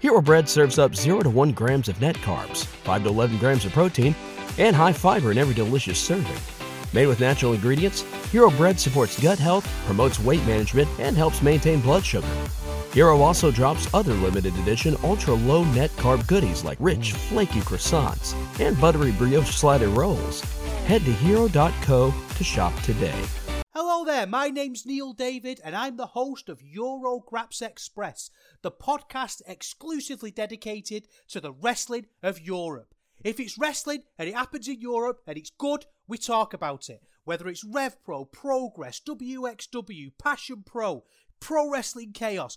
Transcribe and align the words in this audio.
Hero 0.00 0.22
Bread 0.22 0.48
serves 0.48 0.78
up 0.78 0.94
0 0.94 1.20
to 1.20 1.28
1 1.28 1.52
grams 1.52 1.86
of 1.86 2.00
net 2.00 2.16
carbs, 2.16 2.64
5 2.64 3.02
to 3.02 3.10
11 3.10 3.36
grams 3.36 3.66
of 3.66 3.72
protein, 3.72 4.16
and 4.56 4.74
high 4.74 4.94
fiber 4.94 5.30
in 5.30 5.36
every 5.36 5.52
delicious 5.52 5.98
serving. 5.98 6.40
Made 6.94 7.06
with 7.06 7.20
natural 7.20 7.52
ingredients, 7.52 8.00
Hero 8.32 8.50
Bread 8.50 8.80
supports 8.80 9.20
gut 9.20 9.38
health, 9.38 9.70
promotes 9.84 10.18
weight 10.18 10.44
management, 10.46 10.88
and 10.98 11.18
helps 11.18 11.42
maintain 11.42 11.82
blood 11.82 12.02
sugar. 12.02 12.26
Hero 12.94 13.20
also 13.20 13.50
drops 13.50 13.92
other 13.92 14.14
limited 14.14 14.56
edition 14.60 14.96
ultra 15.04 15.34
low 15.34 15.64
net 15.64 15.90
carb 15.98 16.26
goodies 16.26 16.64
like 16.64 16.78
rich, 16.80 17.12
flaky 17.12 17.60
croissants 17.60 18.34
and 18.58 18.80
buttery 18.80 19.12
brioche 19.12 19.54
slider 19.54 19.88
rolls. 19.88 20.40
Head 20.86 21.04
to 21.04 21.12
hero.co 21.12 22.14
to 22.36 22.44
shop 22.44 22.74
today. 22.82 23.22
Hello 23.72 24.04
there, 24.04 24.26
my 24.26 24.48
name's 24.48 24.84
Neil 24.84 25.12
David, 25.12 25.60
and 25.62 25.76
I'm 25.76 25.96
the 25.96 26.06
host 26.06 26.48
of 26.48 26.60
Eurograps 26.60 27.62
Express, 27.62 28.30
the 28.62 28.70
podcast 28.70 29.42
exclusively 29.46 30.30
dedicated 30.30 31.06
to 31.28 31.40
the 31.40 31.52
wrestling 31.52 32.06
of 32.22 32.40
Europe. 32.40 32.94
If 33.22 33.38
it's 33.38 33.58
wrestling 33.58 34.02
and 34.18 34.28
it 34.28 34.34
happens 34.34 34.68
in 34.68 34.80
Europe 34.80 35.20
and 35.26 35.36
it's 35.36 35.50
good, 35.50 35.86
we 36.08 36.18
talk 36.18 36.54
about 36.54 36.88
it. 36.88 37.02
Whether 37.24 37.48
it's 37.48 37.64
Rev 37.64 38.02
Pro, 38.02 38.24
Progress, 38.24 39.00
WXW, 39.06 40.12
Passion 40.18 40.62
Pro, 40.64 41.04
Pro 41.38 41.70
Wrestling 41.70 42.12
Chaos, 42.12 42.56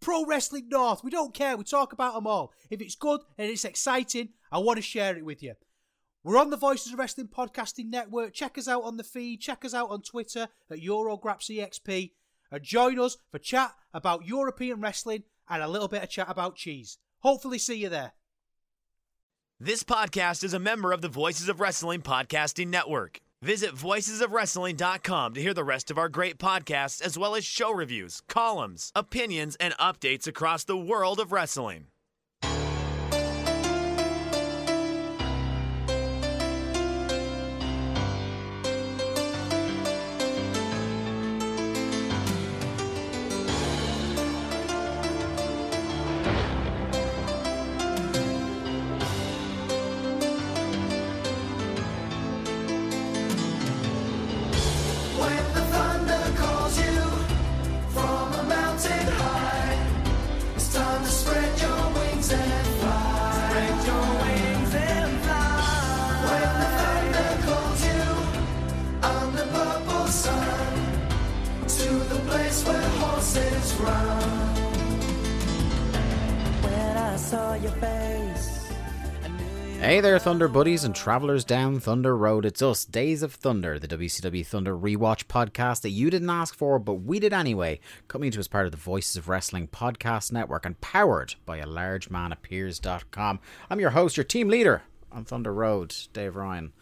Pro 0.00 0.24
Wrestling 0.24 0.68
North, 0.68 1.02
we 1.02 1.10
don't 1.10 1.34
care, 1.34 1.56
we 1.56 1.64
talk 1.64 1.92
about 1.92 2.14
them 2.14 2.26
all. 2.26 2.52
If 2.70 2.80
it's 2.80 2.94
good 2.94 3.20
and 3.36 3.50
it's 3.50 3.64
exciting, 3.64 4.30
I 4.52 4.58
want 4.58 4.76
to 4.76 4.82
share 4.82 5.16
it 5.16 5.24
with 5.24 5.42
you. 5.42 5.54
We're 6.22 6.38
on 6.38 6.50
the 6.50 6.56
Voices 6.56 6.92
of 6.92 6.98
Wrestling 6.98 7.28
Podcasting 7.28 7.90
Network. 7.90 8.32
Check 8.32 8.56
us 8.56 8.68
out 8.68 8.84
on 8.84 8.96
the 8.96 9.04
feed. 9.04 9.40
Check 9.40 9.64
us 9.64 9.74
out 9.74 9.90
on 9.90 10.00
Twitter 10.00 10.48
at 10.70 10.78
EuroGrapsEXP. 10.78 12.12
And 12.50 12.62
join 12.62 12.98
us 12.98 13.18
for 13.30 13.38
chat 13.38 13.72
about 13.92 14.26
European 14.26 14.80
wrestling 14.80 15.24
and 15.48 15.62
a 15.62 15.68
little 15.68 15.88
bit 15.88 16.02
of 16.02 16.10
chat 16.10 16.26
about 16.28 16.56
cheese. 16.56 16.98
Hopefully, 17.20 17.58
see 17.58 17.76
you 17.76 17.88
there. 17.88 18.12
This 19.60 19.82
podcast 19.84 20.42
is 20.44 20.52
a 20.52 20.58
member 20.58 20.92
of 20.92 21.00
the 21.00 21.08
Voices 21.08 21.48
of 21.48 21.60
Wrestling 21.60 22.02
Podcasting 22.02 22.68
Network. 22.68 23.20
Visit 23.40 23.74
voicesofwrestling.com 23.74 25.34
to 25.34 25.40
hear 25.40 25.54
the 25.54 25.64
rest 25.64 25.90
of 25.90 25.98
our 25.98 26.08
great 26.08 26.38
podcasts, 26.38 27.00
as 27.02 27.18
well 27.18 27.34
as 27.34 27.44
show 27.44 27.70
reviews, 27.72 28.22
columns, 28.28 28.90
opinions, 28.94 29.56
and 29.60 29.74
updates 29.74 30.26
across 30.26 30.64
the 30.64 30.76
world 30.76 31.20
of 31.20 31.30
wrestling. 31.30 31.86
Thunder 80.34 80.48
buddies 80.48 80.82
and 80.82 80.96
travelers 80.96 81.44
down 81.44 81.78
Thunder 81.78 82.16
Road. 82.16 82.44
It's 82.44 82.60
us, 82.60 82.84
Days 82.84 83.22
of 83.22 83.34
Thunder, 83.34 83.78
the 83.78 83.86
WCW 83.86 84.44
Thunder 84.44 84.76
rewatch 84.76 85.26
podcast 85.26 85.82
that 85.82 85.90
you 85.90 86.10
didn't 86.10 86.28
ask 86.28 86.56
for, 86.56 86.80
but 86.80 86.94
we 86.94 87.20
did 87.20 87.32
anyway. 87.32 87.78
Coming 88.08 88.32
to 88.32 88.40
us 88.40 88.48
part 88.48 88.66
of 88.66 88.72
the 88.72 88.76
Voices 88.76 89.16
of 89.16 89.28
Wrestling 89.28 89.68
podcast 89.68 90.32
network 90.32 90.66
and 90.66 90.80
powered 90.80 91.36
by 91.46 91.58
a 91.58 91.68
large 91.68 92.10
man 92.10 92.32
appears.com. 92.32 93.38
I'm 93.70 93.78
your 93.78 93.90
host, 93.90 94.16
your 94.16 94.24
team 94.24 94.48
leader 94.48 94.82
on 95.12 95.24
Thunder 95.24 95.54
Road, 95.54 95.94
Dave 96.12 96.34
Ryan. 96.34 96.72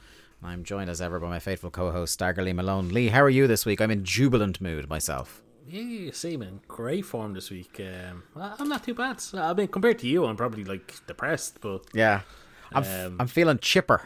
And 0.40 0.50
I'm 0.50 0.64
joined 0.64 0.88
as 0.88 1.02
ever 1.02 1.20
by 1.20 1.28
my 1.28 1.38
faithful 1.38 1.70
co 1.70 1.90
host, 1.90 2.14
Stagger 2.14 2.42
Lee 2.42 2.54
Malone. 2.54 2.88
Lee, 2.88 3.08
how 3.08 3.20
are 3.20 3.28
you 3.28 3.46
this 3.46 3.66
week? 3.66 3.82
I'm 3.82 3.90
in 3.90 4.02
jubilant 4.02 4.62
mood 4.62 4.88
myself. 4.88 5.42
Yeah, 5.68 6.10
same 6.12 6.40
in 6.40 6.60
great 6.68 7.04
form 7.04 7.34
this 7.34 7.50
week. 7.50 7.78
Um, 7.80 8.22
I'm 8.34 8.70
not 8.70 8.82
too 8.82 8.94
bad. 8.94 9.22
I 9.34 9.52
mean, 9.52 9.68
compared 9.68 9.98
to 9.98 10.06
you, 10.08 10.24
I'm 10.24 10.36
probably 10.36 10.64
like 10.64 11.06
depressed, 11.06 11.60
but 11.60 11.84
Yeah. 11.92 12.22
I'm, 12.74 12.84
Um, 12.84 13.16
I'm 13.20 13.26
feeling 13.26 13.58
chipper. 13.58 14.02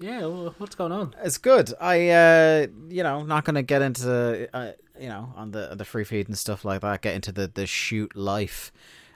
yeah, 0.00 0.20
well, 0.20 0.54
what's 0.58 0.74
going 0.74 0.92
on? 0.92 1.14
It's 1.22 1.38
good. 1.38 1.72
I, 1.80 2.08
uh, 2.10 2.66
you 2.88 3.02
know, 3.02 3.22
not 3.22 3.44
going 3.44 3.54
to 3.56 3.62
get 3.62 3.82
into, 3.82 4.48
uh, 4.54 4.72
you 5.00 5.08
know, 5.08 5.32
on 5.36 5.50
the 5.52 5.74
the 5.74 5.84
free 5.84 6.04
feed 6.04 6.28
and 6.28 6.36
stuff 6.38 6.64
like 6.64 6.80
that. 6.82 7.02
Get 7.02 7.14
into 7.14 7.32
the 7.32 7.46
the 7.52 7.66
shoot 7.66 8.14
life 8.16 8.72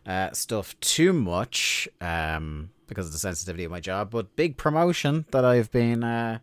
uh, 0.07 0.33
stuff 0.33 0.79
too 0.81 1.13
much, 1.13 1.89
um, 2.01 2.71
because 2.87 3.07
of 3.07 3.13
the 3.13 3.19
sensitivity 3.19 3.65
of 3.65 3.71
my 3.71 3.81
job. 3.81 4.11
But 4.11 4.35
big 4.37 4.57
promotion 4.57 5.25
that 5.33 5.45
I've 5.45 5.71
been 5.71 6.03
uh, 6.05 6.39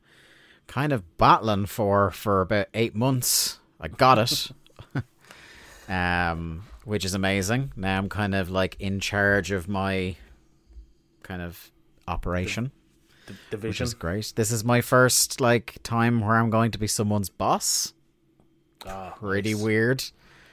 kind 0.68 0.92
of 0.94 1.18
battling 1.18 1.66
for 1.66 2.12
for 2.12 2.42
about 2.42 2.68
eight 2.74 2.96
months. 2.96 3.60
I 3.80 3.88
got 3.90 4.18
it, 4.20 4.52
um, 5.90 6.64
which 6.86 7.06
is 7.06 7.14
amazing. 7.14 7.72
Now 7.76 7.98
I'm 7.98 8.10
kind 8.10 8.34
of 8.36 8.50
like 8.50 8.76
in 8.80 9.00
charge 9.00 9.52
of 9.52 9.68
my 9.68 10.16
kind 11.24 11.42
of 11.42 11.72
operation 12.08 12.72
The 13.50 13.58
which 13.58 13.82
is 13.82 13.94
great. 13.94 14.34
This 14.36 14.52
is 14.52 14.64
my 14.64 14.82
first 14.82 15.42
like 15.42 15.78
time 15.84 16.22
where 16.22 16.36
I'm 16.36 16.50
going 16.50 16.72
to 16.72 16.78
be 16.78 16.88
someone's 16.88 17.30
boss. 17.30 17.94
Ah, 18.86 19.16
Pretty 19.20 19.54
nice. 19.54 19.64
weird. 19.64 20.04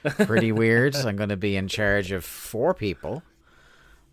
Pretty 0.03 0.51
weird. 0.51 0.95
I'm 0.95 1.15
going 1.15 1.29
to 1.29 1.37
be 1.37 1.55
in 1.55 1.67
charge 1.67 2.11
of 2.11 2.25
four 2.25 2.73
people. 2.73 3.23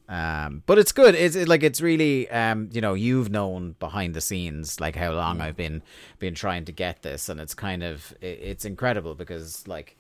Um, 0.09 0.63
but 0.67 0.77
it's 0.79 0.91
good. 0.93 1.15
It's 1.15 1.37
it, 1.37 1.47
like 1.49 1.63
it's 1.63 1.81
really 1.81 2.29
um, 2.31 2.69
you 2.73 2.81
know, 2.81 2.95
you've 2.95 3.31
known 3.31 3.77
behind 3.79 4.15
the 4.15 4.21
scenes 4.21 4.81
like 4.81 4.97
how 4.97 5.13
long 5.13 5.41
I've 5.41 5.57
been 5.57 5.83
been 6.19 6.35
trying 6.35 6.65
to 6.65 6.73
get 6.73 7.03
this, 7.03 7.29
and 7.29 7.41
it's 7.41 7.55
kind 7.55 7.83
of 7.85 8.13
it, 8.21 8.41
it's 8.43 8.65
incredible 8.65 9.15
because 9.15 9.67
like 9.69 9.97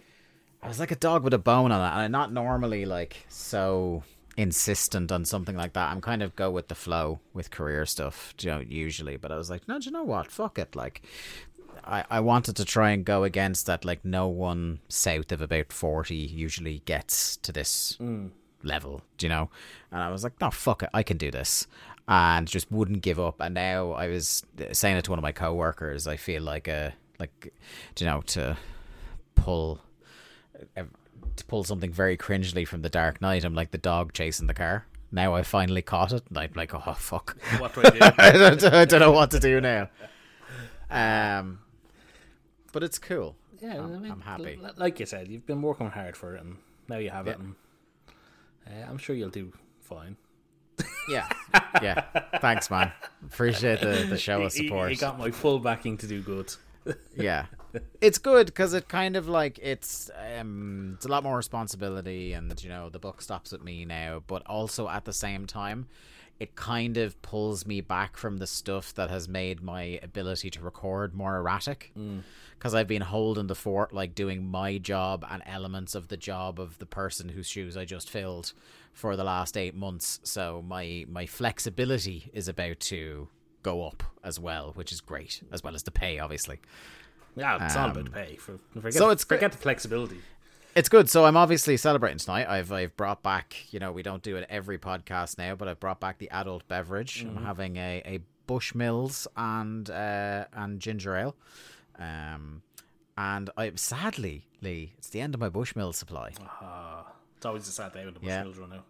I 0.62 0.69
was 0.69 0.81
like 0.81 0.91
a 0.91 0.97
dog 0.97 1.23
with 1.23 1.32
a 1.32 1.38
bone 1.38 1.70
on 1.70 1.81
that, 1.81 1.93
and 1.94 2.03
I'm 2.03 2.11
not 2.11 2.32
normally 2.32 2.85
like 2.87 3.25
so 3.29 4.03
insistent 4.40 5.12
on 5.12 5.25
something 5.25 5.56
like 5.56 5.75
that. 5.75 5.90
I'm 5.90 6.00
kind 6.00 6.22
of 6.22 6.34
go 6.34 6.50
with 6.50 6.69
the 6.69 6.75
flow 6.75 7.20
with 7.34 7.50
career 7.50 7.84
stuff, 7.84 8.34
you 8.40 8.50
know, 8.50 8.60
usually. 8.60 9.16
But 9.16 9.32
I 9.32 9.37
was 9.37 9.50
like, 9.50 9.69
no, 9.69 9.78
do 9.78 9.87
you 9.87 9.90
know 9.90 10.02
what? 10.02 10.31
Fuck 10.31 10.58
it. 10.58 10.75
Like, 10.75 11.02
I, 11.84 12.04
I 12.10 12.20
wanted 12.20 12.56
to 12.56 12.64
try 12.64 12.90
and 12.90 13.04
go 13.04 13.25
against 13.25 13.66
that. 13.66 13.84
Like, 13.84 14.04
no 14.04 14.28
one 14.28 14.81
south 14.88 15.31
of 15.32 15.42
about 15.42 15.72
40 15.72 16.16
usually 16.16 16.81
gets 16.87 17.37
to 17.38 17.52
this 17.52 17.98
mm. 18.00 18.31
level, 18.62 19.02
do 19.19 19.26
you 19.26 19.31
know? 19.31 19.50
And 19.92 20.02
I 20.02 20.10
was 20.10 20.25
like, 20.25 20.40
no, 20.40 20.50
fuck 20.50 20.82
it. 20.82 20.90
I 20.94 21.02
can 21.02 21.19
do 21.19 21.31
this. 21.31 21.66
And 22.08 22.48
just 22.48 22.72
wouldn't 22.72 23.02
give 23.02 23.20
up. 23.20 23.40
And 23.40 23.54
now 23.54 23.92
I 23.92 24.08
was 24.08 24.44
saying 24.72 24.96
it 24.96 25.04
to 25.04 25.10
one 25.10 25.19
of 25.19 25.22
my 25.22 25.32
coworkers. 25.32 26.08
I 26.08 26.16
feel 26.16 26.42
like 26.42 26.66
a, 26.66 26.94
like, 27.19 27.52
do 27.94 28.04
you 28.04 28.10
know, 28.10 28.22
to 28.22 28.56
pull 29.34 29.81
to 31.40 31.44
pull 31.46 31.64
something 31.64 31.92
very 31.92 32.16
cringely 32.16 32.64
from 32.66 32.82
the 32.82 32.88
Dark 32.88 33.20
Knight. 33.20 33.44
I'm 33.44 33.54
like 33.54 33.70
the 33.72 33.78
dog 33.78 34.12
chasing 34.12 34.46
the 34.46 34.54
car. 34.54 34.87
Now 35.12 35.34
I 35.34 35.42
finally 35.42 35.82
caught 35.82 36.12
it, 36.12 36.22
and 36.28 36.38
I'm 36.38 36.52
like, 36.54 36.72
oh 36.75 36.94
fuck, 36.94 37.37
What 37.58 37.75
do 37.75 37.82
I 37.84 37.90
do? 37.90 37.98
I, 38.19 38.31
don't, 38.32 38.64
I 38.64 38.84
don't 38.84 39.00
know 39.00 39.10
what 39.12 39.32
to 39.32 39.40
do 39.40 39.60
now. 39.60 39.88
Um, 40.90 41.58
but 42.72 42.82
it's 42.82 42.98
cool. 42.98 43.37
Yeah, 43.60 43.75
I'm, 43.78 43.94
I 43.94 43.98
mean, 43.98 44.12
I'm 44.12 44.20
happy. 44.20 44.58
l- 44.62 44.72
Like 44.76 45.00
you 45.00 45.06
said, 45.06 45.28
you've 45.28 45.46
been 45.46 45.62
working 45.62 45.90
hard 45.90 46.16
for 46.16 46.37
it, 46.37 46.40
and 46.42 46.56
now 46.88 46.96
you 46.98 47.10
have 47.10 47.26
it, 47.26 47.38
and 47.38 47.54
uh, 48.66 48.88
I'm 48.88 48.98
sure 48.98 49.14
you'll 49.16 49.31
do 49.31 49.52
fine. 49.81 50.16
Yeah, 51.08 51.28
yeah. 51.82 52.04
Thanks, 52.40 52.70
man. 52.70 52.92
Appreciate 53.26 53.81
the 53.81 54.06
the 54.08 54.16
show 54.16 54.42
of 54.42 54.52
He- 54.54 54.62
he- 54.62 54.69
support. 54.69 54.90
He 54.90 54.96
got 54.96 55.19
my 55.19 55.31
full 55.31 55.58
backing 55.58 55.96
to 55.98 56.06
do 56.06 56.22
good. 56.22 56.54
yeah 57.16 57.46
it's 58.00 58.19
good 58.19 58.46
because 58.46 58.75
it 58.75 58.88
kind 58.88 59.17
of 59.17 59.28
like 59.28 59.58
it's 59.62 60.11
um 60.38 60.93
it's 60.96 61.06
a 61.06 61.08
lot 61.08 61.22
more 61.22 61.37
responsibility 61.37 62.32
and 62.32 62.62
you 62.62 62.69
know 62.69 62.88
the 62.88 62.99
book 62.99 63.22
stops 63.22 63.52
at 63.52 63.62
me 63.62 63.84
now 63.84 64.22
but 64.26 64.43
also 64.46 64.88
at 64.88 65.05
the 65.05 65.12
same 65.12 65.46
time 65.46 65.87
it 66.38 66.56
kind 66.56 66.96
of 66.96 67.20
pulls 67.20 67.67
me 67.67 67.82
back 67.82 68.17
from 68.17 68.38
the 68.38 68.46
stuff 68.46 68.94
that 68.94 69.11
has 69.11 69.28
made 69.28 69.62
my 69.62 70.00
ability 70.02 70.49
to 70.49 70.62
record 70.62 71.12
more 71.14 71.37
erratic. 71.37 71.93
Because 72.55 72.75
i've 72.75 72.88
been 72.88 73.02
holding 73.02 73.46
the 73.46 73.55
fort 73.55 73.93
like 73.93 74.14
doing 74.14 74.46
my 74.46 74.78
job 74.78 75.25
and 75.31 75.43
elements 75.46 75.94
of 75.94 76.08
the 76.08 76.16
job 76.16 76.58
of 76.58 76.78
the 76.78 76.87
person 76.87 77.28
whose 77.28 77.46
shoes 77.46 77.76
i 77.76 77.84
just 77.84 78.08
filled 78.11 78.52
for 78.93 79.16
the 79.16 79.25
last 79.25 79.56
eight 79.56 79.75
months. 79.75 80.19
So 80.25 80.62
my 80.66 81.05
my 81.08 81.26
flexibility 81.26 82.31
is 82.32 82.49
about 82.49 82.81
to 82.81 83.28
go 83.62 83.87
up 83.87 84.02
as 84.25 84.40
well 84.40 84.73
which 84.75 84.90
is 84.93 85.02
great 85.02 85.43
as 85.52 85.62
well 85.62 85.75
as 85.75 85.82
the 85.82 85.90
pay 85.90 86.19
obviously 86.19 86.58
Yeah, 87.37 87.65
it's 87.65 87.77
all 87.77 87.91
about 87.91 88.12
pay. 88.12 88.37
For, 88.37 88.59
forget, 88.75 88.87
Um, 88.87 88.93
so 88.93 89.11
it's 89.11 89.25
forget 89.25 89.53
the 89.53 89.59
flexibility. 89.59 90.19
It's 90.75 90.88
good. 90.88 91.09
So 91.11 91.25
I'm 91.25 91.37
obviously 91.37 91.77
celebrating 91.77 92.19
tonight. 92.19 92.49
I've 92.49 92.71
I've 92.73 92.97
brought 92.97 93.23
back, 93.23 93.56
you 93.73 93.81
know, 93.81 93.91
we 93.93 94.03
don't 94.03 94.23
do 94.23 94.37
it 94.37 94.47
every 94.49 94.79
podcast 94.79 95.37
now, 95.38 95.55
but 95.55 95.67
I've 95.69 95.81
brought 95.81 96.00
back 96.00 96.19
the 96.19 96.31
adult 96.31 96.67
beverage. 96.69 97.25
I'm 97.29 97.44
having 97.44 97.77
a, 97.77 98.03
a 98.05 98.21
Bushmills 98.47 99.27
and 99.37 99.88
uh, 99.91 100.44
and 100.53 100.81
ginger 100.81 101.17
ale. 101.17 101.37
Um 101.99 102.62
and 103.19 103.50
I 103.56 103.73
sadly, 103.75 104.47
Lee, 104.62 104.94
it's 104.99 105.09
the 105.11 105.21
end 105.21 105.35
of 105.35 105.41
my 105.41 105.50
Bushmill 105.50 105.94
supply. 105.94 106.33
It's 107.37 107.47
always 107.47 107.67
a 107.69 107.73
sad 107.73 107.93
day 107.93 108.05
when 108.05 108.15
the 108.15 108.21
Yeah. 108.23 108.44
Bushmills 108.44 108.61
run 108.61 108.73
out. 108.75 108.85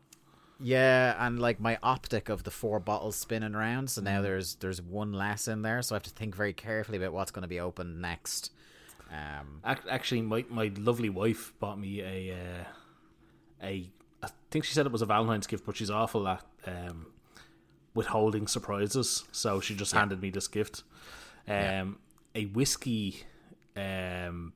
Yeah, 0.63 1.17
and 1.19 1.41
like 1.41 1.59
my 1.59 1.79
optic 1.83 2.29
of 2.29 2.45
the 2.45 2.51
four 2.51 2.81
bottles 2.81 3.17
spinning 3.17 3.55
around, 3.55 3.89
so 3.91 4.03
now 4.03 4.21
there's 4.21 4.57
there's 4.57 4.83
one 4.83 5.13
less 5.13 5.49
in 5.49 5.63
there, 5.63 5.81
so 5.81 5.95
I 5.95 5.97
have 5.97 6.03
to 6.03 6.11
think 6.11 6.35
very 6.35 6.53
carefully 6.53 6.99
about 6.99 7.13
what's 7.15 7.31
going 7.31 7.43
to 7.43 7.49
be 7.49 7.61
open 7.61 8.01
next. 8.01 8.53
Um, 9.11 9.61
Actually, 9.65 10.23
my 10.23 10.45
my 10.51 10.71
lovely 10.77 11.09
wife 11.09 11.55
bought 11.61 11.79
me 11.79 12.01
a 12.03 12.35
uh, 12.35 12.65
a. 13.67 13.91
I 14.23 14.29
think 14.51 14.67
she 14.67 14.75
said 14.75 14.85
it 14.85 14.93
was 14.93 15.01
a 15.01 15.07
Valentine's 15.07 15.47
gift, 15.47 15.65
but 15.65 15.77
she's 15.77 15.91
awful 15.91 16.29
at 16.29 16.45
um, 16.67 17.07
withholding 17.95 18.47
surprises. 18.47 19.25
So 19.33 19.61
she 19.61 19.75
just 19.75 19.93
handed 19.93 20.21
me 20.21 20.29
this 20.29 20.47
gift, 20.47 20.83
um, 21.49 21.99
a 22.35 22.45
whiskey, 22.45 23.25
um, 23.77 24.53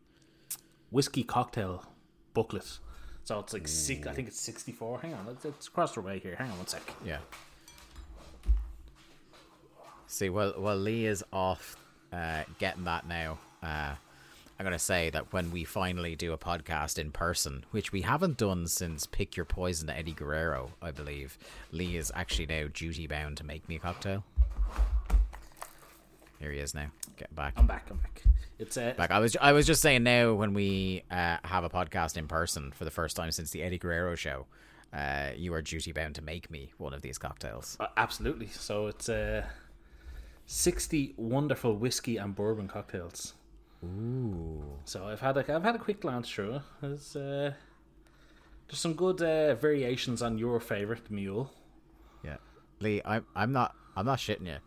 whiskey 0.90 1.22
cocktail 1.22 1.86
booklet. 2.34 2.78
So 3.24 3.38
it's 3.40 3.52
like 3.52 3.66
six. 3.66 4.06
I 4.06 4.12
think 4.12 4.28
it's 4.28 4.40
sixty 4.40 4.72
four. 4.72 5.00
Hang 5.00 5.14
on, 5.14 5.26
it's, 5.30 5.44
it's 5.44 5.66
across 5.66 5.94
the 5.94 6.02
way 6.02 6.18
here. 6.18 6.36
Hang 6.36 6.50
on 6.50 6.58
one 6.58 6.66
sec. 6.66 6.82
Yeah. 7.04 7.18
See, 10.06 10.28
well, 10.28 10.52
while 10.56 10.76
Lee 10.76 11.06
is 11.06 11.24
off 11.32 11.76
uh, 12.12 12.44
getting 12.58 12.84
that 12.84 13.08
now, 13.08 13.38
uh, 13.62 13.94
I'm 14.58 14.64
going 14.64 14.72
to 14.72 14.78
say 14.78 15.10
that 15.10 15.32
when 15.32 15.50
we 15.50 15.64
finally 15.64 16.14
do 16.14 16.32
a 16.32 16.38
podcast 16.38 16.98
in 16.98 17.10
person, 17.10 17.64
which 17.72 17.90
we 17.90 18.02
haven't 18.02 18.36
done 18.36 18.68
since 18.68 19.06
Pick 19.06 19.36
Your 19.36 19.46
Poison 19.46 19.90
Eddie 19.90 20.12
Guerrero, 20.12 20.70
I 20.80 20.92
believe, 20.92 21.36
Lee 21.72 21.96
is 21.96 22.12
actually 22.14 22.46
now 22.46 22.68
duty 22.72 23.08
bound 23.08 23.38
to 23.38 23.44
make 23.44 23.68
me 23.68 23.76
a 23.76 23.80
cocktail. 23.80 24.22
Here 26.44 26.52
he 26.52 26.58
is 26.58 26.74
now. 26.74 26.88
Get 27.16 27.34
back. 27.34 27.54
I'm 27.56 27.66
back. 27.66 27.86
I'm 27.90 27.96
back. 27.96 28.22
It's 28.58 28.76
uh, 28.76 28.92
Back. 28.98 29.10
I 29.10 29.18
was 29.18 29.34
I 29.40 29.52
was 29.52 29.66
just 29.66 29.80
saying 29.80 30.02
now 30.02 30.34
when 30.34 30.52
we 30.52 31.02
uh, 31.10 31.38
have 31.42 31.64
a 31.64 31.70
podcast 31.70 32.18
in 32.18 32.28
person 32.28 32.70
for 32.70 32.84
the 32.84 32.90
first 32.90 33.16
time 33.16 33.30
since 33.32 33.50
the 33.50 33.62
Eddie 33.62 33.78
Guerrero 33.78 34.14
show, 34.14 34.44
uh, 34.92 35.30
you 35.34 35.54
are 35.54 35.62
duty 35.62 35.92
bound 35.92 36.16
to 36.16 36.22
make 36.22 36.50
me 36.50 36.70
one 36.76 36.92
of 36.92 37.00
these 37.00 37.16
cocktails. 37.16 37.78
Uh, 37.80 37.86
Absolutely. 37.96 38.48
So 38.48 38.88
it's 38.88 39.08
uh, 39.08 39.46
60 40.44 41.14
wonderful 41.16 41.76
whiskey 41.78 42.18
and 42.18 42.34
bourbon 42.34 42.68
cocktails. 42.68 43.32
Ooh. 43.82 44.62
So 44.84 45.06
I've 45.06 45.20
had 45.20 45.38
a, 45.38 45.54
I've 45.54 45.62
had 45.62 45.76
a 45.76 45.78
quick 45.78 46.02
glance 46.02 46.28
through. 46.28 46.60
There's, 46.82 47.16
uh, 47.16 47.54
there's 48.68 48.80
some 48.80 48.92
good 48.92 49.22
uh, 49.22 49.54
variations 49.54 50.20
on 50.20 50.36
your 50.36 50.60
favorite 50.60 51.10
mule. 51.10 51.50
Yeah, 52.22 52.36
Lee, 52.80 53.00
I'm 53.06 53.24
I'm 53.34 53.52
not 53.52 53.74
I'm 53.96 54.04
not 54.04 54.18
shitting 54.18 54.46
you. 54.46 54.58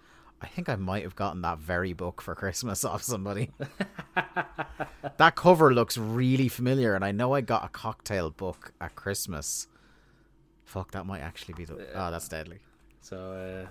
I 0.42 0.48
think 0.48 0.69
I 0.69 0.75
might 0.75 1.04
have 1.04 1.16
gotten 1.16 1.42
that 1.42 1.57
very 1.57 1.94
book 1.94 2.22
for 2.22 2.36
Christmas 2.36 2.84
off 2.86 3.04
somebody. 3.04 3.51
that 5.18 5.36
cover 5.36 5.74
looks 5.74 5.98
really 5.98 6.48
familiar, 6.48 6.94
and 6.95 7.04
I 7.04 7.12
know 7.12 7.34
I 7.34 7.42
got 7.42 7.66
a 7.66 7.69
cocktail 7.69 8.30
book 8.30 8.74
at 8.80 8.95
Christmas. 8.95 9.68
Fuck, 10.66 10.92
that 10.92 11.06
might 11.06 11.22
actually 11.22 11.56
be 11.56 11.66
the. 11.66 11.88
Oh, 11.95 12.12
that's 12.12 12.28
deadly. 12.28 12.60
So 13.01 13.66
uh, 13.66 13.69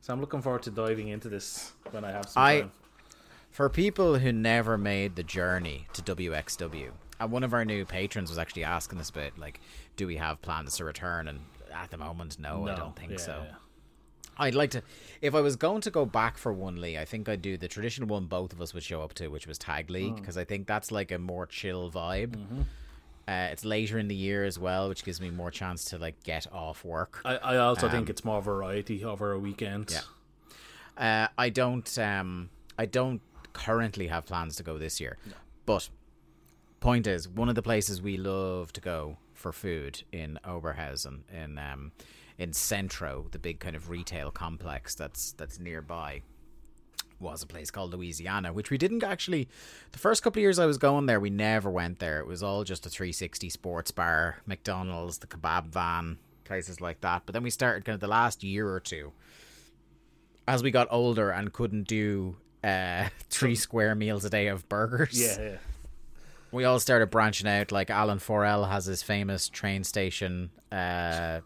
so 0.00 0.12
I'm 0.12 0.20
looking 0.20 0.42
forward 0.42 0.62
to 0.64 0.70
diving 0.70 1.08
into 1.08 1.28
this 1.28 1.72
when 1.90 2.04
I 2.04 2.12
have 2.12 2.28
some 2.28 2.42
I- 2.42 2.60
time. 2.60 2.72
For 3.50 3.68
people 3.68 4.16
who 4.16 4.30
never 4.30 4.78
made 4.78 5.16
the 5.16 5.24
journey 5.24 5.88
to 5.94 6.02
WXW, 6.02 6.90
and 7.18 7.32
one 7.32 7.42
of 7.42 7.52
our 7.52 7.64
new 7.64 7.84
patrons 7.84 8.30
was 8.30 8.38
actually 8.38 8.62
asking 8.62 9.00
us 9.00 9.10
about, 9.10 9.36
like, 9.38 9.60
do 9.96 10.06
we 10.06 10.16
have 10.18 10.40
plans 10.40 10.76
to 10.76 10.84
return? 10.84 11.26
And 11.26 11.40
at 11.74 11.90
the 11.90 11.98
moment, 11.98 12.38
no, 12.38 12.68
I 12.68 12.76
don't 12.76 12.94
think 12.94 13.10
yeah, 13.10 13.16
so. 13.18 13.42
yeah. 13.44 13.54
I'd 14.40 14.54
like 14.54 14.70
to, 14.70 14.82
if 15.20 15.34
I 15.34 15.40
was 15.40 15.54
going 15.54 15.82
to 15.82 15.90
go 15.90 16.04
back 16.04 16.38
for 16.38 16.52
one 16.52 16.80
Lee, 16.80 16.98
I 16.98 17.04
think 17.04 17.28
I'd 17.28 17.42
do 17.42 17.56
the 17.56 17.68
traditional 17.68 18.08
one 18.08 18.24
both 18.26 18.52
of 18.52 18.60
us 18.60 18.74
would 18.74 18.82
show 18.82 19.02
up 19.02 19.14
to, 19.14 19.28
which 19.28 19.46
was 19.46 19.58
Tag 19.58 19.90
League, 19.90 20.16
because 20.16 20.36
I 20.36 20.44
think 20.44 20.66
that's 20.66 20.90
like 20.90 21.12
a 21.12 21.18
more 21.18 21.46
chill 21.46 21.90
vibe. 21.90 22.34
Uh, 23.28 23.48
it's 23.52 23.64
later 23.64 23.98
in 23.98 24.08
the 24.08 24.14
year 24.14 24.44
as 24.44 24.58
well, 24.58 24.88
which 24.88 25.04
gives 25.04 25.20
me 25.20 25.30
more 25.30 25.50
chance 25.50 25.84
to 25.84 25.98
like 25.98 26.20
get 26.24 26.46
off 26.52 26.84
work. 26.84 27.20
I, 27.24 27.36
I 27.36 27.56
also 27.58 27.88
think 27.88 28.10
it's 28.10 28.24
more 28.24 28.42
variety 28.42 29.04
over 29.04 29.32
a 29.32 29.38
weekend. 29.38 29.92
Yeah. 30.98 31.24
Uh, 31.24 31.28
I 31.38 31.50
don't. 31.50 31.98
Um, 31.98 32.50
I 32.78 32.86
don't 32.86 33.20
currently 33.52 34.08
have 34.08 34.26
plans 34.26 34.56
to 34.56 34.62
go 34.62 34.78
this 34.78 35.00
year, 35.00 35.18
but 35.66 35.88
point 36.80 37.06
is, 37.06 37.28
one 37.28 37.48
of 37.48 37.54
the 37.54 37.62
places 37.62 38.00
we 38.02 38.16
love 38.16 38.72
to 38.72 38.80
go 38.80 39.18
for 39.34 39.52
food 39.52 40.02
in 40.12 40.38
Oberhausen 40.44 41.20
in 41.32 41.58
um, 41.58 41.92
in 42.40 42.54
Centro, 42.54 43.26
the 43.32 43.38
big 43.38 43.60
kind 43.60 43.76
of 43.76 43.90
retail 43.90 44.30
complex 44.30 44.94
that's 44.94 45.32
that's 45.32 45.60
nearby. 45.60 46.22
Was 47.20 47.42
a 47.42 47.46
place 47.46 47.70
called 47.70 47.92
Louisiana, 47.92 48.50
which 48.54 48.70
we 48.70 48.78
didn't 48.78 49.04
actually. 49.04 49.46
The 49.92 49.98
first 49.98 50.22
couple 50.22 50.40
of 50.40 50.42
years 50.42 50.58
I 50.58 50.64
was 50.64 50.78
going 50.78 51.04
there, 51.04 51.20
we 51.20 51.28
never 51.28 51.70
went 51.70 51.98
there. 51.98 52.18
It 52.18 52.26
was 52.26 52.42
all 52.42 52.64
just 52.64 52.86
a 52.86 52.88
360 52.88 53.50
sports 53.50 53.90
bar, 53.90 54.38
McDonald's, 54.46 55.18
the 55.18 55.26
kebab 55.26 55.66
van, 55.66 56.16
places 56.44 56.80
like 56.80 57.02
that. 57.02 57.24
But 57.26 57.34
then 57.34 57.42
we 57.42 57.50
started 57.50 57.84
kind 57.84 57.92
of 57.92 58.00
the 58.00 58.08
last 58.08 58.42
year 58.42 58.66
or 58.66 58.80
two, 58.80 59.12
as 60.48 60.62
we 60.62 60.70
got 60.70 60.88
older 60.90 61.28
and 61.28 61.52
couldn't 61.52 61.86
do 61.86 62.36
uh, 62.64 63.10
three 63.28 63.54
square 63.54 63.94
meals 63.94 64.24
a 64.24 64.30
day 64.30 64.46
of 64.46 64.66
burgers. 64.70 65.20
Yeah, 65.20 65.42
yeah. 65.42 65.56
we 66.52 66.64
all 66.64 66.80
started 66.80 67.10
branching 67.10 67.48
out. 67.48 67.70
Like 67.70 67.90
Alan 67.90 68.18
Forel 68.18 68.64
has 68.64 68.86
his 68.86 69.02
famous 69.02 69.50
train 69.50 69.84
station 69.84 70.48
uh, 70.72 71.40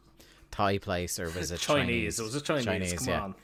Thai 0.54 0.78
place, 0.78 1.18
or 1.18 1.24
was 1.30 1.50
it 1.56 1.58
Chinese. 1.60 2.18
It 2.20 2.22
was 2.22 2.34
a 2.36 2.40
Chinese. 2.40 2.92
Come 2.94 3.08
yeah. 3.08 3.20
on. 3.22 3.34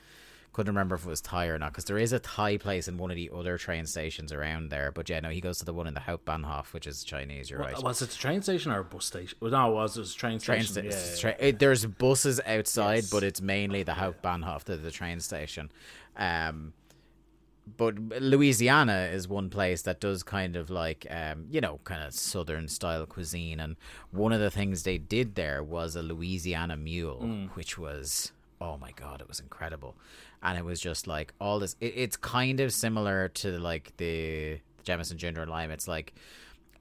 Couldn't 0.53 0.73
remember 0.73 0.95
if 0.95 1.05
it 1.05 1.09
was 1.09 1.21
Thai 1.21 1.45
or 1.47 1.57
not, 1.57 1.71
because 1.71 1.85
there 1.85 1.97
is 1.97 2.11
a 2.11 2.19
Thai 2.19 2.57
place 2.57 2.87
in 2.89 2.97
one 2.97 3.09
of 3.09 3.15
the 3.15 3.29
other 3.33 3.57
train 3.57 3.85
stations 3.85 4.33
around 4.33 4.69
there. 4.69 4.91
But 4.91 5.09
yeah, 5.09 5.21
no, 5.21 5.29
he 5.29 5.39
goes 5.39 5.59
to 5.59 5.65
the 5.65 5.73
one 5.73 5.87
in 5.87 5.93
the 5.93 6.01
Hauptbahnhof, 6.01 6.73
which 6.73 6.87
is 6.87 7.03
Chinese. 7.05 7.49
You're 7.49 7.59
right. 7.59 7.81
Was 7.81 8.01
it 8.01 8.13
a 8.13 8.17
train 8.17 8.41
station 8.41 8.71
or 8.71 8.79
a 8.79 8.83
bus 8.83 9.05
station? 9.05 9.37
No, 9.41 9.71
it 9.71 9.73
was. 9.73 9.95
It 9.95 10.01
was 10.01 10.13
a 10.13 10.17
train 10.17 10.39
train 10.39 10.63
station. 10.63 10.91
sta- 10.91 10.97
yeah, 11.05 11.11
yeah, 11.13 11.19
tra- 11.35 11.47
it- 11.47 11.59
there's 11.59 11.85
buses 11.85 12.39
outside, 12.45 13.03
Yes. 13.03 13.09
but 13.09 13.23
it's 13.23 13.41
mainly 13.41 13.83
the 13.83 13.93
Hauptbahnhof, 13.93 14.65
the, 14.65 14.75
the 14.77 14.91
train 14.91 15.19
station. 15.21 15.71
Um, 16.17 16.73
but 17.77 17.97
Louisiana 17.97 19.09
is 19.13 19.27
one 19.27 19.49
place 19.49 19.83
that 19.83 19.99
does 19.99 20.23
kind 20.23 20.55
of 20.55 20.69
like, 20.69 21.05
um, 21.09 21.45
you 21.49 21.61
know, 21.61 21.79
kind 21.83 22.03
of 22.03 22.13
southern 22.13 22.67
style 22.67 23.05
cuisine. 23.05 23.59
And 23.59 23.75
one 24.11 24.33
of 24.33 24.39
the 24.39 24.51
things 24.51 24.83
they 24.83 24.97
did 24.97 25.35
there 25.35 25.63
was 25.63 25.95
a 25.95 26.01
Louisiana 26.01 26.75
mule, 26.75 27.21
which 27.53 27.77
was, 27.77 28.31
oh 28.59 28.77
my 28.77 28.91
God, 28.91 29.21
it 29.21 29.27
was 29.27 29.39
incredible. 29.39 29.95
And 30.43 30.57
it 30.57 30.65
was 30.65 30.79
just 30.79 31.05
like 31.05 31.33
all 31.39 31.59
this, 31.59 31.75
it, 31.79 31.93
it's 31.95 32.17
kind 32.17 32.59
of 32.59 32.73
similar 32.73 33.27
to 33.29 33.59
like 33.59 33.95
the 33.97 34.59
Jameson 34.83 35.17
Ginger 35.17 35.43
and 35.43 35.51
Lime. 35.51 35.69
It's 35.71 35.87
like 35.87 36.13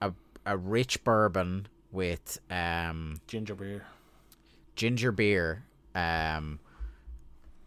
a, 0.00 0.12
a 0.46 0.56
rich 0.56 1.04
bourbon 1.04 1.68
with, 1.92 2.38
um, 2.50 3.20
Ginger 3.26 3.54
beer. 3.54 3.84
ginger 4.76 5.12
beer, 5.12 5.64
um, 5.94 6.58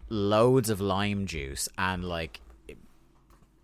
loads 0.10 0.70
of 0.70 0.82
lime 0.82 1.28
juice, 1.28 1.70
and 1.78 2.04
like, 2.04 2.40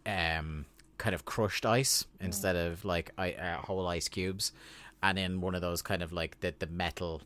um, 0.09 0.65
kind 0.97 1.13
of 1.13 1.25
crushed 1.25 1.65
ice 1.65 2.05
instead 2.19 2.55
of 2.55 2.83
like 2.85 3.11
I, 3.17 3.33
uh, 3.33 3.57
whole 3.57 3.87
ice 3.87 4.07
cubes, 4.07 4.51
and 5.03 5.17
in 5.19 5.41
one 5.41 5.55
of 5.55 5.61
those 5.61 5.81
kind 5.81 6.01
of 6.01 6.11
like 6.11 6.39
the 6.39 6.53
the 6.57 6.67
metal 6.67 7.21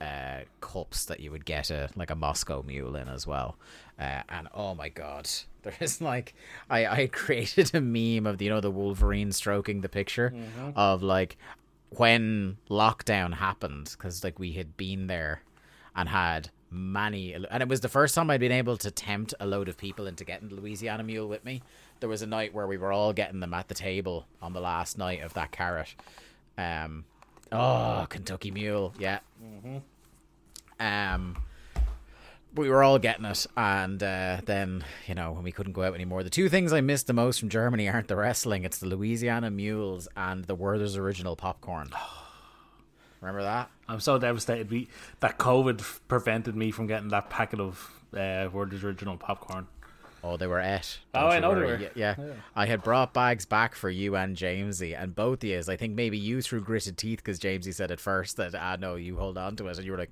uh, 0.00 0.40
cups 0.60 1.04
that 1.06 1.20
you 1.20 1.30
would 1.30 1.44
get 1.44 1.70
a 1.70 1.90
like 1.94 2.10
a 2.10 2.14
Moscow 2.14 2.62
Mule 2.62 2.96
in 2.96 3.08
as 3.08 3.26
well. 3.26 3.56
Uh, 3.98 4.22
and 4.28 4.48
oh 4.54 4.74
my 4.74 4.88
god, 4.88 5.28
there 5.62 5.74
is 5.80 6.00
like 6.00 6.34
I 6.68 6.86
I 6.86 7.06
created 7.06 7.74
a 7.74 7.80
meme 7.80 8.26
of 8.26 8.38
the, 8.38 8.46
you 8.46 8.50
know 8.50 8.60
the 8.60 8.70
Wolverine 8.70 9.32
stroking 9.32 9.80
the 9.80 9.88
picture 9.88 10.32
of 10.76 11.02
like 11.02 11.36
when 11.90 12.56
lockdown 12.70 13.34
happened 13.34 13.94
because 13.96 14.22
like 14.22 14.38
we 14.38 14.52
had 14.52 14.76
been 14.76 15.08
there 15.08 15.42
and 15.96 16.08
had 16.08 16.50
many 16.70 17.32
and 17.32 17.62
it 17.62 17.68
was 17.68 17.80
the 17.80 17.88
first 17.88 18.14
time 18.14 18.30
I'd 18.30 18.38
been 18.38 18.52
able 18.52 18.76
to 18.76 18.92
tempt 18.92 19.34
a 19.40 19.46
load 19.46 19.68
of 19.68 19.76
people 19.76 20.06
into 20.06 20.24
getting 20.24 20.48
the 20.48 20.54
Louisiana 20.54 21.02
Mule 21.02 21.26
with 21.28 21.44
me. 21.44 21.62
There 22.00 22.08
was 22.08 22.22
a 22.22 22.26
night 22.26 22.54
where 22.54 22.66
we 22.66 22.78
were 22.78 22.92
all 22.92 23.12
getting 23.12 23.40
them 23.40 23.54
at 23.54 23.68
the 23.68 23.74
table 23.74 24.26
on 24.40 24.52
the 24.52 24.60
last 24.60 24.98
night 24.98 25.22
of 25.22 25.34
that 25.34 25.52
carrot. 25.52 25.94
Um, 26.56 27.04
oh, 27.52 28.06
Kentucky 28.08 28.50
Mule, 28.50 28.94
yeah. 28.98 29.20
Um, 30.78 31.36
we 32.54 32.68
were 32.68 32.82
all 32.82 32.98
getting 32.98 33.24
it, 33.24 33.46
and 33.56 34.02
uh, 34.02 34.40
then 34.44 34.84
you 35.06 35.14
know 35.14 35.32
when 35.32 35.44
we 35.44 35.52
couldn't 35.52 35.72
go 35.72 35.82
out 35.82 35.94
anymore. 35.94 36.22
The 36.22 36.30
two 36.30 36.48
things 36.48 36.72
I 36.72 36.80
missed 36.80 37.06
the 37.06 37.12
most 37.12 37.38
from 37.38 37.48
Germany 37.48 37.88
aren't 37.88 38.08
the 38.08 38.16
wrestling; 38.16 38.64
it's 38.64 38.78
the 38.78 38.86
Louisiana 38.86 39.50
Mules 39.50 40.08
and 40.16 40.44
the 40.44 40.54
Werther's 40.54 40.96
original 40.96 41.36
popcorn. 41.36 41.90
Remember 43.20 43.42
that? 43.42 43.70
I'm 43.88 44.00
so 44.00 44.18
devastated. 44.18 44.70
We 44.70 44.88
that 45.20 45.38
COVID 45.38 46.00
prevented 46.08 46.56
me 46.56 46.70
from 46.70 46.86
getting 46.86 47.08
that 47.08 47.30
packet 47.30 47.60
of 47.60 47.90
uh, 48.16 48.48
Werther's 48.52 48.82
original 48.82 49.16
popcorn. 49.16 49.66
Oh, 50.22 50.36
they 50.36 50.46
were 50.46 50.58
at. 50.58 50.98
Oh, 51.14 51.28
I 51.28 51.38
know 51.40 51.54
they 51.54 51.62
were. 51.66 51.76
Y- 51.78 51.90
Yeah. 51.94 52.14
I 52.54 52.66
had 52.66 52.82
brought 52.82 53.14
bags 53.14 53.46
back 53.46 53.74
for 53.74 53.88
you 53.88 54.16
and 54.16 54.36
Jamesy, 54.36 54.94
and 55.00 55.14
both 55.14 55.42
of 55.42 55.48
you. 55.48 55.58
I 55.66 55.76
think 55.76 55.94
maybe 55.94 56.18
you 56.18 56.42
through 56.42 56.60
gritted 56.62 56.98
teeth 56.98 57.20
because 57.20 57.38
Jamesy 57.38 57.72
said 57.72 57.90
at 57.90 58.00
first 58.00 58.36
that 58.36 58.54
ah 58.54 58.76
no, 58.78 58.96
you 58.96 59.16
hold 59.16 59.38
on 59.38 59.56
to 59.56 59.68
it, 59.68 59.76
and 59.78 59.86
you 59.86 59.92
were 59.92 59.98
like, 59.98 60.10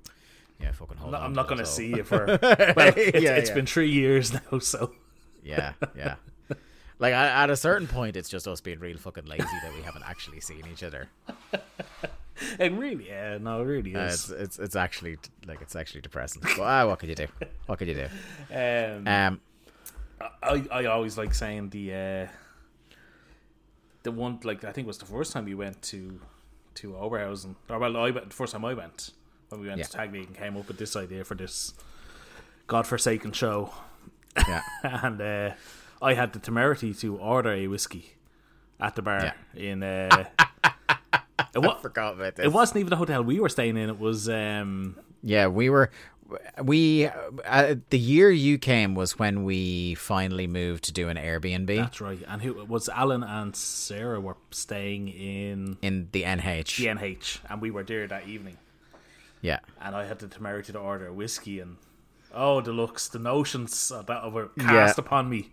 yeah, 0.59 0.71
fucking 0.71 0.97
hold 0.97 1.13
I'm 1.13 1.21
on. 1.21 1.25
I'm 1.27 1.33
not 1.33 1.47
going 1.47 1.59
to 1.59 1.65
see 1.65 1.87
you 1.89 2.03
for. 2.03 2.25
Well, 2.75 2.93
it's, 2.97 3.21
Yeah, 3.21 3.35
it's 3.35 3.49
yeah. 3.49 3.55
been 3.55 3.65
three 3.65 3.91
years 3.91 4.33
now, 4.51 4.59
so 4.59 4.93
Yeah, 5.43 5.73
yeah. 5.95 6.15
Like 7.01 7.13
at, 7.13 7.49
a 7.49 7.55
certain 7.55 7.87
point, 7.87 8.17
it's 8.17 8.27
just 8.27 8.45
us 8.45 8.59
being 8.59 8.79
real 8.79 8.97
fucking 8.97 9.23
lazy 9.25 9.45
that 9.63 9.73
we 9.73 9.81
haven't 9.83 10.03
actually 10.05 10.41
seen 10.41 10.63
each 10.69 10.83
other. 10.83 11.07
it 12.59 12.73
really, 12.73 13.07
yeah, 13.07 13.37
no, 13.37 13.61
it 13.61 13.65
really 13.65 13.95
Uh, 13.95 14.07
it's 14.07 14.29
it's 14.29 14.59
it's 14.59 14.75
actually 14.75 15.17
like 15.47 15.61
it's 15.61 15.77
actually 15.77 16.01
depressing. 16.01 16.41
But 16.41 16.59
ah, 16.59 16.87
what 16.87 16.99
could 16.99 17.07
you 17.07 17.15
do? 17.15 17.27
What 17.67 17.79
could 17.79 17.87
you 17.87 17.93
do? 17.93 18.07
um, 18.53 19.07
Um, 19.07 19.41
I, 20.43 20.65
I 20.71 20.85
always 20.85 21.17
like 21.17 21.33
saying 21.33 21.69
the 21.69 21.93
uh, 21.93 22.27
the 24.03 24.11
one 24.11 24.39
like 24.43 24.63
I 24.63 24.71
think 24.71 24.85
it 24.85 24.87
was 24.87 24.97
the 24.97 25.05
first 25.05 25.31
time 25.33 25.45
we 25.45 25.55
went 25.55 25.81
to 25.83 26.19
to 26.75 26.91
Oberhausen 26.93 27.55
or 27.69 27.79
well 27.79 27.97
I 27.97 28.11
went 28.11 28.29
the 28.29 28.35
first 28.35 28.53
time 28.53 28.65
I 28.65 28.73
went 28.73 29.11
when 29.49 29.61
we 29.61 29.67
went 29.67 29.79
Yeah. 29.79 29.85
to 29.85 29.91
Tag 29.91 30.13
League 30.13 30.27
and 30.27 30.35
came 30.37 30.55
up 30.57 30.67
with 30.67 30.77
this 30.77 30.95
idea 30.95 31.23
for 31.23 31.35
this 31.35 31.73
godforsaken 32.67 33.31
show 33.33 33.71
yeah, 34.47 34.61
and 34.83 35.19
uh, 35.21 35.51
I 36.01 36.13
had 36.13 36.33
the 36.33 36.39
temerity 36.39 36.93
to 36.95 37.17
order 37.17 37.51
a 37.51 37.67
whiskey 37.67 38.13
at 38.79 38.95
the 38.95 39.01
bar 39.01 39.33
Yeah. 39.55 39.61
in 39.61 39.83
uh, 39.83 40.25
it, 41.55 41.59
wa- 41.59 41.75
forgot 41.79 42.13
about 42.13 42.35
this. 42.35 42.45
it 42.45 42.53
wasn't 42.53 42.77
even 42.79 42.91
the 42.91 42.95
hotel 42.95 43.23
we 43.23 43.39
were 43.39 43.49
staying 43.49 43.75
in 43.77 43.89
it 43.89 43.99
was 43.99 44.29
um 44.29 44.95
Yeah, 45.23 45.47
we 45.47 45.69
were. 45.69 45.89
We 46.63 47.07
uh, 47.45 47.75
the 47.89 47.97
year 47.99 48.29
you 48.31 48.57
came 48.57 48.95
was 48.95 49.17
when 49.17 49.43
we 49.43 49.95
finally 49.95 50.47
moved 50.47 50.83
to 50.85 50.93
do 50.93 51.09
an 51.09 51.17
Airbnb 51.17 51.75
that's 51.75 52.01
right 52.01 52.19
and 52.27 52.41
who 52.41 52.65
was 52.65 52.89
Alan 52.89 53.23
and 53.23 53.55
Sarah 53.55 54.19
were 54.19 54.37
staying 54.51 55.07
in 55.09 55.77
in 55.81 56.09
the 56.11 56.23
NH. 56.23 56.65
GNH 56.83 57.39
and 57.49 57.61
we 57.61 57.71
were 57.71 57.83
there 57.83 58.07
that 58.07 58.27
evening 58.27 58.57
Yeah, 59.41 59.59
and 59.81 59.95
I 59.95 60.05
had 60.05 60.19
the 60.19 60.27
temerity 60.27 60.73
to 60.73 60.79
order 60.79 61.11
whiskey, 61.13 61.59
and 61.61 61.77
oh, 62.33 62.61
the 62.61 62.71
looks, 62.73 63.07
the 63.07 63.19
notions 63.19 63.89
that 64.07 64.31
were 64.33 64.49
cast 64.59 64.97
Yeah. 64.97 65.03
upon 65.05 65.29
me. 65.29 65.49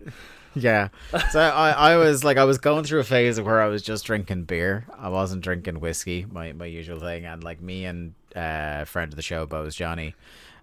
yeah. 0.54 0.88
So 1.30 1.40
I, 1.40 1.71
I 1.92 1.97
was 1.97 2.25
like, 2.25 2.37
I 2.37 2.45
was 2.45 2.59
going 2.59 2.85
through 2.85 3.00
a 3.00 3.04
phase 3.04 3.40
where 3.40 3.62
I 3.62 3.68
was 3.68 3.83
just 3.83 4.04
drinking 4.04 4.45
beer. 4.45 4.85
I 4.99 5.09
wasn't 5.09 5.42
drinking 5.42 5.80
whiskey, 5.80 6.26
my 6.30 6.52
my 6.52 6.66
usual 6.66 6.99
thing. 7.00 7.25
And 7.25 7.42
like 7.45 7.61
me 7.62 7.85
and 7.87 8.14
uh, 8.35 8.85
friend 8.85 9.12
of 9.12 9.16
the 9.16 9.23
show, 9.23 9.47
Bose 9.47 9.75
Johnny, 9.76 10.14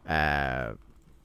uh, 0.08 0.74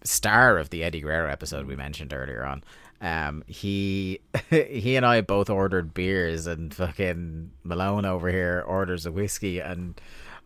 star 0.05 0.59
of 0.59 0.71
the 0.71 0.85
Eddie 0.85 1.01
Guerrero 1.01 1.31
episode 1.31 1.67
we 1.67 1.77
mentioned 1.77 2.13
earlier 2.13 2.45
on. 2.45 2.63
Um, 3.01 3.45
he 3.47 4.21
he 4.51 4.97
and 4.97 5.07
I 5.07 5.21
both 5.21 5.51
ordered 5.51 5.95
beers, 5.95 6.47
and 6.47 6.75
fucking 6.75 7.51
Malone 7.63 8.05
over 8.05 8.29
here 8.29 8.65
orders 8.67 9.07
a 9.07 9.13
whiskey, 9.13 9.61
and 9.61 10.01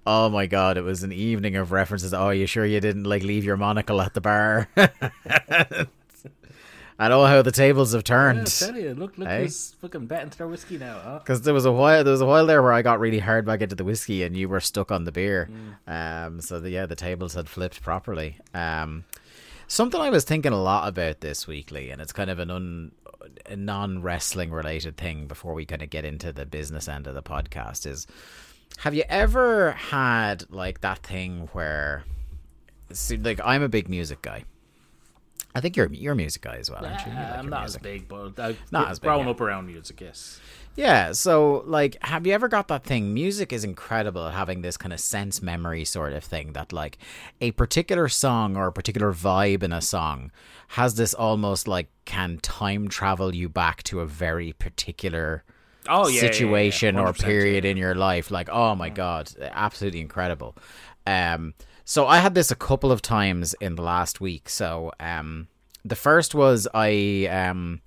oh 0.07 0.29
my 0.29 0.47
god, 0.47 0.77
it 0.77 0.83
was 0.83 1.03
an 1.03 1.13
evening 1.13 1.57
of 1.57 1.73
references. 1.73 2.13
Oh, 2.13 2.31
you 2.31 2.47
sure 2.47 2.67
you 2.67 2.81
didn't 2.81 3.05
like 3.05 3.23
leave 3.23 3.45
your 3.45 3.57
monocle 3.57 4.01
at 4.01 4.15
the 4.15 4.21
bar? 4.21 4.69
and 6.99 7.11
know 7.11 7.25
how 7.25 7.43
the 7.43 7.51
tables 7.53 7.93
have 7.93 8.01
I 8.01 8.03
turned. 8.03 8.47
tell 8.47 8.77
you, 8.77 8.95
look, 8.95 9.19
look, 9.19 9.29
Hey? 9.29 9.43
who's 9.43 9.75
fucking 9.81 10.07
betting 10.07 10.31
to 10.31 10.39
their 10.39 10.49
whiskey 10.49 10.79
now, 10.79 11.01
huh? 11.03 11.19
Because 11.19 11.43
there 11.43 11.55
was 11.55 11.65
a 11.65 11.73
while, 11.73 12.05
there 12.05 12.13
was 12.13 12.21
a 12.21 12.27
while 12.27 12.47
there 12.47 12.63
where 12.63 12.73
I 12.73 12.83
got 12.83 13.01
really 13.01 13.19
hard 13.19 13.45
back 13.47 13.61
into 13.63 13.75
the 13.75 13.85
whiskey, 13.85 14.23
and 14.23 14.37
you 14.37 14.49
were 14.49 14.61
stuck 14.61 14.93
on 14.93 15.05
the 15.05 15.13
beer. 15.13 15.51
Um, 15.87 16.41
so 16.41 16.61
the, 16.61 16.71
yeah, 16.71 16.87
the 16.87 16.97
tables 16.97 17.35
had 17.35 17.49
flipped 17.49 17.83
properly. 17.83 18.39
Um, 18.55 19.05
something 19.69 20.01
I 20.01 20.11
was 20.11 20.25
thinking 20.25 20.53
a 20.53 20.61
lot 20.63 20.89
about 20.89 21.21
this 21.21 21.47
weekly, 21.47 21.91
and 21.91 22.01
it's 22.01 22.13
kind 22.13 22.31
of 22.31 22.39
an 22.39 22.51
un, 22.51 22.93
a 23.47 23.57
non 23.57 24.03
wrestling 24.03 24.51
related 24.51 24.97
thing. 24.97 25.27
Before 25.27 25.55
we 25.55 25.65
kind 25.65 25.83
of 25.83 25.91
get 25.91 26.05
into 26.05 26.33
the 26.33 26.47
business 26.47 26.89
end 26.89 27.07
of 27.07 27.15
the 27.15 27.23
podcast, 27.23 27.87
is 27.87 28.07
have 28.79 28.95
you 28.95 29.05
ever 29.09 29.73
had 29.73 30.45
like 30.51 30.81
that 30.83 30.99
thing 30.99 31.49
where, 31.53 32.05
like, 33.19 33.41
I'm 33.45 33.63
a 33.63 33.69
big 33.69 33.89
music 33.89 34.23
guy. 34.23 34.45
I 35.55 35.61
think 35.61 35.77
you're 35.77 35.93
you're 35.93 36.15
a 36.15 36.17
music 36.17 36.43
guy 36.43 36.57
as 36.57 36.71
well, 36.71 36.85
aren't 36.85 37.05
you? 37.07 37.13
You 37.13 37.19
like 37.19 37.39
I'm 37.39 37.49
not 37.49 37.61
music. 37.63 37.81
as 37.81 37.83
big, 37.83 38.09
but 38.09 38.39
I've 38.39 38.59
Not 38.71 38.91
as 38.91 38.99
big, 38.99 39.07
grown 39.09 39.25
yeah. 39.27 39.31
up 39.33 39.41
around 39.41 39.67
music, 39.67 40.01
yes. 40.01 40.41
Yeah, 40.75 41.13
so 41.13 41.63
like 41.67 41.99
have 42.03 42.27
you 42.27 42.33
ever 42.33 42.49
got 42.49 42.69
that 42.69 42.85
thing 42.85 43.13
music 43.13 43.53
is 43.53 43.63
incredible 43.63 44.27
at 44.29 44.33
having 44.33 44.63
this 44.63 44.79
kind 44.79 44.93
of 44.95 45.01
sense 45.01 45.43
memory 45.43 45.85
sort 45.85 46.15
of 46.15 46.25
thing 46.25 46.55
that 46.55 46.73
like 46.73 46.97
a 47.43 47.51
particular 47.53 48.09
song 48.09 48.57
or 48.57 48.69
a 48.69 48.73
particular 48.73 49.13
vibe 49.13 49.63
in 49.63 49.73
a 49.73 49.83
song 49.83 50.31
has 50.69 50.95
this 50.95 51.13
almost 51.13 51.69
like 51.69 51.89
can 52.07 52.39
time 52.39 52.89
travel 52.89 53.35
you 53.35 53.51
back 53.51 53.83
to 53.85 54.01
a 54.01 54.07
very 54.07 54.53
particular 54.55 55.45
Oh, 55.89 56.07
yeah, 56.07 56.15
yeah, 56.15 56.21
yeah, 56.21 56.25
yeah. 56.25 56.33
situation 56.33 56.97
or 56.97 57.13
period 57.13 57.65
in 57.67 57.77
your 57.77 57.95
life 57.95 58.31
like 58.31 58.49
oh 58.51 58.75
my 58.75 58.89
god 58.89 59.31
absolutely 59.41 60.01
incredible 60.01 60.57
um 61.07 61.53
so 61.93 62.07
i 62.07 62.19
had 62.19 62.35
this 62.35 62.51
a 62.51 62.57
couple 62.57 62.91
of 62.91 63.01
times 63.03 63.55
in 63.61 63.75
the 63.77 63.83
last 63.83 64.21
week 64.21 64.49
so 64.49 64.91
um 65.01 65.49
the 65.85 65.97
first 65.97 66.35
was 66.35 66.67
i 66.75 67.27
um 67.31 67.81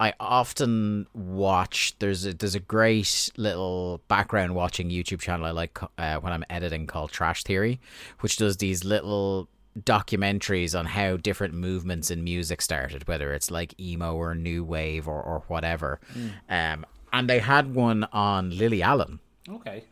I 0.00 0.12
often 0.20 1.08
watch. 1.12 1.94
There's 1.98 2.24
a, 2.24 2.32
there's 2.32 2.54
a 2.54 2.60
great 2.60 3.30
little 3.36 4.00
background 4.06 4.54
watching 4.54 4.90
YouTube 4.90 5.20
channel 5.20 5.46
I 5.46 5.50
like 5.50 5.76
uh, 5.98 6.18
when 6.20 6.32
I'm 6.32 6.44
editing 6.48 6.86
called 6.86 7.10
Trash 7.10 7.42
Theory, 7.42 7.80
which 8.20 8.36
does 8.36 8.58
these 8.58 8.84
little 8.84 9.48
documentaries 9.80 10.78
on 10.78 10.86
how 10.86 11.16
different 11.16 11.54
movements 11.54 12.12
in 12.12 12.22
music 12.22 12.62
started, 12.62 13.08
whether 13.08 13.32
it's 13.32 13.50
like 13.50 13.78
emo 13.80 14.14
or 14.14 14.34
new 14.36 14.62
wave 14.62 15.08
or, 15.08 15.20
or 15.20 15.42
whatever. 15.48 15.98
Um, 16.48 16.86
and 17.12 17.28
they 17.28 17.40
had 17.40 17.74
one 17.74 18.04
on 18.12 18.56
Lily 18.56 18.82
Allen, 18.82 19.18
Okay. 19.50 19.84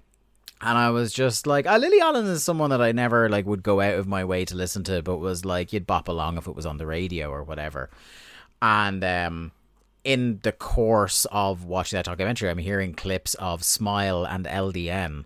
And 0.60 0.78
I 0.78 0.90
was 0.90 1.12
just 1.12 1.46
like, 1.46 1.66
uh, 1.66 1.76
Lily 1.76 2.00
Allen 2.00 2.26
is 2.26 2.42
someone 2.42 2.70
that 2.70 2.80
I 2.80 2.92
never 2.92 3.28
like 3.28 3.46
would 3.46 3.62
go 3.62 3.80
out 3.80 3.94
of 3.98 4.06
my 4.06 4.24
way 4.24 4.44
to 4.46 4.54
listen 4.54 4.84
to, 4.84 5.02
but 5.02 5.18
was 5.18 5.44
like 5.44 5.72
you'd 5.72 5.86
bop 5.86 6.08
along 6.08 6.38
if 6.38 6.46
it 6.46 6.56
was 6.56 6.66
on 6.66 6.78
the 6.78 6.86
radio 6.86 7.30
or 7.30 7.42
whatever. 7.42 7.90
And 8.62 9.04
um, 9.04 9.52
in 10.02 10.40
the 10.42 10.52
course 10.52 11.26
of 11.30 11.64
watching 11.64 11.98
that 11.98 12.06
documentary, 12.06 12.48
I'm 12.48 12.58
hearing 12.58 12.94
clips 12.94 13.34
of 13.34 13.62
Smile 13.64 14.24
and 14.24 14.46
LDN, 14.46 15.24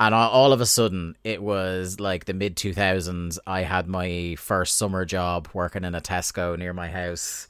and 0.00 0.14
all- 0.14 0.52
of 0.52 0.60
a 0.60 0.66
sudden 0.66 1.16
it 1.22 1.42
was 1.42 2.00
like 2.00 2.24
the 2.24 2.34
mid 2.34 2.56
2000s. 2.56 3.38
I 3.46 3.60
had 3.62 3.86
my 3.86 4.34
first 4.36 4.76
summer 4.76 5.04
job 5.04 5.48
working 5.54 5.84
in 5.84 5.94
a 5.94 6.00
Tesco 6.00 6.58
near 6.58 6.72
my 6.72 6.88
house, 6.88 7.46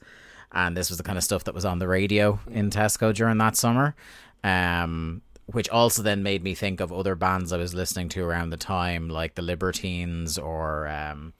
and 0.51 0.77
this 0.77 0.89
was 0.89 0.97
the 0.97 1.03
kind 1.03 1.17
of 1.17 1.23
stuff 1.23 1.45
that 1.45 1.55
was 1.55 1.65
on 1.65 1.79
the 1.79 1.87
radio 1.87 2.39
in 2.51 2.69
Tesco 2.69 3.11
during 3.13 3.39
that 3.39 3.55
summer. 3.55 3.95
Um, 4.43 5.21
which 5.45 5.69
also 5.69 6.01
then 6.01 6.23
made 6.23 6.43
me 6.43 6.55
think 6.55 6.79
of 6.79 6.91
other 6.91 7.15
bands 7.15 7.51
I 7.51 7.57
was 7.57 7.73
listening 7.73 8.09
to 8.09 8.23
around 8.23 8.49
the 8.49 8.57
time, 8.57 9.09
like 9.09 9.35
the 9.35 9.41
Libertines 9.41 10.37
or 10.37 10.87
um, 10.87 11.33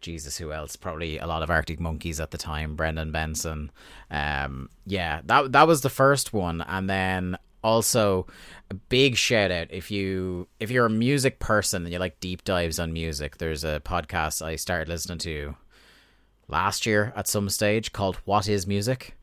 Jesus, 0.00 0.38
who 0.38 0.52
else? 0.52 0.76
Probably 0.76 1.18
a 1.18 1.26
lot 1.26 1.42
of 1.42 1.50
Arctic 1.50 1.80
Monkeys 1.80 2.20
at 2.20 2.30
the 2.30 2.38
time. 2.38 2.76
Brendan 2.76 3.10
Benson. 3.12 3.70
Um, 4.10 4.70
yeah, 4.86 5.20
that 5.24 5.52
that 5.52 5.66
was 5.66 5.80
the 5.80 5.90
first 5.90 6.32
one, 6.32 6.62
and 6.62 6.88
then 6.88 7.36
also 7.64 8.26
a 8.70 8.74
big 8.74 9.16
shout 9.16 9.50
out 9.50 9.66
if 9.70 9.90
you 9.90 10.46
if 10.60 10.70
you're 10.70 10.86
a 10.86 10.90
music 10.90 11.40
person 11.40 11.82
and 11.84 11.92
you 11.92 11.98
like 11.98 12.20
deep 12.20 12.44
dives 12.44 12.78
on 12.78 12.92
music. 12.92 13.38
There's 13.38 13.64
a 13.64 13.80
podcast 13.84 14.40
I 14.40 14.56
started 14.56 14.88
listening 14.88 15.18
to 15.18 15.56
last 16.46 16.86
year 16.86 17.12
at 17.16 17.28
some 17.28 17.48
stage 17.48 17.92
called 17.92 18.16
What 18.24 18.48
Is 18.48 18.66
Music 18.66 19.16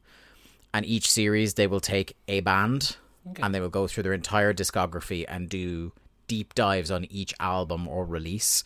and 0.76 0.86
each 0.86 1.10
series 1.10 1.54
they 1.54 1.68
will 1.68 1.80
take 1.80 2.18
a 2.28 2.42
band 2.42 2.98
and 3.40 3.54
they 3.54 3.60
will 3.60 3.70
go 3.70 3.88
through 3.88 4.04
their 4.04 4.14
entire 4.14 4.54
discography 4.54 5.26
and 5.28 5.50
do 5.50 5.92
deep 6.28 6.54
dives 6.56 6.90
on 6.92 7.06
each 7.06 7.34
album 7.40 7.88
or 7.88 8.06
release, 8.06 8.64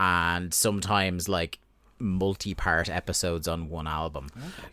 and 0.00 0.52
sometimes 0.54 1.28
like 1.28 1.58
multi-part 1.98 2.88
episodes 2.88 3.46
on 3.48 3.68
one 3.68 3.86
album. 3.86 4.28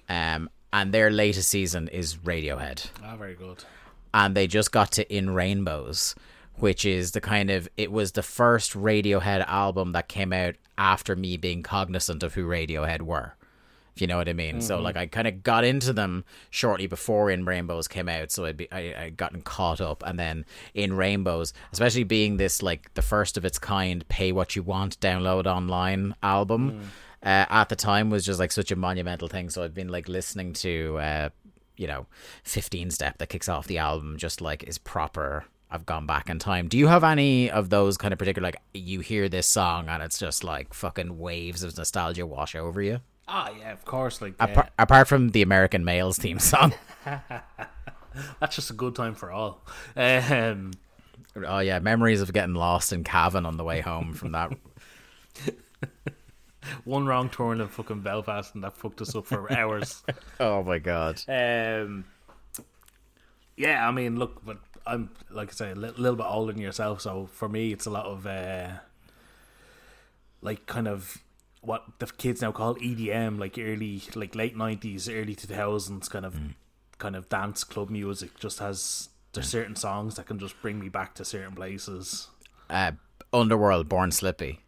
Um, 0.08 0.50
and 0.74 0.94
their 0.94 1.10
latest 1.10 1.50
season 1.50 1.88
is 1.88 2.16
Radiohead 2.18 2.88
Ah, 3.04 3.16
very 3.16 3.36
good. 3.36 3.64
and 4.14 4.36
they 4.36 4.48
just 4.48 4.72
got 4.72 4.92
to 4.94 5.16
In 5.16 5.32
Rainbows, 5.32 6.16
which 6.56 6.86
is 6.86 7.12
the 7.12 7.22
kind 7.22 7.50
of 7.50 7.68
it 7.78 7.92
was 7.92 8.12
the 8.14 8.24
first 8.24 8.74
Radiohead 8.74 9.46
album 9.48 9.92
that 9.94 10.08
came 10.08 10.34
out 10.34 10.56
after 10.78 11.16
me 11.16 11.38
being 11.38 11.64
cognizant 11.64 12.24
of 12.24 12.34
who 12.36 12.46
Radiohead 12.46 13.02
were. 13.02 13.36
You 14.02 14.08
know 14.08 14.18
what 14.18 14.30
I 14.30 14.34
mean. 14.34 14.62
So 14.62 14.80
like 14.80 14.98
I 14.98 15.06
kind 15.08 15.28
of 15.28 15.44
got 15.44 15.64
into 15.64 15.94
them 15.94 16.26
shortly 16.50 16.88
before 16.88 17.30
In 17.30 17.46
Rainbows 17.46 17.88
came 17.88 18.10
out, 18.10 18.32
so 18.32 18.46
I'd 18.46 18.58
be 18.58 18.72
I 18.72 19.06
I 19.06 19.10
gotten 19.10 19.42
caught 19.42 19.82
up, 19.82 20.04
and 20.06 20.20
then 20.20 20.46
In 20.74 20.94
Rainbows, 20.96 21.54
especially 21.72 22.04
being 22.04 22.38
this 22.38 22.62
like 22.62 22.94
the 22.94 23.02
first 23.02 23.38
of 23.38 23.46
its 23.46 23.60
kind, 23.60 24.08
pay 24.08 24.32
what 24.32 24.56
you 24.56 24.64
want, 24.64 25.00
download 25.00 25.46
online 25.46 26.16
album. 26.24 26.82
Uh, 27.22 27.46
at 27.50 27.68
the 27.68 27.76
time 27.76 28.10
was 28.10 28.26
just 28.26 28.40
like 28.40 28.50
such 28.50 28.72
a 28.72 28.78
monumental 28.78 29.28
thing 29.28 29.50
so 29.50 29.62
i'd 29.62 29.74
been 29.74 29.90
like 29.90 30.08
listening 30.08 30.54
to 30.54 30.98
uh 31.00 31.28
you 31.80 31.88
know, 31.88 32.06
15 32.44 32.92
step 32.92 33.18
that 33.18 33.30
kicks 33.30 33.48
off 33.48 33.66
the 33.66 33.78
album 33.78 34.18
just 34.18 34.42
like 34.42 34.64
is 34.64 34.78
proper. 34.78 35.46
I've 35.72 35.86
gone 35.86 36.06
back 36.06 36.30
in 36.30 36.38
time. 36.40 36.68
Do 36.68 36.78
you 36.78 36.88
have 36.88 37.04
any 37.04 37.50
of 37.50 37.70
those 37.70 37.96
kind 37.96 38.12
of 38.12 38.20
particular 38.20 38.48
like 38.48 38.58
you 38.74 39.00
hear 39.00 39.30
this 39.30 39.48
song 39.48 39.88
and 39.88 40.04
it's 40.04 40.20
just 40.20 40.44
like 40.44 40.74
fucking 40.74 41.18
waves 41.18 41.64
of 41.64 41.78
nostalgia 41.78 42.26
wash 42.26 42.54
over 42.54 42.82
you? 42.82 43.00
Ah, 43.32 43.52
yeah, 43.60 43.72
of 43.72 43.86
course. 43.86 44.22
Like, 44.22 44.34
Apart, 44.40 44.68
uh, 44.68 44.70
apart 44.80 45.08
from 45.08 45.30
the 45.30 45.44
American 45.44 45.86
Males 45.86 46.18
theme 46.18 46.40
song. 46.40 46.74
that's 48.40 48.56
just 48.56 48.72
a 48.72 48.74
good 48.74 48.96
time 48.96 49.14
for 49.14 49.32
all. 49.32 49.62
Um, 49.96 50.72
oh 51.46 51.60
yeah, 51.60 51.78
memories 51.78 52.22
of 52.22 52.34
getting 52.34 52.56
lost 52.56 52.92
in 52.92 53.04
Cavan 53.04 53.46
on 53.46 53.58
the 53.58 53.64
way 53.64 53.82
home 53.82 54.14
from 54.14 54.32
that. 54.32 54.52
one 56.86 57.06
wrong 57.06 57.30
turn 57.30 57.62
in 57.62 57.68
fucking 57.68 58.02
Belfast, 58.02 58.56
and 58.56 58.64
that 58.64 58.74
fucked 58.74 59.02
us 59.02 59.16
up 59.16 59.28
for 59.28 59.52
hours. 59.52 60.04
oh 60.40 60.64
my 60.64 60.80
god. 60.80 61.22
Um, 61.28 62.06
yeah, 63.56 63.88
I 63.88 63.92
mean, 63.92 64.18
look, 64.18 64.44
but 64.44 64.58
I'm 64.88 65.12
like 65.30 65.50
I 65.50 65.54
say, 65.54 65.72
a 65.72 65.76
li- 65.76 65.94
little 65.98 66.16
bit 66.16 66.26
older 66.28 66.52
than 66.54 66.62
yourself, 66.64 67.02
so 67.02 67.28
for 67.32 67.48
me, 67.48 67.74
it's 67.74 67.86
a 67.86 67.92
lot 67.92 68.08
of 68.08 68.26
uh, 68.26 68.70
like 70.42 70.66
kind 70.66 70.88
of 70.88 71.22
what 71.62 71.84
the 72.00 72.06
kids 72.08 72.42
now 72.42 72.52
call 72.52 72.76
EDM, 72.76 73.40
like 73.40 73.58
early, 73.60 74.02
like 74.16 74.36
late 74.36 74.56
nineties, 74.56 75.10
early 75.10 75.36
two 75.36 75.48
thousands, 75.48 76.08
kind 76.10 76.26
of, 76.26 76.36
kind 76.98 77.16
of 77.16 77.28
dance 77.30 77.64
club 77.64 77.90
music. 77.90 78.40
Just 78.40 78.60
has 78.60 79.10
there's 79.34 79.48
certain 79.50 79.76
songs 79.76 80.16
that 80.16 80.26
can 80.26 80.40
just 80.40 80.60
bring 80.62 80.80
me 80.80 80.90
back 80.90 81.14
to 81.16 81.26
certain 81.26 81.54
places. 81.56 82.28
Uh, 82.70 82.92
Underworld, 83.34 83.88
Born 83.90 84.12
Slippy. 84.12 84.60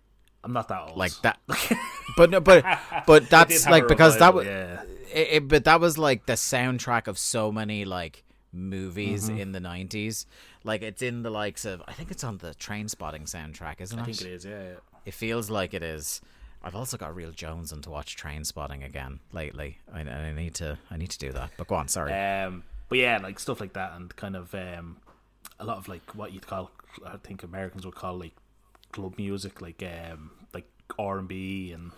I'm 0.44 0.54
not 0.54 0.68
that 0.70 0.82
old, 0.90 0.98
Like 0.98 1.14
that. 1.22 1.40
but 2.18 2.30
no, 2.30 2.40
but 2.40 2.66
but 3.08 3.30
that's 3.30 3.68
like 3.68 3.88
because 3.88 4.18
that 4.20 4.34
was 4.34 4.46
yeah. 4.46 4.82
it, 5.14 5.28
it- 5.34 5.48
but 5.48 5.64
that 5.66 5.80
was 5.80 5.98
like 5.98 6.26
the 6.26 6.34
soundtrack 6.34 7.08
of 7.08 7.18
so 7.18 7.52
many 7.52 7.86
like 7.86 8.24
movies 8.54 9.30
Mm-hmm. 9.30 9.40
in 9.40 9.52
the 9.54 9.60
90s 9.62 10.26
like 10.66 10.82
it's 10.82 11.02
in 11.02 11.24
the 11.24 11.30
likes 11.30 11.64
of 11.64 11.82
i 11.88 11.94
think 11.94 12.12
it's 12.12 12.22
on 12.26 12.38
the 12.40 12.50
Trainspotting 12.56 13.24
soundtrack 13.24 13.80
isn't 13.80 13.98
it 13.98 14.02
I 14.02 14.06
think 14.06 14.20
it 14.22 14.28
is, 14.28 14.44
yeah. 14.44 14.62
yeah. 14.62 14.74
it 15.06 15.14
feels 15.14 15.50
like 15.50 15.74
it 15.74 15.82
is 15.84 16.20
i've 16.64 16.76
also 16.76 16.98
got 16.98 17.16
real 17.16 17.32
jones 17.32 17.72
and 17.72 17.84
to 17.84 17.90
watch 17.90 18.16
Trainspotting 18.18 18.86
again 18.86 19.20
lately 19.32 19.80
I, 19.94 20.02
I 20.02 20.32
need 20.34 20.54
to 20.56 20.78
i 20.90 20.98
need 20.98 21.10
to 21.12 21.18
do 21.20 21.32
that 21.32 21.52
but 21.58 21.68
go 21.68 21.76
on 21.76 21.88
sorry 21.88 22.14
Um, 22.14 22.64
but 22.90 22.98
yeah, 22.98 23.20
like 23.20 23.40
stuff 23.40 23.62
like 23.62 23.72
that, 23.74 23.94
and 23.96 24.14
kind 24.18 24.36
of 24.36 24.54
um, 24.54 24.98
a 25.62 25.64
lot 25.64 25.78
of 25.78 25.88
like 25.88 26.14
what 26.14 26.34
you'd 26.34 26.46
call, 26.46 26.72
I 27.06 27.16
think 27.24 27.42
Americans 27.42 27.86
would 27.86 27.96
call 27.96 28.18
like 28.20 28.34
club 28.92 29.14
music, 29.18 29.62
like 29.62 29.82
um, 29.82 30.32
like 30.54 30.66
R 31.00 31.18
and 31.18 31.26
B 31.26 31.72
and 31.72 31.92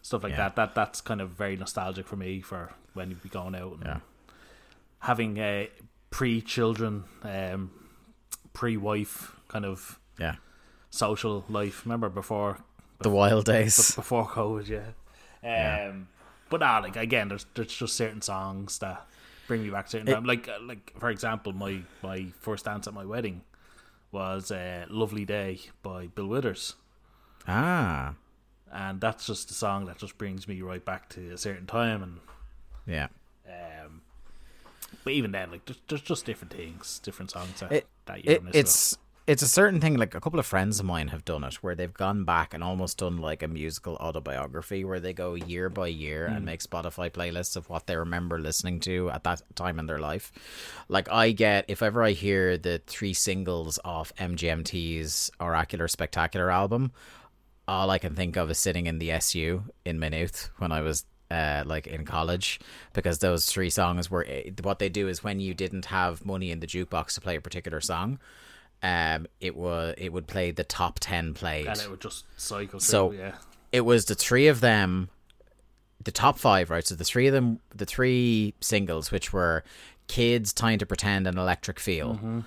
stuff 0.00 0.22
like 0.22 0.30
Yeah. 0.32 0.38
that. 0.48 0.56
That 0.56 0.74
that's 0.74 1.02
kind 1.02 1.20
of 1.20 1.28
very 1.32 1.54
nostalgic 1.58 2.06
for 2.06 2.16
me 2.16 2.40
for 2.40 2.72
when 2.94 3.10
you'd 3.10 3.22
be 3.22 3.28
going 3.28 3.54
out 3.54 3.74
and 3.74 3.84
Yeah. 3.84 4.00
having 5.00 5.36
a 5.36 5.68
pre-children, 6.08 7.04
um, 7.24 7.70
pre-wife 8.54 9.36
kind 9.48 9.66
of 9.66 9.98
yeah 10.18 10.36
social 10.88 11.44
life. 11.50 11.84
Remember 11.84 12.08
before 12.08 12.58
the 13.02 13.10
wild 13.10 13.44
days 13.44 13.94
before 13.94 14.26
COVID, 14.28 14.68
yeah. 14.68 14.78
Um, 14.78 14.88
Yeah. 15.42 15.92
but 16.50 16.60
nah, 16.60 16.78
like 16.78 16.96
again, 16.96 17.28
there's 17.28 17.46
there's 17.54 17.74
just 17.74 17.96
certain 17.96 18.22
songs 18.22 18.78
that 18.78 19.06
bring 19.48 19.62
me 19.62 19.70
back 19.70 19.88
certain 19.88 20.08
It- 20.08 20.14
time. 20.14 20.24
Like 20.24 20.48
uh, 20.48 20.58
like 20.62 20.92
for 20.98 21.10
example, 21.10 21.52
my 21.52 21.82
my 22.02 22.26
first 22.40 22.64
dance 22.64 22.86
at 22.86 22.94
my 22.94 23.04
wedding 23.04 23.42
was 24.10 24.50
uh, 24.50 24.86
"Lovely 24.88 25.24
Day" 25.24 25.60
by 25.82 26.06
Bill 26.08 26.26
Withers, 26.28 26.74
ah 27.48 28.14
and 28.74 29.00
that's 29.02 29.26
just 29.26 29.50
a 29.50 29.54
song 29.54 29.84
that 29.84 29.98
just 29.98 30.16
brings 30.16 30.48
me 30.48 30.62
right 30.62 30.82
back 30.84 31.08
to 31.10 31.30
a 31.32 31.36
certain 31.38 31.66
time. 31.66 32.02
And 32.02 32.20
yeah 32.86 33.08
um, 33.46 34.00
but 35.04 35.12
even 35.12 35.32
then, 35.32 35.50
like 35.50 35.64
there's, 35.66 35.78
there's 35.88 36.00
just 36.02 36.24
different 36.24 36.52
things, 36.54 36.98
different 37.00 37.30
songs 37.30 37.60
that, 37.60 37.72
it, 37.72 37.86
that 38.06 38.24
you 38.24 38.30
it, 38.32 38.42
it's 38.54 38.96
it's 39.26 39.42
a 39.42 39.48
certain 39.48 39.80
thing 39.80 39.96
like 39.96 40.14
a 40.14 40.20
couple 40.20 40.40
of 40.40 40.46
friends 40.46 40.80
of 40.80 40.86
mine 40.86 41.08
have 41.08 41.24
done 41.24 41.44
it 41.44 41.54
where 41.56 41.74
they've 41.74 41.94
gone 41.94 42.24
back 42.24 42.52
and 42.52 42.62
almost 42.62 42.98
done 42.98 43.18
like 43.18 43.42
a 43.42 43.48
musical 43.48 43.96
autobiography 43.96 44.84
where 44.84 45.00
they 45.00 45.12
go 45.12 45.34
year 45.34 45.68
by 45.68 45.86
year 45.86 46.26
and 46.26 46.44
make 46.44 46.60
spotify 46.60 47.10
playlists 47.10 47.56
of 47.56 47.68
what 47.68 47.86
they 47.86 47.96
remember 47.96 48.38
listening 48.38 48.80
to 48.80 49.10
at 49.10 49.24
that 49.24 49.42
time 49.54 49.78
in 49.78 49.86
their 49.86 49.98
life. 50.00 50.32
Like 50.88 51.10
i 51.10 51.30
get 51.32 51.66
if 51.68 51.82
ever 51.82 52.02
i 52.02 52.12
hear 52.12 52.58
the 52.58 52.80
three 52.86 53.14
singles 53.14 53.78
off 53.84 54.12
mgmt's 54.16 55.30
oracular 55.40 55.88
spectacular 55.88 56.50
album 56.50 56.92
all 57.68 57.90
I 57.90 57.98
can 57.98 58.14
think 58.14 58.36
of 58.36 58.50
is 58.50 58.58
sitting 58.58 58.86
in 58.86 58.98
the 58.98 59.12
SU 59.12 59.62
in 59.84 59.98
Maynooth 59.98 60.50
when 60.58 60.72
I 60.72 60.80
was 60.80 61.04
uh, 61.30 61.62
like 61.64 61.86
in 61.86 62.04
college 62.04 62.60
because 62.92 63.20
those 63.20 63.46
three 63.46 63.70
songs 63.70 64.10
were 64.10 64.26
eh, 64.28 64.50
what 64.62 64.78
they 64.78 64.88
do 64.88 65.08
is 65.08 65.24
when 65.24 65.40
you 65.40 65.54
didn't 65.54 65.86
have 65.86 66.26
money 66.26 66.50
in 66.50 66.60
the 66.60 66.66
jukebox 66.66 67.14
to 67.14 67.20
play 67.20 67.36
a 67.36 67.40
particular 67.40 67.80
song, 67.80 68.18
um, 68.82 69.26
it 69.40 69.54
was 69.56 69.94
it 69.98 70.12
would 70.12 70.26
play 70.26 70.50
the 70.50 70.64
top 70.64 70.98
ten 71.00 71.34
plays, 71.34 71.66
and 71.66 71.80
it 71.80 71.90
would 71.90 72.00
just 72.00 72.24
cycle 72.36 72.78
through. 72.80 72.80
So- 72.80 73.10
yeah, 73.12 73.34
It 73.70 73.82
was 73.82 74.04
the 74.06 74.14
three 74.14 74.48
of 74.48 74.60
them, 74.60 75.08
the 76.02 76.10
top 76.12 76.38
five, 76.38 76.68
right? 76.70 76.86
So 76.86 76.94
the 76.94 77.04
three 77.04 77.26
of 77.26 77.32
them, 77.32 77.60
the 77.74 77.86
three 77.86 78.54
singles, 78.60 79.10
which 79.12 79.32
were 79.32 79.62
"Kids," 80.08 80.52
"Time 80.52 80.78
to 80.78 80.86
Pretend," 80.86 81.26
and 81.26 81.38
"Electric 81.38 81.78
Feel." 81.80 82.42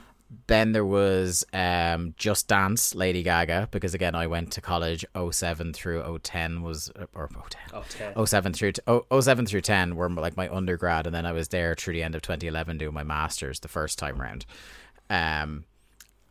Then 0.48 0.72
there 0.74 0.84
was 0.86 1.46
um, 1.54 2.16
Just 2.18 2.48
Dance, 2.48 2.96
Lady 2.96 3.22
Gaga, 3.24 3.70
because 3.72 3.94
again, 3.94 4.16
I 4.16 4.26
went 4.28 4.52
to 4.54 4.60
college 4.62 5.06
07 5.16 5.72
through 5.72 6.20
010 6.24 6.64
was, 6.64 6.92
or 7.14 7.28
010, 7.30 7.62
oh, 7.74 7.84
10. 7.88 8.26
07 8.26 8.54
through 8.54 8.72
oh, 8.88 9.22
07 9.22 9.46
through 9.46 9.62
10 9.62 9.96
were 9.96 10.10
like 10.10 10.36
my 10.36 10.50
undergrad 10.50 11.06
and 11.06 11.16
then 11.16 11.26
I 11.28 11.32
was 11.32 11.50
there 11.50 11.76
through 11.76 11.94
the 11.94 12.04
end 12.04 12.16
of 12.16 12.24
2011 12.24 12.80
doing 12.80 12.94
my 12.94 13.04
masters 13.04 13.60
the 13.62 13.68
first 13.68 14.00
time 14.00 14.20
round 14.20 14.46
um 15.12 15.64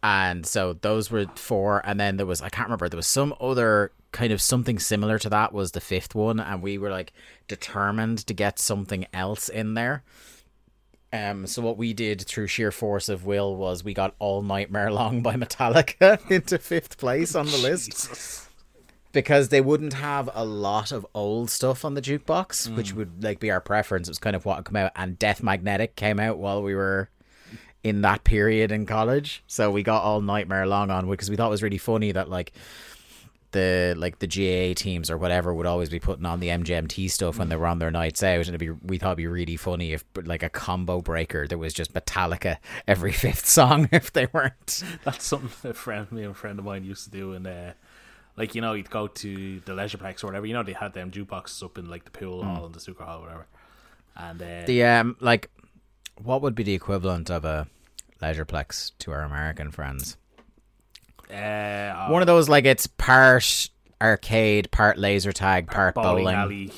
and 0.04 0.44
so 0.44 0.74
those 0.74 1.10
were 1.10 1.24
four. 1.34 1.80
And 1.82 1.98
then 1.98 2.18
there 2.18 2.26
was 2.26 2.42
I 2.42 2.50
can't 2.50 2.66
remember 2.66 2.90
there 2.90 2.98
was 2.98 3.06
some 3.06 3.34
other 3.40 3.90
kind 4.12 4.32
of 4.34 4.42
something 4.42 4.78
similar 4.78 5.18
to 5.18 5.30
that 5.30 5.54
was 5.54 5.72
the 5.72 5.80
fifth 5.80 6.14
one. 6.14 6.38
And 6.38 6.62
we 6.62 6.76
were 6.76 6.90
like 6.90 7.14
determined 7.48 8.18
to 8.26 8.34
get 8.34 8.58
something 8.58 9.06
else 9.14 9.48
in 9.48 9.72
there. 9.72 10.04
Um, 11.10 11.46
so 11.46 11.62
what 11.62 11.78
we 11.78 11.94
did 11.94 12.20
through 12.20 12.48
sheer 12.48 12.70
force 12.70 13.08
of 13.08 13.24
will 13.24 13.56
was 13.56 13.82
we 13.82 13.94
got 13.94 14.14
All 14.18 14.42
Nightmare 14.42 14.90
Long 14.92 15.22
by 15.22 15.36
Metallica 15.36 16.20
into 16.30 16.58
fifth 16.58 16.98
place 16.98 17.34
on 17.34 17.46
the 17.46 17.56
list. 17.56 18.50
Because 19.12 19.48
they 19.48 19.60
wouldn't 19.60 19.94
have 19.94 20.28
a 20.34 20.44
lot 20.44 20.92
of 20.92 21.06
old 21.14 21.48
stuff 21.48 21.84
on 21.84 21.94
the 21.94 22.02
jukebox, 22.02 22.74
which 22.76 22.92
would 22.92 23.22
like 23.22 23.38
be 23.38 23.50
our 23.50 23.60
preference. 23.60 24.08
It 24.08 24.10
was 24.10 24.18
kind 24.18 24.34
of 24.34 24.44
what 24.44 24.64
come 24.64 24.74
out, 24.74 24.90
and 24.96 25.16
Death 25.16 25.40
Magnetic 25.40 25.94
came 25.94 26.18
out 26.18 26.38
while 26.38 26.64
we 26.64 26.74
were 26.74 27.10
in 27.84 28.00
that 28.02 28.24
period 28.24 28.72
in 28.72 28.86
college, 28.86 29.44
so 29.46 29.70
we 29.70 29.82
got 29.84 30.02
all 30.02 30.20
Nightmare 30.20 30.66
Long 30.66 30.90
on 30.90 31.08
because 31.08 31.30
we 31.30 31.36
thought 31.36 31.46
it 31.46 31.50
was 31.50 31.62
really 31.62 31.78
funny 31.78 32.10
that 32.12 32.28
like 32.28 32.52
the 33.52 33.94
like 33.96 34.18
the 34.18 34.26
GA 34.26 34.74
teams 34.74 35.10
or 35.10 35.16
whatever 35.16 35.54
would 35.54 35.66
always 35.66 35.88
be 35.88 36.00
putting 36.00 36.26
on 36.26 36.40
the 36.40 36.48
MGMT 36.48 37.08
stuff 37.10 37.38
when 37.38 37.48
they 37.48 37.56
were 37.56 37.68
on 37.68 37.78
their 37.78 37.90
nights 37.90 38.22
out, 38.22 38.48
and 38.48 38.48
it'd 38.48 38.58
be 38.58 38.70
we 38.70 38.98
thought 38.98 39.10
it'd 39.10 39.18
be 39.18 39.26
really 39.28 39.56
funny 39.56 39.92
if 39.92 40.04
like 40.24 40.42
a 40.42 40.48
combo 40.50 41.00
breaker 41.00 41.46
there 41.46 41.58
was 41.58 41.72
just 41.72 41.92
Metallica 41.94 42.56
every 42.88 43.12
fifth 43.24 43.46
song 43.46 43.88
if 43.92 44.12
they 44.12 44.26
weren't. 44.32 44.82
That's 45.04 45.24
something 45.24 45.70
a 45.70 45.74
friend, 45.74 46.10
me 46.10 46.22
and 46.22 46.32
a 46.32 46.34
friend 46.34 46.58
of 46.58 46.64
mine 46.64 46.84
used 46.84 47.04
to 47.04 47.10
do, 47.10 47.32
and 47.34 47.46
uh, 47.46 47.72
like 48.36 48.54
you 48.54 48.60
know, 48.60 48.72
you'd 48.72 48.90
go 48.90 49.06
to 49.06 49.60
the 49.60 49.72
Leisureplex 49.72 50.24
or 50.24 50.28
whatever. 50.28 50.46
You 50.46 50.54
know, 50.54 50.62
they 50.64 50.72
had 50.72 50.92
them 50.92 51.10
jukeboxes 51.12 51.62
up 51.62 51.78
in 51.78 51.88
like 51.88 52.04
the 52.04 52.10
pool 52.10 52.42
hall 52.42 52.66
and 52.66 52.74
the 52.74 52.80
snooker 52.80 53.04
hall, 53.04 53.18
or 53.20 53.22
whatever. 53.22 53.46
And 54.16 54.42
uh, 54.42 54.62
The 54.66 54.84
um 54.84 55.16
like 55.20 55.50
what 56.22 56.42
would 56.42 56.54
be 56.54 56.62
the 56.62 56.74
equivalent 56.74 57.30
of 57.30 57.44
a 57.44 57.66
leisureplex 58.22 58.92
to 59.00 59.12
our 59.12 59.22
American 59.22 59.70
friends? 59.70 60.16
uh, 61.32 62.08
One 62.08 62.22
of 62.22 62.26
those 62.26 62.48
like 62.48 62.64
it's 62.64 62.86
part 62.86 63.68
arcade, 64.00 64.70
part 64.70 64.98
laser 64.98 65.32
tag, 65.32 65.66
part 65.70 65.94
bowling 65.94 66.24
bowling. 66.24 66.34
alley, 66.36 66.72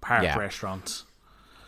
park 0.00 0.22
Yeah. 0.24 0.38
restaurant. 0.38 1.04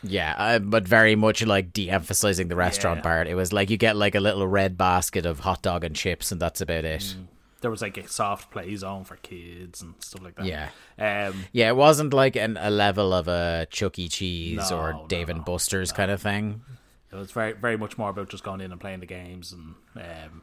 Yeah, 0.03 0.35
uh, 0.39 0.59
but 0.59 0.89
very 0.89 1.15
much 1.15 1.45
like 1.45 1.73
de-emphasizing 1.75 2.49
the 2.49 2.57
restaurant 2.57 2.99
Yeah. 2.99 3.03
part. 3.03 3.27
It 3.29 3.35
was 3.35 3.53
like 3.53 3.69
you 3.71 3.77
get 3.77 3.97
like 3.97 4.15
a 4.15 4.21
little 4.21 4.47
red 4.49 4.79
basket 4.79 5.27
of 5.27 5.41
hot 5.41 5.63
dog 5.63 5.85
and 5.85 5.95
chips, 5.95 6.33
and 6.33 6.41
that's 6.41 6.61
about 6.63 6.85
it. 6.85 7.03
Mm. 7.03 7.27
There 7.61 7.71
was 7.71 7.83
like 7.83 7.99
a 7.99 8.09
soft 8.09 8.51
play 8.51 8.75
zone 8.77 9.05
for 9.05 9.17
kids 9.17 9.83
and 9.83 9.93
stuff 9.99 10.23
like 10.23 10.37
that. 10.37 10.47
Yeah. 10.47 11.29
Um, 11.29 11.45
Yeah, 11.53 11.69
it 11.69 11.77
wasn't 11.77 12.15
like 12.15 12.35
an, 12.35 12.57
a 12.59 12.71
level 12.71 13.13
of 13.13 13.29
a 13.29 13.67
Chuck 13.71 13.99
E. 13.99 14.09
Cheese 14.09 14.71
No, 14.71 14.79
or 14.79 14.93
no, 14.95 15.07
Dave 15.09 15.29
and 15.29 15.45
Buster's 15.45 15.93
kind 15.93 16.11
of 16.11 16.23
thing. 16.23 16.63
It 17.12 17.16
was 17.16 17.31
very, 17.33 17.53
very 17.53 17.77
much 17.77 17.99
more 17.99 18.11
about 18.11 18.29
just 18.29 18.44
going 18.44 18.61
in 18.61 18.73
and 18.73 18.81
playing 18.81 19.01
the 19.01 19.07
games, 19.07 19.53
and 19.53 19.75
um, 19.96 20.42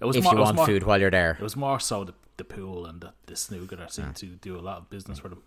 it 0.00 0.04
was 0.04 0.16
If 0.16 0.24
more, 0.24 0.34
you 0.34 0.40
want 0.40 0.56
more- 0.56 0.66
food 0.66 0.82
while 0.84 1.00
you're 1.00 1.10
there. 1.10 1.32
It 1.32 1.42
was 1.42 1.56
more 1.56 1.78
so 1.80 2.04
the, 2.04 2.14
the 2.36 2.44
pool 2.44 2.86
and 2.86 3.00
the, 3.00 3.12
the 3.26 3.36
snooker 3.36 3.76
that 3.76 3.92
seemed 3.92 4.16
to 4.16 4.26
do 4.26 4.58
a 4.58 4.60
lot 4.62 4.78
of 4.78 4.90
business 4.90 5.18
for 5.18 5.28
them. 5.28 5.42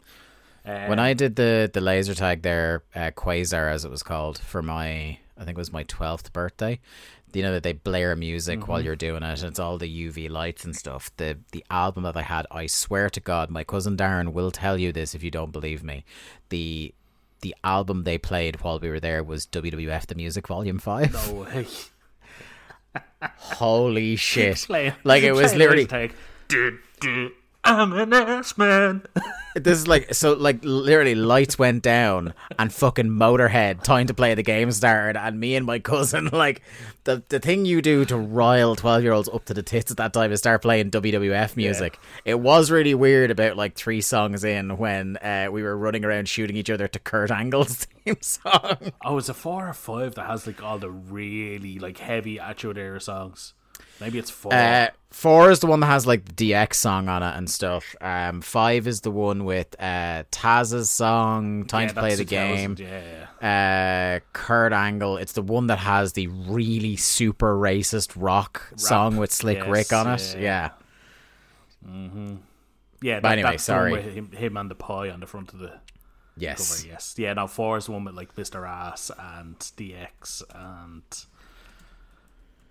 Um, 0.66 0.90
When 0.90 1.00
I 1.00 1.14
did 1.14 1.36
the 1.38 1.70
the 1.74 1.82
laser 1.82 2.14
tag 2.14 2.44
there, 2.44 2.84
uh, 2.96 3.12
Quasar 3.12 3.72
as 3.72 3.84
it 3.86 3.90
was 3.92 4.04
called, 4.04 4.38
for 4.38 4.62
my 4.62 5.18
I 5.38 5.44
think 5.44 5.58
it 5.58 5.58
was 5.58 5.74
my 5.74 5.84
twelfth 5.84 6.32
birthday. 6.34 6.80
You 7.34 7.42
know 7.44 7.54
that 7.54 7.64
they 7.64 7.72
blare 7.74 8.16
music 8.16 8.60
Mm-hmm. 8.60 8.70
while 8.70 8.82
you're 8.84 8.96
doing 8.98 9.24
it, 9.24 9.40
and 9.40 9.44
it's 9.50 9.58
all 9.60 9.78
the 9.80 9.88
UV 10.10 10.30
lights 10.30 10.64
and 10.66 10.76
stuff. 10.76 11.10
The 11.18 11.40
the 11.52 11.66
album 11.72 12.04
that 12.04 12.16
I 12.18 12.22
had, 12.22 12.46
I 12.52 12.68
swear 12.68 13.10
to 13.10 13.20
God, 13.20 13.50
my 13.50 13.64
cousin 13.64 13.98
Darren 13.98 14.34
will 14.34 14.52
tell 14.52 14.78
you 14.78 14.92
this 14.92 15.16
if 15.16 15.24
you 15.24 15.32
don't 15.32 15.52
believe 15.52 15.82
me. 15.84 16.04
The 16.50 16.94
the 17.42 17.56
album 17.64 18.04
they 18.04 18.18
played 18.18 18.62
while 18.62 18.80
we 18.80 18.90
were 18.90 19.00
there 19.00 19.24
was 19.24 19.46
WWF 19.48 20.08
the 20.08 20.16
Music 20.16 20.48
Volume 20.48 20.80
Five. 20.80 21.14
no 21.14 21.34
way. 21.42 21.68
Holy 23.38 24.16
shit! 24.16 24.58
Playing- 24.68 24.94
like 25.04 25.24
it 25.24 25.32
was 25.34 25.54
literally 25.56 25.84
laser 25.86 26.08
tag. 26.08 26.14
Du- 26.48 26.80
du- 27.00 27.32
I'm 27.64 27.94
an 27.94 28.14
ass 28.14 28.58
man. 28.58 29.04
This 29.54 29.80
is 29.80 29.88
like 29.88 30.14
so 30.14 30.32
like 30.32 30.60
literally 30.64 31.14
lights 31.14 31.60
went 31.60 31.84
down 31.84 32.34
and 32.58 32.72
fucking 32.72 33.10
Motorhead 33.10 33.84
time 33.84 34.08
to 34.08 34.14
play 34.14 34.34
the 34.34 34.44
game 34.44 34.72
started 34.72 35.20
and 35.20 35.38
me 35.38 35.58
and 35.58 35.66
my 35.66 35.80
cousin 35.80 36.30
like 36.32 36.62
the 37.04 37.22
the 37.28 37.40
thing 37.40 37.66
you 37.66 37.82
do 37.82 38.06
to 38.06 38.16
rile 38.16 38.78
twelve 38.78 39.04
year 39.04 39.12
olds 39.12 39.28
up 39.28 39.44
to 39.46 39.54
the 39.54 39.62
tits 39.62 39.92
at 39.92 39.98
that 39.98 40.14
time 40.14 40.32
is 40.32 40.40
start 40.40 40.62
playing 40.62 40.92
WWF 40.92 41.58
music. 41.58 42.00
It 42.24 42.40
was 42.40 42.72
really 42.72 42.94
weird 42.94 43.30
about 43.30 43.58
like 43.58 43.76
three 43.76 44.00
songs 44.00 44.46
in 44.46 44.78
when 44.78 45.18
uh, 45.18 45.50
we 45.52 45.64
were 45.64 45.78
running 45.78 46.06
around 46.06 46.30
shooting 46.30 46.56
each 46.56 46.70
other 46.70 46.88
to 46.88 47.00
Kurt 47.00 47.30
Angle's 47.30 47.76
theme 48.06 48.22
song. 48.22 48.78
Oh, 49.04 49.18
it's 49.18 49.28
a 49.28 49.34
four 49.34 49.68
or 49.68 49.74
five 49.74 50.16
that 50.16 50.28
has 50.28 50.48
like 50.48 50.64
all 50.64 50.78
the 50.78 50.90
really 50.90 51.78
like 51.78 51.98
heavy 51.98 52.40
Era 52.40 53.02
songs. 53.02 53.54
Maybe 54.02 54.20
it's 54.20 54.30
four. 54.32 54.54
Uh, 54.54 54.90
four 55.12 55.52
is 55.52 55.60
the 55.60 55.68
one 55.68 55.80
that 55.82 55.86
has 55.86 56.06
like 56.06 56.26
the 56.36 56.52
DX 56.52 56.74
song 56.74 57.08
on 57.08 57.22
it 57.24 57.38
and 57.38 57.50
stuff. 57.50 57.96
Um, 58.02 58.42
five 58.42 58.88
is 58.88 59.02
the 59.02 59.12
one 59.12 59.46
with 59.46 59.74
uh, 59.80 60.24
Taz's 60.32 60.90
song 60.90 61.66
"Time 61.66 61.84
Yeah, 61.84 61.88
to 61.94 62.00
Play 62.00 62.16
the 62.16 62.26
Game." 62.26 62.76
2000, 62.76 63.28
Yeah. 63.42 64.18
uh 64.18 64.20
Kurt 64.34 64.74
Angle. 64.74 65.18
It's 65.18 65.34
the 65.34 65.42
one 65.44 65.68
that 65.68 65.78
has 65.80 66.14
the 66.14 66.28
really 66.28 66.96
super 66.98 67.56
racist 67.56 68.14
rock 68.16 68.74
song 68.76 69.16
with 69.18 69.32
Slick 69.32 69.60
yes, 69.60 69.68
Rick 69.68 69.94
on 69.94 70.08
it. 70.08 70.36
yeah. 70.40 70.72
Yeah. 71.88 72.32
Yeah, 73.04 73.20
But 73.20 73.32
anyway, 73.32 73.52
that's 73.52 73.66
the 73.66 73.74
one 73.74 73.80
sorry. 73.80 73.92
with 73.94 74.14
him, 74.14 74.32
him 74.32 74.58
and 74.58 74.70
the 74.70 74.76
pie 74.76 75.10
on 75.10 75.20
the 75.22 75.26
front 75.28 75.54
of 75.54 75.60
the 75.60 75.80
Yes. 76.38 76.82
cover. 76.82 76.88
Yes, 76.94 77.16
yeah. 77.18 77.34
Now 77.34 77.48
four 77.48 77.78
is 77.78 77.86
the 77.88 77.92
one 77.94 78.04
with 78.06 78.14
like 78.16 78.36
Mr. 78.36 78.68
Ass 78.68 79.10
and 79.18 79.58
DX 79.58 80.44
and 80.54 81.02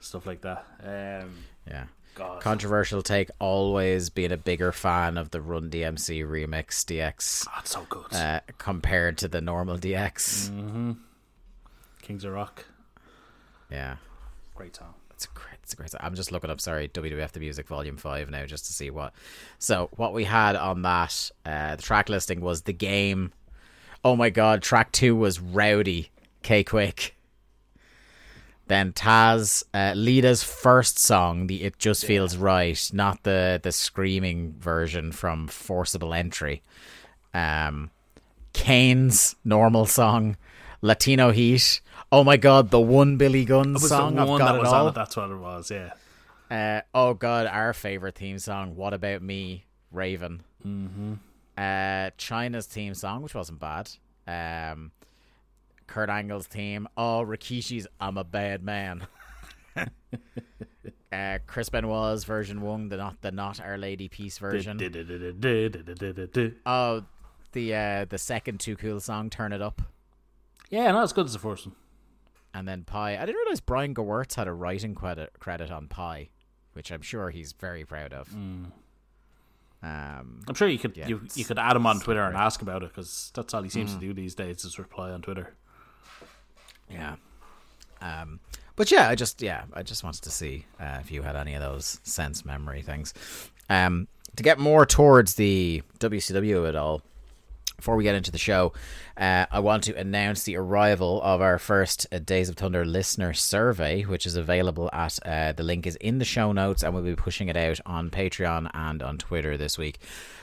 stuff 0.01 0.27
like 0.27 0.41
that. 0.43 0.65
Um, 0.83 1.45
Yeah. 1.71 1.85
God, 2.17 2.43
Controversial 2.43 3.03
take. 3.03 3.31
Always 3.39 4.11
being 4.11 4.33
a 4.33 4.37
bigger 4.37 4.73
fan 4.73 5.17
of 5.17 5.31
the 5.31 5.41
Run 5.41 5.71
DMC 5.71 6.25
remix 6.25 6.85
DX 6.85 7.47
that's 7.55 7.71
so 7.71 7.87
good. 7.89 8.13
uh, 8.13 8.41
compared 8.59 9.17
to 9.19 9.29
the 9.29 9.41
normal 9.41 9.79
DX. 9.79 10.51
Mm. 10.51 10.97
Kings 12.03 12.25
of 12.25 12.33
Rock, 12.33 12.65
Yeah. 13.71 13.97
great 14.57 14.75
song. 14.75 14.95
It's 15.13 15.27
a 15.27 15.29
great, 15.35 15.59
it's 15.63 15.73
a 15.73 15.77
great. 15.77 15.95
I'm 16.01 16.15
just 16.15 16.33
looking 16.33 16.51
up. 16.51 16.61
Sorry, 16.61 16.89
WWF 16.89 17.31
the 17.33 17.41
Music 17.41 17.69
Volume 17.69 17.97
Five 17.97 18.29
now, 18.31 18.45
just 18.47 18.67
to 18.67 18.73
see 18.73 18.91
what. 18.91 19.13
So 19.59 19.89
what 19.97 20.13
we 20.13 20.25
had 20.25 20.57
on 20.57 20.83
that, 20.83 21.31
uh, 21.47 21.77
the 21.77 21.83
track 21.83 22.09
listing 22.09 22.41
was 22.41 22.63
the 22.63 22.73
game. 22.73 23.33
Oh 24.05 24.17
my 24.17 24.31
god, 24.31 24.63
track 24.63 24.91
two 24.93 25.15
was 25.15 25.39
Rowdy 25.39 26.11
K 26.43 26.65
Quick. 26.65 27.15
Then 28.71 28.93
Taz, 28.93 29.65
uh, 29.75 29.95
Lita's 29.97 30.45
first 30.45 30.97
song, 30.97 31.49
the 31.49 31.65
"It 31.65 31.81
Just 31.81 32.05
Feels 32.05 32.37
Right," 32.37 32.89
not 32.93 33.25
the 33.25 33.59
the 33.61 33.73
screaming 33.73 34.55
version 34.61 35.11
from 35.11 35.49
Forcible 35.49 36.15
Entry. 36.15 36.63
Um, 37.35 37.91
Kane's 38.53 39.35
normal 39.45 39.87
song, 39.87 40.37
Latino 40.83 41.33
Heat. 41.33 41.81
Oh 42.13 42.23
my 42.23 42.37
god, 42.37 42.71
the 42.71 42.79
one 42.79 43.17
Billy 43.17 43.45
Gunn 43.45 43.77
song. 43.77 44.17
I've 44.17 44.39
got 44.39 44.55
it 44.55 44.61
was 44.61 44.73
all. 44.73 44.83
on 44.85 44.93
it. 44.93 44.95
That's 44.95 45.17
what 45.17 45.31
it 45.33 45.37
was. 45.37 45.73
Yeah. 45.73 45.93
Uh, 46.49 46.83
oh 46.95 47.15
god, 47.15 47.49
our 47.49 47.73
favorite 47.73 48.15
theme 48.15 48.39
song. 48.39 48.77
What 48.77 48.95
about 48.95 49.21
me, 49.21 49.65
Raven? 49.91 50.43
Mm-hmm. 50.65 51.15
Uh, 51.59 52.11
Chyna's 52.17 52.67
theme 52.67 52.95
song, 52.95 53.23
which 53.23 53.35
wasn't 53.35 53.59
bad. 53.59 53.91
Um, 54.29 54.93
Kurt 55.91 56.09
Angle's 56.09 56.47
team. 56.47 56.89
Oh, 56.97 57.25
Rikishi's 57.27 57.87
"I'm 58.01 58.17
a 58.17 58.25
Bad 58.25 58.63
Man." 58.63 59.07
uh, 61.13 61.39
Chris 61.47 61.69
Benoit's 61.69 62.25
version 62.25 62.63
one, 62.63 62.89
the 62.89 62.97
not 62.97 63.21
the 63.21 63.33
not 63.33 63.61
Our 63.61 63.77
Lady 63.77 64.09
Peace 64.09 64.39
version. 64.39 64.79
Oh, 66.65 67.03
the 67.53 67.75
uh, 67.75 68.05
the 68.09 68.19
second 68.19 68.61
Too 68.61 68.77
Cool 68.77 69.01
song, 69.01 69.31
"Turn 69.31 69.53
It 69.53 69.61
Up." 69.61 69.83
Yeah, 70.71 70.91
not 70.93 71.03
as 71.03 71.13
good 71.13 71.27
as 71.27 71.33
the 71.33 71.41
first 71.41 71.67
one. 71.67 71.75
And 72.55 72.69
then 72.69 72.85
Pie. 72.85 73.17
I 73.17 73.27
didn't 73.27 73.37
realize 73.37 73.61
Brian 73.61 73.93
Gewirtz 73.93 74.35
had 74.35 74.47
a 74.47 74.53
writing 74.53 74.95
credit 74.95 75.41
credit 75.41 75.73
on 75.73 75.89
Pie, 75.89 76.29
which 76.73 76.93
I'm 76.93 77.03
sure 77.03 77.31
he's 77.31 77.53
very 77.53 77.85
proud 77.85 78.13
of. 78.13 78.33
Um, 79.83 80.43
I'm 80.47 80.55
sure 80.55 80.69
you 80.69 80.79
could 80.79 80.97
Yeah, 80.97 81.09
you, 81.09 81.23
you 81.35 81.45
could 81.45 81.59
add 81.59 81.75
him 81.75 81.87
on 81.87 81.99
Twitter 82.01 82.23
and 82.23 82.37
ask 82.37 82.63
about 82.63 82.83
it 82.85 82.91
because 82.91 83.33
that's 83.35 83.55
all 83.55 83.63
he 83.63 83.71
seems 83.71 83.95
to 83.95 84.01
do 84.01 84.13
these 84.13 84.35
days 84.35 84.65
is 84.65 84.79
reply 84.79 85.11
on 85.11 85.23
Twitter. 85.23 85.55
Yeah. 86.91 87.17
Um, 88.01 88.41
but 88.77 88.91
yeah, 88.91 89.09
I 89.09 89.15
just 89.15 89.43
yeah, 89.43 89.65
I 89.73 89.83
just 89.83 90.03
wanted 90.03 90.23
to 90.23 90.31
see 90.31 90.65
uh, 90.81 90.99
if 91.01 91.11
you 91.11 91.23
had 91.23 91.37
any 91.37 91.55
of 91.55 91.61
those 91.61 92.01
sense 92.03 92.45
memory 92.45 92.83
things. 92.83 93.13
Um, 93.69 94.09
to 94.37 94.43
get 94.43 94.59
more 94.59 94.87
towards 94.87 95.35
the 95.35 95.83
WCW 95.99 96.69
at 96.69 96.77
all, 96.77 97.03
before 97.77 97.97
we 97.97 98.05
get 98.05 98.15
into 98.15 98.31
the 98.31 98.39
show, 98.39 98.73
uh, 99.17 99.47
I 99.51 99.61
want 99.61 99.85
to 99.85 99.95
announce 99.95 100.43
the 100.43 100.57
arrival 100.57 101.21
of 101.23 101.41
our 101.41 101.59
first 101.59 102.07
uh, 102.13 102.19
Days 102.19 102.49
of 102.49 102.57
Thunder 102.57 102.85
listener 102.85 103.33
survey, 103.33 104.03
which 104.03 104.27
is 104.27 104.37
available 104.37 104.91
at 104.93 105.19
uh, 105.25 105.53
the 105.53 105.63
link 105.63 105.87
is 105.87 105.97
in 105.97 106.19
the 106.19 106.25
show 106.25 106.53
notes, 106.53 106.83
and 106.83 106.95
we'll 106.95 107.03
be 107.03 107.17
pushing 107.17 107.49
it 107.49 107.57
out 107.57 107.81
on 107.87 108.11
Patreon 108.11 108.71
and 108.75 109.03
on 109.03 109.17
Twitter 109.19 109.57
this 109.57 109.79
week. 109.79 109.99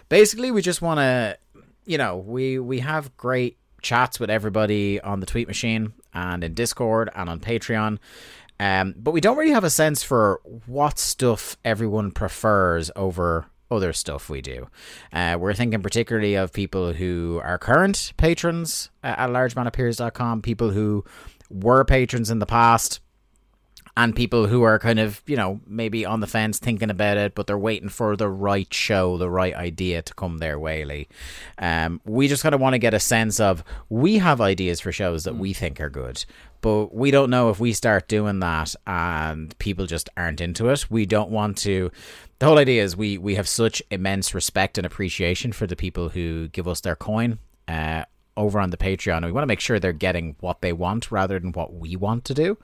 Basically, 0.09 0.51
we 0.51 0.61
just 0.61 0.81
want 0.81 0.99
to, 0.99 1.37
you 1.85 1.97
know, 1.97 2.17
we 2.17 2.59
we 2.59 2.79
have 2.79 3.15
great 3.17 3.57
chats 3.81 4.19
with 4.19 4.29
everybody 4.29 4.99
on 5.01 5.19
the 5.19 5.25
tweet 5.25 5.47
machine 5.47 5.93
and 6.13 6.43
in 6.43 6.53
Discord 6.53 7.09
and 7.15 7.29
on 7.29 7.39
Patreon. 7.39 7.97
Um, 8.59 8.95
but 8.97 9.11
we 9.11 9.21
don't 9.21 9.37
really 9.37 9.51
have 9.51 9.63
a 9.63 9.69
sense 9.69 10.03
for 10.03 10.41
what 10.65 10.97
stuff 10.97 11.57
everyone 11.63 12.11
prefers 12.11 12.89
over 12.95 13.45
other 13.69 13.93
stuff 13.93 14.29
we 14.29 14.41
do. 14.41 14.67
Uh, 15.11 15.37
we're 15.39 15.53
thinking 15.53 15.81
particularly 15.81 16.35
of 16.35 16.53
people 16.53 16.93
who 16.93 17.39
are 17.43 17.57
current 17.57 18.13
patrons 18.17 18.89
uh, 19.03 19.15
at 19.17 19.29
largemanapeers.com, 19.29 20.41
people 20.41 20.71
who 20.71 21.03
were 21.49 21.83
patrons 21.83 22.29
in 22.29 22.39
the 22.39 22.45
past, 22.45 22.99
and 23.97 24.15
people 24.15 24.45
who 24.45 24.61
are 24.61 24.77
kind 24.77 24.99
of, 24.99 25.23
you 25.25 25.35
know, 25.35 25.59
maybe 25.65 26.05
on 26.05 26.19
the 26.19 26.27
fence 26.27 26.59
thinking 26.59 26.91
about 26.91 27.17
it, 27.17 27.33
but 27.33 27.47
they're 27.47 27.57
waiting 27.57 27.89
for 27.89 28.15
the 28.15 28.29
right 28.29 28.71
show, 28.71 29.17
the 29.17 29.29
right 29.29 29.55
idea 29.55 30.03
to 30.03 30.13
come 30.13 30.37
their 30.37 30.59
way. 30.59 30.85
Lee. 30.85 31.07
Um, 31.57 31.99
we 32.05 32.27
just 32.27 32.43
kind 32.43 32.53
of 32.53 32.61
want 32.61 32.75
to 32.75 32.79
get 32.79 32.93
a 32.93 32.99
sense 32.99 33.39
of 33.39 33.63
we 33.89 34.19
have 34.19 34.39
ideas 34.39 34.79
for 34.79 34.91
shows 34.91 35.23
that 35.23 35.35
we 35.35 35.51
think 35.51 35.81
are 35.81 35.89
good, 35.89 36.23
but 36.61 36.93
we 36.93 37.09
don't 37.09 37.31
know 37.31 37.49
if 37.49 37.59
we 37.59 37.73
start 37.73 38.07
doing 38.07 38.39
that 38.39 38.75
and 38.85 39.57
people 39.57 39.87
just 39.87 40.09
aren't 40.15 40.41
into 40.41 40.69
it. 40.69 40.91
We 40.91 41.07
don't 41.07 41.31
want 41.31 41.57
to. 41.59 41.91
The 42.37 42.45
whole 42.45 42.59
idea 42.59 42.83
is 42.83 42.95
we 42.95 43.17
we 43.17 43.33
have 43.33 43.47
such 43.47 43.81
immense 43.89 44.35
respect 44.35 44.77
and 44.77 44.85
appreciation 44.85 45.51
for 45.53 45.65
the 45.65 45.75
people 45.75 46.09
who 46.09 46.49
give 46.49 46.67
us 46.67 46.81
their 46.81 46.95
coin. 46.95 47.39
Uh, 47.67 48.05
over 48.37 48.59
on 48.59 48.69
the 48.69 48.77
Patreon, 48.77 49.25
we 49.25 49.31
want 49.31 49.41
to 49.41 49.47
make 49.47 49.59
sure 49.59 49.79
they're 49.79 49.91
getting 49.91 50.35
what 50.39 50.61
they 50.61 50.71
want 50.71 51.11
rather 51.11 51.39
than 51.39 51.51
what 51.53 51.73
we 51.73 51.95
want 51.95 52.23
to 52.25 52.35
do. 52.35 52.55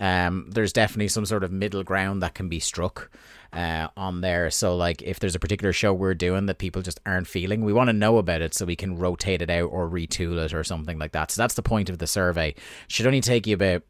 Um, 0.00 0.46
there's 0.50 0.72
definitely 0.72 1.08
some 1.08 1.26
sort 1.26 1.44
of 1.44 1.52
middle 1.52 1.84
ground 1.84 2.22
that 2.22 2.34
can 2.34 2.48
be 2.48 2.58
struck 2.58 3.10
uh, 3.52 3.88
on 3.96 4.22
there. 4.22 4.50
So, 4.50 4.74
like, 4.74 5.02
if 5.02 5.20
there's 5.20 5.34
a 5.34 5.40
particular 5.40 5.72
show 5.72 5.92
we're 5.92 6.14
doing 6.14 6.46
that 6.46 6.58
people 6.58 6.82
just 6.82 6.98
aren't 7.04 7.26
feeling, 7.26 7.64
we 7.64 7.72
want 7.72 7.88
to 7.88 7.92
know 7.92 8.16
about 8.16 8.40
it 8.40 8.54
so 8.54 8.64
we 8.64 8.76
can 8.76 8.96
rotate 8.96 9.42
it 9.42 9.50
out 9.50 9.66
or 9.66 9.88
retool 9.88 10.42
it 10.42 10.54
or 10.54 10.64
something 10.64 10.98
like 10.98 11.12
that. 11.12 11.30
So 11.30 11.42
that's 11.42 11.54
the 11.54 11.62
point 11.62 11.90
of 11.90 11.98
the 11.98 12.06
survey. 12.06 12.54
Should 12.88 13.06
only 13.06 13.20
take 13.20 13.46
you 13.46 13.54
about 13.54 13.82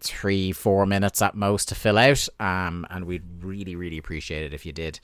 three, 0.00 0.52
four 0.52 0.86
minutes 0.86 1.22
at 1.22 1.34
most 1.34 1.68
to 1.68 1.74
fill 1.74 1.98
out, 1.98 2.28
um, 2.40 2.86
and 2.90 3.04
we'd 3.04 3.44
really, 3.44 3.76
really 3.76 3.98
appreciate 3.98 4.44
it 4.44 4.54
if 4.54 4.66
you 4.66 4.72
did. 4.72 5.00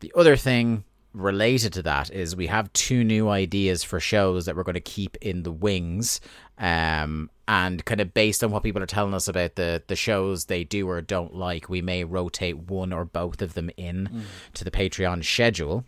The 0.00 0.12
other 0.16 0.36
thing 0.36 0.84
related 1.12 1.72
to 1.74 1.82
that 1.82 2.10
is 2.10 2.36
we 2.36 2.46
have 2.46 2.72
two 2.72 3.04
new 3.04 3.28
ideas 3.28 3.82
for 3.82 4.00
shows 4.00 4.46
that 4.46 4.56
we're 4.56 4.62
going 4.62 4.74
to 4.74 4.80
keep 4.80 5.16
in 5.20 5.42
the 5.42 5.52
wings. 5.52 6.20
Um, 6.58 7.30
and 7.48 7.84
kind 7.84 8.00
of 8.00 8.14
based 8.14 8.44
on 8.44 8.52
what 8.52 8.62
people 8.62 8.82
are 8.82 8.86
telling 8.86 9.14
us 9.14 9.26
about 9.26 9.56
the, 9.56 9.82
the 9.88 9.96
shows 9.96 10.44
they 10.44 10.62
do 10.62 10.88
or 10.88 11.00
don't 11.00 11.34
like, 11.34 11.68
we 11.68 11.82
may 11.82 12.04
rotate 12.04 12.58
one 12.58 12.92
or 12.92 13.04
both 13.04 13.42
of 13.42 13.54
them 13.54 13.70
in 13.76 14.24
to 14.54 14.62
the 14.62 14.70
Patreon 14.70 15.24
schedule. 15.24 15.84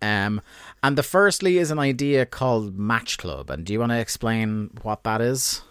Um, 0.00 0.40
and 0.82 0.96
the 0.96 1.02
firstly 1.02 1.58
is 1.58 1.70
an 1.70 1.78
idea 1.78 2.24
called 2.24 2.78
Match 2.78 3.18
Club. 3.18 3.50
And 3.50 3.66
do 3.66 3.72
you 3.72 3.80
want 3.80 3.92
to 3.92 3.98
explain 3.98 4.70
what 4.82 5.04
that 5.04 5.20
is? 5.20 5.62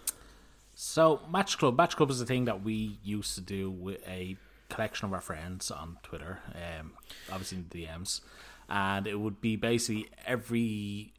So, 0.74 1.20
Match 1.30 1.58
Club. 1.58 1.76
Match 1.76 1.96
Club 1.96 2.10
is 2.10 2.20
a 2.20 2.26
thing 2.26 2.44
that 2.46 2.62
we 2.62 2.98
used 3.02 3.34
to 3.34 3.40
do 3.40 3.70
with 3.70 4.06
a 4.08 4.36
collection 4.68 5.06
of 5.06 5.12
our 5.12 5.20
friends 5.20 5.70
on 5.70 5.98
Twitter, 6.02 6.40
um, 6.54 6.92
obviously 7.30 7.58
in 7.58 7.66
the 7.68 7.84
DMs. 7.84 8.20
And 8.68 9.06
it 9.06 9.18
would 9.20 9.40
be 9.40 9.56
basically 9.56 10.08
every. 10.26 11.12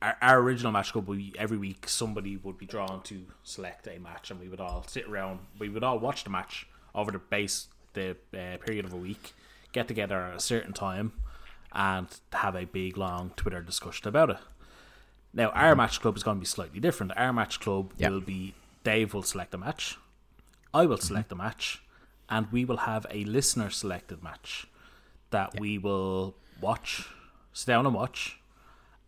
Our, 0.00 0.16
our 0.22 0.38
original 0.40 0.70
match 0.70 0.92
club 0.92 1.08
would 1.08 1.18
be 1.18 1.34
every 1.36 1.58
week 1.58 1.88
somebody 1.88 2.36
would 2.36 2.56
be 2.56 2.66
drawn 2.66 3.02
to 3.04 3.26
select 3.42 3.88
a 3.88 3.98
match, 3.98 4.30
and 4.30 4.38
we 4.38 4.48
would 4.48 4.60
all 4.60 4.84
sit 4.86 5.08
around. 5.08 5.40
We 5.58 5.68
would 5.68 5.82
all 5.82 5.98
watch 5.98 6.22
the 6.24 6.30
match 6.30 6.68
over 6.94 7.10
the 7.10 7.18
base 7.18 7.66
the 7.94 8.10
uh, 8.32 8.58
period 8.64 8.84
of 8.84 8.92
a 8.92 8.96
week, 8.96 9.32
get 9.72 9.88
together 9.88 10.20
at 10.20 10.36
a 10.36 10.40
certain 10.40 10.72
time, 10.72 11.12
and 11.72 12.06
have 12.32 12.54
a 12.54 12.64
big 12.64 12.96
long 12.96 13.32
Twitter 13.36 13.60
discussion 13.60 14.06
about 14.06 14.30
it. 14.30 14.36
Now, 15.34 15.48
our 15.50 15.74
match 15.74 16.00
club 16.00 16.16
is 16.16 16.22
going 16.22 16.36
to 16.36 16.40
be 16.40 16.46
slightly 16.46 16.80
different. 16.80 17.12
Our 17.16 17.32
match 17.32 17.58
club 17.60 17.92
Yeah. 17.96 18.10
will 18.10 18.20
be 18.20 18.54
Dave 18.84 19.12
will 19.14 19.22
select 19.22 19.52
a 19.54 19.58
match, 19.58 19.96
I 20.72 20.86
will 20.86 20.98
select 20.98 21.32
a 21.32 21.34
match, 21.34 21.82
and 22.28 22.50
we 22.52 22.64
will 22.64 22.78
have 22.78 23.04
a 23.10 23.24
listener 23.24 23.68
selected 23.70 24.22
match 24.22 24.66
that 25.30 25.58
we 25.58 25.76
will 25.76 26.36
watch, 26.60 27.08
sit 27.52 27.66
down 27.66 27.86
and 27.86 27.94
watch, 27.94 28.38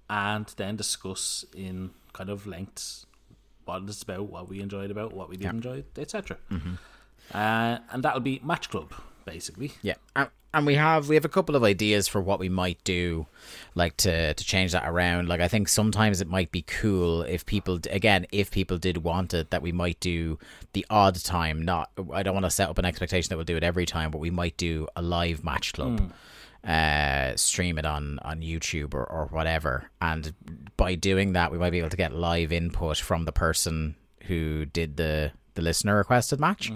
and 0.09 0.47
then 0.57 0.77
discuss 0.77 1.45
in 1.55 1.91
kind 2.13 2.31
of 2.31 2.47
lengths 2.47 3.07
what 3.65 3.83
it's 3.87 4.03
about, 4.03 4.31
what 4.31 4.49
we 4.49 4.61
enjoyed 4.61 4.91
about, 4.91 5.13
what 5.13 5.29
we 5.29 5.37
didn't 5.37 5.57
enjoy, 5.57 5.85
etc. 5.97 6.37
Uh, 7.33 7.79
and 7.93 8.03
that'll 8.03 8.21
be 8.21 8.41
match 8.43 8.69
club 8.71 8.93
basically. 9.25 9.73
Yeah, 9.83 9.95
and, 10.17 10.29
and 10.53 10.67
we 10.67 10.75
have 10.75 11.09
we 11.09 11.15
have 11.15 11.25
a 11.25 11.29
couple 11.29 11.55
of 11.55 11.63
ideas 11.63 12.09
for 12.09 12.21
what 12.21 12.41
we 12.41 12.49
might 12.49 12.83
do, 12.83 13.27
like 13.75 13.97
to 13.99 14.35
to 14.35 14.45
change 14.45 14.73
that 14.73 14.89
around. 14.89 15.29
Like 15.29 15.41
I 15.41 15.47
think 15.47 15.69
sometimes 15.69 16.21
it 16.21 16.29
might 16.29 16.51
be 16.51 16.63
cool 16.63 17.23
if 17.23 17.47
people 17.47 17.79
again 17.91 18.27
if 18.33 18.51
people 18.51 18.79
did 18.79 18.99
want 18.99 19.33
it 19.35 19.51
that 19.51 19.63
we 19.63 19.71
might 19.73 20.01
do 20.01 20.39
the 20.73 20.85
odd 20.91 21.15
time. 21.23 21.63
Not 21.63 21.91
I 22.13 22.23
don't 22.25 22.35
want 22.35 22.47
to 22.47 22.51
set 22.51 22.69
up 22.69 22.79
an 22.79 22.85
expectation 22.85 23.29
that 23.31 23.37
we'll 23.37 23.45
do 23.45 23.57
it 23.57 23.63
every 23.63 23.87
time, 23.87 24.11
but 24.11 24.19
we 24.19 24.31
might 24.31 24.57
do 24.57 24.89
a 24.97 25.03
live 25.03 25.45
match 25.45 25.73
club. 25.73 26.13
Uh, 26.63 27.35
stream 27.37 27.79
it 27.79 27.87
on 27.87 28.19
on 28.21 28.41
YouTube 28.43 28.93
or, 28.93 29.05
or 29.05 29.27
whatever, 29.31 29.91
and 30.03 30.35
by 30.77 30.95
doing 30.95 31.33
that, 31.33 31.51
we 31.51 31.59
might 31.59 31.71
be 31.71 31.79
able 31.79 31.89
to 31.89 31.97
get 31.97 32.15
live 32.15 32.53
input 32.53 32.99
from 32.99 33.25
the 33.25 33.33
person 33.33 33.97
who 34.25 34.67
did 34.67 34.97
the 34.97 35.33
the 35.55 35.63
listener 35.63 35.97
requested 35.97 36.41
match. 36.41 36.73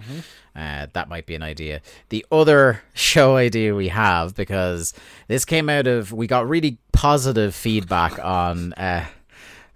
Uh, 0.56 0.86
that 0.92 1.08
might 1.08 1.26
be 1.26 1.34
an 1.34 1.42
idea. 1.42 1.80
The 2.08 2.24
other 2.30 2.82
show 2.94 3.36
idea 3.36 3.74
we 3.74 3.88
have 3.88 4.34
because 4.34 4.94
this 5.28 5.44
came 5.44 5.68
out 5.68 5.86
of 5.86 6.12
we 6.12 6.26
got 6.26 6.48
really 6.48 6.78
positive 6.92 7.54
feedback 7.54 8.18
on, 8.24 8.72
uh, 8.74 9.06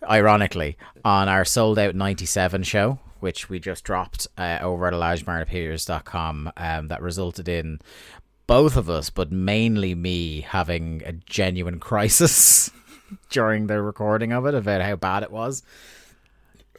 ironically, 0.08 0.76
on 1.04 1.28
our 1.28 1.44
sold 1.44 1.78
out 1.78 1.94
ninety 1.94 2.26
seven 2.26 2.62
show. 2.62 2.98
Which 3.20 3.50
we 3.50 3.58
just 3.58 3.82
dropped 3.82 4.28
uh, 4.38 4.60
over 4.62 4.86
at 4.86 4.92
largemanappears.com 4.92 6.52
um, 6.56 6.86
that 6.86 7.02
resulted 7.02 7.48
in 7.48 7.80
both 8.48 8.76
of 8.76 8.90
us, 8.90 9.10
but 9.10 9.30
mainly 9.30 9.94
me, 9.94 10.40
having 10.40 11.02
a 11.06 11.12
genuine 11.12 11.78
crisis 11.78 12.70
during 13.30 13.68
the 13.68 13.80
recording 13.80 14.32
of 14.32 14.44
it 14.46 14.54
about 14.54 14.80
how 14.82 14.96
bad 14.96 15.22
it 15.22 15.30
was. 15.30 15.62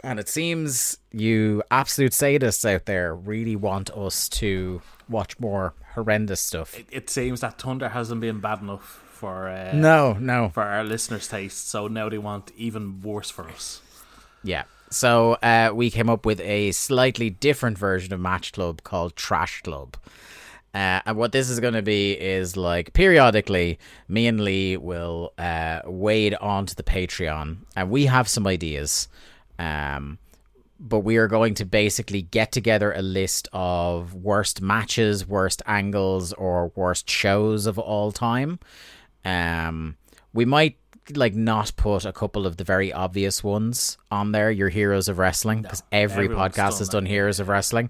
And 0.03 0.19
it 0.19 0.27
seems 0.27 0.97
you 1.11 1.61
absolute 1.71 2.11
sadists 2.13 2.69
out 2.69 2.85
there 2.85 3.13
really 3.13 3.55
want 3.55 3.89
us 3.91 4.27
to 4.29 4.81
watch 5.07 5.39
more 5.39 5.73
horrendous 5.93 6.39
stuff. 6.41 6.77
It, 6.77 6.87
it 6.91 7.09
seems 7.09 7.41
that 7.41 7.59
Thunder 7.61 7.89
hasn't 7.89 8.21
been 8.21 8.39
bad 8.39 8.61
enough 8.61 9.03
for 9.11 9.49
uh, 9.49 9.73
No, 9.73 10.13
no. 10.13 10.49
for 10.49 10.63
our 10.63 10.83
listeners' 10.83 11.27
taste, 11.27 11.69
so 11.69 11.87
now 11.87 12.07
they 12.09 12.17
want 12.17 12.51
even 12.57 13.01
worse 13.01 13.29
for 13.29 13.47
us. 13.49 13.81
Yeah. 14.43 14.63
So 14.89 15.33
uh, 15.43 15.71
we 15.73 15.91
came 15.91 16.09
up 16.09 16.25
with 16.25 16.39
a 16.39 16.71
slightly 16.71 17.29
different 17.29 17.77
version 17.77 18.13
of 18.13 18.19
Match 18.19 18.53
Club 18.53 18.83
called 18.83 19.15
Trash 19.15 19.61
Club. 19.61 19.97
Uh, 20.73 21.01
and 21.05 21.17
what 21.17 21.31
this 21.31 21.49
is 21.49 21.59
going 21.59 21.73
to 21.73 21.81
be 21.81 22.11
is 22.11 22.55
like 22.55 22.93
periodically, 22.93 23.79
me 24.07 24.27
and 24.27 24.39
Lee 24.39 24.77
will 24.77 25.33
uh, 25.37 25.81
wade 25.85 26.35
onto 26.35 26.75
the 26.75 26.83
Patreon, 26.83 27.57
and 27.75 27.89
we 27.89 28.05
have 28.05 28.27
some 28.27 28.45
ideas. 28.45 29.07
Um, 29.57 30.19
but 30.79 30.99
we 30.99 31.17
are 31.17 31.27
going 31.27 31.55
to 31.55 31.65
basically 31.65 32.21
get 32.21 32.51
together 32.51 32.93
a 32.93 33.01
list 33.01 33.49
of 33.51 34.13
worst 34.13 34.61
matches, 34.61 35.27
worst 35.27 35.61
angles, 35.65 36.31
or 36.33 36.71
worst 36.75 37.09
shows 37.09 37.65
of 37.65 37.77
all 37.77 38.11
time. 38.11 38.59
Um, 39.25 39.97
we 40.33 40.45
might 40.45 40.77
like 41.15 41.33
not 41.33 41.73
put 41.75 42.05
a 42.05 42.13
couple 42.13 42.45
of 42.45 42.57
the 42.57 42.63
very 42.63 42.93
obvious 42.93 43.43
ones 43.43 43.97
on 44.11 44.31
there. 44.31 44.51
Your 44.51 44.69
heroes 44.69 45.09
of 45.09 45.17
wrestling, 45.17 45.63
because 45.63 45.83
every 45.91 46.29
podcast 46.29 46.77
has 46.77 46.87
that, 46.87 46.91
done 46.91 47.05
heroes 47.05 47.39
of 47.39 47.49
wrestling. 47.49 47.89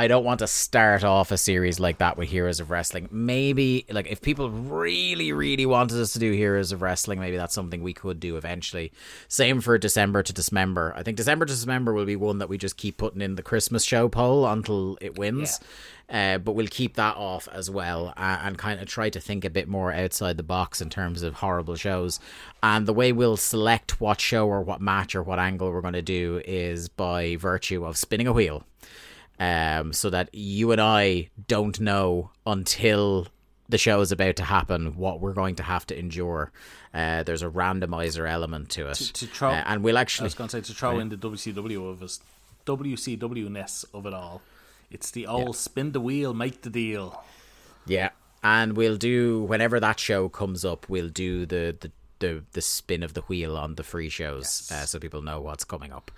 I 0.00 0.08
don't 0.08 0.24
want 0.24 0.38
to 0.38 0.46
start 0.46 1.04
off 1.04 1.30
a 1.30 1.36
series 1.36 1.78
like 1.78 1.98
that 1.98 2.16
with 2.16 2.30
Heroes 2.30 2.58
of 2.58 2.70
Wrestling. 2.70 3.10
Maybe, 3.10 3.84
like, 3.90 4.10
if 4.10 4.22
people 4.22 4.48
really, 4.48 5.30
really 5.30 5.66
wanted 5.66 6.00
us 6.00 6.14
to 6.14 6.18
do 6.18 6.32
Heroes 6.32 6.72
of 6.72 6.80
Wrestling, 6.80 7.20
maybe 7.20 7.36
that's 7.36 7.52
something 7.52 7.82
we 7.82 7.92
could 7.92 8.18
do 8.18 8.38
eventually. 8.38 8.92
Same 9.28 9.60
for 9.60 9.76
December 9.76 10.22
to 10.22 10.32
Dismember. 10.32 10.94
I 10.96 11.02
think 11.02 11.18
December 11.18 11.44
to 11.44 11.52
Dismember 11.52 11.92
will 11.92 12.06
be 12.06 12.16
one 12.16 12.38
that 12.38 12.48
we 12.48 12.56
just 12.56 12.78
keep 12.78 12.96
putting 12.96 13.20
in 13.20 13.34
the 13.34 13.42
Christmas 13.42 13.84
show 13.84 14.08
poll 14.08 14.46
until 14.46 14.96
it 15.02 15.18
wins. 15.18 15.60
Uh, 16.08 16.38
but 16.38 16.52
we'll 16.52 16.66
keep 16.66 16.94
that 16.94 17.18
off 17.18 17.46
as 17.52 17.68
well 17.68 18.14
uh, 18.16 18.38
and 18.42 18.56
kind 18.56 18.80
of 18.80 18.88
try 18.88 19.10
to 19.10 19.20
think 19.20 19.44
a 19.44 19.50
bit 19.50 19.68
more 19.68 19.92
outside 19.92 20.38
the 20.38 20.42
box 20.42 20.80
in 20.80 20.88
terms 20.88 21.22
of 21.22 21.34
horrible 21.34 21.76
shows. 21.76 22.20
And 22.62 22.86
the 22.86 22.94
way 22.94 23.12
we'll 23.12 23.36
select 23.36 24.00
what 24.00 24.18
show 24.18 24.48
or 24.48 24.62
what 24.62 24.80
match 24.80 25.14
or 25.14 25.22
what 25.22 25.38
angle 25.38 25.70
we're 25.70 25.82
going 25.82 25.92
to 25.92 26.00
do 26.00 26.40
is 26.46 26.88
by 26.88 27.36
virtue 27.36 27.84
of 27.84 27.98
spinning 27.98 28.26
a 28.26 28.32
wheel 28.32 28.64
um, 29.40 29.92
so 29.92 30.10
that 30.10 30.28
you 30.32 30.70
and 30.70 30.80
I 30.80 31.30
don't 31.48 31.80
know 31.80 32.30
until 32.46 33.26
the 33.68 33.78
show 33.78 34.00
is 34.00 34.12
about 34.12 34.36
to 34.36 34.44
happen 34.44 34.96
what 34.96 35.20
we're 35.20 35.32
going 35.32 35.54
to 35.56 35.62
have 35.62 35.86
to 35.86 35.98
endure. 35.98 36.52
Uh, 36.92 37.22
there's 37.22 37.42
a 37.42 37.48
randomizer 37.48 38.28
element 38.28 38.68
to 38.70 38.88
it, 38.88 38.96
To 38.96 39.26
throw, 39.26 39.50
Uh, 39.50 39.62
and 39.66 39.82
we'll 39.82 39.96
actually. 39.98 40.24
I 40.24 40.26
was 40.26 40.34
going 40.34 40.48
to 40.48 40.56
say 40.56 40.60
to 40.60 40.74
throw 40.74 40.98
in 40.98 41.08
the 41.08 41.16
WCW 41.16 41.90
of 41.90 42.02
us, 42.02 42.20
WCW 42.66 43.48
ness 43.50 43.84
of 43.94 44.06
it 44.06 44.14
all. 44.14 44.42
It's 44.90 45.10
the 45.12 45.26
old 45.26 45.56
spin 45.56 45.92
the 45.92 46.00
wheel, 46.00 46.34
make 46.34 46.62
the 46.62 46.70
deal. 46.70 47.22
Yeah, 47.86 48.10
and 48.42 48.76
we'll 48.76 48.96
do 48.96 49.42
whenever 49.44 49.78
that 49.80 50.00
show 50.00 50.28
comes 50.28 50.64
up. 50.64 50.88
We'll 50.88 51.08
do 51.08 51.46
the 51.46 51.76
the. 51.80 51.92
The, 52.20 52.44
the 52.52 52.60
spin 52.60 53.02
of 53.02 53.14
the 53.14 53.22
wheel 53.22 53.56
on 53.56 53.74
the 53.74 53.82
free 53.82 54.08
shows 54.08 54.70
uh, 54.70 54.84
so 54.84 54.98
people 54.98 55.22
know 55.22 55.40
what's 55.40 55.64
coming 55.64 55.92
up 55.92 56.10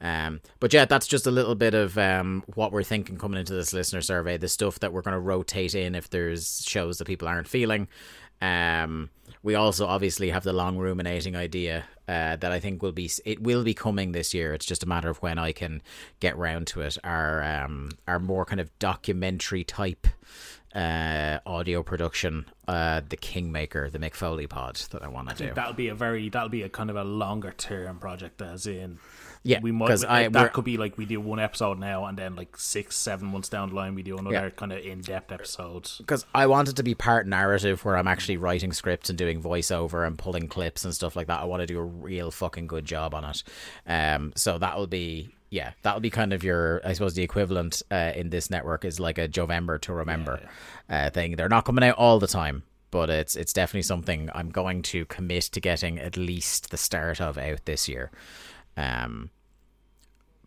um 0.00 0.40
but 0.60 0.72
yeah 0.72 0.84
that's 0.84 1.06
just 1.06 1.26
a 1.26 1.30
little 1.30 1.54
bit 1.54 1.74
of 1.74 1.96
um 1.96 2.44
what 2.54 2.72
we're 2.72 2.82
thinking 2.82 3.16
coming 3.16 3.40
into 3.40 3.54
this 3.54 3.72
listener 3.72 4.02
survey 4.02 4.36
the 4.36 4.48
stuff 4.48 4.78
that 4.80 4.92
we're 4.92 5.02
going 5.02 5.14
to 5.14 5.20
rotate 5.20 5.74
in 5.74 5.94
if 5.94 6.10
there's 6.10 6.62
shows 6.66 6.98
that 6.98 7.06
people 7.06 7.26
aren't 7.26 7.48
feeling 7.48 7.88
um 8.42 9.08
we 9.42 9.54
also 9.54 9.86
obviously 9.86 10.30
have 10.30 10.44
the 10.44 10.52
long 10.52 10.76
ruminating 10.76 11.36
idea 11.36 11.84
uh, 12.08 12.36
that 12.36 12.52
I 12.52 12.60
think 12.60 12.82
will 12.82 12.92
be 12.92 13.10
it 13.24 13.40
will 13.40 13.64
be 13.64 13.74
coming 13.74 14.12
this 14.12 14.34
year. 14.34 14.54
It's 14.54 14.66
just 14.66 14.82
a 14.82 14.86
matter 14.86 15.08
of 15.08 15.18
when 15.18 15.38
I 15.38 15.52
can 15.52 15.82
get 16.20 16.36
round 16.36 16.66
to 16.68 16.80
it. 16.82 16.98
Our 17.04 17.42
um 17.42 17.90
our 18.06 18.18
more 18.18 18.44
kind 18.44 18.60
of 18.60 18.76
documentary 18.78 19.64
type 19.64 20.06
uh 20.76 21.38
audio 21.46 21.82
production, 21.82 22.44
uh 22.68 23.00
the 23.08 23.16
Kingmaker, 23.16 23.88
the 23.90 23.98
McFoley 23.98 24.48
pod 24.48 24.76
that 24.90 25.02
I 25.02 25.08
want 25.08 25.30
to 25.30 25.34
do. 25.48 25.54
That'll 25.54 25.72
be 25.72 25.88
a 25.88 25.94
very 25.94 26.28
that'll 26.28 26.50
be 26.50 26.62
a 26.62 26.68
kind 26.68 26.90
of 26.90 26.96
a 26.96 27.04
longer 27.04 27.52
term 27.56 27.98
project, 27.98 28.42
as 28.42 28.66
in 28.66 28.98
Yeah, 29.42 29.60
we 29.62 29.72
might 29.72 30.04
I- 30.04 30.28
that 30.28 30.52
could 30.52 30.64
be 30.64 30.76
like 30.76 30.98
we 30.98 31.06
do 31.06 31.18
one 31.20 31.38
episode 31.40 31.78
now, 31.78 32.04
and 32.04 32.18
then 32.18 32.36
like 32.36 32.56
six 32.58 32.96
seven 32.96 33.28
months 33.28 33.48
down 33.48 33.70
the 33.70 33.74
line 33.74 33.94
we 33.94 34.02
do 34.02 34.18
another 34.18 34.34
Yeah. 34.34 34.50
kind 34.50 34.72
of 34.72 34.80
in 34.84 35.00
depth 35.00 35.32
episode. 35.32 35.88
because 35.98 36.26
I 36.34 36.46
want 36.46 36.68
it 36.68 36.76
to 36.76 36.82
be 36.82 36.94
part 36.94 37.26
narrative 37.26 37.82
where 37.84 37.96
I'm 37.96 38.08
actually 38.08 38.36
writing 38.36 38.72
scripts 38.72 39.08
and 39.08 39.16
doing 39.18 39.40
voiceover 39.42 40.06
and 40.06 40.18
pulling 40.18 40.46
clips 40.48 40.84
and 40.84 40.92
stuff 40.94 41.16
like 41.16 41.28
that. 41.28 41.40
I 41.40 41.44
want 41.44 41.60
to 41.62 41.66
do 41.66 41.78
a 41.78 41.84
real 41.84 42.30
fucking 42.30 42.66
good 42.66 42.84
job 42.84 43.14
on 43.14 43.24
it. 43.24 43.42
Um, 43.86 44.32
so 44.36 44.58
that'll 44.58 44.86
be 44.88 45.30
yeah, 45.50 45.72
that'll 45.82 46.00
be 46.00 46.10
kind 46.10 46.32
of 46.32 46.42
your 46.44 46.80
I 46.84 46.92
suppose 46.92 47.14
the 47.14 47.22
equivalent 47.22 47.82
uh, 47.90 48.12
in 48.14 48.30
this 48.30 48.50
network 48.50 48.84
is 48.84 49.00
like 49.00 49.18
a 49.18 49.28
Jovember 49.28 49.80
to 49.82 49.92
remember 49.92 50.40
uh, 50.88 51.10
thing. 51.10 51.36
They're 51.36 51.48
not 51.48 51.64
coming 51.64 51.84
out 51.84 51.96
all 51.96 52.18
the 52.18 52.26
time. 52.26 52.62
But 52.92 53.10
it's 53.10 53.34
it's 53.36 53.52
definitely 53.52 53.82
something 53.82 54.30
I'm 54.32 54.50
going 54.50 54.80
to 54.82 55.04
commit 55.06 55.42
to 55.52 55.60
getting 55.60 55.98
at 55.98 56.16
least 56.16 56.70
the 56.70 56.76
start 56.76 57.20
of 57.20 57.36
out 57.36 57.64
this 57.64 57.88
year. 57.88 58.10
Um, 58.76 59.30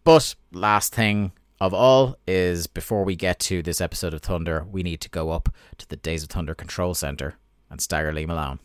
but 0.03 0.35
last 0.51 0.95
thing 0.95 1.33
of 1.59 1.73
all 1.73 2.17
is 2.25 2.65
before 2.65 3.03
we 3.03 3.15
get 3.15 3.39
to 3.41 3.61
this 3.61 3.81
episode 3.81 4.13
of 4.13 4.21
Thunder, 4.21 4.65
we 4.71 4.83
need 4.83 5.01
to 5.01 5.09
go 5.09 5.31
up 5.31 5.49
to 5.77 5.87
the 5.87 5.97
Days 5.97 6.23
of 6.23 6.29
Thunder 6.29 6.55
control 6.55 6.93
center 6.93 7.35
and 7.69 7.81
stagger 7.81 8.13
Lee 8.13 8.25
Malone. 8.25 8.59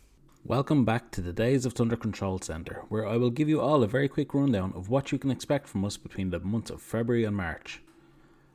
Welcome 0.46 0.84
back 0.84 1.10
to 1.12 1.22
the 1.22 1.32
Days 1.32 1.64
of 1.64 1.72
Thunder 1.72 1.96
Control 1.96 2.38
Center, 2.38 2.82
where 2.90 3.08
I 3.08 3.16
will 3.16 3.30
give 3.30 3.48
you 3.48 3.62
all 3.62 3.82
a 3.82 3.88
very 3.88 4.08
quick 4.08 4.34
rundown 4.34 4.74
of 4.76 4.90
what 4.90 5.10
you 5.10 5.16
can 5.16 5.30
expect 5.30 5.66
from 5.66 5.86
us 5.86 5.96
between 5.96 6.28
the 6.28 6.38
months 6.38 6.70
of 6.70 6.82
February 6.82 7.24
and 7.24 7.34
March. 7.34 7.80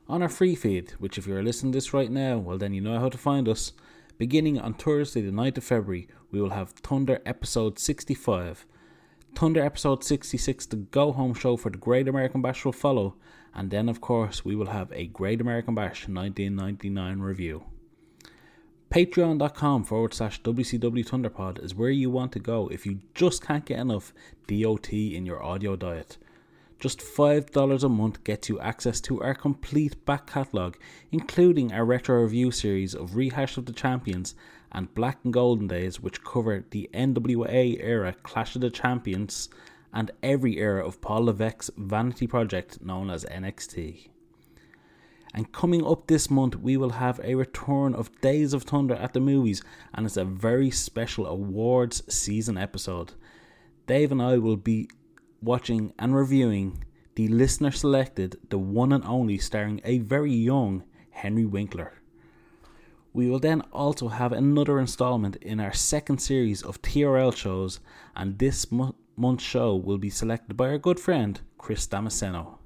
On 0.08 0.22
our 0.22 0.28
free 0.28 0.54
feed, 0.54 0.92
which 1.00 1.18
if 1.18 1.26
you're 1.26 1.42
listening 1.42 1.72
to 1.72 1.78
this 1.78 1.92
right 1.92 2.08
now, 2.08 2.38
well 2.38 2.58
then 2.58 2.72
you 2.74 2.80
know 2.80 3.00
how 3.00 3.08
to 3.08 3.18
find 3.18 3.48
us, 3.48 3.72
beginning 4.18 4.56
on 4.56 4.74
Thursday 4.74 5.20
the 5.20 5.32
9th 5.32 5.58
of 5.58 5.64
February, 5.64 6.06
we 6.30 6.40
will 6.40 6.50
have 6.50 6.70
Thunder 6.70 7.20
episode 7.26 7.76
65. 7.80 8.66
Thunder 9.34 9.60
episode 9.60 10.04
66, 10.04 10.66
the 10.66 10.76
go 10.76 11.10
home 11.10 11.34
show 11.34 11.56
for 11.56 11.70
the 11.70 11.76
Great 11.76 12.06
American 12.06 12.40
Bash 12.40 12.64
will 12.64 12.70
follow, 12.70 13.16
and 13.52 13.72
then 13.72 13.88
of 13.88 14.00
course 14.00 14.44
we 14.44 14.54
will 14.54 14.66
have 14.66 14.92
a 14.92 15.08
Great 15.08 15.40
American 15.40 15.74
Bash 15.74 16.06
1999 16.06 17.18
review. 17.18 17.64
Patreon.com 18.90 19.84
forward 19.84 20.12
slash 20.12 20.42
WCW 20.42 21.06
Thunderpod 21.06 21.62
is 21.62 21.76
where 21.76 21.90
you 21.90 22.10
want 22.10 22.32
to 22.32 22.40
go 22.40 22.66
if 22.72 22.84
you 22.84 22.98
just 23.14 23.40
can't 23.40 23.64
get 23.64 23.78
enough 23.78 24.12
DOT 24.48 24.92
in 24.92 25.24
your 25.24 25.40
audio 25.40 25.76
diet. 25.76 26.18
Just 26.80 26.98
$5 26.98 27.84
a 27.84 27.88
month 27.88 28.24
gets 28.24 28.48
you 28.48 28.58
access 28.58 29.00
to 29.02 29.22
our 29.22 29.32
complete 29.32 30.04
back 30.06 30.26
catalogue, 30.26 30.76
including 31.12 31.72
our 31.72 31.84
retro 31.84 32.20
review 32.20 32.50
series 32.50 32.92
of 32.92 33.14
Rehash 33.14 33.56
of 33.56 33.66
the 33.66 33.72
Champions 33.72 34.34
and 34.72 34.92
Black 34.92 35.18
and 35.22 35.32
Golden 35.32 35.68
Days, 35.68 36.00
which 36.00 36.24
cover 36.24 36.64
the 36.70 36.90
NWA 36.92 37.80
era 37.80 38.16
Clash 38.24 38.56
of 38.56 38.60
the 38.60 38.70
Champions 38.70 39.48
and 39.92 40.10
every 40.20 40.58
era 40.58 40.84
of 40.84 41.00
Paul 41.00 41.26
Levesque's 41.26 41.70
vanity 41.76 42.26
project 42.26 42.82
known 42.82 43.08
as 43.08 43.24
NXT. 43.26 44.09
And 45.32 45.52
coming 45.52 45.86
up 45.86 46.06
this 46.06 46.28
month, 46.28 46.56
we 46.56 46.76
will 46.76 46.90
have 46.90 47.20
a 47.22 47.36
return 47.36 47.94
of 47.94 48.20
Days 48.20 48.52
of 48.52 48.64
Thunder 48.64 48.94
at 48.94 49.12
the 49.12 49.20
movies, 49.20 49.62
and 49.94 50.04
it's 50.04 50.16
a 50.16 50.24
very 50.24 50.70
special 50.70 51.26
awards 51.26 52.02
season 52.12 52.58
episode. 52.58 53.12
Dave 53.86 54.10
and 54.10 54.20
I 54.20 54.38
will 54.38 54.56
be 54.56 54.88
watching 55.40 55.92
and 55.98 56.14
reviewing 56.14 56.84
the 57.14 57.28
listener 57.28 57.70
selected, 57.70 58.38
the 58.50 58.58
one 58.58 58.92
and 58.92 59.04
only, 59.04 59.38
starring 59.38 59.80
a 59.84 59.98
very 59.98 60.32
young 60.32 60.84
Henry 61.10 61.44
Winkler. 61.44 61.94
We 63.12 63.28
will 63.28 63.40
then 63.40 63.62
also 63.72 64.08
have 64.08 64.32
another 64.32 64.78
installment 64.78 65.36
in 65.36 65.60
our 65.60 65.72
second 65.72 66.18
series 66.18 66.62
of 66.62 66.80
TRL 66.82 67.36
shows, 67.36 67.80
and 68.14 68.38
this 68.38 68.70
mo- 68.70 68.94
month's 69.16 69.44
show 69.44 69.74
will 69.74 69.98
be 69.98 70.10
selected 70.10 70.56
by 70.56 70.68
our 70.68 70.78
good 70.78 71.00
friend 71.00 71.40
Chris 71.58 71.86
Damasceno. 71.86 72.59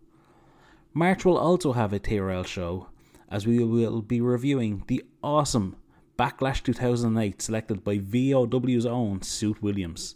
March 0.97 1.25
will 1.25 1.37
also 1.37 1.73
have 1.73 1.93
a 1.93 1.99
TRL 1.99 2.47
show, 2.47 2.87
as 3.29 3.49
we 3.49 3.59
will 3.65 4.01
be 4.01 4.21
reviewing 4.21 4.85
the 4.87 5.05
awesome 5.25 5.75
Backlash 6.17 6.63
2008 6.63 7.43
selected 7.43 7.83
by 7.83 7.99
VOW's 7.99 8.87
own 8.87 9.21
Suit 9.21 9.61
Williams. 9.61 10.15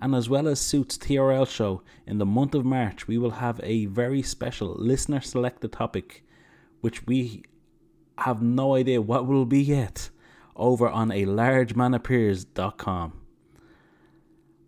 And 0.00 0.14
as 0.14 0.28
well 0.28 0.46
as 0.46 0.60
Suit's 0.60 0.96
TRL 0.96 1.48
show, 1.48 1.82
in 2.06 2.18
the 2.18 2.26
month 2.26 2.54
of 2.54 2.64
March, 2.64 3.08
we 3.08 3.18
will 3.18 3.32
have 3.32 3.60
a 3.64 3.86
very 3.86 4.22
special 4.22 4.68
listener 4.78 5.20
selected 5.20 5.72
topic, 5.72 6.24
which 6.80 7.04
we 7.04 7.42
have 8.18 8.40
no 8.40 8.76
idea 8.76 9.02
what 9.02 9.26
will 9.26 9.46
be 9.46 9.60
yet, 9.60 10.10
over 10.54 10.88
on 10.88 11.10
a 11.10 11.24
largemanappears.com. 11.24 13.20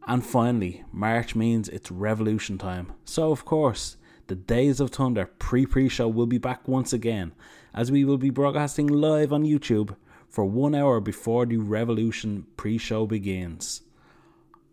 And 0.08 0.26
finally, 0.26 0.82
March 0.90 1.36
means 1.36 1.68
it's 1.68 1.92
revolution 1.92 2.58
time. 2.58 2.92
So, 3.04 3.30
of 3.30 3.44
course, 3.44 3.96
the 4.30 4.36
Days 4.36 4.78
of 4.78 4.90
Thunder 4.90 5.26
pre 5.40 5.66
pre 5.66 5.88
show 5.88 6.06
will 6.06 6.24
be 6.24 6.38
back 6.38 6.68
once 6.68 6.92
again, 6.92 7.32
as 7.74 7.90
we 7.90 8.04
will 8.04 8.16
be 8.16 8.30
broadcasting 8.30 8.86
live 8.86 9.32
on 9.32 9.42
YouTube 9.42 9.96
for 10.28 10.44
one 10.44 10.72
hour 10.72 11.00
before 11.00 11.44
the 11.44 11.56
Revolution 11.56 12.46
pre 12.56 12.78
show 12.78 13.08
begins. 13.08 13.82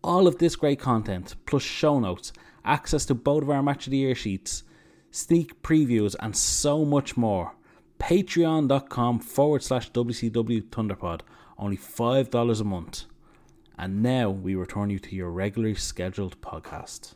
All 0.04 0.28
of 0.28 0.38
this 0.38 0.56
great 0.56 0.80
content, 0.80 1.34
plus 1.48 1.64
show 1.64 2.00
notes, 2.00 2.32
access 2.64 3.04
to 3.08 3.16
both 3.16 3.42
of 3.42 3.50
our 3.50 3.64
Match 3.64 3.88
of 3.88 3.92
the 3.92 3.98
Year 3.98 4.14
sheets, 4.14 4.62
sneak 5.10 5.64
previews, 5.64 6.16
and 6.20 6.38
so 6.38 6.86
much 6.86 7.18
more. 7.18 7.56
Patreon.com 7.98 9.18
forward 9.18 9.64
slash 9.64 9.92
WCW 9.92 10.70
Thunderpod, 10.70 11.22
only 11.58 11.78
$5 11.78 12.62
a 12.62 12.64
month. 12.64 13.06
And 13.76 14.04
now 14.04 14.30
we 14.30 14.54
return 14.54 14.92
you 14.92 15.00
to 15.00 15.16
your 15.16 15.32
regularly 15.32 15.74
scheduled 15.74 16.40
podcast. 16.42 17.16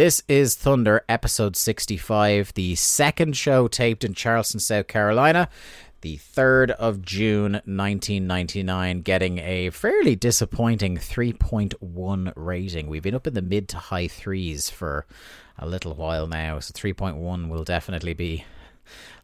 This 0.00 0.22
is 0.28 0.54
Thunder 0.54 1.04
episode 1.10 1.56
65, 1.56 2.54
the 2.54 2.74
second 2.74 3.36
show 3.36 3.68
taped 3.68 4.02
in 4.02 4.14
Charleston, 4.14 4.58
South 4.58 4.86
Carolina, 4.86 5.50
the 6.00 6.16
3rd 6.16 6.70
of 6.70 7.02
June 7.02 7.52
1999, 7.52 9.02
getting 9.02 9.40
a 9.40 9.68
fairly 9.68 10.16
disappointing 10.16 10.96
3.1 10.96 12.32
rating. 12.34 12.86
We've 12.86 13.02
been 13.02 13.14
up 13.14 13.26
in 13.26 13.34
the 13.34 13.42
mid 13.42 13.68
to 13.68 13.76
high 13.76 14.08
threes 14.08 14.70
for 14.70 15.04
a 15.58 15.68
little 15.68 15.92
while 15.92 16.26
now, 16.26 16.60
so 16.60 16.72
3.1 16.72 17.50
will 17.50 17.64
definitely 17.64 18.14
be 18.14 18.46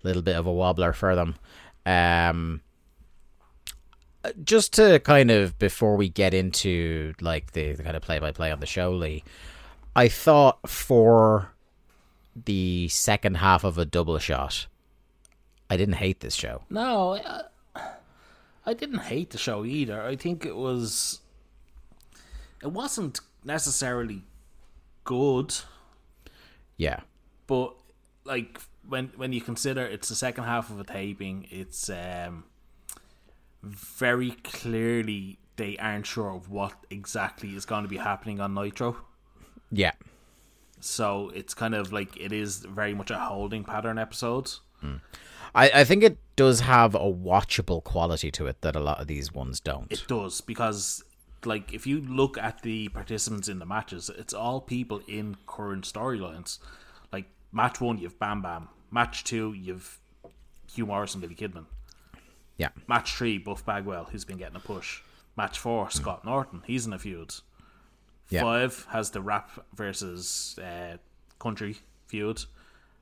a 0.04 0.06
little 0.06 0.20
bit 0.20 0.36
of 0.36 0.46
a 0.46 0.52
wobbler 0.52 0.92
for 0.92 1.14
them. 1.14 1.36
Um, 1.86 2.60
just 4.44 4.74
to 4.74 4.98
kind 4.98 5.30
of 5.30 5.58
before 5.58 5.96
we 5.96 6.10
get 6.10 6.34
into 6.34 7.14
like 7.22 7.52
the, 7.52 7.72
the 7.72 7.82
kind 7.82 7.96
of 7.96 8.02
play 8.02 8.18
by 8.18 8.32
play 8.32 8.52
on 8.52 8.60
the 8.60 8.66
show, 8.66 8.92
Lee, 8.92 9.24
I 9.96 10.08
thought 10.08 10.68
for 10.68 11.52
the 12.34 12.86
second 12.88 13.38
half 13.38 13.64
of 13.64 13.78
a 13.78 13.86
double 13.86 14.18
shot, 14.18 14.66
I 15.70 15.76
didn't 15.76 15.94
hate 15.94 16.20
this 16.20 16.34
show. 16.34 16.62
No, 16.68 17.14
I, 17.74 17.82
I 18.66 18.74
didn't 18.74 18.98
hate 19.00 19.30
the 19.30 19.38
show 19.38 19.64
either. 19.64 20.02
I 20.02 20.16
think 20.16 20.44
it 20.44 20.54
was. 20.56 21.20
It 22.62 22.72
wasn't 22.72 23.20
necessarily 23.44 24.22
good, 25.04 25.54
Yeah. 26.76 27.00
but 27.46 27.74
like 28.24 28.60
when 28.88 29.12
when 29.16 29.32
you 29.32 29.40
consider 29.40 29.82
it's 29.82 30.08
the 30.08 30.14
second 30.14 30.44
half 30.44 30.68
of 30.70 30.80
a 30.80 30.84
taping, 30.84 31.46
it's 31.50 31.88
um 31.88 32.44
very 33.62 34.32
clearly 34.42 35.38
they 35.56 35.76
aren't 35.78 36.06
sure 36.06 36.30
of 36.30 36.50
what 36.50 36.72
exactly 36.90 37.54
is 37.54 37.64
going 37.64 37.82
to 37.82 37.88
be 37.88 37.96
happening 37.96 38.40
on 38.40 38.52
Nitro. 38.54 38.96
Yeah. 39.70 39.92
So 40.80 41.30
it's 41.34 41.54
kind 41.54 41.74
of 41.74 41.92
like 41.92 42.16
it 42.16 42.32
is 42.32 42.58
very 42.58 42.94
much 42.94 43.10
a 43.10 43.18
holding 43.18 43.64
pattern 43.64 43.98
episode. 43.98 44.50
I, 45.54 45.70
I 45.74 45.84
think 45.84 46.04
it 46.04 46.18
does 46.36 46.60
have 46.60 46.94
a 46.94 46.98
watchable 47.00 47.82
quality 47.82 48.30
to 48.32 48.46
it 48.46 48.60
that 48.60 48.76
a 48.76 48.80
lot 48.80 49.00
of 49.00 49.06
these 49.06 49.32
ones 49.32 49.58
don't. 49.58 49.90
It 49.90 50.04
does 50.06 50.40
because, 50.42 51.02
like, 51.44 51.72
if 51.72 51.86
you 51.86 52.00
look 52.02 52.36
at 52.38 52.62
the 52.62 52.88
participants 52.90 53.48
in 53.48 53.58
the 53.58 53.66
matches, 53.66 54.10
it's 54.16 54.34
all 54.34 54.60
people 54.60 55.00
in 55.08 55.36
current 55.46 55.84
storylines. 55.84 56.58
Like 57.12 57.26
match 57.52 57.80
one, 57.80 57.98
you've 57.98 58.18
Bam 58.18 58.42
Bam. 58.42 58.68
Match 58.90 59.24
two, 59.24 59.54
you've 59.54 59.98
Hugh 60.72 60.86
Morris 60.86 61.14
and 61.14 61.22
Billy 61.22 61.34
Kidman. 61.34 61.66
yeah. 62.58 62.68
Match 62.86 63.14
three, 63.14 63.38
Buff 63.38 63.64
Bagwell, 63.64 64.08
who's 64.12 64.24
been 64.24 64.38
getting 64.38 64.56
a 64.56 64.60
push. 64.60 65.00
Match 65.36 65.58
four, 65.58 65.86
hmm. 65.86 65.90
Scott 65.90 66.24
Norton, 66.24 66.62
he's 66.66 66.86
in 66.86 66.92
a 66.92 66.98
feud. 66.98 67.34
Yeah. 68.28 68.42
Five 68.42 68.86
has 68.90 69.10
the 69.10 69.20
rap 69.20 69.50
versus 69.74 70.58
uh, 70.62 70.96
country 71.38 71.76
feud. 72.06 72.44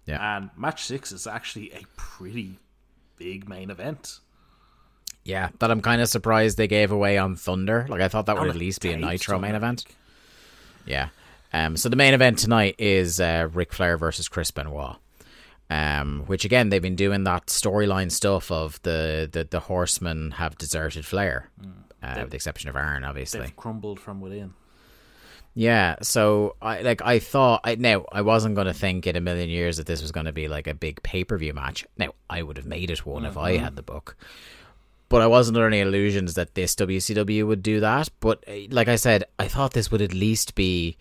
Yeah. 0.06 0.36
And 0.36 0.50
match 0.56 0.84
six 0.84 1.12
is 1.12 1.26
actually 1.26 1.72
a 1.72 1.82
pretty 1.96 2.58
big 3.16 3.48
main 3.48 3.70
event. 3.70 4.20
Yeah. 5.24 5.48
That 5.58 5.70
I'm 5.70 5.80
kind 5.80 6.02
of 6.02 6.08
surprised 6.08 6.58
they 6.58 6.68
gave 6.68 6.92
away 6.92 7.16
on 7.16 7.36
Thunder. 7.36 7.86
Like, 7.88 8.02
I 8.02 8.08
thought 8.08 8.26
that 8.26 8.38
would 8.38 8.50
at 8.50 8.56
least 8.56 8.82
be 8.82 8.92
a 8.92 8.96
Nitro 8.96 9.38
main 9.38 9.54
event. 9.54 9.86
Yeah. 10.84 11.08
Um, 11.52 11.76
so 11.76 11.88
the 11.88 11.96
main 11.96 12.14
event 12.14 12.38
tonight 12.38 12.74
is 12.78 13.20
uh, 13.20 13.48
Ric 13.52 13.72
Flair 13.72 13.96
versus 13.96 14.28
Chris 14.28 14.50
Benoit. 14.50 14.96
Um, 15.70 16.24
which 16.26 16.44
again 16.44 16.68
they've 16.68 16.82
been 16.82 16.94
doing 16.94 17.24
that 17.24 17.46
storyline 17.46 18.12
stuff 18.12 18.50
of 18.50 18.80
the, 18.82 19.26
the 19.32 19.44
the 19.44 19.60
horsemen 19.60 20.32
have 20.32 20.58
deserted 20.58 21.06
Flair, 21.06 21.48
uh, 22.02 22.16
with 22.18 22.30
the 22.30 22.36
exception 22.36 22.68
of 22.68 22.76
Arn, 22.76 23.02
obviously. 23.02 23.40
They've 23.40 23.56
crumbled 23.56 23.98
from 23.98 24.20
within. 24.20 24.52
Yeah, 25.54 25.96
so 26.02 26.56
I 26.60 26.82
like 26.82 27.00
I 27.02 27.20
thought 27.20 27.60
I 27.62 27.76
now 27.76 28.04
I 28.10 28.22
wasn't 28.22 28.56
going 28.56 28.66
to 28.66 28.74
think 28.74 29.06
in 29.06 29.14
a 29.14 29.20
million 29.20 29.48
years 29.48 29.76
that 29.76 29.86
this 29.86 30.02
was 30.02 30.10
going 30.10 30.26
to 30.26 30.32
be 30.32 30.48
like 30.48 30.66
a 30.66 30.74
big 30.74 31.02
pay 31.04 31.22
per 31.22 31.38
view 31.38 31.54
match. 31.54 31.86
Now 31.96 32.14
I 32.28 32.42
would 32.42 32.56
have 32.56 32.66
made 32.66 32.90
it 32.90 33.06
one 33.06 33.24
if 33.24 33.36
I 33.36 33.56
had 33.56 33.76
the 33.76 33.82
book, 33.82 34.16
but 35.08 35.22
I 35.22 35.28
wasn't 35.28 35.56
under 35.56 35.68
any 35.68 35.78
illusions 35.78 36.34
that 36.34 36.56
this 36.56 36.74
WCW 36.74 37.46
would 37.46 37.62
do 37.62 37.78
that. 37.80 38.08
But 38.18 38.42
uh, 38.48 38.52
like 38.70 38.88
I 38.88 38.96
said, 38.96 39.24
I 39.38 39.46
thought 39.46 39.74
this 39.74 39.92
would 39.92 40.02
at 40.02 40.12
least 40.12 40.56
be 40.56 40.96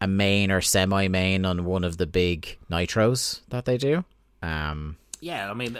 a 0.00 0.08
main 0.08 0.50
or 0.50 0.60
semi 0.60 1.06
main 1.06 1.44
on 1.44 1.64
one 1.64 1.84
of 1.84 1.96
the 1.96 2.06
big 2.06 2.58
nitros 2.68 3.42
that 3.50 3.64
they 3.64 3.78
do. 3.78 4.04
Um, 4.42 4.96
Yeah, 5.20 5.50
I 5.50 5.54
mean, 5.54 5.78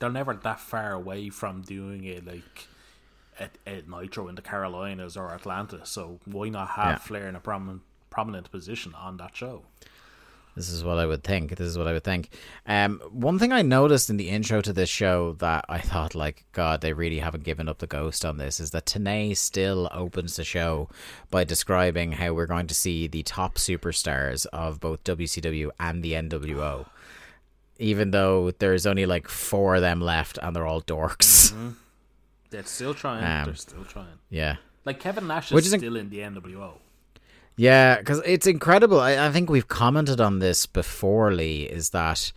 they're 0.00 0.10
never 0.10 0.34
that 0.34 0.60
far 0.60 0.92
away 0.92 1.30
from 1.30 1.62
doing 1.62 2.02
it 2.04 2.26
like 2.26 2.66
at, 3.38 3.52
at 3.66 3.88
Nitro 3.88 4.28
in 4.28 4.34
the 4.34 4.42
Carolinas 4.42 5.16
or 5.16 5.30
Atlanta. 5.34 5.84
So 5.84 6.20
why 6.24 6.48
not 6.48 6.70
have 6.70 6.86
Yeah. 6.86 6.96
Flair 6.98 7.28
in 7.28 7.36
a 7.36 7.40
prominent 7.40 7.82
prominent 8.10 8.50
position 8.50 8.94
on 8.94 9.16
that 9.16 9.34
show? 9.36 9.62
This 10.54 10.68
is 10.68 10.84
what 10.84 10.98
I 10.98 11.06
would 11.06 11.24
think. 11.24 11.56
This 11.56 11.66
is 11.66 11.78
what 11.78 11.86
I 11.86 11.94
would 11.94 12.04
think. 12.04 12.28
Um, 12.66 13.00
one 13.10 13.38
thing 13.38 13.52
I 13.52 13.62
noticed 13.62 14.10
in 14.10 14.18
the 14.18 14.28
intro 14.28 14.60
to 14.60 14.72
this 14.74 14.90
show 14.90 15.32
that 15.38 15.64
I 15.66 15.78
thought, 15.78 16.14
like, 16.14 16.44
God, 16.52 16.82
they 16.82 16.92
really 16.92 17.20
haven't 17.20 17.44
given 17.44 17.70
up 17.70 17.78
the 17.78 17.86
ghost 17.86 18.22
on 18.22 18.36
this 18.36 18.60
is 18.60 18.70
that 18.72 18.84
Tenay 18.84 19.34
still 19.34 19.88
opens 19.94 20.36
the 20.36 20.44
show 20.44 20.90
by 21.30 21.44
describing 21.44 22.12
how 22.12 22.34
we're 22.34 22.44
going 22.44 22.66
to 22.66 22.74
see 22.74 23.06
the 23.06 23.22
top 23.22 23.54
superstars 23.54 24.44
of 24.52 24.78
both 24.78 25.02
WCW 25.04 25.70
and 25.80 26.02
the 26.02 26.12
NWO. 26.12 26.84
Even 27.78 28.10
though 28.10 28.50
there's 28.50 28.84
only 28.84 29.06
like 29.06 29.28
four 29.28 29.76
of 29.76 29.80
them 29.80 30.02
left 30.02 30.38
and 30.42 30.54
they're 30.54 30.66
all 30.66 30.82
dorks. 30.82 31.54
They're 32.52 32.64
still 32.64 32.94
trying. 32.94 33.24
Um, 33.24 33.44
They're 33.46 33.54
still 33.56 33.84
trying. 33.84 34.18
Yeah. 34.30 34.56
Like 34.84 35.00
Kevin 35.00 35.26
Nash 35.26 35.46
is 35.48 35.52
Which 35.52 35.66
is 35.66 35.72
still 35.72 35.96
in 35.96 36.10
the 36.10 36.18
NWO. 36.18 36.74
Yeah, 37.56 37.98
because 37.98 38.20
it's 38.24 38.46
incredible. 38.46 39.00
I, 39.00 39.26
I 39.26 39.30
think 39.32 39.50
we've 39.50 39.68
commented 39.68 40.20
on 40.20 40.38
this 40.38 40.66
before, 40.66 41.32
Lee, 41.32 41.62
is 41.64 41.90
that 41.90 42.32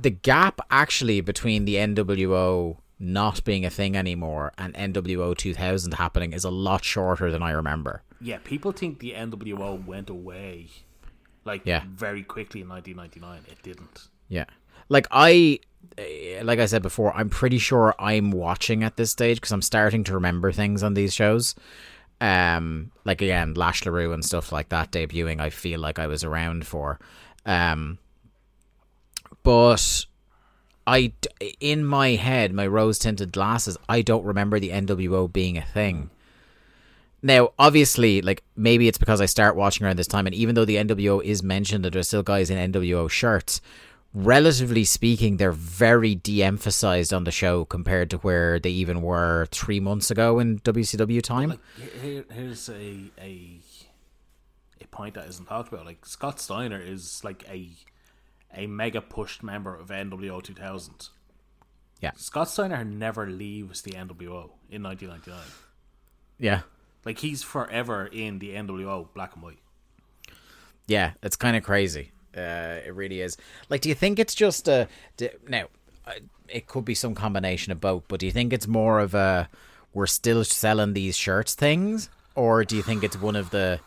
the 0.00 0.10
gap 0.10 0.60
actually 0.70 1.20
between 1.20 1.64
the 1.64 1.76
NWO 1.76 2.78
not 2.98 3.44
being 3.44 3.64
a 3.64 3.70
thing 3.70 3.96
anymore 3.96 4.52
and 4.56 4.74
NWO 4.74 5.36
2000 5.36 5.94
happening 5.94 6.32
is 6.32 6.44
a 6.44 6.50
lot 6.50 6.84
shorter 6.84 7.30
than 7.30 7.42
I 7.42 7.50
remember. 7.50 8.02
Yeah, 8.20 8.38
people 8.42 8.72
think 8.72 9.00
the 9.00 9.12
NWO 9.12 9.84
went 9.84 10.08
away, 10.08 10.68
like 11.44 11.62
Yeah. 11.64 11.82
very 11.86 12.22
quickly 12.22 12.60
in 12.62 12.68
1999. 12.68 13.42
It 13.50 13.62
didn't. 13.62 14.08
Yeah. 14.28 14.46
Like 14.88 15.06
I 15.10 15.60
like 16.42 16.58
I 16.58 16.66
said 16.66 16.82
before, 16.82 17.14
I'm 17.14 17.30
pretty 17.30 17.58
sure 17.58 17.94
I'm 17.98 18.30
watching 18.30 18.82
at 18.82 18.96
this 18.96 19.10
stage 19.10 19.38
because 19.38 19.52
I'm 19.52 19.62
starting 19.62 20.04
to 20.04 20.14
remember 20.14 20.52
things 20.52 20.82
on 20.82 20.94
these 20.94 21.14
shows. 21.14 21.54
Um 22.20 22.92
like 23.04 23.22
again, 23.22 23.54
Lash 23.54 23.84
LaRue 23.84 24.12
and 24.12 24.24
stuff 24.24 24.52
like 24.52 24.68
that 24.70 24.92
debuting, 24.92 25.40
I 25.40 25.50
feel 25.50 25.80
like 25.80 25.98
I 25.98 26.06
was 26.06 26.24
around 26.24 26.66
for. 26.66 26.98
Um 27.46 27.98
but 29.42 30.06
I, 30.86 31.12
in 31.60 31.84
my 31.84 32.10
head, 32.10 32.52
my 32.52 32.66
rose 32.66 32.98
tinted 32.98 33.32
glasses, 33.32 33.76
I 33.88 34.02
don't 34.02 34.24
remember 34.24 34.58
the 34.58 34.70
NWO 34.70 35.32
being 35.32 35.56
a 35.56 35.62
thing. 35.62 36.10
Now, 37.22 37.52
obviously, 37.58 38.20
like 38.20 38.42
maybe 38.54 38.86
it's 38.86 38.98
because 38.98 39.20
I 39.20 39.26
start 39.26 39.56
watching 39.56 39.86
around 39.86 39.96
this 39.98 40.06
time, 40.06 40.26
and 40.26 40.34
even 40.34 40.54
though 40.54 40.66
the 40.66 40.76
NWO 40.76 41.24
is 41.24 41.42
mentioned, 41.42 41.86
and 41.86 41.94
there's 41.94 42.08
still 42.08 42.22
guys 42.22 42.50
in 42.50 42.72
NWO 42.72 43.08
shirts. 43.08 43.62
Relatively 44.16 44.84
speaking, 44.84 45.38
they're 45.38 45.50
very 45.50 46.14
de-emphasized 46.14 47.12
on 47.12 47.24
the 47.24 47.32
show 47.32 47.64
compared 47.64 48.10
to 48.10 48.18
where 48.18 48.60
they 48.60 48.70
even 48.70 49.02
were 49.02 49.46
three 49.50 49.80
months 49.80 50.08
ago 50.08 50.38
in 50.38 50.60
WCW 50.60 51.20
time. 51.20 51.50
Like 51.50 51.60
here, 52.00 52.24
here's 52.32 52.68
a 52.68 53.10
a 53.20 53.58
a 54.80 54.86
point 54.92 55.14
that 55.14 55.28
isn't 55.28 55.46
talked 55.46 55.72
about. 55.72 55.84
Like 55.84 56.06
Scott 56.06 56.38
Steiner 56.38 56.80
is 56.80 57.22
like 57.24 57.44
a 57.48 57.70
a 58.54 58.68
mega 58.68 59.00
pushed 59.00 59.42
member 59.42 59.74
of 59.74 59.88
NWO 59.88 60.40
2000. 60.40 61.08
yeah, 62.00 62.12
Scott 62.14 62.48
Steiner 62.48 62.84
never 62.84 63.26
leaves 63.26 63.82
the 63.82 63.92
NWO 63.92 64.50
in 64.70 64.80
1999. 64.84 65.40
yeah, 66.38 66.60
Like 67.04 67.18
he's 67.18 67.42
forever 67.42 68.06
in 68.06 68.38
the 68.38 68.50
NWO 68.50 69.08
black 69.12 69.34
and 69.34 69.42
white. 69.42 69.58
Yeah, 70.86 71.14
it's 71.20 71.34
kind 71.34 71.56
of 71.56 71.64
crazy. 71.64 72.12
Uh, 72.36 72.80
it 72.86 72.94
really 72.94 73.20
is. 73.20 73.36
Like, 73.70 73.80
do 73.80 73.88
you 73.88 73.94
think 73.94 74.18
it's 74.18 74.34
just 74.34 74.68
a 74.68 74.88
d 75.16 75.28
now? 75.48 75.66
uh, 76.06 76.12
It 76.48 76.66
could 76.66 76.84
be 76.84 76.94
some 76.94 77.14
combination 77.14 77.72
of 77.72 77.80
both, 77.80 78.04
but 78.08 78.20
do 78.20 78.26
you 78.26 78.32
think 78.32 78.52
it's 78.52 78.66
more 78.68 79.00
of 79.00 79.14
a 79.14 79.48
we're 79.92 80.06
still 80.08 80.44
selling 80.44 80.92
these 80.92 81.16
shirts 81.16 81.54
things, 81.54 82.08
or 82.34 82.64
do 82.64 82.76
you 82.76 82.82
think 82.82 83.04
it's 83.04 83.16
one 83.20 83.36
of 83.36 83.50
the 83.50 83.78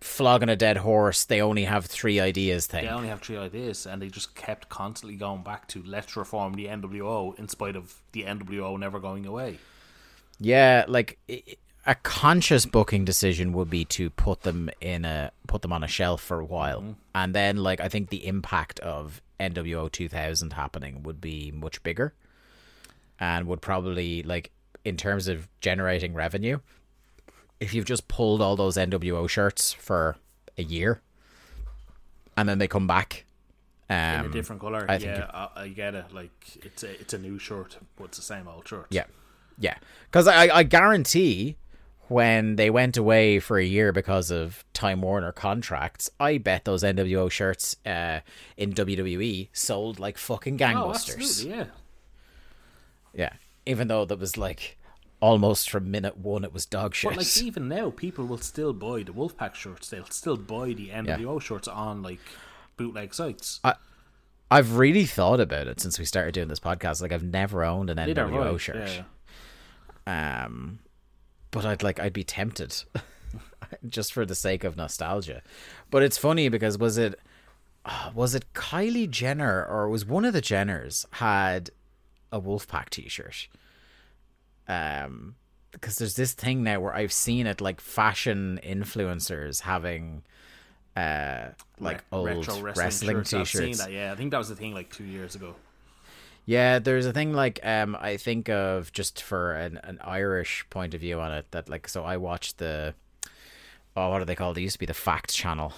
flogging 0.00 0.48
a 0.48 0.56
dead 0.56 0.78
horse? 0.78 1.24
They 1.24 1.40
only 1.40 1.64
have 1.64 1.86
three 1.86 2.18
ideas 2.20 2.66
thing. 2.66 2.84
They 2.84 2.90
only 2.90 3.08
have 3.08 3.20
three 3.20 3.36
ideas, 3.36 3.86
and 3.86 4.02
they 4.02 4.08
just 4.08 4.34
kept 4.34 4.68
constantly 4.68 5.16
going 5.16 5.42
back 5.42 5.68
to 5.68 5.82
let's 5.86 6.16
reform 6.16 6.54
the 6.54 6.66
NWO 6.66 7.38
in 7.38 7.48
spite 7.48 7.76
of 7.76 8.02
the 8.12 8.24
NWO 8.24 8.78
never 8.78 8.98
going 8.98 9.26
away. 9.26 9.58
Yeah, 10.40 10.84
like 10.88 11.18
a 11.86 11.94
conscious 11.96 12.64
booking 12.64 13.04
decision 13.04 13.52
would 13.52 13.68
be 13.68 13.84
to 13.86 14.10
put 14.10 14.42
them 14.42 14.70
in 14.80 15.04
a 15.04 15.32
put 15.46 15.62
them 15.62 15.72
on 15.72 15.82
a 15.82 15.88
shelf 15.88 16.20
for 16.20 16.40
a 16.40 16.44
while, 16.44 16.96
and 17.14 17.34
then 17.34 17.56
like 17.56 17.80
I 17.80 17.88
think 17.88 18.10
the 18.10 18.26
impact 18.26 18.78
of 18.80 19.20
NWO 19.40 19.90
2000 19.90 20.52
happening 20.52 21.02
would 21.02 21.20
be 21.20 21.50
much 21.50 21.82
bigger, 21.82 22.14
and 23.18 23.46
would 23.46 23.60
probably 23.60 24.22
like 24.22 24.52
in 24.84 24.96
terms 24.96 25.28
of 25.28 25.48
generating 25.60 26.14
revenue. 26.14 26.58
If 27.58 27.74
you've 27.74 27.84
just 27.84 28.08
pulled 28.08 28.42
all 28.42 28.56
those 28.56 28.76
NWO 28.76 29.28
shirts 29.28 29.72
for 29.72 30.16
a 30.58 30.62
year, 30.62 31.00
and 32.36 32.48
then 32.48 32.58
they 32.58 32.66
come 32.66 32.86
back, 32.86 33.24
um, 33.88 34.24
in 34.24 34.26
a 34.26 34.32
different 34.32 34.60
color. 34.60 34.86
I 34.88 34.98
think 34.98 35.16
yeah, 35.16 35.30
I, 35.32 35.62
I 35.62 35.68
get 35.68 35.94
it. 35.94 36.12
Like 36.12 36.30
it's 36.62 36.82
a 36.82 36.90
it's 37.00 37.12
a 37.12 37.18
new 37.18 37.38
shirt, 37.38 37.78
but 37.96 38.04
it's 38.04 38.18
the 38.18 38.22
same 38.22 38.48
old 38.48 38.66
shirt. 38.66 38.86
Yeah, 38.90 39.04
yeah. 39.58 39.76
Because 40.06 40.28
I, 40.28 40.48
I 40.48 40.62
guarantee 40.62 41.56
when 42.12 42.56
they 42.56 42.70
went 42.70 42.96
away 42.96 43.38
for 43.38 43.58
a 43.58 43.64
year 43.64 43.92
because 43.92 44.30
of 44.30 44.64
Time 44.72 45.00
Warner 45.02 45.32
contracts, 45.32 46.10
I 46.20 46.38
bet 46.38 46.64
those 46.64 46.82
NWO 46.82 47.30
shirts 47.30 47.76
uh, 47.86 48.20
in 48.56 48.72
WWE 48.72 49.48
sold 49.52 49.98
like 49.98 50.18
fucking 50.18 50.54
Oh, 50.54 50.56
gangbusters. 50.64 51.14
absolutely. 51.14 51.58
Yeah. 51.58 51.64
yeah, 53.14 53.32
even 53.66 53.88
though 53.88 54.04
that 54.04 54.18
was 54.18 54.36
like 54.36 54.78
almost 55.20 55.70
from 55.70 55.90
minute 55.90 56.16
one, 56.16 56.44
it 56.44 56.52
was 56.52 56.66
dog 56.66 56.94
shit. 56.94 57.10
But 57.10 57.18
like 57.18 57.36
even 57.42 57.68
now, 57.68 57.90
people 57.90 58.26
will 58.26 58.38
still 58.38 58.72
buy 58.72 59.02
the 59.02 59.12
Wolfpack 59.12 59.54
shirts. 59.54 59.88
They'll 59.88 60.04
still 60.06 60.36
buy 60.36 60.72
the 60.72 60.88
NWO 60.90 61.40
shirts 61.40 61.68
on 61.68 62.02
like 62.02 62.20
bootleg 62.76 63.14
sites. 63.14 63.60
I've 64.50 64.76
really 64.76 65.06
thought 65.06 65.40
about 65.40 65.66
it 65.66 65.80
since 65.80 65.98
we 65.98 66.04
started 66.04 66.34
doing 66.34 66.48
this 66.48 66.60
podcast. 66.60 67.00
Like 67.00 67.12
I've 67.12 67.22
never 67.24 67.64
owned 67.64 67.88
an 67.88 67.96
NWO 67.98 68.54
I, 68.54 68.56
shirt. 68.58 69.04
yeah. 70.06 70.44
um 70.44 70.80
but 71.52 71.64
i'd 71.64 71.82
like 71.84 72.00
i'd 72.00 72.12
be 72.12 72.24
tempted 72.24 72.82
just 73.88 74.12
for 74.12 74.26
the 74.26 74.34
sake 74.34 74.64
of 74.64 74.76
nostalgia 74.76 75.40
but 75.90 76.02
it's 76.02 76.18
funny 76.18 76.48
because 76.48 76.76
was 76.76 76.98
it 76.98 77.18
uh, 77.84 78.10
was 78.14 78.34
it 78.34 78.52
kylie 78.52 79.08
jenner 79.08 79.64
or 79.64 79.88
was 79.88 80.04
one 80.04 80.24
of 80.24 80.32
the 80.32 80.42
jenners 80.42 81.06
had 81.12 81.70
a 82.32 82.40
wolfpack 82.40 82.90
t-shirt 82.90 83.46
um 84.66 85.36
because 85.70 85.96
there's 85.96 86.16
this 86.16 86.32
thing 86.32 86.62
now 86.64 86.80
where 86.80 86.94
i've 86.94 87.12
seen 87.12 87.46
it 87.46 87.60
like 87.60 87.80
fashion 87.80 88.58
influencers 88.64 89.60
having 89.60 90.22
uh 90.96 91.46
like 91.80 91.98
Re- 92.12 92.18
old 92.18 92.26
retro 92.28 92.60
wrestling, 92.60 93.24
seen 93.24 93.40
t-shirts 93.40 93.78
that. 93.78 93.92
Yeah, 93.92 94.12
I 94.12 94.16
think 94.16 94.30
that 94.32 94.38
was 94.38 94.50
the 94.50 94.56
thing 94.56 94.74
like 94.74 94.92
two 94.92 95.04
years 95.04 95.34
ago. 95.34 95.54
Yeah, 96.44 96.80
there's 96.80 97.06
a 97.06 97.12
thing 97.12 97.32
like 97.32 97.60
um 97.64 97.96
I 98.00 98.16
think 98.16 98.48
of 98.48 98.92
just 98.92 99.22
for 99.22 99.54
an, 99.54 99.78
an 99.84 99.98
Irish 100.02 100.66
point 100.70 100.94
of 100.94 101.00
view 101.00 101.20
on 101.20 101.32
it 101.32 101.46
that 101.52 101.68
like 101.68 101.88
so 101.88 102.04
I 102.04 102.16
watched 102.16 102.58
the 102.58 102.94
oh 103.96 104.10
what 104.10 104.20
are 104.20 104.24
they 104.24 104.34
called? 104.34 104.56
They 104.56 104.62
used 104.62 104.74
to 104.74 104.78
be 104.80 104.86
the 104.86 104.94
Fact 104.94 105.32
Channel. 105.32 105.72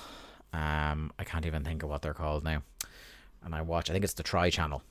Um 0.53 1.13
I 1.19 1.25
can't 1.25 1.47
even 1.47 1.65
think 1.65 1.83
of 1.83 1.91
what 1.91 2.03
they're 2.03 2.15
called 2.15 2.45
now. 2.45 2.63
And 3.45 3.55
I 3.55 3.61
watch 3.61 3.91
I 3.91 3.93
think 3.93 4.05
it's 4.05 4.15
the 4.15 4.23
Try 4.23 4.49
Channel. 4.49 4.83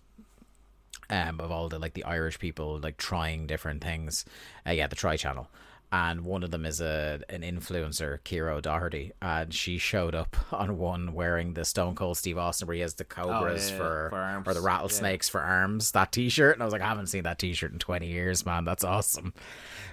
Um 1.10 1.40
of 1.40 1.52
all 1.52 1.70
the 1.70 1.80
like 1.80 1.96
the 1.96 2.04
Irish 2.06 2.38
people 2.38 2.80
like 2.80 2.98
trying 2.98 3.48
different 3.48 3.84
things. 3.84 4.26
Uh, 4.68 4.72
yeah, 4.72 4.88
the 4.88 4.96
Try 4.96 5.18
Channel. 5.18 5.48
And 5.94 6.22
one 6.22 6.42
of 6.42 6.50
them 6.50 6.66
is 6.66 6.82
a 6.82 7.22
an 7.30 7.44
influencer, 7.44 8.18
Kira 8.22 8.54
O'Doherty, 8.54 9.12
and 9.22 9.54
she 9.54 9.78
showed 9.78 10.16
up 10.16 10.36
on 10.52 10.80
one 10.80 11.14
wearing 11.14 11.54
the 11.54 11.64
Stone 11.64 11.94
Cold 11.94 12.18
Steve 12.18 12.40
Austin 12.40 12.68
where 12.68 12.74
he 12.74 12.82
has 12.82 12.96
the 12.96 13.04
cobras 13.04 13.70
yeah, 13.70 13.78
for, 13.78 14.08
for 14.10 14.18
arms, 14.18 14.48
or 14.48 14.56
the 14.56 14.60
yeah. 14.60 14.66
rattlesnakes 14.66 15.30
for 15.30 15.40
arms. 15.40 15.92
That 15.92 16.12
T-shirt, 16.12 16.56
and 16.56 16.64
I 16.64 16.66
was 16.66 16.72
like, 16.72 16.82
I 16.82 16.88
haven't 16.88 17.08
seen 17.08 17.26
that 17.26 17.38
T-shirt 17.38 17.72
in 17.72 17.78
twenty 17.78 18.08
years, 18.08 18.44
man. 18.44 18.66
That's 18.66 18.84
awesome. 18.84 19.36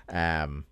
Um, 0.09 0.65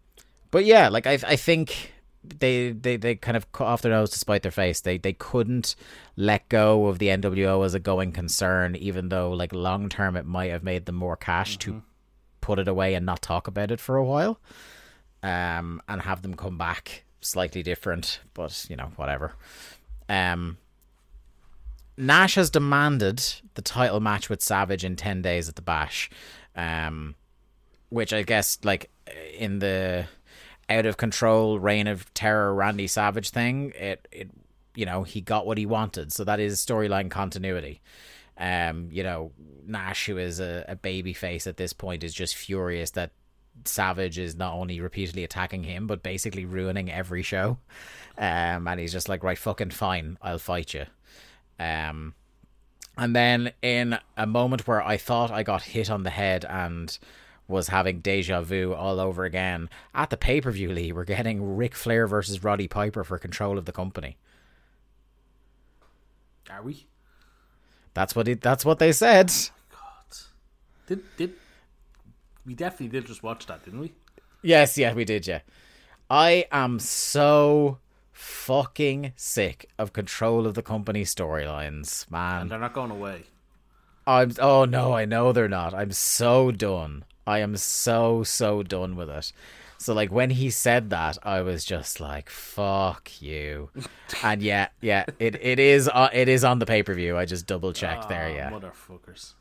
but 0.50 0.64
yeah, 0.64 0.88
like 0.88 1.06
I 1.06 1.18
I 1.26 1.36
think 1.36 1.92
they 2.24 2.72
they 2.72 2.96
they 2.96 3.14
kind 3.14 3.36
of 3.36 3.52
cut 3.52 3.66
off 3.66 3.82
their 3.82 3.92
nose 3.92 4.08
to 4.12 4.18
spite 4.18 4.40
their 4.40 4.50
face. 4.50 4.80
They 4.80 4.96
they 4.96 5.12
couldn't 5.12 5.76
let 6.16 6.48
go 6.48 6.86
of 6.86 6.98
the 6.98 7.08
NWO 7.08 7.66
as 7.66 7.74
a 7.74 7.80
going 7.80 8.12
concern, 8.12 8.76
even 8.76 9.10
though 9.10 9.30
like 9.32 9.52
long 9.52 9.90
term 9.90 10.16
it 10.16 10.24
might 10.24 10.50
have 10.52 10.62
made 10.62 10.86
them 10.86 10.94
more 10.94 11.16
cash 11.16 11.58
to 11.58 11.82
put 12.40 12.58
it 12.58 12.66
away 12.66 12.94
and 12.94 13.04
not 13.04 13.20
talk 13.20 13.46
about 13.46 13.70
it 13.70 13.78
for 13.78 13.96
a 13.96 14.04
while, 14.04 14.40
um, 15.22 15.82
and 15.88 16.02
have 16.02 16.22
them 16.22 16.34
come 16.34 16.58
back 16.58 17.04
slightly 17.20 17.62
different. 17.62 18.20
But 18.34 18.66
you 18.68 18.76
know 18.76 18.92
whatever. 18.96 19.34
Um, 20.08 20.58
Nash 21.96 22.36
has 22.36 22.48
demanded 22.48 23.22
the 23.54 23.62
title 23.62 23.98
match 23.98 24.30
with 24.30 24.40
Savage 24.40 24.84
in 24.84 24.94
10 24.94 25.20
days 25.20 25.48
at 25.48 25.56
the 25.56 25.62
Bash. 25.62 26.08
Um, 26.54 27.16
which 27.90 28.12
I 28.12 28.22
guess, 28.22 28.58
like, 28.62 28.90
in 29.36 29.58
the 29.58 30.06
out 30.68 30.86
of 30.86 30.96
control 30.96 31.58
reign 31.58 31.86
of 31.86 32.12
terror 32.14 32.54
Randy 32.54 32.86
Savage 32.86 33.30
thing, 33.30 33.72
it, 33.74 34.06
it, 34.12 34.30
you 34.74 34.84
know, 34.84 35.02
he 35.02 35.20
got 35.20 35.46
what 35.46 35.58
he 35.58 35.66
wanted. 35.66 36.12
So 36.12 36.24
that 36.24 36.40
is 36.40 36.64
storyline 36.64 37.10
continuity. 37.10 37.80
Um, 38.36 38.88
you 38.92 39.02
know, 39.02 39.32
Nash, 39.66 40.06
who 40.06 40.18
is 40.18 40.38
a, 40.38 40.64
a 40.68 40.76
baby 40.76 41.12
face 41.12 41.46
at 41.46 41.56
this 41.56 41.72
point, 41.72 42.04
is 42.04 42.14
just 42.14 42.36
furious 42.36 42.90
that 42.92 43.10
Savage 43.64 44.18
is 44.18 44.36
not 44.36 44.54
only 44.54 44.80
repeatedly 44.80 45.24
attacking 45.24 45.64
him, 45.64 45.86
but 45.86 46.02
basically 46.02 46.44
ruining 46.44 46.90
every 46.90 47.22
show. 47.22 47.59
Um, 48.16 48.66
and 48.66 48.80
he's 48.80 48.92
just 48.92 49.09
like, 49.09 49.22
right, 49.22 49.38
fucking 49.38 49.70
fine, 49.70 50.18
I'll 50.22 50.38
fight 50.38 50.74
you. 50.74 50.86
Um, 51.59 52.14
and 52.96 53.14
then 53.14 53.52
in 53.62 53.98
a 54.16 54.26
moment 54.26 54.66
where 54.66 54.82
I 54.82 54.96
thought 54.96 55.30
I 55.30 55.42
got 55.42 55.62
hit 55.62 55.88
on 55.90 56.02
the 56.02 56.11
head 56.11 56.44
and 56.44 56.98
was 57.46 57.68
having 57.68 58.00
deja 58.00 58.42
vu 58.42 58.74
all 58.74 59.00
over 59.00 59.24
again, 59.24 59.70
at 59.94 60.11
the 60.11 60.16
pay 60.16 60.40
per 60.40 60.50
view, 60.50 60.70
Lee, 60.70 60.92
we're 60.92 61.04
getting 61.04 61.56
Ric 61.56 61.74
Flair 61.74 62.06
versus 62.06 62.42
Roddy 62.44 62.68
Piper 62.68 63.04
for 63.04 63.18
control 63.18 63.56
of 63.56 63.64
the 63.64 63.72
company. 63.72 64.16
Are 66.50 66.62
we? 66.62 66.86
That's 67.94 68.14
what 68.14 68.28
it, 68.28 68.40
that's 68.40 68.64
what 68.64 68.78
they 68.78 68.92
said. 68.92 69.28
God, 69.70 70.18
Did 70.86 71.16
did 71.16 71.34
we 72.49 72.55
definitely 72.55 72.88
did 72.88 73.07
just 73.07 73.22
watch 73.22 73.46
that, 73.46 73.62
didn't 73.64 73.78
we? 73.80 73.92
Yes, 74.42 74.76
yeah, 74.78 74.94
we 74.94 75.05
did, 75.05 75.26
yeah. 75.26 75.40
I 76.11 76.46
am 76.51 76.78
so 76.78 77.78
fucking 78.11 79.12
sick 79.14 79.68
of 79.78 79.92
control 79.92 80.46
of 80.46 80.55
the 80.55 80.62
company 80.62 81.05
storylines, 81.05 82.11
man. 82.11 82.42
And 82.42 82.51
they're 82.51 82.59
not 82.59 82.72
going 82.72 82.90
away. 82.90 83.24
I'm 84.07 84.32
oh 84.40 84.64
no, 84.64 84.94
I 84.94 85.05
know 85.05 85.32
they're 85.32 85.49
not. 85.49 85.74
I'm 85.74 85.92
so 85.92 86.51
done. 86.51 87.05
I 87.26 87.40
am 87.40 87.59
so 87.59 88.22
so 88.22 88.62
done 88.62 88.96
with 88.96 89.11
it. 89.11 89.32
So 89.76 89.92
like 89.92 90.11
when 90.11 90.30
he 90.30 90.49
said 90.49 90.88
that, 90.90 91.18
I 91.22 91.42
was 91.42 91.62
just 91.66 92.01
like, 92.01 92.30
"Fuck 92.30 93.20
you," 93.20 93.68
and 94.22 94.40
yeah, 94.42 94.68
yeah, 94.80 95.05
it 95.18 95.36
it 95.42 95.61
is 95.61 95.88
uh, 95.92 96.09
it 96.12 96.28
is 96.30 96.42
on 96.42 96.59
the 96.59 96.64
pay 96.66 96.82
per 96.82 96.94
view. 96.94 97.18
I 97.18 97.26
just 97.26 97.46
double 97.46 97.74
checked 97.74 98.09
there. 98.09 98.28
Ah, 98.32 98.34
Yeah, 98.34 98.51
Motherfuckers. 98.51 99.34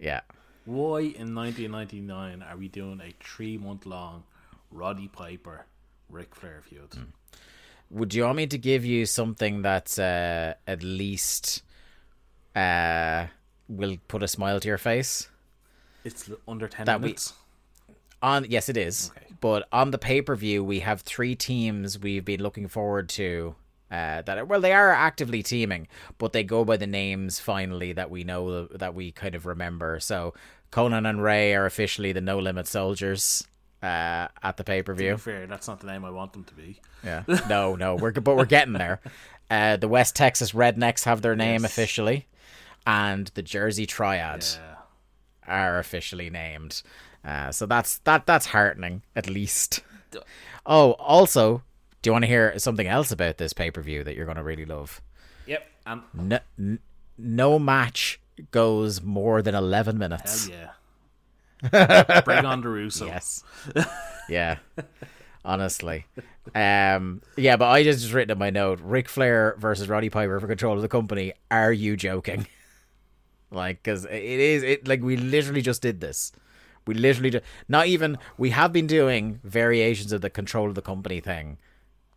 yeah. 0.00 0.22
Why 0.70 1.00
in 1.00 1.34
1999 1.34 2.42
are 2.48 2.56
we 2.56 2.68
doing 2.68 3.00
a 3.00 3.12
three 3.24 3.58
month 3.58 3.86
long 3.86 4.22
Roddy 4.70 5.08
Piper 5.08 5.66
Ric 6.08 6.32
Flair 6.36 6.62
feud? 6.62 6.94
Hmm. 6.94 7.02
Would 7.90 8.14
you 8.14 8.22
want 8.22 8.36
me 8.36 8.46
to 8.46 8.56
give 8.56 8.84
you 8.84 9.04
something 9.04 9.62
that's 9.62 9.98
uh, 9.98 10.54
at 10.68 10.84
least 10.84 11.62
uh, 12.54 13.26
will 13.68 13.96
put 14.06 14.22
a 14.22 14.28
smile 14.28 14.60
to 14.60 14.68
your 14.68 14.78
face? 14.78 15.28
It's 16.04 16.30
under 16.46 16.68
10 16.68 16.86
That 16.86 17.00
we- 17.00 17.06
minutes. 17.06 17.32
On 18.22 18.46
yes, 18.48 18.68
it 18.68 18.76
is. 18.76 19.10
Okay. 19.16 19.26
But 19.40 19.66
on 19.72 19.90
the 19.90 19.98
pay 19.98 20.22
per 20.22 20.36
view, 20.36 20.62
we 20.62 20.80
have 20.80 21.00
three 21.00 21.34
teams 21.34 21.98
we've 21.98 22.24
been 22.24 22.42
looking 22.42 22.68
forward 22.68 23.08
to. 23.10 23.56
Uh, 23.90 24.22
that 24.22 24.38
are, 24.38 24.44
well, 24.44 24.60
they 24.60 24.72
are 24.72 24.90
actively 24.92 25.42
teaming, 25.42 25.88
but 26.18 26.32
they 26.32 26.44
go 26.44 26.64
by 26.64 26.76
the 26.76 26.86
names 26.86 27.40
finally 27.40 27.92
that 27.92 28.08
we 28.08 28.22
know 28.22 28.66
that 28.66 28.94
we 28.94 29.10
kind 29.10 29.34
of 29.34 29.46
remember. 29.46 29.98
So 29.98 30.32
Konnan 30.72 31.08
and 31.08 31.22
Rey 31.22 31.54
are 31.54 31.66
officially 31.66 32.12
the 32.12 32.20
No 32.20 32.38
Limit 32.38 32.66
Soldiers 32.66 33.46
uh, 33.82 34.28
at 34.42 34.56
the 34.56 34.64
pay 34.64 34.82
per 34.82 34.94
view. 34.94 35.16
fair, 35.16 35.46
that's 35.46 35.66
not 35.68 35.80
the 35.80 35.86
name 35.86 36.04
I 36.04 36.10
want 36.10 36.32
them 36.32 36.44
to 36.44 36.54
be. 36.54 36.80
Yeah. 37.04 37.24
No, 37.48 37.74
no, 37.76 37.96
we're 37.96 38.12
but 38.12 38.36
we're 38.36 38.44
getting 38.44 38.74
there. 38.74 39.00
Uh, 39.50 39.76
the 39.76 39.88
West 39.88 40.14
Texas 40.14 40.52
Rednecks 40.52 41.02
have 41.06 41.22
their 41.22 41.34
name 41.34 41.62
Yes. 41.62 41.72
officially, 41.72 42.28
and 42.86 43.26
the 43.34 43.42
Jersey 43.42 43.84
Triad 43.84 44.44
Yeah. 44.48 44.76
are 45.52 45.80
officially 45.80 46.30
named. 46.30 46.82
Uh, 47.24 47.50
so 47.50 47.66
that's 47.66 47.98
that. 48.04 48.26
That's 48.26 48.46
heartening, 48.46 49.02
at 49.16 49.28
least. 49.28 49.80
Oh, 50.64 50.92
also, 50.92 51.64
do 52.00 52.08
you 52.10 52.12
want 52.12 52.22
to 52.22 52.28
hear 52.28 52.56
something 52.60 52.86
else 52.86 53.10
about 53.10 53.38
this 53.38 53.52
pay 53.52 53.72
per 53.72 53.82
view 53.82 54.04
that 54.04 54.14
you're 54.14 54.24
going 54.24 54.36
to 54.36 54.44
really 54.44 54.66
love? 54.66 55.00
Yep. 55.46 55.66
And 55.86 56.02
No, 56.14 56.38
n- 56.56 56.78
no 57.18 57.58
match 57.58 58.20
goes 58.50 59.02
more 59.02 59.42
than 59.42 59.54
eleven 59.54 59.98
minutes. 59.98 60.48
hell 60.48 60.56
yeah. 61.72 62.20
Bring 62.24 62.44
on 62.44 62.62
the 62.62 62.68
Russo. 62.68 63.06
Yes. 63.06 63.44
yeah. 64.28 64.58
Honestly. 65.44 66.06
Um 66.54 67.22
yeah, 67.36 67.56
but 67.56 67.68
I 67.68 67.82
just 67.82 68.00
just 68.00 68.12
written 68.12 68.32
in 68.32 68.38
my 68.38 68.50
note, 68.50 68.80
Ric 68.82 69.08
Flair 69.08 69.56
versus 69.58 69.88
Roddy 69.88 70.10
Piper 70.10 70.40
for 70.40 70.46
control 70.46 70.76
of 70.76 70.82
the 70.82 70.88
company. 70.88 71.32
Are 71.50 71.72
you 71.72 71.96
joking? 71.96 72.46
like 73.50 73.82
cuz 73.82 74.04
it 74.04 74.22
is 74.22 74.62
it 74.62 74.86
like 74.88 75.02
we 75.02 75.16
literally 75.16 75.62
just 75.62 75.82
did 75.82 76.00
this. 76.00 76.32
We 76.86 76.94
literally 76.94 77.30
just, 77.30 77.44
not 77.68 77.86
even 77.86 78.18
we 78.38 78.50
have 78.50 78.72
been 78.72 78.86
doing 78.86 79.40
variations 79.44 80.12
of 80.12 80.22
the 80.22 80.30
control 80.30 80.68
of 80.68 80.74
the 80.74 80.82
company 80.82 81.20
thing 81.20 81.58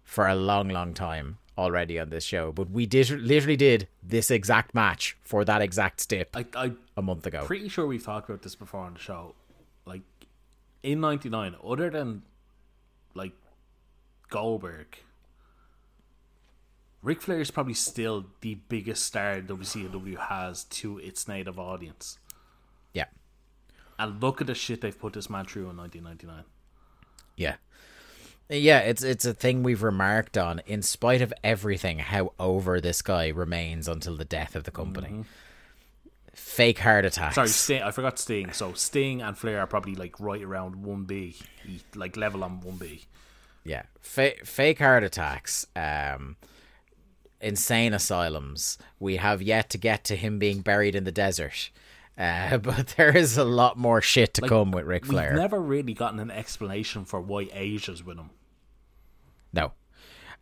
for 0.04 0.28
a 0.28 0.36
long 0.36 0.70
long 0.70 0.94
time 0.94 1.38
already 1.58 2.00
on 2.00 2.10
this 2.10 2.24
show, 2.24 2.52
but 2.52 2.70
we 2.72 2.86
did 2.86 3.10
literally 3.10 3.58
did 3.58 3.88
this 4.02 4.32
exact 4.32 4.74
match 4.74 5.18
for 5.24 5.46
that 5.46 5.62
exact 5.62 6.02
stip 6.02 6.36
I, 6.36 6.46
I 6.56 6.72
a 6.98 7.02
month 7.02 7.26
ago. 7.28 7.44
pretty 7.46 7.70
sure 7.70 7.86
we've 7.86 8.04
talked 8.04 8.30
about 8.30 8.42
this 8.42 8.56
before 8.56 8.82
on 8.82 8.94
the 8.94 9.00
show. 9.00 9.36
Like 9.86 10.02
in 10.82 11.00
'99, 11.02 11.56
other 11.64 11.90
than 11.90 12.24
like 13.14 13.34
Goldberg, 14.30 14.98
Ric 17.02 17.22
Flair 17.22 17.42
is 17.42 17.52
probably 17.52 17.74
still 17.74 18.26
the 18.42 18.56
biggest 18.70 19.04
star 19.06 19.42
WCW 19.42 20.18
has 20.18 20.64
to 20.66 20.98
its 21.00 21.28
native 21.28 21.60
audience. 21.60 22.18
yeah. 22.94 23.06
And 24.00 24.22
look 24.24 24.42
at 24.42 24.48
the 24.48 24.56
shit 24.56 24.82
they've 24.82 24.98
put 24.98 25.14
this 25.14 25.30
man 25.30 25.46
through 25.46 25.70
in 25.70 25.78
1999. 25.78 26.46
Yeah. 27.38 27.56
Yeah, 28.50 28.80
it's 28.80 29.04
it's 29.04 29.26
a 29.26 29.34
thing 29.34 29.64
we've 29.64 29.84
remarked 29.84 30.38
on 30.38 30.62
in 30.66 30.82
spite 30.82 31.22
of 31.22 31.34
everything 31.44 32.00
how 32.00 32.34
over 32.40 32.82
this 32.82 33.02
guy 33.02 33.30
remains 33.30 33.88
until 33.88 34.16
the 34.16 34.26
death 34.26 34.56
of 34.56 34.64
the 34.64 34.72
company. 34.72 35.24
Fake 36.34 36.80
heart 36.80 37.06
attacks. 37.06 37.36
Sorry, 37.36 37.48
Sting. 37.48 37.82
I 37.84 37.92
forgot 37.92 38.20
Sting. 38.20 38.52
So 38.54 38.74
Sting 38.74 39.22
and 39.22 39.38
Flair 39.38 39.60
are 39.60 39.68
probably 39.68 39.96
like 39.96 40.20
right 40.20 40.42
around 40.42 40.76
one 40.76 41.04
B, 41.06 41.36
like 41.96 42.18
level 42.18 42.44
on 42.44 42.60
one 42.62 42.78
B. 42.78 43.06
Yeah. 43.64 43.84
Fa- 44.02 44.44
fake 44.44 44.80
heart 44.80 45.04
attacks. 45.04 45.66
Um 45.76 46.36
insane 47.40 47.94
asylums. 47.94 48.78
We 49.00 49.18
have 49.18 49.42
yet 49.42 49.70
to 49.72 49.78
get 49.78 50.04
to 50.06 50.16
him 50.16 50.40
being 50.40 50.62
buried 50.62 50.96
in 50.96 51.04
the 51.04 51.12
desert. 51.12 51.70
Uh, 52.18 52.58
but 52.60 52.94
there 52.98 53.16
is 53.16 53.38
a 53.38 53.44
lot 53.44 53.78
more 53.78 54.02
shit 54.02 54.34
to 54.36 54.42
come 54.42 54.72
with 54.72 54.86
Ric 54.86 55.06
Flair. 55.06 55.32
We've 55.32 55.40
never 55.42 55.62
really 55.62 55.94
gotten 55.94 56.20
an 56.20 56.32
explanation 56.32 57.06
for 57.06 57.22
why 57.22 57.46
Asya's 57.54 58.04
with 58.04 58.18
him. 58.18 58.30
No. 59.52 59.74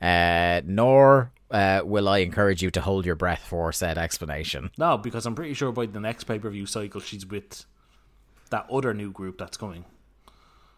Uh, 0.01 0.61
nor 0.65 1.31
uh, 1.51 1.81
will 1.83 2.09
I 2.09 2.19
encourage 2.19 2.61
you 2.61 2.71
to 2.71 2.81
hold 2.81 3.05
your 3.05 3.15
breath 3.15 3.45
for 3.47 3.71
said 3.71 3.97
explanation. 3.97 4.71
No, 4.77 4.97
because 4.97 5.25
I'm 5.25 5.35
pretty 5.35 5.53
sure 5.53 5.71
by 5.71 5.85
the 5.85 5.99
next 5.99 6.23
pay 6.23 6.39
per 6.39 6.49
view 6.49 6.65
cycle 6.65 7.01
she's 7.01 7.25
with 7.25 7.65
that 8.49 8.67
other 8.71 8.93
new 8.93 9.11
group 9.11 9.37
that's 9.37 9.57
coming. 9.57 9.85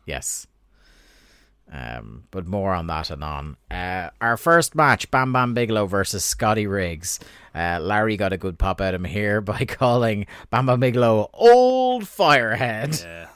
Yes. 0.06 0.48
Um, 1.72 2.26
but 2.30 2.46
more 2.46 2.74
on 2.74 2.86
that 2.88 3.10
anon. 3.10 3.58
Uh, 3.72 4.10
our 4.22 4.38
first 4.38 4.76
match, 4.76 5.10
Bam 5.10 5.34
Bam 5.34 5.54
Bigelow 5.56 5.88
versus 5.88 6.24
Scotty 6.24 6.68
Riggs. 6.68 7.20
Uh, 7.56 7.80
Larry 7.82 8.16
got 8.16 8.32
a 8.34 8.38
good 8.38 8.60
pop 8.60 8.80
out 8.80 8.94
of 8.94 9.02
him 9.02 9.06
here 9.06 9.42
by 9.42 9.66
calling 9.66 10.28
Bam 10.52 10.68
Bam 10.68 10.80
Bigelow 10.80 11.30
Old 11.34 12.04
Firehead, 12.04 13.04
Yeah. 13.04 13.28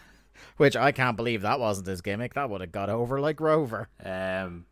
which 0.56 0.74
I 0.76 0.90
can't 0.92 1.16
believe 1.16 1.42
that 1.42 1.60
wasn't 1.60 1.86
his 1.88 2.00
gimmick. 2.00 2.32
That 2.34 2.48
would 2.48 2.62
have 2.62 2.72
got 2.72 2.88
over 2.88 3.20
like 3.20 3.40
Rover. 3.40 3.88
Um, 4.02 4.64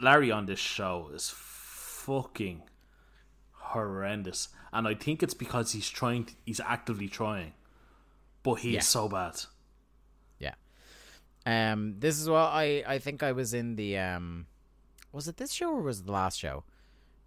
Larry 0.00 0.30
on 0.30 0.44
this 0.44 0.58
show 0.58 1.10
is 1.14 1.32
fucking 1.34 2.62
horrendous, 3.52 4.48
and 4.72 4.86
I 4.86 4.94
think 4.94 5.22
it's 5.22 5.34
because 5.34 5.72
he's 5.72 5.88
trying. 5.88 6.24
To, 6.26 6.34
he's 6.44 6.60
actively 6.60 7.08
trying, 7.08 7.52
but 8.42 8.54
he 8.56 8.72
Yeah. 8.72 8.80
is 8.80 8.86
so 8.88 9.08
bad. 9.08 9.40
Um, 11.44 11.96
this 11.98 12.20
is 12.20 12.28
what 12.28 12.50
I 12.52 12.84
I 12.86 12.98
think 12.98 13.22
I 13.22 13.32
was 13.32 13.54
in 13.54 13.76
the 13.76 13.98
um, 13.98 14.46
was 15.12 15.28
it 15.28 15.36
this 15.36 15.52
show 15.52 15.70
or 15.70 15.82
was 15.82 16.00
it 16.00 16.06
the 16.06 16.12
last 16.12 16.38
show? 16.38 16.64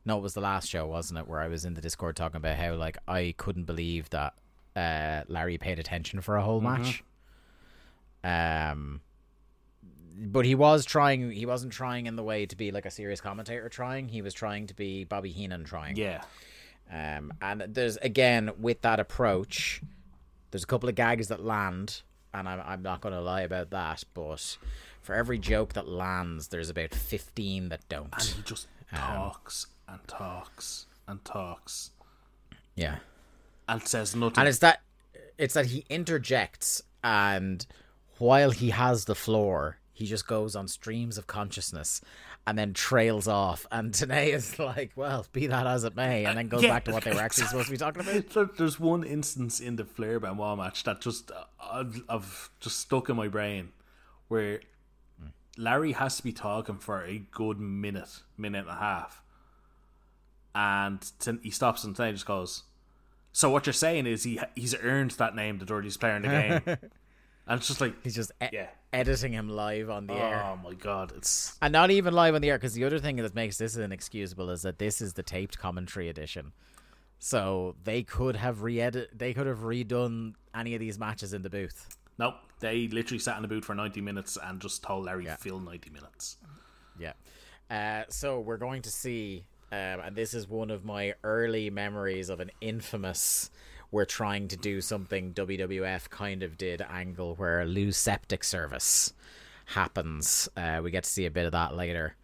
No, 0.06 0.18
it 0.18 0.22
was 0.22 0.36
the 0.36 0.42
last 0.42 0.70
show, 0.70 0.86
wasn't 0.86 1.20
it? 1.20 1.28
Where 1.28 1.42
I 1.42 1.48
was 1.48 1.66
in 1.66 1.74
the 1.74 1.82
Discord 1.82 2.16
talking 2.16 2.38
about 2.38 2.58
how 2.58 2.76
like 2.76 2.98
I 3.08 3.34
couldn't 3.38 3.66
believe 3.66 4.10
that 4.12 4.34
uh 4.76 5.24
Larry 5.28 5.58
paid 5.58 5.80
attention 5.80 6.22
for 6.22 6.38
a 6.38 6.42
whole 6.44 6.62
match. 6.62 7.04
Um, 8.24 9.02
but 10.18 10.46
he 10.46 10.56
was 10.56 10.86
trying. 10.86 11.32
He 11.32 11.46
wasn't 11.46 11.74
trying 11.74 12.06
in 12.06 12.16
the 12.16 12.24
way 12.24 12.46
to 12.46 12.56
be 12.56 12.72
like 12.72 12.86
a 12.86 12.92
serious 12.92 13.22
commentator. 13.22 13.68
Trying, 13.70 14.08
he 14.10 14.22
was 14.22 14.34
trying 14.34 14.68
to 14.68 14.74
be 14.74 15.04
Bobby 15.04 15.32
Heenan. 15.32 15.66
Trying, 15.66 15.98
Yeah, 15.98 16.22
um, 16.92 17.34
and 17.42 17.62
there's 17.68 17.98
again 17.98 18.52
with 18.60 18.82
that 18.82 19.00
approach, 19.00 19.82
there's 20.52 20.64
a 20.64 20.68
couple 20.68 20.88
of 20.90 20.96
gags 20.96 21.28
that 21.28 21.44
land, 21.44 22.02
and 22.36 22.48
I'm 22.50 22.62
I'm 22.66 22.82
not 22.82 23.02
going 23.02 23.14
to 23.16 23.22
lie 23.22 23.42
about 23.42 23.70
that. 23.72 24.04
But 24.14 24.58
for 25.02 25.16
every 25.16 25.40
joke 25.40 25.74
that 25.74 25.88
lands, 25.88 26.50
there's 26.50 26.70
about 26.70 26.94
fifteen 26.94 27.70
that 27.70 27.88
don't. 27.90 28.14
And 28.14 28.24
he 28.24 28.42
just 28.44 28.68
um, 28.92 29.00
talks 29.00 29.68
and 29.88 30.00
talks 30.08 30.86
and 31.08 31.24
talks 31.26 31.92
Yeah, 32.76 32.98
and 33.70 33.82
says 33.88 34.16
nothing. 34.16 34.40
and 34.40 34.48
it's 34.48 34.60
that 34.60 34.82
it's 35.38 35.54
that 35.54 35.68
he 35.68 35.86
interjects, 35.90 36.82
and 37.04 37.66
while 38.18 38.52
he 38.52 38.70
has 38.72 39.06
the 39.06 39.16
floor, 39.16 39.78
he 39.94 40.06
just 40.06 40.28
goes 40.28 40.56
on 40.56 40.68
streams 40.68 41.18
of 41.18 41.28
consciousness, 41.28 42.02
and 42.48 42.58
then 42.58 42.74
trails 42.74 43.28
off. 43.28 43.66
And 43.72 43.92
Tenay 43.92 44.34
is 44.34 44.60
like, 44.60 44.92
"Well, 44.96 45.26
be 45.32 45.48
that 45.48 45.66
as 45.68 45.84
it 45.84 45.96
may," 45.96 46.26
and 46.26 46.38
then 46.38 46.48
goes 46.48 46.64
yeah. 46.64 46.70
back 46.70 46.86
to 46.86 46.92
what 46.92 47.04
they 47.04 47.12
were 47.12 47.22
actually 47.22 47.48
supposed 47.48 47.66
to 47.68 47.72
be 47.72 47.78
talking 47.78 48.02
about. 48.02 48.30
There- 48.30 48.50
There's 48.58 48.80
one 48.80 49.04
instance 49.04 49.60
in 49.60 49.76
the 49.78 49.86
Flair 49.86 50.20
Benoit 50.20 50.58
match 50.58 50.84
that 50.84 51.02
just 51.02 51.32
uh, 51.32 51.46
I've, 51.60 52.04
I've 52.08 52.50
just 52.60 52.80
stuck 52.80 53.10
in 53.10 53.16
my 53.16 53.28
brain 53.28 53.70
where 54.28 54.62
Larry 55.58 55.94
has 55.94 56.18
to 56.18 56.24
be 56.24 56.34
talking 56.34 56.78
for 56.78 57.04
a 57.04 57.20
good 57.32 57.60
minute, 57.60 58.20
minute 58.38 58.60
and 58.68 58.70
a 58.70 58.76
half, 58.80 59.22
and 60.54 61.00
he 61.42 61.50
stops 61.50 61.84
and 61.84 61.96
then 61.96 62.14
just 62.14 62.26
goes. 62.26 62.64
So 63.32 63.50
what 63.50 63.66
you're 63.66 63.74
saying 63.74 64.06
is 64.08 64.24
he 64.24 64.40
he's 64.56 64.76
earned 64.76 65.12
that 65.12 65.36
name, 65.36 65.58
the 65.60 65.66
dirtiest 65.66 66.00
player 66.00 66.16
in 66.16 66.22
the 66.22 66.28
game, 66.30 66.62
and 67.48 67.60
it's 67.60 67.68
just 67.68 67.82
like, 67.82 67.96
He's 68.04 68.16
just 68.16 68.32
Yeah. 68.52 68.68
Editing 68.96 69.34
him 69.34 69.50
live 69.50 69.90
on 69.90 70.08
the 70.08 70.14
air. 70.14 70.44
oh 70.44 70.58
my 70.64 70.74
god, 70.74 71.12
it's 71.16 71.58
And 71.62 71.72
not 71.74 71.92
even 71.92 72.14
live 72.14 72.34
on 72.36 72.42
the 72.42 72.50
air, 72.50 72.58
because 72.58 72.74
the 72.74 72.86
other 72.86 73.00
thing 73.00 73.18
that 73.18 73.36
makes 73.36 73.58
this 73.58 73.76
inexcusable 73.76 74.50
is 74.50 74.62
that 74.64 74.80
this 74.80 75.02
is 75.02 75.14
the 75.14 75.24
taped 75.24 75.60
commentary 75.60 76.10
edition. 76.10 76.54
So 77.20 77.76
they 77.84 78.04
could 78.04 78.36
have 78.36 78.62
re-edit, 78.62 79.10
they 79.18 79.34
could 79.34 79.48
have 79.48 79.60
redone 79.60 80.34
any 80.54 80.74
of 80.74 80.80
these 80.80 80.98
matches 81.00 81.34
in 81.34 81.42
the 81.42 81.50
booth. 81.50 81.98
nope. 82.18 82.36
They 82.62 82.88
literally 82.88 83.20
sat 83.20 83.36
in 83.36 83.42
the 83.42 83.48
booth 83.50 83.66
for 83.66 83.76
90 83.76 84.00
minutes 84.02 84.38
and 84.42 84.62
just 84.62 84.82
told 84.82 85.06
Larry 85.06 85.26
Yeah. 85.26 85.36
fill 85.36 85.60
90 85.60 85.90
minutes. 85.90 86.38
Yeah. 86.98 87.14
Uh, 87.70 88.04
so 88.10 88.40
we're 88.40 88.58
going 88.58 88.82
to 88.84 88.90
see, 88.90 89.44
um, 89.74 90.00
and 90.00 90.16
this 90.16 90.34
is 90.34 90.48
one 90.48 90.72
of 90.72 90.86
my 90.86 91.14
early 91.24 91.70
memories 91.70 92.30
of 92.30 92.40
an 92.40 92.52
infamous. 92.62 93.50
We're 93.92 94.06
trying 94.06 94.48
to 94.50 94.58
do 94.58 94.82
something 94.82 95.34
WWF 95.34 96.10
kind 96.10 96.44
of 96.44 96.58
did 96.58 96.82
angle 96.82 97.36
where 97.36 97.62
a 97.62 97.66
loose 97.66 97.98
septic 97.98 98.44
service 98.44 99.14
happens. 99.68 100.50
Uh, 100.56 100.82
we 100.84 100.92
get 100.92 101.04
to 101.04 101.10
see 101.10 101.26
a 101.26 101.32
bit 101.32 101.46
of 101.46 101.52
that 101.54 101.76
later, 101.76 102.16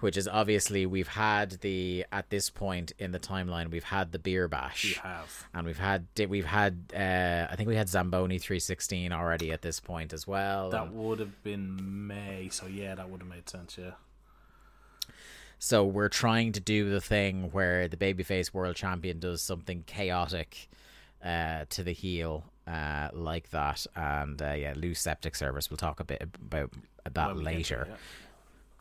which 0.00 0.16
is 0.16 0.26
obviously 0.26 0.86
we've 0.86 1.08
had 1.08 1.52
the 1.60 2.04
at 2.10 2.30
this 2.30 2.50
point 2.50 2.92
in 2.98 3.12
the 3.12 3.18
timeline 3.18 3.70
we've 3.70 3.84
had 3.84 4.12
the 4.12 4.18
beer 4.18 4.48
bash. 4.48 4.84
We 4.84 5.08
have. 5.08 5.48
and 5.54 5.66
we've 5.66 5.78
had 5.78 6.06
we've 6.28 6.44
had 6.46 6.92
uh, 6.94 7.46
I 7.50 7.54
think 7.56 7.68
we 7.68 7.76
had 7.76 7.88
Zamboni 7.88 8.38
three 8.38 8.60
sixteen 8.60 9.12
already 9.12 9.52
at 9.52 9.62
this 9.62 9.78
point 9.80 10.12
as 10.12 10.26
well. 10.26 10.70
That 10.70 10.84
and- 10.88 10.94
would 10.96 11.20
have 11.20 11.42
been 11.42 12.06
May, 12.06 12.48
so 12.50 12.66
yeah, 12.66 12.94
that 12.94 13.08
would 13.08 13.20
have 13.20 13.30
made 13.30 13.48
sense, 13.48 13.76
yeah. 13.78 13.92
So 15.62 15.84
we're 15.84 16.08
trying 16.08 16.52
to 16.52 16.60
do 16.60 16.88
the 16.88 17.02
thing 17.02 17.50
where 17.52 17.86
the 17.86 17.96
babyface 17.98 18.54
world 18.54 18.76
champion 18.76 19.18
does 19.18 19.42
something 19.42 19.84
chaotic 19.86 20.68
uh, 21.24 21.64
to 21.70 21.82
the 21.82 21.92
heel 21.92 22.44
uh, 22.66 23.08
like 23.12 23.50
that, 23.50 23.86
and 23.96 24.40
uh, 24.40 24.52
yeah, 24.52 24.74
loose 24.76 25.00
septic 25.00 25.34
service. 25.36 25.70
We'll 25.70 25.76
talk 25.76 26.00
a 26.00 26.04
bit 26.04 26.22
about 26.46 26.70
that 27.12 27.28
When 27.34 27.38
we 27.38 27.44
get 27.44 27.50
to 27.50 27.56
later. 27.56 27.82
it, 27.90 27.96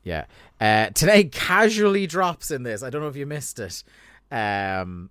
Yeah. 0.03 0.25
Uh, 0.61 0.89
today 0.91 1.23
casually 1.25 2.05
drops 2.07 2.51
in 2.51 2.63
this. 2.63 2.83
I 2.83 2.89
don't 2.89 3.01
know 3.01 3.07
if 3.07 3.15
you 3.15 3.25
missed 3.25 3.59
it. 3.59 3.83
Um, 4.31 5.09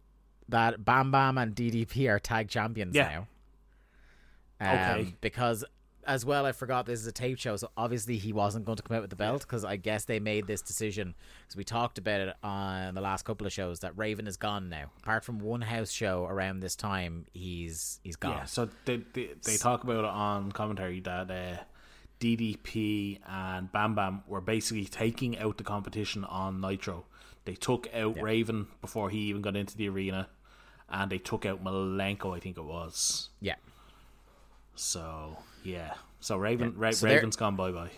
that 0.48 0.84
Bam 0.84 1.10
Bam 1.10 1.36
and 1.38 1.54
DDP 1.54 2.08
are 2.10 2.18
tag 2.18 2.48
champions 2.48 2.94
Yeah. 2.94 3.08
now. 3.08 3.26
Um, 4.60 4.78
Okay. 5.00 5.14
Because 5.20 5.64
as 6.08 6.24
well, 6.24 6.46
I 6.46 6.52
forgot 6.52 6.86
this 6.86 7.00
is 7.00 7.06
a 7.06 7.12
tape 7.12 7.38
show, 7.38 7.56
so 7.56 7.70
obviously 7.76 8.16
he 8.16 8.32
wasn't 8.32 8.64
going 8.64 8.76
to 8.76 8.82
come 8.82 8.96
out 8.96 9.02
with 9.02 9.10
the 9.10 9.16
belt 9.16 9.42
because 9.42 9.62
I 9.62 9.76
guess 9.76 10.06
they 10.06 10.18
made 10.18 10.46
this 10.46 10.62
decision 10.62 11.14
because 11.42 11.54
we 11.54 11.64
talked 11.64 11.98
about 11.98 12.22
it 12.22 12.34
on 12.42 12.94
the 12.94 13.02
last 13.02 13.26
couple 13.26 13.46
of 13.46 13.52
shows 13.52 13.80
that 13.80 13.92
Raven 13.96 14.26
is 14.26 14.38
gone 14.38 14.70
now. 14.70 14.90
Apart 15.02 15.22
from 15.22 15.38
one 15.38 15.60
house 15.60 15.90
show 15.90 16.24
around 16.24 16.60
this 16.60 16.74
time, 16.74 17.26
he's 17.34 18.00
he's 18.02 18.16
gone. 18.16 18.32
Yeah, 18.32 18.44
so 18.46 18.70
they, 18.86 19.02
they 19.12 19.30
they 19.44 19.56
talk 19.58 19.84
about 19.84 19.98
it 19.98 20.04
on 20.06 20.50
commentary 20.50 21.00
that 21.00 21.30
uh, 21.30 21.62
DDP 22.20 23.18
and 23.28 23.70
Bam 23.70 23.94
Bam 23.94 24.22
were 24.26 24.40
basically 24.40 24.86
taking 24.86 25.38
out 25.38 25.58
the 25.58 25.64
competition 25.64 26.24
on 26.24 26.60
Nitro. 26.60 27.04
They 27.44 27.54
took 27.54 27.86
out 27.94 28.20
Raven 28.20 28.66
before 28.80 29.10
he 29.10 29.18
even 29.28 29.42
got 29.42 29.56
into 29.56 29.76
the 29.76 29.90
arena, 29.90 30.28
and 30.88 31.10
they 31.10 31.18
took 31.18 31.44
out 31.44 31.62
Malenko, 31.62 32.34
I 32.34 32.40
think 32.40 32.56
it 32.56 32.64
was. 32.64 33.28
yeah. 33.40 33.56
So 34.74 35.36
yeah, 35.64 35.94
so 36.20 36.36
Raven, 36.36 36.74
yeah. 36.76 36.84
Ra- 36.84 36.90
so 36.90 37.06
Raven's 37.06 37.36
gone 37.36 37.56
bye 37.56 37.70
bye. 37.72 37.90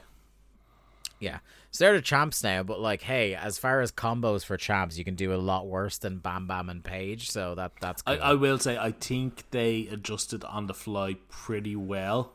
Yeah. 1.20 1.38
So 1.70 1.84
they're 1.84 1.94
the 1.94 2.02
champs 2.02 2.42
now, 2.42 2.64
but 2.64 2.80
like, 2.80 3.02
hey, 3.02 3.34
as 3.34 3.56
far 3.58 3.80
as 3.80 3.92
combos 3.92 4.44
for 4.44 4.56
champs, 4.56 4.98
you 4.98 5.04
can 5.04 5.14
do 5.14 5.32
a 5.32 5.36
lot 5.36 5.68
worse 5.68 5.98
than 5.98 6.18
Bam 6.18 6.48
Bam 6.48 6.68
and 6.68 6.82
Page, 6.82 7.30
so 7.30 7.54
that 7.54 7.72
that's 7.80 8.02
I. 8.06 8.16
I 8.16 8.34
will 8.34 8.58
say 8.58 8.76
I 8.76 8.90
think 8.90 9.44
they 9.50 9.86
adjusted 9.90 10.42
on 10.44 10.66
the 10.66 10.74
fly 10.74 11.16
pretty 11.28 11.76
well. 11.76 12.32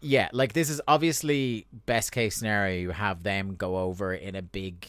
yeah, 0.00 0.28
like 0.32 0.52
this 0.52 0.70
is 0.70 0.80
obviously 0.86 1.66
best 1.86 2.12
case 2.12 2.36
scenario. 2.36 2.80
You 2.80 2.90
have 2.90 3.24
them 3.24 3.56
go 3.56 3.78
over 3.78 4.14
in 4.14 4.36
a 4.36 4.42
big 4.42 4.86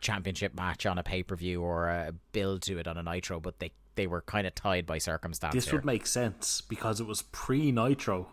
championship 0.00 0.54
match 0.54 0.84
on 0.84 0.98
a 0.98 1.02
pay 1.02 1.22
per 1.22 1.36
view 1.36 1.62
or 1.62 1.88
a 1.88 2.12
build 2.32 2.62
to 2.62 2.78
it 2.78 2.86
on 2.86 2.98
a 2.98 3.02
Nitro, 3.02 3.40
but 3.40 3.60
they 3.60 3.72
they 3.94 4.06
were 4.06 4.20
kind 4.20 4.46
of 4.46 4.54
tied 4.54 4.84
by 4.84 4.98
circumstance. 4.98 5.54
This 5.54 5.66
here. 5.66 5.74
would 5.74 5.84
make 5.86 6.06
sense 6.06 6.60
because 6.60 7.00
it 7.00 7.06
was 7.06 7.22
pre 7.22 7.72
Nitro. 7.72 8.28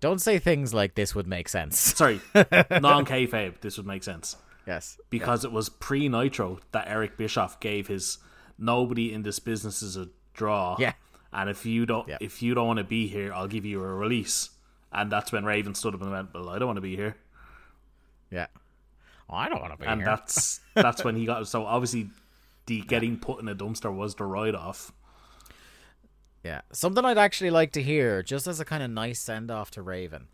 Don't 0.00 0.20
say 0.20 0.38
things 0.38 0.74
like 0.74 0.94
this 0.94 1.14
would 1.14 1.26
make 1.26 1.48
sense. 1.48 1.78
Sorry, 1.96 2.20
non 2.34 3.04
kayfabe. 3.06 3.60
This 3.60 3.76
would 3.76 3.86
make 3.86 4.02
sense. 4.04 4.36
Yes. 4.66 4.98
because 5.10 5.44
it 5.44 5.52
was 5.52 5.68
pre 5.68 6.08
Nitro 6.08 6.58
that 6.72 6.88
Eric 6.88 7.16
Bischoff 7.16 7.60
gave 7.60 7.86
his 7.86 8.18
nobody 8.58 9.12
in 9.12 9.22
this 9.22 9.38
business 9.38 9.80
is 9.80 9.96
a 9.96 10.08
draw. 10.34 10.74
Yeah. 10.78 10.94
And 11.32 11.48
if 11.48 11.64
you 11.64 11.86
don't 11.86 12.08
Yeah. 12.08 12.18
if 12.20 12.42
you 12.42 12.52
don't 12.54 12.66
want 12.66 12.78
to 12.78 12.84
be 12.84 13.06
here, 13.06 13.32
I'll 13.32 13.46
give 13.46 13.64
you 13.64 13.80
a 13.80 13.86
release. 13.86 14.50
And 14.92 15.10
that's 15.12 15.30
when 15.30 15.44
Raven 15.44 15.74
stood 15.76 15.94
up 15.94 16.02
and 16.02 16.10
went, 16.10 16.34
Well, 16.34 16.48
I 16.48 16.58
don't 16.58 16.66
want 16.66 16.78
to 16.78 16.82
be 16.82 16.96
here. 16.96 17.16
Yeah. 18.30 18.46
Oh, 19.30 19.36
I 19.36 19.48
don't 19.48 19.60
want 19.60 19.72
to 19.72 19.78
be 19.78 19.86
And 19.86 20.00
here. 20.00 20.08
And 20.10 20.18
that's 20.18 20.60
that's 20.74 21.04
when 21.04 21.14
he 21.14 21.26
got 21.26 21.46
so 21.46 21.64
obviously 21.64 22.08
the 22.66 22.80
getting 22.82 23.18
put 23.18 23.40
in 23.40 23.48
a 23.48 23.54
dumpster 23.54 23.94
was 23.94 24.16
the 24.16 24.24
write 24.24 24.54
off. 24.56 24.92
Yeah. 26.46 26.60
Something 26.72 27.04
I'd 27.04 27.18
actually 27.18 27.50
like 27.50 27.72
to 27.72 27.82
hear, 27.82 28.22
just 28.22 28.46
as 28.46 28.60
a 28.60 28.64
kind 28.64 28.82
of 28.82 28.90
nice 28.90 29.18
send 29.20 29.50
off 29.50 29.70
to 29.72 29.82
Raven. 29.82 30.28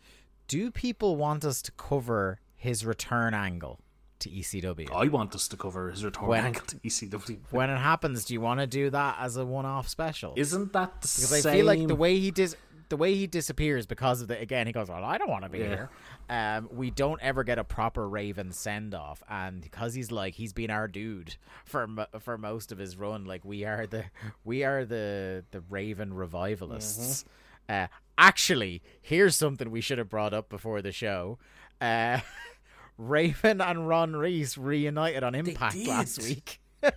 Do 0.47 0.69
people 0.69 1.15
want 1.15 1.43
us 1.43 1.61
to 1.63 1.71
cover 1.71 2.39
his 2.55 2.85
return 2.85 3.33
angle 3.33 3.79
to 4.19 4.29
ECW? 4.29 4.91
I 4.93 5.07
want 5.07 5.33
us 5.33 5.47
to 5.47 5.57
cover 5.57 5.89
his 5.89 6.05
return 6.05 6.27
When- 6.27 6.45
angle 6.45 6.65
to 6.67 6.75
ECW. 6.77 7.39
When 7.49 7.69
it 7.71 7.77
happens, 7.77 8.25
do 8.25 8.33
you 8.35 8.41
want 8.41 8.59
to 8.59 8.67
do 8.67 8.89
that 8.91 9.17
as 9.19 9.37
a 9.37 9.45
one 9.45 9.65
off 9.65 9.87
special? 9.89 10.33
Isn't 10.37 10.71
that 10.73 11.01
the 11.01 11.07
because 11.07 11.41
same? 11.41 11.51
I 11.51 11.55
feel 11.57 11.65
like 11.65 11.87
the 11.87 11.95
way 11.95 12.19
he 12.19 12.29
dis- 12.31 12.55
the 12.93 12.97
way 12.97 13.15
he 13.15 13.25
disappears 13.25 13.87
because 13.87 14.21
of 14.21 14.27
the 14.27 14.39
again 14.39 14.67
he 14.67 14.73
goes 14.73 14.87
well 14.87 15.03
I 15.03 15.17
don't 15.17 15.29
want 15.31 15.43
to 15.45 15.49
be 15.49 15.57
Yeah. 15.59 15.67
here. 15.67 15.89
Um, 16.29 16.69
we 16.71 16.91
don't 16.91 17.19
ever 17.23 17.43
get 17.43 17.57
a 17.57 17.63
proper 17.63 18.07
Raven 18.07 18.51
send 18.51 18.93
off, 18.93 19.23
and 19.27 19.61
because 19.61 19.95
he's 19.95 20.11
like 20.11 20.35
he's 20.35 20.53
been 20.53 20.69
our 20.69 20.87
dude 20.87 21.35
for 21.65 21.87
for 22.19 22.37
most 22.37 22.71
of 22.71 22.77
his 22.77 22.95
run. 22.95 23.25
Like 23.25 23.43
we 23.43 23.65
are 23.65 23.87
the 23.87 24.05
we 24.43 24.63
are 24.63 24.85
the 24.85 25.43
the 25.49 25.61
Raven 25.71 26.13
revivalists. 26.13 27.25
Uh, 27.67 27.87
actually, 28.17 28.83
here's 29.01 29.35
something 29.35 29.71
we 29.71 29.81
should 29.81 29.97
have 29.97 30.09
brought 30.09 30.33
up 30.35 30.49
before 30.49 30.81
the 30.83 30.91
show. 30.91 31.39
Uh, 31.81 32.19
Raven 32.99 33.59
and 33.59 33.87
Ron 33.87 34.15
Reis 34.15 34.55
reunited 34.57 35.23
on 35.23 35.33
Impact 35.33 35.75
last 35.87 36.21
week. 36.21 36.59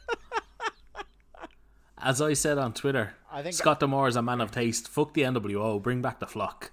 As 1.99 2.21
I 2.21 2.35
said 2.35 2.59
on 2.59 2.75
Twitter, 2.75 3.15
I 3.37 3.43
think- 3.43 3.55
Scott 3.55 3.81
D'Amore 3.81 4.09
is 4.09 4.17
a 4.17 4.23
man 4.23 4.41
of 4.41 4.51
taste. 4.51 4.89
Fuck 4.89 5.13
the 5.13 5.23
NWO, 5.23 5.81
bring 5.83 6.01
back 6.01 6.21
the 6.21 6.27
flock. 6.27 6.71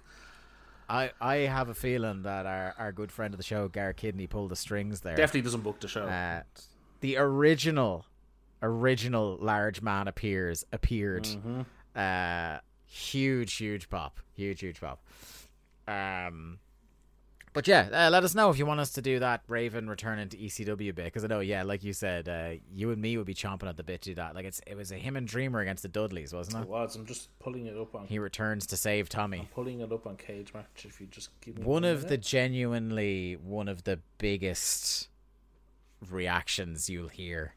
I, 0.88 1.10
I 1.20 1.34
have 1.36 1.68
a 1.68 1.74
feeling 1.74 2.22
that 2.22 2.46
our, 2.46 2.74
our 2.78 2.90
good 2.92 3.12
friend 3.12 3.34
of 3.34 3.38
the 3.38 3.44
show, 3.44 3.68
Garrett 3.68 3.98
Kidney, 3.98 4.26
pulled 4.26 4.50
the 4.50 4.56
strings 4.56 5.00
there. 5.00 5.14
Definitely 5.14 5.42
doesn't 5.42 5.60
book 5.62 5.80
the 5.80 5.88
show. 5.88 6.04
Uh, 6.04 6.42
the 7.00 7.18
original, 7.18 8.06
original 8.62 9.36
large 9.40 9.82
man 9.82 10.08
appears 10.08 10.64
appeared. 10.72 11.28
Uh, 11.94 12.58
huge, 12.86 13.54
huge 13.56 13.90
pop, 13.90 14.20
huge, 14.34 14.60
huge 14.60 14.80
pop. 14.80 15.02
Um, 15.86 16.58
but 17.54 17.66
yeah, 17.66 17.88
uh, 17.92 18.10
let 18.10 18.22
us 18.24 18.34
know 18.34 18.50
if 18.50 18.58
you 18.58 18.66
want 18.66 18.80
us 18.80 18.90
to 18.92 19.00
do 19.00 19.18
that 19.20 19.42
Raven 19.48 19.88
returning 19.88 20.28
to 20.28 20.36
ECW 20.36 20.94
bit 20.94 21.04
because 21.06 21.24
I 21.24 21.28
know, 21.28 21.40
yeah, 21.40 21.62
like 21.62 21.82
you 21.82 21.92
said, 21.94 22.28
uh, 22.28 22.50
you 22.70 22.90
and 22.90 23.00
me 23.00 23.16
would 23.16 23.26
be 23.26 23.32
chomping 23.34 23.68
at 23.68 23.76
the 23.78 23.82
bit 23.84 24.02
to 24.02 24.10
do 24.10 24.14
that. 24.16 24.34
Like 24.34 24.44
it's 24.44 24.60
it 24.66 24.76
was 24.76 24.92
a 24.92 24.96
him 24.96 25.16
and 25.16 25.26
Dreamer 25.26 25.60
against 25.60 25.82
the 25.82 25.88
Dudleys, 25.88 26.34
wasn't 26.34 26.58
it 26.58 26.62
it? 26.62 26.68
was. 26.68 26.94
I'm 26.96 27.06
just 27.06 27.30
pulling 27.38 27.66
it 27.66 27.76
up 27.78 27.94
on 27.94 28.06
He 28.06 28.18
returns 28.18 28.66
to 28.66 28.76
save 28.76 29.08
Tommy. 29.08 29.48
pulling 29.54 29.80
it 29.80 29.90
up 29.90 30.06
on 30.06 30.16
Cage 30.16 30.52
Match. 30.52 30.84
If 30.84 31.00
you 31.00 31.06
just 31.06 31.30
give 31.40 31.56
me 31.58 31.64
one 31.64 31.84
of 31.84 32.08
the 32.08 32.18
genuinely 32.18 33.34
one 33.34 33.68
of 33.68 33.84
the 33.84 34.00
biggest 34.18 35.08
reactions 36.10 36.90
you'll 36.90 37.08
hear. 37.08 37.54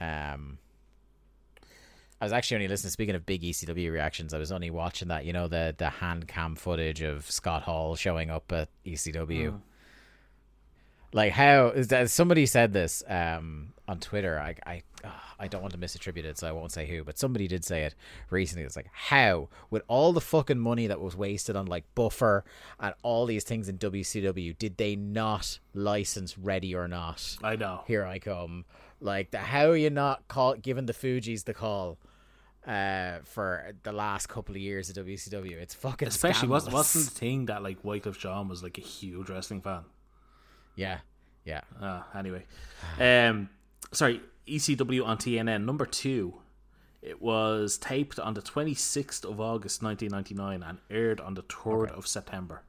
Um, 0.00 0.58
I 2.20 2.24
was 2.24 2.32
actually 2.32 2.56
only 2.56 2.68
listening. 2.68 2.90
Speaking 2.90 3.14
of 3.14 3.26
big 3.26 3.42
ECW 3.42 3.92
reactions, 3.92 4.32
I 4.32 4.38
was 4.38 4.50
only 4.50 4.70
watching 4.70 5.08
that. 5.08 5.24
You 5.24 5.32
know 5.32 5.48
the 5.48 5.74
the 5.76 5.90
hand 5.90 6.28
cam 6.28 6.54
footage 6.54 7.02
of 7.02 7.30
Scott 7.30 7.62
Hall 7.62 7.94
showing 7.96 8.30
up 8.30 8.50
at 8.52 8.68
ECW. 8.84 9.60
Like 11.12 11.32
how 11.32 11.68
is 11.68 11.88
that? 11.88 12.10
Somebody 12.10 12.46
said 12.46 12.72
this 12.72 13.02
um, 13.08 13.74
on 13.86 14.00
Twitter. 14.00 14.38
I 14.38 14.56
I 14.66 14.82
I 15.38 15.48
don't 15.48 15.60
want 15.60 15.72
to 15.74 15.78
misattribute 15.78 16.24
it, 16.24 16.38
so 16.38 16.48
I 16.48 16.52
won't 16.52 16.72
say 16.72 16.86
who. 16.86 17.04
But 17.04 17.18
somebody 17.18 17.46
did 17.46 17.64
say 17.64 17.84
it 17.84 17.94
recently. 18.30 18.64
It's 18.64 18.76
like 18.76 18.88
how 18.92 19.48
with 19.70 19.82
all 19.88 20.12
the 20.12 20.20
fucking 20.20 20.58
money 20.58 20.86
that 20.86 21.00
was 21.00 21.16
wasted 21.16 21.56
on 21.56 21.66
like 21.66 21.84
Buffer 21.94 22.44
and 22.80 22.94
all 23.02 23.26
these 23.26 23.44
things 23.44 23.68
in 23.68 23.78
WCW, 23.78 24.56
did 24.58 24.76
they 24.78 24.96
not 24.96 25.58
license 25.74 26.38
Ready 26.38 26.74
or 26.74 26.88
Not? 26.88 27.36
I 27.42 27.56
know. 27.56 27.82
Here 27.86 28.04
I 28.04 28.18
come. 28.18 28.64
Like 29.00 29.30
the 29.30 29.38
how 29.38 29.70
are 29.70 29.76
you 29.76 29.90
not 29.90 30.26
call 30.28 30.54
giving 30.54 30.86
the 30.86 30.92
Fugees 30.92 31.44
the 31.44 31.54
call? 31.54 31.98
Uh, 32.66 33.18
for 33.22 33.74
the 33.84 33.92
last 33.92 34.26
couple 34.26 34.52
of 34.52 34.60
years 34.60 34.90
of 34.90 35.06
WCW, 35.06 35.52
it's 35.52 35.72
fucking 35.74 36.08
Especially 36.08 36.48
wasn't 36.48 36.74
wasn't 36.74 37.04
the 37.04 37.10
thing 37.12 37.46
that 37.46 37.62
like 37.62 37.80
Wyclef 37.84 38.18
Jean 38.18 38.48
was 38.48 38.60
like 38.60 38.76
a 38.76 38.80
huge 38.80 39.30
wrestling 39.30 39.60
fan. 39.60 39.84
yeah, 40.74 40.98
yeah. 41.44 41.60
Uh, 41.80 42.02
anyway, 42.12 42.44
um, 42.98 43.48
sorry, 43.92 44.20
ECW 44.48 45.06
on 45.06 45.16
TNN 45.16 45.64
number 45.64 45.86
two. 45.86 46.34
It 47.02 47.22
was 47.22 47.78
taped 47.78 48.18
on 48.18 48.34
the 48.34 48.42
twenty 48.42 48.74
sixth 48.74 49.24
of 49.24 49.40
August, 49.40 49.80
nineteen 49.80 50.10
ninety 50.10 50.34
nine, 50.34 50.64
and 50.64 50.78
aired 50.90 51.20
on 51.20 51.34
the 51.34 51.42
third 51.42 51.90
of 51.90 52.04
September. 52.08 52.62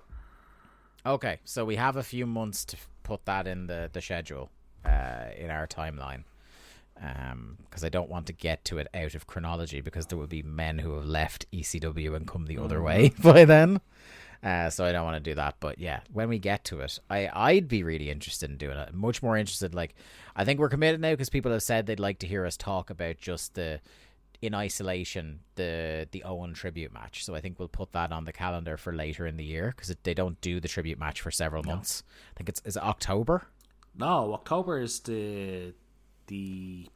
Okay, 1.07 1.39
so 1.43 1.65
we 1.65 1.77
have 1.77 1.95
a 1.95 2.03
few 2.03 2.27
months 2.27 2.65
to 2.65 2.77
put 3.01 3.25
that 3.25 3.47
in 3.47 3.65
the 3.65 3.89
the 3.91 4.01
schedule 4.01 4.51
uh, 4.85 5.25
in 5.37 5.49
our 5.49 5.67
timeline, 5.67 6.23
because 6.95 7.83
I 7.83 7.89
don't 7.89 8.09
want 8.09 8.27
to 8.27 8.33
get 8.33 8.65
to 8.65 8.77
it 8.77 8.87
out 8.93 9.15
of 9.15 9.27
chronology 9.27 9.81
because 9.81 10.07
there 10.07 10.17
will 10.17 10.27
be 10.27 10.43
men 10.43 10.79
who 10.79 10.95
have 10.95 11.05
left 11.05 11.49
ECW 11.51 12.15
and 12.15 12.27
come 12.27 12.45
the 12.45 12.57
other 12.57 12.81
way 12.81 13.13
by 13.23 13.45
then. 13.45 13.81
Uh, 14.43 14.69
so 14.69 14.85
I 14.85 14.91
don't 14.91 15.03
want 15.03 15.15
to 15.15 15.31
do 15.31 15.35
that, 15.35 15.55
but 15.59 15.79
yeah, 15.79 16.01
when 16.13 16.29
we 16.29 16.37
get 16.37 16.63
to 16.65 16.81
it, 16.81 16.99
I 17.09 17.29
I'd 17.33 17.67
be 17.67 17.83
really 17.83 18.09
interested 18.11 18.49
in 18.49 18.57
doing 18.57 18.77
it. 18.77 18.93
Much 18.93 19.23
more 19.23 19.35
interested. 19.35 19.73
Like, 19.73 19.95
I 20.35 20.45
think 20.45 20.59
we're 20.59 20.69
committed 20.69 21.01
now 21.01 21.11
because 21.11 21.29
people 21.29 21.51
have 21.51 21.63
said 21.63 21.85
they'd 21.85 21.99
like 21.99 22.19
to 22.19 22.27
hear 22.27 22.45
us 22.45 22.55
talk 22.55 22.89
about 22.89 23.17
just 23.17 23.55
the 23.55 23.81
in 24.41 24.53
isolation 24.53 25.39
the 25.55 26.07
the 26.11 26.23
Owen 26.23 26.53
tribute 26.53 26.93
match. 26.93 27.25
So 27.25 27.33
I 27.33 27.41
think 27.41 27.57
we'll 27.57 27.67
put 27.67 27.91
that 27.93 28.11
on 28.11 28.25
the 28.25 28.33
calendar 28.33 28.77
for 28.77 28.93
later 28.93 29.25
in 29.25 29.37
the 29.37 29.43
year 29.43 29.73
because 29.75 29.95
they 30.03 30.13
don't 30.13 30.39
do 30.41 30.59
the 30.59 30.67
tribute 30.67 30.99
match 30.99 31.21
for 31.21 31.31
several 31.31 31.63
months. 31.63 32.03
I 32.35 32.37
think 32.37 32.49
it's 32.49 32.61
is 32.63 32.77
it 32.77 32.83
October. 32.83 33.47
No, 33.97 34.33
October 34.33 34.79
is 34.79 34.99
the 35.01 35.73
the 36.27 36.87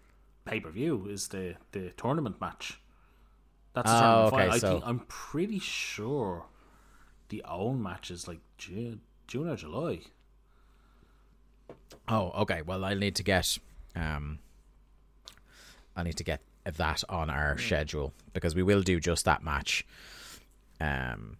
pay 0.45 0.60
per 0.60 0.70
view 0.70 1.08
is 1.10 1.28
the 1.30 1.56
the 1.72 1.89
tournament 1.97 2.39
match. 2.39 2.80
That's 3.74 3.89
the 3.89 4.06
Oh, 4.06 4.22
okay, 4.28 4.36
final. 4.38 4.54
I 4.54 4.58
so- 4.60 4.72
think 4.74 4.84
I'm 4.86 4.99
pretty 5.08 5.60
sure 5.60 6.45
the 7.30 7.43
own 7.47 7.82
match 7.82 8.12
is 8.12 8.28
like 8.28 8.39
June, 8.58 9.02
June 9.28 9.47
or 9.47 9.56
July. 9.56 10.02
Oh, 12.08 12.32
okay. 12.41 12.62
Well, 12.62 12.84
I'll 12.84 12.97
need 12.97 13.16
to 13.16 13.24
get 13.24 13.58
um, 13.95 14.39
I 15.95 16.04
need 16.04 16.18
to 16.18 16.24
get 16.24 16.41
that 16.66 17.04
on 17.10 17.30
our 17.30 17.58
schedule 17.58 18.14
because 18.34 18.54
we 18.56 18.64
will 18.64 18.82
do 18.82 18.99
just 18.99 19.26
that 19.26 19.43
match. 19.43 19.86
Um, 20.80 21.38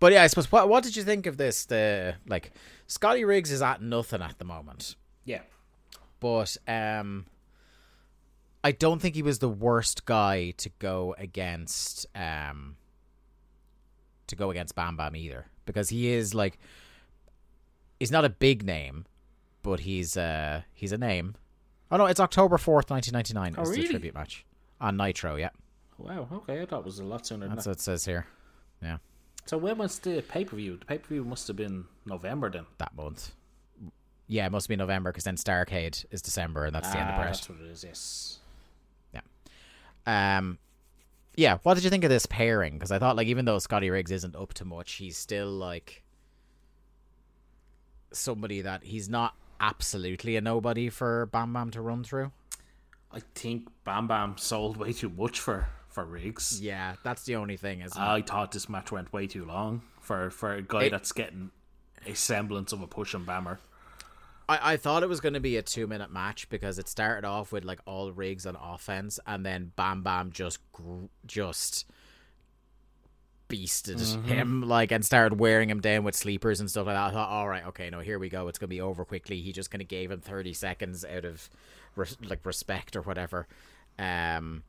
but 0.00 0.12
yeah, 0.12 0.22
I 0.22 0.26
suppose 0.26 0.50
what 0.52 0.68
what 0.68 0.82
did 0.84 0.96
you 0.96 1.02
think 1.02 1.26
of 1.26 1.36
this? 1.36 1.64
The 1.66 2.14
like 2.26 2.52
Scotty 2.86 3.24
Riggs 3.24 3.50
is 3.50 3.62
at 3.62 3.80
nothing 3.82 4.22
at 4.22 4.38
the 4.38 4.44
moment. 4.44 4.96
Yeah. 5.24 5.40
but 6.20 6.56
um 6.68 7.26
I 8.64 8.72
don't 8.72 9.00
think 9.00 9.14
he 9.14 9.22
was 9.22 9.38
the 9.38 9.48
worst 9.48 10.06
guy 10.06 10.50
to 10.58 10.70
go 10.78 11.14
against 11.18 12.06
um 12.14 12.76
to 14.26 14.36
go 14.36 14.50
against 14.50 14.74
Bam 14.74 14.96
Bam 14.96 15.14
either 15.16 15.46
because 15.66 15.88
he 15.88 16.08
is 16.12 16.34
like 16.34 16.58
he's 18.00 18.10
not 18.10 18.24
a 18.24 18.28
big 18.28 18.64
name 18.64 19.06
but 19.62 19.80
he's 19.80 20.16
uh 20.16 20.62
he's 20.74 20.92
a 20.92 20.98
name. 20.98 21.34
Oh 21.90 21.96
no, 21.96 22.06
it's 22.06 22.18
October 22.20 22.56
4th, 22.56 22.90
1999 22.90 23.54
Oh, 23.58 23.62
is 23.62 23.70
the 23.70 23.76
really? 23.76 23.88
tribute 23.88 24.14
match 24.14 24.44
on 24.80 24.96
Nitro, 24.96 25.36
yeah. 25.36 25.50
Wow. 25.98 26.28
Okay, 26.32 26.60
I 26.60 26.66
thought 26.66 26.80
it 26.80 26.84
was 26.84 26.98
a 26.98 27.04
lot 27.04 27.24
sooner. 27.26 27.46
Than 27.46 27.54
That's 27.54 27.64
that. 27.64 27.70
what 27.70 27.76
it 27.78 27.82
says 27.82 28.04
here. 28.04 28.26
Yeah, 28.82 28.98
So 29.46 29.56
when 29.58 29.78
was 29.78 29.98
the 30.00 30.22
pay 30.22 30.44
per 30.44 30.56
view? 30.56 30.76
The 30.76 30.84
pay 30.84 30.98
per 30.98 31.08
view 31.08 31.24
must 31.24 31.46
have 31.48 31.56
been 31.56 31.84
November 32.04 32.50
then. 32.50 32.66
that 32.78 32.94
month. 32.96 33.32
Yeah, 34.28 34.46
it 34.46 34.50
must 34.52 34.68
be 34.68 34.74
November 34.74 35.12
because 35.12 35.22
then 35.24 35.36
Starcade 35.36 36.04
is 36.10 36.20
December 36.20 36.64
and 36.64 36.74
that's 36.74 36.90
the 36.90 36.98
end 36.98 37.08
of 37.10 37.14
Ah, 37.14 37.18
Bret. 37.18 37.32
That's 37.34 37.48
what 37.48 37.60
it 37.60 37.66
is. 37.70 37.84
Yes. 37.84 38.38
Yeah. 39.14 40.36
Um, 40.38 40.58
yeah. 41.36 41.58
What 41.62 41.74
did 41.74 41.84
you 41.84 41.90
think 41.90 42.02
of 42.02 42.10
this 42.10 42.26
pairing? 42.26 42.74
Because 42.74 42.90
I 42.90 42.98
thought, 42.98 43.14
like, 43.14 43.28
even 43.28 43.44
though 43.44 43.60
Scotty 43.60 43.88
Riggs 43.88 44.10
isn't 44.10 44.34
up 44.34 44.52
to 44.54 44.64
much, 44.64 44.94
he's 44.94 45.16
still 45.16 45.48
like 45.50 46.02
somebody 48.12 48.62
that 48.62 48.82
he's 48.82 49.08
not 49.08 49.34
absolutely 49.60 50.36
a 50.36 50.40
nobody 50.40 50.88
for 50.88 51.26
Bam 51.26 51.52
Bam 51.52 51.70
to 51.70 51.80
run 51.80 52.02
through. 52.02 52.32
I 53.12 53.20
think 53.34 53.68
Bam 53.84 54.08
Bam 54.08 54.36
sold 54.38 54.76
way 54.76 54.92
too 54.92 55.08
much 55.08 55.38
for 55.38 55.68
for 55.96 56.04
Riggs. 56.04 56.60
Yeah, 56.60 56.96
that's 57.02 57.22
the 57.24 57.36
only 57.36 57.56
thing. 57.56 57.80
It? 57.80 57.90
I 57.96 58.20
thought 58.20 58.52
this 58.52 58.68
match 58.68 58.92
went 58.92 59.12
way 59.14 59.26
too 59.26 59.46
long 59.46 59.80
for 59.98 60.28
for 60.30 60.52
a 60.52 60.60
guy 60.62 60.84
It- 60.84 60.90
that's 60.90 61.10
getting 61.10 61.50
a 62.04 62.14
semblance 62.14 62.70
of 62.72 62.82
a 62.82 62.86
push 62.86 63.14
and 63.14 63.26
bammer. 63.26 63.56
I, 64.46 64.74
I 64.74 64.76
thought 64.76 65.02
it 65.02 65.08
was 65.08 65.20
going 65.20 65.32
to 65.34 65.40
be 65.40 65.56
a 65.56 65.62
two 65.62 65.86
minute 65.86 66.12
match 66.12 66.50
because 66.50 66.78
it 66.78 66.86
started 66.86 67.26
off 67.26 67.50
with 67.50 67.64
like 67.64 67.80
all 67.86 68.12
Riggs 68.12 68.44
on 68.44 68.56
offense, 68.56 69.18
and 69.26 69.44
then 69.46 69.72
Bam 69.74 70.02
Bam 70.02 70.32
just 70.32 70.58
gr- 70.72 71.06
just 71.26 71.86
beasted 73.48 74.24
him 74.26 74.62
like 74.62 74.90
and 74.92 75.02
started 75.04 75.38
wearing 75.38 75.70
him 75.70 75.80
down 75.80 76.04
with 76.04 76.14
sleepers 76.14 76.60
and 76.60 76.68
stuff 76.70 76.86
like 76.86 76.94
that. 76.96 77.08
I 77.08 77.10
thought, 77.12 77.28
all 77.30 77.48
right, 77.48 77.64
okay, 77.68 77.88
no, 77.88 78.00
here 78.00 78.18
we 78.18 78.28
go. 78.28 78.48
It's 78.48 78.58
gonna 78.58 78.68
be 78.68 78.80
over 78.82 79.04
quickly. 79.06 79.40
He 79.40 79.50
just 79.52 79.70
kind 79.70 79.80
of 79.80 79.88
gave 79.88 80.10
him 80.10 80.20
thirty 80.20 80.52
seconds 80.52 81.04
out 81.06 81.24
of 81.24 81.48
res- 81.96 82.18
like 82.28 82.44
respect 82.44 82.96
or 82.96 83.00
whatever. 83.02 83.46
Um. 83.98 84.62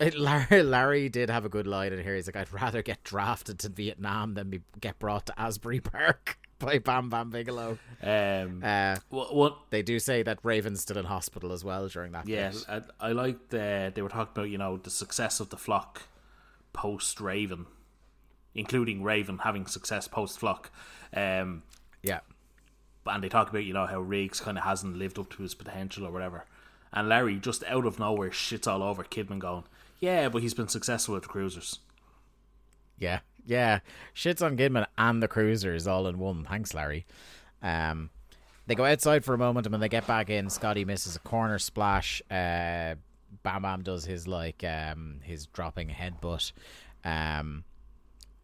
It, 0.00 0.16
Larry, 0.18 0.62
Larry 0.62 1.08
did 1.08 1.30
have 1.30 1.44
a 1.44 1.48
good 1.48 1.66
line 1.66 1.92
in 1.92 2.02
here. 2.02 2.14
He's 2.14 2.26
like, 2.26 2.36
"I'd 2.36 2.52
rather 2.52 2.82
get 2.82 3.02
drafted 3.04 3.58
to 3.60 3.68
Vietnam 3.68 4.34
than 4.34 4.50
be 4.50 4.60
get 4.80 4.98
brought 4.98 5.26
to 5.26 5.40
Asbury 5.40 5.80
Park 5.80 6.38
by 6.58 6.78
Bam 6.78 7.08
Bam 7.10 7.30
Bigelow." 7.30 7.78
Um, 8.02 8.62
Uh, 8.62 8.96
what, 9.08 9.34
what 9.34 9.56
they 9.70 9.82
do 9.82 9.98
say 9.98 10.22
that 10.22 10.38
Raven's 10.42 10.80
still 10.80 10.98
in 10.98 11.04
hospital 11.06 11.52
as 11.52 11.64
well 11.64 11.88
during 11.88 12.12
that. 12.12 12.28
Yeah. 12.28 12.52
I, 12.68 12.82
I 13.00 13.12
liked 13.12 13.52
uh, 13.54 13.90
they 13.90 14.02
were 14.02 14.08
talking 14.08 14.32
about 14.34 14.50
you 14.50 14.58
know 14.58 14.76
the 14.76 14.90
success 14.90 15.40
of 15.40 15.50
the 15.50 15.56
flock 15.56 16.02
post 16.72 17.20
Raven, 17.20 17.66
including 18.54 19.02
Raven 19.02 19.38
having 19.38 19.66
success 19.66 20.06
post 20.06 20.38
flock. 20.38 20.70
Um, 21.12 21.62
yeah, 22.02 22.20
and 23.06 23.24
they 23.24 23.28
talk 23.28 23.50
about 23.50 23.64
you 23.64 23.72
know 23.72 23.86
how 23.86 24.00
Riggs 24.00 24.40
kind 24.40 24.58
of 24.58 24.64
hasn't 24.64 24.96
lived 24.96 25.18
up 25.18 25.30
to 25.30 25.42
his 25.42 25.54
potential 25.54 26.06
or 26.06 26.12
whatever. 26.12 26.44
And 26.92 27.08
Larry 27.08 27.36
just 27.36 27.64
out 27.64 27.84
of 27.84 27.98
nowhere 27.98 28.30
shits 28.30 28.66
all 28.66 28.82
over 28.82 29.04
Kidman, 29.04 29.40
going, 29.40 29.64
"Yeah, 29.98 30.28
but 30.28 30.42
he's 30.42 30.54
been 30.54 30.68
successful 30.68 31.14
with 31.14 31.24
the 31.24 31.28
cruisers." 31.28 31.80
yeah, 32.98 33.20
yeah. 33.46 33.80
Shits 34.14 34.44
on 34.44 34.56
Kidman 34.56 34.86
and 34.96 35.22
the 35.22 35.28
Cruisers 35.28 35.86
all 35.86 36.06
in 36.06 36.18
one. 36.18 36.44
Thanks, 36.44 36.74
Larry. 36.74 37.06
Um, 37.62 38.10
they 38.66 38.74
go 38.74 38.84
outside 38.84 39.24
for 39.24 39.34
a 39.34 39.38
moment, 39.38 39.66
and 39.66 39.72
when 39.72 39.80
they 39.80 39.88
get 39.88 40.06
back 40.06 40.30
in, 40.30 40.50
Scotty 40.50 40.84
misses 40.84 41.16
a 41.16 41.20
corner 41.20 41.58
splash. 41.58 42.20
Uh, 42.30 42.96
Bam 43.42 43.62
Bam 43.62 43.82
does 43.82 44.04
his 44.04 44.26
like 44.26 44.64
um 44.64 45.20
his 45.22 45.46
dropping 45.46 45.88
headbutt. 45.88 46.52
Um, 47.04 47.64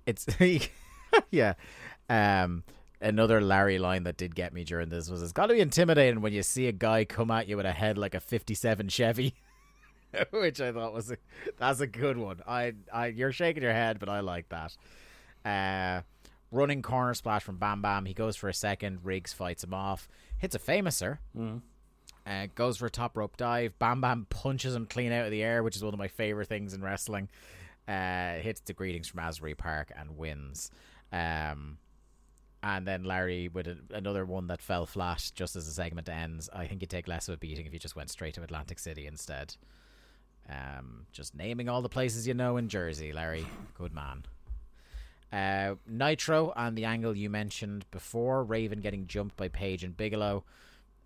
it's 0.06 0.26
yeah. 1.30 1.54
Um, 2.08 2.64
another 3.00 3.40
Larry 3.40 3.78
line 3.78 4.04
that 4.04 4.16
did 4.16 4.34
get 4.34 4.52
me 4.52 4.64
during 4.64 4.88
this 4.88 5.10
was 5.10 5.22
it's 5.22 5.32
got 5.32 5.46
to 5.46 5.54
be 5.54 5.60
intimidating 5.60 6.20
when 6.20 6.32
you 6.32 6.42
see 6.42 6.68
a 6.68 6.72
guy 6.72 7.04
come 7.04 7.30
at 7.30 7.48
you 7.48 7.56
with 7.56 7.66
a 7.66 7.72
head 7.72 7.98
like 7.98 8.14
a 8.14 8.20
'57 8.20 8.88
Chevy. 8.88 9.34
which 10.30 10.60
I 10.60 10.72
thought 10.72 10.92
was 10.92 11.10
a, 11.10 11.16
that's 11.58 11.80
a 11.80 11.86
good 11.86 12.16
one. 12.16 12.40
I, 12.46 12.74
I 12.92 13.06
you're 13.08 13.32
shaking 13.32 13.62
your 13.62 13.72
head, 13.72 13.98
but 13.98 14.08
I 14.08 14.20
like 14.20 14.48
that. 14.50 14.76
Uh, 15.44 16.02
running 16.50 16.82
corner 16.82 17.14
splash 17.14 17.42
from 17.42 17.58
Bam 17.58 17.82
Bam. 17.82 18.06
He 18.06 18.14
goes 18.14 18.36
for 18.36 18.48
a 18.48 18.54
second. 18.54 19.00
Riggs 19.02 19.32
fights 19.32 19.64
him 19.64 19.74
off. 19.74 20.08
Hits 20.38 20.54
a 20.54 20.58
famouser. 20.58 21.18
Uh, 22.26 22.46
goes 22.54 22.78
for 22.78 22.86
a 22.86 22.90
top 22.90 23.16
rope 23.16 23.36
dive. 23.36 23.78
Bam 23.78 24.00
Bam 24.00 24.26
punches 24.30 24.74
him 24.74 24.86
clean 24.86 25.12
out 25.12 25.26
of 25.26 25.30
the 25.30 25.42
air, 25.42 25.62
which 25.62 25.76
is 25.76 25.84
one 25.84 25.92
of 25.92 25.98
my 25.98 26.08
favorite 26.08 26.48
things 26.48 26.72
in 26.72 26.82
wrestling. 26.82 27.28
Uh, 27.86 28.34
hits 28.36 28.60
the 28.60 28.72
greetings 28.72 29.08
from 29.08 29.20
Asbury 29.20 29.54
Park 29.54 29.92
and 29.94 30.16
wins. 30.16 30.70
Um, 31.12 31.76
and 32.62 32.86
then 32.86 33.04
Larry 33.04 33.48
with 33.48 33.66
a, 33.66 33.76
another 33.90 34.24
one 34.24 34.46
that 34.46 34.62
fell 34.62 34.86
flat 34.86 35.30
just 35.34 35.54
as 35.54 35.66
the 35.66 35.72
segment 35.72 36.08
ends. 36.08 36.48
I 36.50 36.66
think 36.66 36.80
you'd 36.80 36.88
take 36.88 37.06
less 37.06 37.28
of 37.28 37.34
a 37.34 37.36
beating 37.36 37.66
if 37.66 37.74
you 37.74 37.78
just 37.78 37.94
went 37.94 38.08
straight 38.08 38.34
to 38.34 38.42
Atlantic 38.42 38.78
City 38.78 39.06
instead. 39.06 39.56
Um, 40.48 41.06
just 41.12 41.34
naming 41.34 41.68
all 41.68 41.82
the 41.82 41.88
places 41.88 42.26
you 42.26 42.34
know 42.34 42.56
in 42.56 42.68
Jersey, 42.68 43.12
Larry. 43.12 43.46
Good 43.78 43.94
man. 43.94 44.24
Uh, 45.32 45.74
Nitro 45.86 46.52
and 46.56 46.76
the 46.76 46.84
angle 46.84 47.16
you 47.16 47.28
mentioned 47.30 47.86
before, 47.90 48.44
Raven 48.44 48.80
getting 48.80 49.06
jumped 49.06 49.36
by 49.36 49.48
Page 49.48 49.82
and 49.82 49.96
Bigelow. 49.96 50.44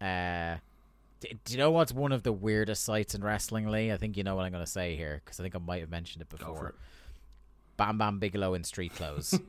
Uh, 0.01 0.57
d- 1.21 1.39
do 1.45 1.53
you 1.53 1.59
know 1.59 1.71
what's 1.71 1.93
one 1.93 2.13
of 2.13 2.25
the 2.25 2.33
weirdest 2.33 2.85
sights 2.85 3.15
in 3.15 3.23
wrestling, 3.23 3.69
Lee? 3.69 3.91
I 3.93 3.97
think 3.97 4.17
you 4.17 4.25
know 4.25 4.37
what 4.37 4.45
I'm 4.45 4.53
going 4.53 4.65
to 4.65 4.71
say 4.71 4.97
here 4.97 5.23
because 5.25 5.41
I 5.41 5.45
think 5.45 5.55
I 5.55 5.59
might 5.59 5.81
have 5.81 5.91
mentioned 5.91 6.23
it 6.23 6.29
before. 6.29 6.69
it. 6.69 6.75
Bam 7.79 7.97
Bam 7.97 8.19
Bigelow 8.19 8.55
in 8.55 8.65
street 8.65 8.95
clothes. 8.95 9.39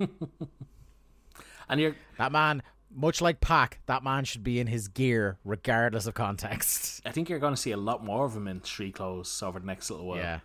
And 1.69 1.79
you're 1.79 1.95
that 2.17 2.31
man 2.31 2.63
Much 2.91 3.21
like 3.21 3.39
Pac, 3.39 3.79
that 3.85 4.03
man 4.03 4.25
should 4.25 4.43
be 4.43 4.59
in 4.59 4.67
his 4.67 4.87
gear 4.87 5.37
regardless 5.45 6.07
of 6.07 6.15
context. 6.15 7.01
I 7.05 7.11
think 7.11 7.29
you're 7.29 7.39
going 7.39 7.53
to 7.53 7.61
see 7.61 7.71
a 7.71 7.77
lot 7.77 8.03
more 8.03 8.25
of 8.25 8.35
him 8.35 8.47
in 8.47 8.63
street 8.63 8.95
clothes 8.95 9.41
over 9.43 9.59
the 9.59 9.65
next 9.65 9.89
little 9.91 10.05
while. 10.07 10.17
Yeah. 10.17 10.39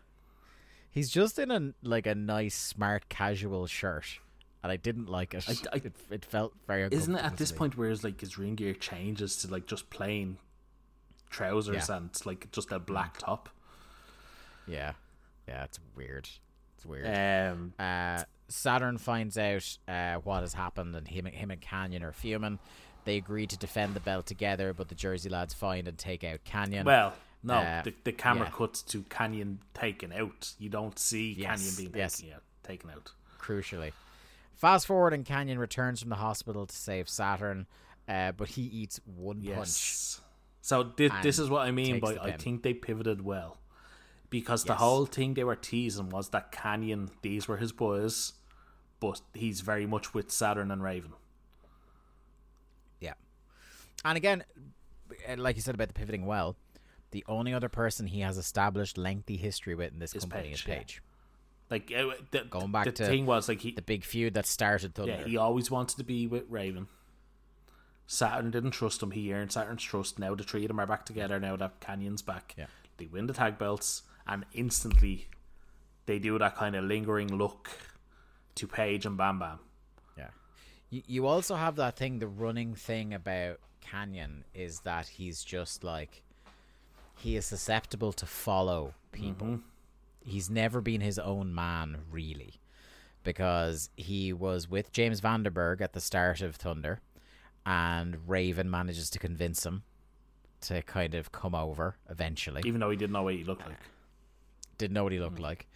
He's 0.90 1.10
just 1.10 1.38
in 1.38 1.50
a 1.50 1.72
like 1.82 2.06
a 2.06 2.14
nice, 2.14 2.54
smart, 2.54 3.08
casual 3.08 3.66
shirt, 3.66 4.20
and 4.62 4.70
I 4.70 4.76
didn't 4.76 5.08
like 5.08 5.34
it. 5.34 5.44
I- 5.48 5.56
I- 5.72 5.76
it, 5.76 5.92
it 6.10 6.24
felt 6.24 6.52
very. 6.68 6.86
Isn't 6.90 7.16
it 7.16 7.24
at 7.24 7.36
this 7.36 7.50
point 7.50 7.76
where 7.76 7.88
his 7.90 8.04
like 8.04 8.20
his 8.20 8.38
ring 8.38 8.54
gear 8.54 8.74
changes 8.74 9.36
to 9.38 9.48
like 9.48 9.66
just 9.66 9.90
plain 9.90 10.36
trousers 11.30 11.88
Yeah. 11.88 11.96
and 11.96 12.10
like 12.24 12.48
just 12.52 12.70
a 12.70 12.78
black 12.78 13.18
top? 13.18 13.48
Yeah, 14.68 14.92
yeah, 15.48 15.64
it's 15.64 15.80
weird. 15.96 16.28
It's 16.76 16.86
weird. 16.86 17.06
Um, 17.06 17.72
uh, 17.78 18.22
Saturn 18.48 18.98
finds 18.98 19.38
out 19.38 19.78
uh, 19.88 20.16
what 20.16 20.40
has 20.42 20.54
happened, 20.54 20.94
and 20.94 21.06
him, 21.08 21.24
him 21.26 21.50
and 21.50 21.60
Kanyon 21.60 22.02
are 22.02 22.12
fuming. 22.12 22.58
They 23.04 23.16
agree 23.16 23.46
to 23.46 23.56
defend 23.58 23.94
the 23.94 24.00
belt 24.00 24.26
together, 24.26 24.72
but 24.72 24.88
the 24.88 24.94
Jersey 24.94 25.28
lads 25.28 25.52
find 25.54 25.86
and 25.88 25.96
take 25.98 26.24
out 26.24 26.40
Kanyon. 26.44 26.84
well, 26.84 27.12
no, 27.42 27.54
Uh, 27.54 27.82
the, 27.82 27.92
the 28.04 28.12
camera 28.12 28.46
yeah. 28.50 28.56
cuts 28.56 28.80
to 28.82 29.02
Kanyon 29.04 29.58
taken 29.74 30.12
out. 30.12 30.52
You 30.58 30.70
don't 30.70 30.98
see 30.98 31.32
Yes, 31.36 31.60
Kanyon 31.62 31.76
being 31.76 31.92
yes. 31.96 32.16
taken 32.18 32.34
out. 32.34 32.42
Taken 32.62 32.90
out. 32.90 33.12
crucially. 33.38 33.92
Fast 34.54 34.86
forward, 34.86 35.12
and 35.12 35.26
Kanyon 35.26 35.58
returns 35.58 36.00
from 36.00 36.08
the 36.08 36.16
hospital 36.16 36.64
to 36.66 36.74
save 36.74 37.08
Saturn, 37.08 37.66
uh, 38.08 38.32
but 38.32 38.48
he 38.48 38.62
eats 38.62 39.00
one 39.04 39.42
punch. 39.42 39.48
Yes. 39.56 40.20
So 40.62 40.84
thi- 40.96 41.10
this 41.22 41.38
is 41.38 41.50
what 41.50 41.66
I 41.66 41.70
mean 41.72 42.00
by 42.00 42.16
I 42.16 42.32
think 42.38 42.62
they 42.62 42.72
pivoted 42.72 43.20
well. 43.22 43.58
Because 44.34 44.64
the 44.64 44.74
whole 44.74 45.06
thing 45.06 45.34
they 45.34 45.44
were 45.44 45.54
teasing 45.54 46.08
was 46.10 46.30
that 46.30 46.50
Kanyon, 46.50 47.08
these 47.22 47.46
were 47.46 47.58
his 47.58 47.70
boys, 47.70 48.32
but 48.98 49.20
he's 49.32 49.60
very 49.60 49.86
much 49.86 50.12
with 50.12 50.32
Saturn 50.32 50.72
and 50.72 50.82
Raven. 50.82 51.12
Yeah. 52.98 53.12
And 54.04 54.16
again, 54.16 54.42
uh, 55.30 55.36
like 55.36 55.54
you 55.54 55.62
said 55.62 55.76
about 55.76 55.86
the 55.86 55.94
pivoting 55.94 56.26
well, 56.26 56.56
the 57.12 57.24
only 57.28 57.54
other 57.54 57.68
person 57.68 58.08
he 58.08 58.22
has 58.22 58.36
established 58.36 58.98
lengthy 58.98 59.36
history 59.36 59.76
with 59.76 59.92
in 59.92 60.00
this 60.00 60.16
Is 60.16 60.24
company 60.24 60.48
Page, 60.48 60.66
is 60.66 60.66
yeah. 60.66 60.82
Like 61.70 61.92
uh, 61.96 62.16
the, 62.32 62.40
Going 62.50 62.72
back 62.72 62.86
the 62.86 62.92
to 62.92 63.06
thing 63.06 63.26
was 63.26 63.48
like 63.48 63.60
he 63.60 63.70
The 63.70 63.82
big 63.82 64.02
feud 64.04 64.34
that 64.34 64.46
started 64.46 64.96
Thunder. 64.96 65.12
yeah 65.20 65.24
he 65.28 65.36
always 65.36 65.70
wanted 65.70 65.96
to 65.98 66.04
be 66.04 66.26
with 66.26 66.42
Raven. 66.48 66.88
Saturn 68.08 68.50
didn't 68.50 68.72
trust 68.72 69.00
him. 69.00 69.12
He 69.12 69.32
earned 69.32 69.52
Saturn's 69.52 69.84
trust. 69.84 70.18
Now 70.18 70.34
the 70.34 70.42
three 70.42 70.64
of 70.64 70.68
them 70.68 70.80
are 70.80 70.86
back 70.86 71.06
together. 71.06 71.38
Now 71.38 71.54
that 71.54 71.78
Kanyon's 71.80 72.20
back, 72.22 72.56
Yeah. 72.58 72.66
they 72.96 73.06
win 73.06 73.26
the 73.28 73.32
tag 73.32 73.58
belts, 73.58 74.02
and 74.26 74.44
instantly 74.52 75.28
they 76.06 76.18
do 76.18 76.38
that 76.38 76.56
kind 76.56 76.76
of 76.76 76.84
lingering 76.84 77.36
look 77.36 77.70
to 78.56 78.66
Page 78.66 79.06
and 79.06 79.16
Bam 79.16 79.38
Bam. 79.38 79.58
Yeah. 80.16 80.28
You, 80.90 81.02
you 81.06 81.26
also 81.26 81.56
have 81.56 81.76
that 81.76 81.96
thing, 81.96 82.18
the 82.18 82.28
running 82.28 82.74
thing 82.74 83.14
about 83.14 83.58
Kanyon 83.80 84.44
is 84.54 84.80
that 84.80 85.08
he's 85.08 85.42
just 85.42 85.82
like, 85.84 86.22
he 87.16 87.36
is 87.36 87.46
susceptible 87.46 88.12
to 88.12 88.26
follow 88.26 88.94
people. 89.12 89.46
Mm-hmm. 89.46 90.30
He's 90.30 90.50
never 90.50 90.80
been 90.80 91.00
his 91.00 91.18
own 91.18 91.54
man, 91.54 91.98
really, 92.10 92.54
because 93.22 93.90
he 93.96 94.32
was 94.32 94.68
with 94.70 94.92
James 94.92 95.20
Vandenberg 95.20 95.80
at 95.80 95.92
the 95.92 96.00
start 96.00 96.40
of 96.40 96.56
Thunder, 96.56 97.00
and 97.66 98.16
Raven 98.26 98.70
manages 98.70 99.10
to 99.10 99.18
convince 99.18 99.64
him 99.64 99.82
to 100.62 100.82
kind 100.82 101.14
of 101.14 101.30
come 101.30 101.54
over 101.54 101.96
eventually 102.08 102.62
Even 102.64 102.80
though 102.80 102.90
he 102.90 102.96
didn't 102.96 103.12
know 103.12 103.22
what 103.22 103.34
he 103.34 103.44
looked 103.44 103.62
uh, 103.62 103.68
like. 103.68 103.78
Didn't 104.84 104.94
know 104.94 105.04
what 105.04 105.12
he 105.12 105.18
looked 105.18 105.40
like. 105.40 105.66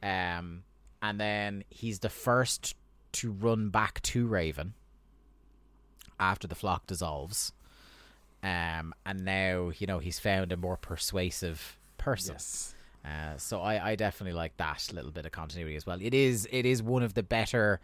Um, 0.00 0.62
and 1.02 1.20
then 1.20 1.64
he's 1.70 1.98
the 1.98 2.08
first 2.08 2.76
to 3.12 3.32
run 3.32 3.70
back 3.70 4.00
to 4.02 4.26
Raven 4.26 4.74
after 6.20 6.46
the 6.46 6.54
flock 6.54 6.86
dissolves. 6.86 7.52
Um, 8.44 8.94
and 9.04 9.24
now 9.24 9.72
you 9.76 9.86
know 9.86 9.98
he's 9.98 10.18
found 10.18 10.52
a 10.52 10.56
more 10.56 10.76
persuasive 10.76 11.78
person. 11.98 12.36
Uh, 13.04 13.36
so 13.36 13.60
I, 13.60 13.90
I 13.90 13.96
definitely 13.96 14.34
like 14.34 14.56
that 14.58 14.90
little 14.94 15.10
bit 15.10 15.26
of 15.26 15.32
continuity 15.32 15.76
as 15.76 15.84
well. 15.84 15.98
It 16.00 16.14
is 16.14 16.46
it 16.52 16.64
is 16.64 16.82
one 16.82 17.02
of 17.02 17.14
the 17.14 17.22
better. 17.22 17.80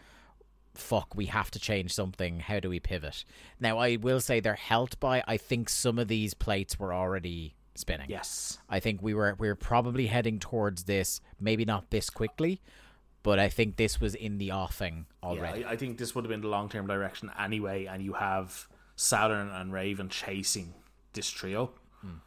Fuck, 0.74 1.16
we 1.16 1.26
have 1.26 1.50
to 1.50 1.58
change 1.58 1.92
something. 1.92 2.38
How 2.38 2.60
do 2.60 2.68
we 2.68 2.78
pivot? 2.78 3.24
Now 3.58 3.78
I 3.78 3.96
will 3.96 4.20
say 4.20 4.38
they're 4.38 4.54
helped 4.54 5.00
by 5.00 5.24
I 5.26 5.36
think 5.36 5.68
some 5.68 5.98
of 5.98 6.06
these 6.06 6.32
plates 6.32 6.78
were 6.78 6.94
already 6.94 7.56
spinning. 7.80 8.08
Yes. 8.08 8.58
I 8.68 8.80
think 8.80 9.02
we 9.02 9.14
were 9.14 9.34
we 9.38 9.48
were 9.48 9.56
probably 9.56 10.06
heading 10.06 10.38
towards 10.38 10.84
this, 10.84 11.20
maybe 11.40 11.64
not 11.64 11.90
this 11.90 12.10
quickly, 12.10 12.60
but 13.22 13.38
I 13.38 13.48
think 13.48 13.76
this 13.76 14.00
was 14.00 14.14
in 14.14 14.38
the 14.38 14.52
offing 14.52 15.06
Yeah, 15.22 15.28
already. 15.28 15.64
I, 15.64 15.72
I 15.72 15.76
think 15.76 15.98
this 15.98 16.14
would 16.14 16.24
have 16.24 16.30
been 16.30 16.40
the 16.40 16.48
long 16.48 16.68
term 16.68 16.86
direction 16.86 17.30
anyway, 17.38 17.86
and 17.86 18.02
you 18.02 18.14
have 18.14 18.68
Saturn 18.96 19.48
and 19.48 19.72
Raven 19.72 20.08
chasing 20.08 20.74
this 21.12 21.28
trio. 21.30 21.72
Hmm. 22.00 22.18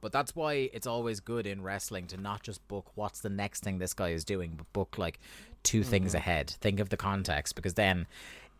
But 0.00 0.12
that's 0.12 0.36
why 0.36 0.70
it's 0.72 0.86
always 0.86 1.20
good 1.20 1.46
in 1.46 1.62
wrestling 1.62 2.06
to 2.08 2.16
not 2.16 2.42
just 2.42 2.66
book 2.68 2.90
what's 2.94 3.20
the 3.20 3.30
next 3.30 3.62
thing 3.62 3.78
this 3.78 3.94
guy 3.94 4.10
is 4.10 4.24
doing, 4.24 4.54
but 4.56 4.72
book 4.72 4.98
like 4.98 5.18
2 5.62 5.82
things 5.82 6.10
mm-hmm. 6.10 6.18
ahead. 6.18 6.50
Think 6.50 6.78
of 6.78 6.90
the 6.90 6.96
context 6.96 7.54
because 7.54 7.74
then 7.74 8.06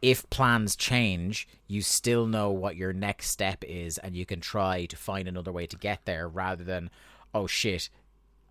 if 0.02 0.28
plans 0.30 0.76
change, 0.76 1.48
you 1.66 1.82
still 1.82 2.26
know 2.26 2.50
what 2.50 2.76
your 2.76 2.92
next 2.92 3.30
step 3.30 3.64
is 3.66 3.98
and 3.98 4.14
you 4.14 4.26
can 4.26 4.40
try 4.40 4.84
to 4.86 4.96
find 4.96 5.28
another 5.28 5.52
way 5.52 5.66
to 5.66 5.76
get 5.76 6.04
there 6.04 6.28
rather 6.28 6.64
than 6.64 6.90
oh 7.34 7.46
shit, 7.46 7.90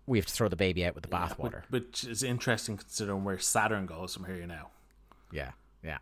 we 0.06 0.18
have 0.18 0.26
to 0.26 0.32
throw 0.32 0.48
the 0.48 0.56
baby 0.56 0.84
out 0.84 0.94
with 0.94 1.02
the 1.02 1.08
bathwater. 1.08 1.62
Which 1.70 2.04
is 2.04 2.22
interesting 2.22 2.76
considering 2.76 3.24
where 3.24 3.38
Saturn 3.38 3.86
goes 3.86 4.14
from 4.14 4.24
here 4.26 4.46
now. 4.46 4.68
Yeah, 5.32 5.52
yeah. 5.82 5.98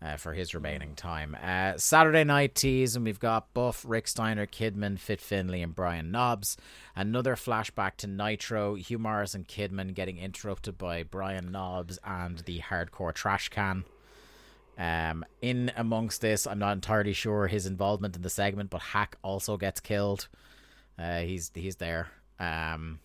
Uh, 0.00 0.16
for 0.16 0.32
his 0.32 0.54
remaining 0.54 0.94
time. 0.94 1.36
Uh, 1.42 1.76
Saturday 1.76 2.22
night 2.22 2.54
tease, 2.54 2.94
and 2.94 3.04
we've 3.04 3.18
got 3.18 3.52
Buff, 3.52 3.84
Rick 3.84 4.06
Steiner, 4.06 4.46
Kidman, 4.46 4.96
Fit 4.96 5.20
Finlay, 5.20 5.60
and 5.60 5.74
Brian 5.74 6.12
Knobbs. 6.12 6.56
Another 6.94 7.34
flashback 7.34 7.96
to 7.96 8.06
Nitro. 8.06 8.76
Hugh 8.76 8.98
Morris 8.98 9.34
and 9.34 9.48
Kidman 9.48 9.94
getting 9.94 10.18
interrupted 10.18 10.78
by 10.78 11.02
Brian 11.02 11.50
Knobbs 11.50 11.98
and 12.04 12.38
the 12.40 12.60
hardcore 12.60 13.12
trash 13.12 13.48
can. 13.48 13.84
Um, 14.78 15.24
in 15.42 15.72
amongst 15.76 16.20
this, 16.20 16.46
I'm 16.46 16.60
not 16.60 16.72
entirely 16.72 17.12
sure 17.12 17.48
his 17.48 17.66
involvement 17.66 18.14
in 18.14 18.22
the 18.22 18.30
segment, 18.30 18.70
but 18.70 18.80
Hak 18.80 19.16
also 19.22 19.56
gets 19.56 19.80
killed. 19.80 20.28
Uh, 20.98 21.20
he's 21.20 21.50
he's 21.54 21.76
there. 21.76 22.08
Um, 22.38 23.00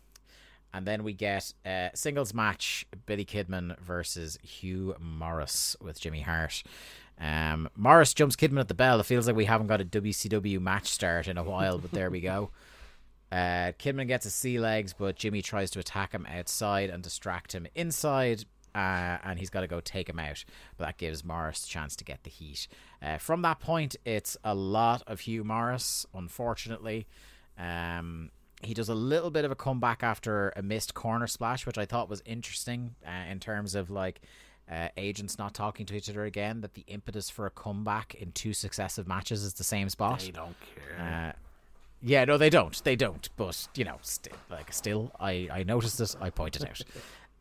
and 0.74 0.86
then 0.88 1.04
we 1.04 1.14
get 1.14 1.54
a 1.66 1.92
singles 1.94 2.34
match 2.34 2.86
Billy 3.06 3.26
Kidman 3.26 3.80
versus 3.80 4.38
Hugh 4.42 4.96
Morris 5.00 5.76
with 5.82 6.00
Jimmy 6.00 6.22
Hart. 6.22 6.64
Um, 7.20 7.70
Morris 7.76 8.14
jumps 8.14 8.36
Kidman 8.36 8.60
at 8.60 8.68
the 8.68 8.74
bell. 8.74 9.00
It 9.00 9.06
feels 9.06 9.28
like 9.28 9.36
we 9.36 9.46
haven't 9.46 9.68
got 9.68 9.82
a 9.82 9.86
WCW 9.86 10.60
match 10.60 10.88
start 10.88 11.28
in 11.28 11.38
a 11.38 11.44
while, 11.44 11.78
but 11.78 11.92
there 11.92 12.10
we 12.10 12.22
go. 12.22 12.52
Uh, 13.32 13.72
Kidman 13.80 14.06
gets 14.06 14.26
his 14.26 14.36
sea 14.36 14.60
legs, 14.60 14.94
but 14.94 15.16
Jimmy 15.16 15.42
tries 15.42 15.72
to 15.72 15.80
attack 15.80 16.12
him 16.12 16.28
outside 16.28 16.92
and 16.92 17.02
distract 17.02 17.54
him 17.56 17.66
inside. 17.74 18.46
Uh, 18.76 19.18
and 19.24 19.38
he's 19.38 19.50
got 19.52 19.62
to 19.62 19.68
go 19.68 19.80
take 19.80 20.10
him 20.10 20.20
out, 20.20 20.44
but 20.78 20.86
that 20.86 20.98
gives 20.98 21.24
Morris 21.24 21.66
a 21.66 21.68
chance 21.68 21.96
to 21.96 22.04
get 22.04 22.24
the 22.24 22.30
heat. 22.30 22.68
Uh, 23.02 23.18
from 23.18 23.44
that 23.44 23.60
point, 23.60 23.96
it's 24.04 24.36
a 24.44 24.56
lot 24.56 25.04
of 25.06 25.22
Hugh 25.22 25.44
Morris, 25.44 26.06
unfortunately. 26.14 27.06
Um, 27.58 28.32
he 28.64 28.74
does 28.74 28.90
a 28.90 28.96
little 28.96 29.30
bit 29.30 29.46
of 29.46 29.52
a 29.52 29.56
comeback 29.56 30.04
after 30.04 30.54
a 30.56 30.62
missed 30.62 30.94
corner 30.94 31.28
splash, 31.28 31.66
which 31.66 31.78
I 31.78 31.86
thought 31.86 32.10
was 32.10 32.22
interesting 32.26 32.96
uh, 33.06 33.30
in 33.30 33.40
terms 33.40 33.76
of 33.76 33.90
like 33.90 34.22
uh, 34.72 34.88
agents 34.98 35.38
not 35.38 35.54
talking 35.54 35.86
to 35.88 35.96
each 35.96 36.10
other 36.10 36.24
again. 36.24 36.62
That 36.62 36.74
the 36.74 36.86
impetus 36.88 37.30
for 37.30 37.46
a 37.46 37.52
comeback 37.52 38.16
in 38.16 38.32
two 38.32 38.54
successive 38.54 39.08
matches 39.08 39.44
is 39.44 39.54
the 39.54 39.64
same 39.64 39.90
spot. 39.90 40.22
They 40.22 40.32
don't 40.32 40.56
care. 40.76 41.34
Uh, 41.34 41.38
yeah, 42.02 42.26
no, 42.26 42.38
they 42.38 42.50
don't. 42.50 42.82
They 42.84 42.96
don't. 42.96 43.30
But 43.38 43.68
you 43.76 43.86
know, 43.86 43.98
still, 44.02 44.34
like, 44.50 44.74
still, 44.74 45.12
I 45.20 45.48
I 45.52 45.64
noticed 45.64 45.98
this. 45.98 46.16
I 46.20 46.30
pointed 46.30 46.66
out. 46.66 46.82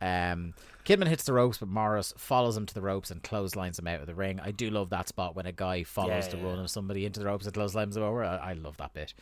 Um, 0.03 0.53
Kidman 0.83 1.07
hits 1.07 1.23
the 1.23 1.31
ropes, 1.31 1.59
but 1.59 1.69
Morris 1.69 2.13
follows 2.17 2.57
him 2.57 2.65
to 2.65 2.73
the 2.73 2.81
ropes 2.81 3.09
and 3.09 3.23
clotheslines 3.23 3.79
him 3.79 3.87
out 3.87 4.01
of 4.01 4.07
the 4.07 4.13
ring. 4.15 4.41
I 4.41 4.51
do 4.51 4.69
love 4.69 4.89
that 4.89 5.07
spot 5.07 5.33
when 5.33 5.45
a 5.45 5.53
guy 5.53 5.83
follows 5.83 6.25
Yeah, 6.25 6.31
the 6.31 6.37
yeah. 6.39 6.43
run 6.43 6.59
of 6.59 6.69
somebody 6.69 7.05
into 7.05 7.21
the 7.21 7.25
ropes 7.25 7.45
and 7.45 7.53
clotheslines 7.53 7.95
them 7.95 8.03
over. 8.03 8.21
I, 8.23 8.35
I 8.35 8.53
love 8.53 8.75
that 8.77 8.93
bit. 8.93 9.13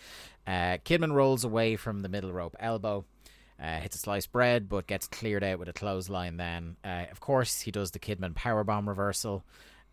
Uh, 0.48 0.78
Kidman 0.84 1.14
rolls 1.14 1.44
away 1.44 1.76
from 1.76 2.00
the 2.02 2.10
middle 2.10 2.34
rope 2.34 2.56
elbow. 2.60 3.06
Uh, 3.62 3.80
hits 3.80 3.96
a 3.96 4.00
sliced 4.00 4.32
bread, 4.32 4.68
but 4.68 4.88
gets 4.88 5.08
cleared 5.08 5.44
out 5.44 5.60
with 5.60 5.70
a 5.70 5.74
clothesline. 5.74 6.38
Then, 6.38 6.78
uh, 6.84 7.06
of 7.12 7.20
course, 7.20 7.62
he 7.62 7.70
does 7.70 7.92
the 7.92 8.00
Kidman 8.00 8.34
powerbomb 8.34 8.88
reversal. 8.88 9.44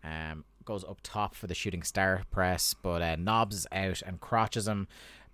Um, 0.03 0.43
goes 0.65 0.83
up 0.83 0.97
top 1.03 1.35
for 1.35 1.45
the 1.45 1.53
shooting 1.53 1.83
star 1.83 2.23
press, 2.31 2.73
but 2.73 3.03
uh, 3.03 3.15
Knobbs 3.15 3.55
is 3.55 3.67
out 3.71 4.01
and 4.03 4.19
crotches 4.19 4.67
him. 4.67 4.87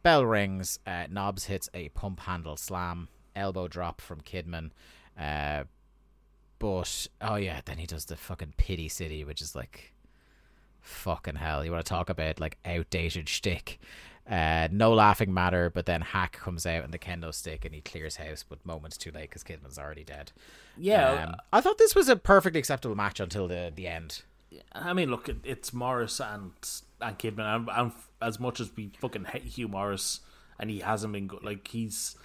Bell 0.04 0.26
rings. 0.26 0.80
Uh, 0.86 1.06
Knobbs 1.10 1.46
hits 1.46 1.70
a 1.74 1.88
pump 1.90 2.20
handle 2.22 2.58
slam, 2.58 3.08
elbow 3.38 3.70
drop 3.70 4.02
from 4.02 4.20
Kidman. 4.20 4.72
Uh, 5.20 5.64
but 6.60 7.08
oh 7.22 7.36
yeah, 7.36 7.62
then 7.66 7.78
he 7.78 7.86
does 7.86 8.06
the 8.06 8.16
fucking 8.16 8.54
pity 8.58 8.90
city, 8.90 9.24
which 9.24 9.42
is 9.42 9.56
like 9.56 9.94
fucking 10.82 11.36
hell. 11.36 11.64
You 11.66 11.72
want 11.72 11.86
to 11.86 11.90
talk 11.90 12.10
about 12.10 12.40
like 12.40 12.58
outdated 12.66 13.28
shtick? 13.30 13.80
Uh, 14.30 14.68
no 14.72 14.92
laughing 14.92 15.32
matter, 15.32 15.70
but 15.70 15.86
then 15.86 16.02
Hak 16.02 16.32
comes 16.32 16.66
out 16.66 16.84
and 16.84 16.92
the 16.92 16.98
kendo 16.98 17.32
stick 17.32 17.64
and 17.64 17.76
he 17.76 17.82
clears 17.82 18.16
house, 18.16 18.44
but 18.48 18.66
moments 18.66 18.98
too 18.98 19.12
late 19.12 19.30
because 19.30 19.44
Kidman's 19.44 19.78
already 19.78 20.04
dead. 20.04 20.32
Yeah, 20.76 21.26
Um, 21.28 21.36
I 21.54 21.62
thought 21.62 21.78
this 21.78 21.94
was 21.94 22.10
a 22.10 22.16
perfectly 22.16 22.60
acceptable 22.60 22.96
match 22.96 23.20
until 23.20 23.48
the 23.48 23.72
the 23.76 23.88
end. 23.88 24.24
I 24.72 24.94
mean, 24.94 25.12
look, 25.12 25.30
it, 25.30 25.38
it's 25.44 25.74
Morris 25.74 26.20
and 26.20 26.54
and 27.02 27.20
Kidman, 27.20 27.56
and, 27.56 27.70
and 27.72 27.92
as 28.22 28.40
much 28.40 28.60
as 28.60 28.76
we 28.76 28.92
fucking 28.98 29.26
hate 29.26 29.44
Hugh 29.44 29.68
Morris, 29.68 30.22
and 30.60 30.70
he 30.72 30.80
hasn't 30.80 31.14
been 31.14 31.28
good, 31.28 31.44
like 31.44 31.68
he's 31.68 32.16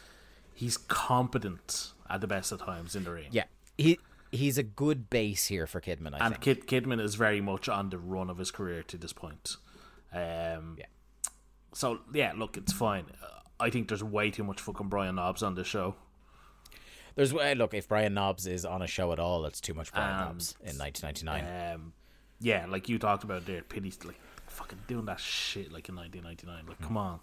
he's 0.54 0.78
competent 0.78 1.92
at 2.10 2.20
the 2.20 2.26
best 2.26 2.52
of 2.52 2.60
times 2.60 2.96
in 2.96 3.04
the 3.04 3.12
ring. 3.12 3.28
Yeah, 3.30 3.44
he 3.78 3.98
he's 4.32 4.58
a 4.58 4.62
good 4.62 5.10
base 5.10 5.46
here 5.46 5.66
for 5.66 5.80
Kidman. 5.80 6.14
I 6.14 6.26
and 6.26 6.34
think. 6.38 6.66
Kid, 6.68 6.84
Kidman 6.84 7.00
is 7.00 7.14
very 7.14 7.40
much 7.40 7.68
on 7.68 7.90
the 7.90 7.98
run 7.98 8.30
of 8.30 8.38
his 8.38 8.50
career 8.50 8.82
to 8.84 8.96
this 8.96 9.12
point. 9.12 9.56
Um, 10.12 10.76
Yeah. 10.78 10.86
So 11.72 12.00
yeah, 12.12 12.32
look, 12.36 12.56
it's 12.56 12.72
fine. 12.72 13.04
Uh, 13.22 13.26
I 13.60 13.70
think 13.70 13.88
there's 13.88 14.02
way 14.02 14.30
too 14.30 14.42
much 14.42 14.60
fucking 14.60 14.88
Brian 14.88 15.14
Knobbs 15.14 15.42
on 15.42 15.54
this 15.54 15.66
show. 15.66 15.94
There's 17.14 17.32
uh, 17.32 17.54
look 17.56 17.74
if 17.74 17.88
Brian 17.88 18.14
Knobbs 18.14 18.46
is 18.46 18.64
on 18.64 18.82
a 18.82 18.86
show 18.86 19.12
at 19.12 19.18
all, 19.18 19.44
it's 19.44 19.60
too 19.60 19.74
much 19.74 19.92
Brian 19.92 20.14
Um, 20.14 20.28
Knobbs 20.28 20.54
in 20.64 20.78
1999. 20.78 21.74
Um, 21.74 21.92
yeah, 22.40 22.66
like 22.66 22.88
you 22.88 22.98
talked 22.98 23.24
about 23.24 23.46
there, 23.46 23.62
Pity 23.62 23.92
like 24.04 24.18
fucking 24.46 24.78
doing 24.88 25.04
that 25.06 25.20
shit 25.20 25.72
like 25.72 25.88
in 25.88 25.96
1999. 25.96 26.66
Like, 26.66 26.80
come 26.80 26.96
on. 26.96 27.20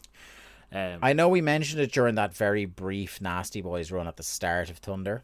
Um, 0.72 1.00
I 1.02 1.14
know 1.14 1.30
we 1.30 1.42
mentioned 1.42 1.82
it 1.82 1.92
during 1.92 2.16
that 2.16 2.34
very 2.34 2.66
brief 2.66 3.22
Nasty 3.22 3.62
Boys 3.62 3.92
run 3.92 4.08
at 4.08 4.18
the 4.18 4.24
start 4.24 4.70
of 4.70 4.78
Thunder. 4.78 5.24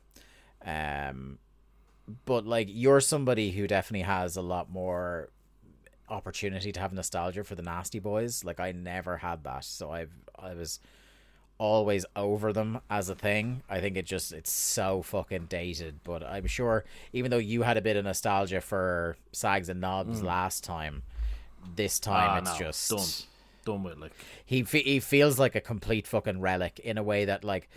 Um, 0.65 1.39
but 2.25 2.45
like 2.45 2.67
you're 2.69 3.01
somebody 3.01 3.51
who 3.51 3.67
definitely 3.67 4.03
has 4.03 4.37
a 4.37 4.41
lot 4.41 4.69
more 4.69 5.29
opportunity 6.09 6.71
to 6.71 6.79
have 6.79 6.93
nostalgia 6.93 7.43
for 7.43 7.55
the 7.55 7.61
Nasty 7.61 7.99
Boys. 7.99 8.43
Like 8.43 8.59
I 8.59 8.71
never 8.71 9.17
had 9.17 9.43
that, 9.43 9.65
so 9.65 9.91
I've 9.91 10.11
I 10.37 10.53
was 10.53 10.79
always 11.57 12.05
over 12.15 12.51
them 12.51 12.81
as 12.89 13.09
a 13.09 13.15
thing. 13.15 13.63
I 13.69 13.79
think 13.79 13.97
it 13.97 14.05
just 14.05 14.31
it's 14.33 14.51
so 14.51 15.01
fucking 15.01 15.45
dated, 15.45 15.99
but 16.03 16.23
I'm 16.23 16.47
sure 16.47 16.83
even 17.11 17.31
though 17.31 17.37
you 17.37 17.61
had 17.61 17.77
a 17.77 17.81
bit 17.81 17.97
of 17.97 18.05
nostalgia 18.05 18.61
for 18.61 19.17
Sags 19.31 19.69
and 19.69 19.81
Knobbs 19.81 20.21
last 20.23 20.63
time, 20.63 21.03
this 21.75 21.99
time 21.99 22.29
ah, 22.29 22.37
it's 22.37 22.59
no, 22.59 22.67
just 22.67 23.27
done, 23.63 23.83
with 23.83 23.97
like. 23.97 24.13
he 24.45 24.63
fe- 24.63 24.83
he 24.83 24.99
feels 24.99 25.39
like 25.39 25.55
a 25.55 25.61
complete 25.61 26.07
fucking 26.07 26.39
relic 26.41 26.79
in 26.79 26.97
a 26.97 27.03
way 27.03 27.25
that 27.25 27.43
like 27.43 27.69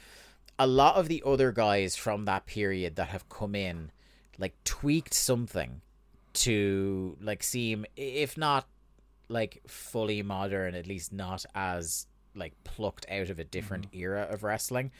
a 0.58 0.66
lot 0.66 0.96
of 0.96 1.08
the 1.08 1.22
other 1.26 1.52
guys 1.52 1.96
from 1.96 2.24
that 2.24 2.46
period 2.46 2.96
that 2.96 3.08
have 3.08 3.28
come 3.28 3.54
in 3.54 3.90
like 4.38 4.54
tweaked 4.64 5.14
something 5.14 5.80
to 6.32 7.16
like 7.20 7.42
seem 7.42 7.86
if 7.96 8.36
not 8.36 8.66
like 9.28 9.62
fully 9.66 10.22
modern 10.22 10.74
at 10.74 10.86
least 10.86 11.12
not 11.12 11.44
as 11.54 12.06
like 12.34 12.52
plucked 12.64 13.06
out 13.10 13.30
of 13.30 13.38
a 13.38 13.44
different 13.44 13.86
mm-hmm. 13.88 14.00
era 14.00 14.26
of 14.30 14.42
wrestling 14.42 14.90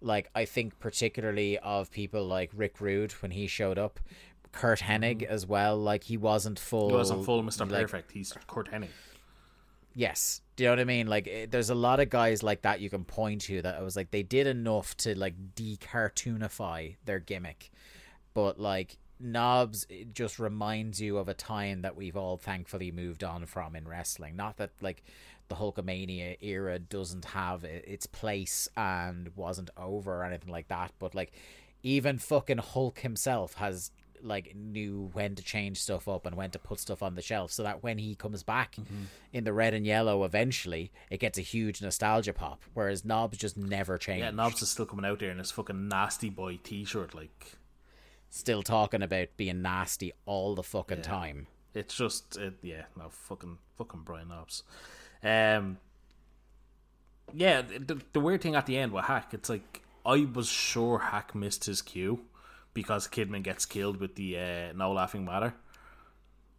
like 0.00 0.28
i 0.34 0.44
think 0.44 0.78
particularly 0.78 1.58
of 1.58 1.90
people 1.90 2.24
like 2.26 2.50
rick 2.54 2.80
rude 2.80 3.12
when 3.22 3.30
he 3.30 3.46
showed 3.46 3.78
up 3.78 3.98
kurt 4.52 4.80
hennig 4.80 5.22
mm-hmm. 5.22 5.32
as 5.32 5.46
well 5.46 5.78
like 5.78 6.04
he 6.04 6.16
wasn't 6.18 6.58
full 6.58 6.90
He 6.90 6.94
wasn't 6.94 7.24
full 7.24 7.42
Mr. 7.42 7.70
like, 7.70 7.82
Perfect. 7.82 8.12
He's 8.12 8.34
Kurt 8.46 8.70
Hennig. 8.70 8.88
Yes. 9.94 10.40
Do 10.56 10.64
you 10.64 10.68
know 10.68 10.72
what 10.72 10.80
I 10.80 10.84
mean? 10.84 11.06
Like, 11.06 11.28
eh, 11.28 11.46
there's 11.50 11.70
a 11.70 11.74
lot 11.74 12.00
of 12.00 12.10
guys 12.10 12.42
like 12.42 12.62
that 12.62 12.80
you 12.80 12.90
can 12.90 13.04
point 13.04 13.42
to 13.42 13.62
that 13.62 13.76
I 13.76 13.82
was 13.82 13.96
like, 13.96 14.10
they 14.10 14.22
did 14.22 14.46
enough 14.46 14.96
to 14.98 15.18
like 15.18 15.34
decartoonify 15.54 16.96
their 17.04 17.18
gimmick, 17.18 17.70
but 18.34 18.58
like 18.58 18.98
Knobbs 19.24 19.86
it 19.88 20.14
just 20.14 20.40
reminds 20.40 21.00
you 21.00 21.16
of 21.16 21.28
a 21.28 21.34
time 21.34 21.82
that 21.82 21.94
we've 21.94 22.16
all 22.16 22.36
thankfully 22.36 22.90
moved 22.90 23.22
on 23.22 23.46
from 23.46 23.76
in 23.76 23.86
wrestling. 23.86 24.34
Not 24.34 24.56
that 24.56 24.70
like 24.80 25.04
the 25.46 25.54
Hulkamania 25.54 26.38
era 26.40 26.80
doesn't 26.80 27.26
have 27.26 27.62
its 27.62 28.06
place 28.06 28.68
and 28.76 29.30
wasn't 29.36 29.70
over 29.76 30.20
or 30.20 30.24
anything 30.24 30.50
like 30.50 30.68
that, 30.68 30.90
but 30.98 31.14
like 31.14 31.32
even 31.84 32.18
fucking 32.18 32.58
Hulk 32.58 33.00
himself 33.00 33.54
has 33.54 33.92
like 34.22 34.54
knew 34.54 35.10
when 35.12 35.34
to 35.34 35.42
change 35.42 35.80
stuff 35.80 36.08
up 36.08 36.26
and 36.26 36.36
when 36.36 36.50
to 36.50 36.58
put 36.58 36.78
stuff 36.78 37.02
on 37.02 37.14
the 37.14 37.22
shelf 37.22 37.50
so 37.52 37.62
that 37.62 37.82
when 37.82 37.98
he 37.98 38.14
comes 38.14 38.42
back 38.42 38.76
in 39.32 39.44
the 39.44 39.52
red 39.52 39.74
and 39.74 39.86
yellow 39.86 40.24
eventually 40.24 40.92
it 41.10 41.18
gets 41.18 41.38
a 41.38 41.42
huge 41.42 41.82
nostalgia 41.82 42.32
pop 42.32 42.62
whereas 42.74 43.04
Knobbs 43.04 43.38
just 43.38 43.56
never 43.56 43.98
changed. 43.98 44.24
Yeah, 44.24 44.30
Knobbs 44.30 44.62
is 44.62 44.70
still 44.70 44.86
coming 44.86 45.04
out 45.04 45.18
there 45.18 45.30
in 45.30 45.38
his 45.38 45.50
fucking 45.50 45.88
nasty 45.88 46.30
boy 46.30 46.58
T-shirt. 46.62 47.14
Like, 47.14 47.52
still 48.30 48.62
talking 48.62 49.02
about 49.02 49.28
being 49.36 49.62
nasty 49.62 50.12
all 50.26 50.54
the 50.54 50.62
fucking 50.62 51.02
time. 51.02 51.46
It's 51.74 51.94
just, 51.94 52.36
it, 52.36 52.54
yeah, 52.62 52.84
no, 52.96 53.08
fucking, 53.08 53.58
fucking 53.78 54.02
Brian 54.04 54.28
Knobbs. 54.28 54.62
Um, 55.22 55.78
yeah, 57.32 57.62
the, 57.62 58.00
the 58.12 58.20
weird 58.20 58.42
thing 58.42 58.54
at 58.54 58.66
the 58.66 58.76
end 58.76 58.92
with 58.92 59.04
Hak, 59.04 59.34
it's 59.34 59.48
like 59.48 59.82
I 60.04 60.26
was 60.32 60.48
sure 60.48 60.98
Hak 60.98 61.34
missed 61.34 61.64
his 61.64 61.82
cue 61.82 62.20
because 62.74 63.08
Kidman 63.08 63.42
gets 63.42 63.66
killed 63.66 63.98
with 63.98 64.14
the 64.14 64.38
uh, 64.38 64.72
no 64.74 64.92
laughing 64.92 65.24
matter. 65.24 65.54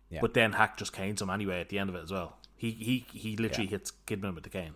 Yeah. 0.09 0.19
But 0.21 0.33
then 0.33 0.53
Hak 0.53 0.77
just 0.77 0.93
canes 0.93 1.21
him 1.21 1.29
anyway 1.29 1.59
at 1.59 1.69
the 1.69 1.79
end 1.79 1.89
of 1.89 1.95
it 1.95 2.03
as 2.03 2.11
well. 2.11 2.37
He 2.55 2.71
he 2.71 3.05
he 3.11 3.35
literally 3.35 3.67
hits 3.67 3.91
Kidman 4.07 4.35
with 4.35 4.43
the 4.43 4.49
cane. 4.49 4.75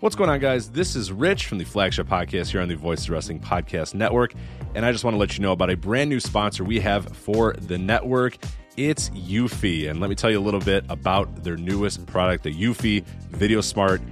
What's 0.00 0.14
going 0.14 0.28
on, 0.28 0.40
guys? 0.40 0.68
This 0.68 0.94
is 0.94 1.10
Rich 1.10 1.46
from 1.46 1.56
the 1.56 1.64
flagship 1.64 2.06
podcast 2.06 2.50
here 2.50 2.60
on 2.60 2.68
the 2.68 2.76
Voice 2.76 3.04
of 3.04 3.10
Wrestling 3.10 3.40
Podcast 3.40 3.94
Network. 3.94 4.34
And 4.74 4.84
I 4.84 4.92
just 4.92 5.04
want 5.04 5.14
to 5.14 5.18
let 5.18 5.38
you 5.38 5.42
know 5.42 5.52
about 5.52 5.70
a 5.70 5.74
brand 5.74 6.10
new 6.10 6.20
sponsor 6.20 6.64
we 6.64 6.78
have 6.80 7.16
for 7.16 7.54
the 7.54 7.78
network. 7.78 8.36
It's 8.76 9.08
Eufy. 9.10 9.88
And 9.88 9.98
let 9.98 10.10
me 10.10 10.14
tell 10.14 10.30
you 10.30 10.38
a 10.38 10.44
little 10.44 10.60
bit 10.60 10.84
about 10.90 11.42
their 11.42 11.56
newest 11.56 12.04
product, 12.04 12.44
the 12.44 12.52
Eufy 12.52 13.06
Video 13.30 13.62
Smart 13.62 14.02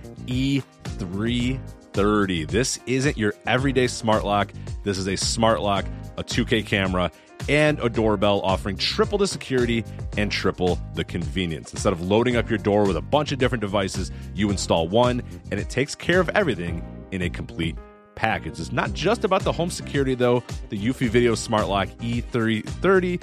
E330. 1.95 2.49
This 2.49 2.78
isn't 2.86 3.16
your 3.16 3.34
everyday 3.47 3.86
smart 3.86 4.24
lock. 4.24 4.53
This 4.82 4.99
is 4.99 5.07
a 5.07 5.16
smart 5.16 5.61
lock, 5.61 5.84
a 6.16 6.24
2K 6.24 6.66
camera, 6.66 7.11
and 7.49 7.78
a 7.80 7.88
doorbell 7.88 8.40
offering 8.42 8.76
triple 8.76 9.18
the 9.18 9.26
security 9.26 9.84
and 10.16 10.30
triple 10.30 10.78
the 10.95 11.05
convenience. 11.05 11.72
Instead 11.72 11.92
of 11.92 12.01
loading 12.01 12.36
up 12.36 12.49
your 12.49 12.59
door 12.59 12.86
with 12.86 12.97
a 12.97 13.03
bunch 13.03 13.32
of 13.32 13.38
different 13.38 13.61
devices, 13.61 14.11
you 14.34 14.51
install 14.51 14.88
one 14.88 15.22
and 15.51 15.61
it 15.61 15.68
takes 15.68 15.95
care 15.95 16.20
of 16.20 16.28
everything 16.30 16.84
in 17.12 17.22
a 17.22 17.30
complete 17.30 17.76
package. 18.14 18.61
It's 18.61 18.72
not 18.72 18.92
just 18.92 19.24
about 19.24 19.42
the 19.42 19.53
home 19.53 19.70
security 19.70 20.14
though. 20.14 20.42
The 20.68 20.78
Eufy 20.78 21.09
Video 21.09 21.34
Smart 21.34 21.68
Lock 21.68 21.88
E330 22.01 23.22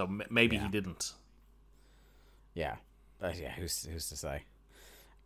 So 0.00 0.06
m- 0.06 0.22
maybe 0.30 0.56
he 0.56 0.66
didn't. 0.68 1.12
Yeah, 2.54 2.76
uh, 3.22 3.32
yeah. 3.38 3.52
Who's 3.52 3.84
who's 3.84 4.08
to 4.08 4.16
say? 4.16 4.44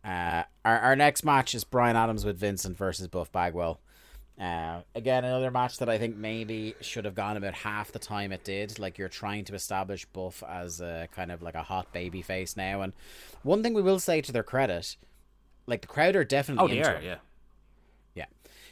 Uh, 0.03 0.43
our 0.65 0.79
our 0.79 0.95
next 0.97 1.23
match 1.23 1.55
is 1.55 1.63
Brian 1.63 1.95
Adams 1.95 2.25
with 2.25 2.37
Vincent 2.37 2.77
versus 2.77 3.07
Buff 3.07 3.31
Bagwell. 3.31 3.79
Uh, 4.37 4.81
again, 4.93 5.23
another 5.23 5.49
match 5.49 5.77
that 5.77 5.87
I 5.87 5.97
think 5.97 6.17
maybe 6.17 6.75
should 6.81 7.05
have 7.05 7.15
gone 7.15 7.37
about 7.37 7.53
half 7.53 7.93
the 7.93 7.99
time 7.99 8.33
it 8.33 8.43
did. 8.43 8.79
Like 8.79 8.97
you're 8.97 9.07
trying 9.07 9.45
to 9.45 9.55
establish 9.55 10.03
Buff 10.03 10.43
as 10.45 10.81
a 10.81 11.07
kind 11.15 11.31
of 11.31 11.41
like 11.41 11.55
a 11.55 11.63
hot 11.63 11.93
baby 11.93 12.21
face 12.21 12.57
now. 12.57 12.81
And 12.81 12.91
one 13.43 13.63
thing 13.63 13.73
we 13.73 13.81
will 13.81 13.99
say 13.99 14.19
to 14.19 14.33
their 14.33 14.43
credit, 14.43 14.97
like 15.67 15.83
the 15.83 15.87
crowd 15.87 16.17
are 16.17 16.25
definitely 16.25 16.65
Oh, 16.65 16.67
they 16.67 16.79
into 16.79 16.97
are, 16.97 17.01
yeah. 17.01 17.17
Yeah, 18.13 18.25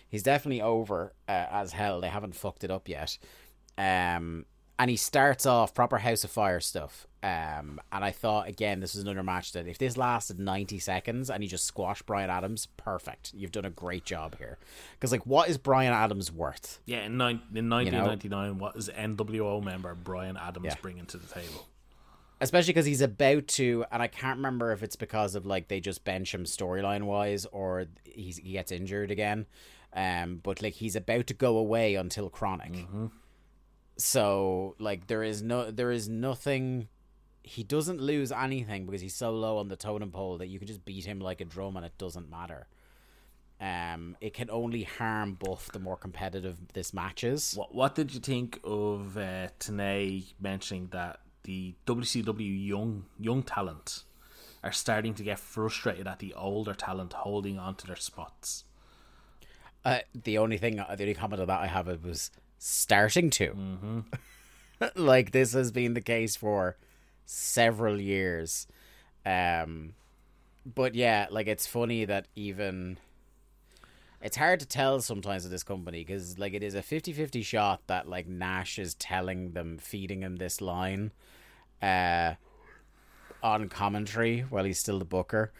he's 0.10 0.24
definitely 0.24 0.62
over 0.62 1.14
uh, 1.30 1.46
as 1.50 1.72
hell. 1.72 2.02
They 2.02 2.10
haven't 2.10 2.36
fucked 2.36 2.66
it 2.66 2.72
up 2.72 2.90
yet. 2.90 3.18
Um, 3.78 4.46
and 4.80 4.90
he 4.90 4.98
starts 4.98 5.46
off 5.46 5.74
proper 5.74 6.00
House 6.00 6.24
of 6.24 6.32
Fire 6.32 6.60
stuff. 6.60 7.08
Um, 7.22 7.80
and 7.92 8.04
I 8.04 8.12
thought 8.12 8.48
again, 8.50 8.82
this 8.82 8.96
is 8.96 9.04
another 9.04 9.24
match 9.24 9.54
that 9.54 9.66
if 9.68 9.78
this 9.78 9.96
lasted 9.98 10.40
ninety 10.40 10.78
seconds 10.80 11.30
and 11.30 11.42
he 11.42 11.48
just 11.48 11.66
squash 11.66 12.02
Brian 12.02 12.30
Adams, 12.30 12.68
perfect. 12.78 13.32
You've 13.34 13.52
done 13.52 13.66
a 13.66 13.70
great 13.70 14.04
job 14.04 14.38
here. 14.38 14.58
Because 14.94 15.12
like, 15.12 15.26
what 15.26 15.48
is 15.48 15.58
Brian 15.58 15.94
Adams 15.94 16.32
worth? 16.32 16.80
Yeah, 16.86 17.06
in, 17.06 17.16
nine, 17.18 17.42
in 17.56 17.70
1999, 17.70 18.58
what 18.58 18.76
is 18.76 18.90
NWO 18.90 19.64
member 19.64 19.96
Brian 19.96 20.36
Adams 20.38 20.66
Yeah. 20.66 20.76
bringing 20.82 21.06
to 21.08 21.18
the 21.18 21.28
table? 21.28 21.68
especially 22.42 22.74
because 22.74 22.86
he's 22.88 23.00
about 23.00 23.48
to 23.48 23.86
and 23.92 24.02
i 24.02 24.08
can't 24.08 24.38
remember 24.38 24.74
if 24.74 24.84
it's 24.84 24.98
because 24.98 25.34
of 25.36 25.46
like 25.46 25.70
they 25.70 25.80
just 25.80 26.04
bench 26.04 26.34
him 26.34 26.44
storyline 26.44 27.04
wise 27.04 27.46
or 27.54 27.86
he's, 28.04 28.38
he 28.38 28.54
gets 28.54 28.70
injured 28.72 29.12
again 29.12 29.46
um 29.96 30.42
but 30.44 30.62
like 30.62 30.74
he's 30.74 30.96
about 30.96 31.26
to 31.28 31.34
go 31.34 31.56
away 31.58 31.96
until 31.96 32.30
KroniK 32.30 33.12
so 34.04 34.76
like 34.80 35.08
there 35.08 35.24
is 35.24 35.42
no 35.42 35.72
there 35.72 35.90
is 35.90 36.10
nothing 36.10 36.90
he 37.42 37.64
doesn't 37.64 38.02
lose 38.02 38.34
anything 38.34 38.86
because 38.86 39.00
he's 39.00 39.16
so 39.16 39.32
low 39.32 39.58
on 39.58 39.70
the 39.70 39.78
totem 39.78 40.12
pole 40.12 40.38
that 40.38 40.48
you 40.48 40.60
can 40.60 40.68
just 40.68 40.84
beat 40.84 41.06
him 41.06 41.20
like 41.20 41.40
a 41.40 41.46
drum 41.46 41.78
and 41.78 41.86
it 41.86 41.98
doesn't 41.98 42.30
matter 42.30 42.68
um 43.62 44.18
it 44.20 44.34
can 44.34 44.50
only 44.50 44.84
harm 44.84 45.36
buff 45.36 45.72
the 45.72 45.80
more 45.80 45.96
competitive 45.96 46.58
this 46.74 46.94
match 46.94 47.24
is 47.24 47.54
What 47.56 47.74
What 47.74 47.96
did 47.96 48.14
you 48.14 48.20
think 48.20 48.60
of 48.66 49.18
uh, 49.18 49.48
Tenay 49.58 50.34
mentioning 50.38 50.90
that 50.92 51.22
the 51.44 51.74
WCW 51.88 52.68
young 52.68 53.06
young 53.18 53.42
talent 53.42 54.04
are 54.66 54.74
starting 54.74 55.14
to 55.14 55.24
get 55.24 55.40
frustrated 55.40 56.08
at 56.08 56.20
the 56.20 56.34
older 56.34 56.74
talent 56.74 57.14
holding 57.14 57.58
on 57.58 57.76
to 57.76 57.88
their 57.88 57.96
spots? 57.96 58.66
Uh, 59.86 60.00
the 60.14 60.38
only 60.38 60.58
thing, 60.58 60.78
the 60.78 60.90
only 60.90 61.14
comment 61.14 61.42
on 61.42 61.48
that 61.48 61.60
I 61.60 61.68
have 61.68 61.88
was 62.04 62.32
starting 62.64 63.30
to. 63.30 63.50
Mm-hmm. 63.50 64.00
like 64.96 65.32
this 65.32 65.54
has 65.54 65.72
been 65.72 65.94
the 65.94 66.02
case 66.02 66.36
for 66.36 66.78
several 67.26 68.00
years. 68.00 68.68
Um, 69.26 69.94
but 70.66 70.96
yeah, 70.96 71.28
like 71.30 71.48
it's 71.48 71.68
funny 71.68 72.06
that 72.06 72.28
even 72.36 72.98
it's 74.22 74.38
hard 74.38 74.62
to 74.62 74.66
tell 74.66 75.02
sometimes 75.02 75.44
with 75.44 75.52
this 75.52 75.64
company 75.64 76.04
because 76.06 76.40
like 76.40 76.54
it 76.54 76.64
is 76.64 76.76
a 76.76 76.82
50-50 76.82 77.44
shot 77.44 77.82
that 77.88 78.08
like 78.08 78.28
Nash 78.28 78.80
is 78.80 78.94
telling 78.94 79.52
them, 79.52 79.78
feeding 79.78 80.22
him 80.22 80.38
this 80.38 80.62
line, 80.62 81.12
uh, 81.82 82.36
on 83.42 83.68
commentary 83.68 84.42
while 84.50 84.64
he's 84.64 84.80
still 84.80 85.00
the 85.00 85.06
booker. 85.06 85.52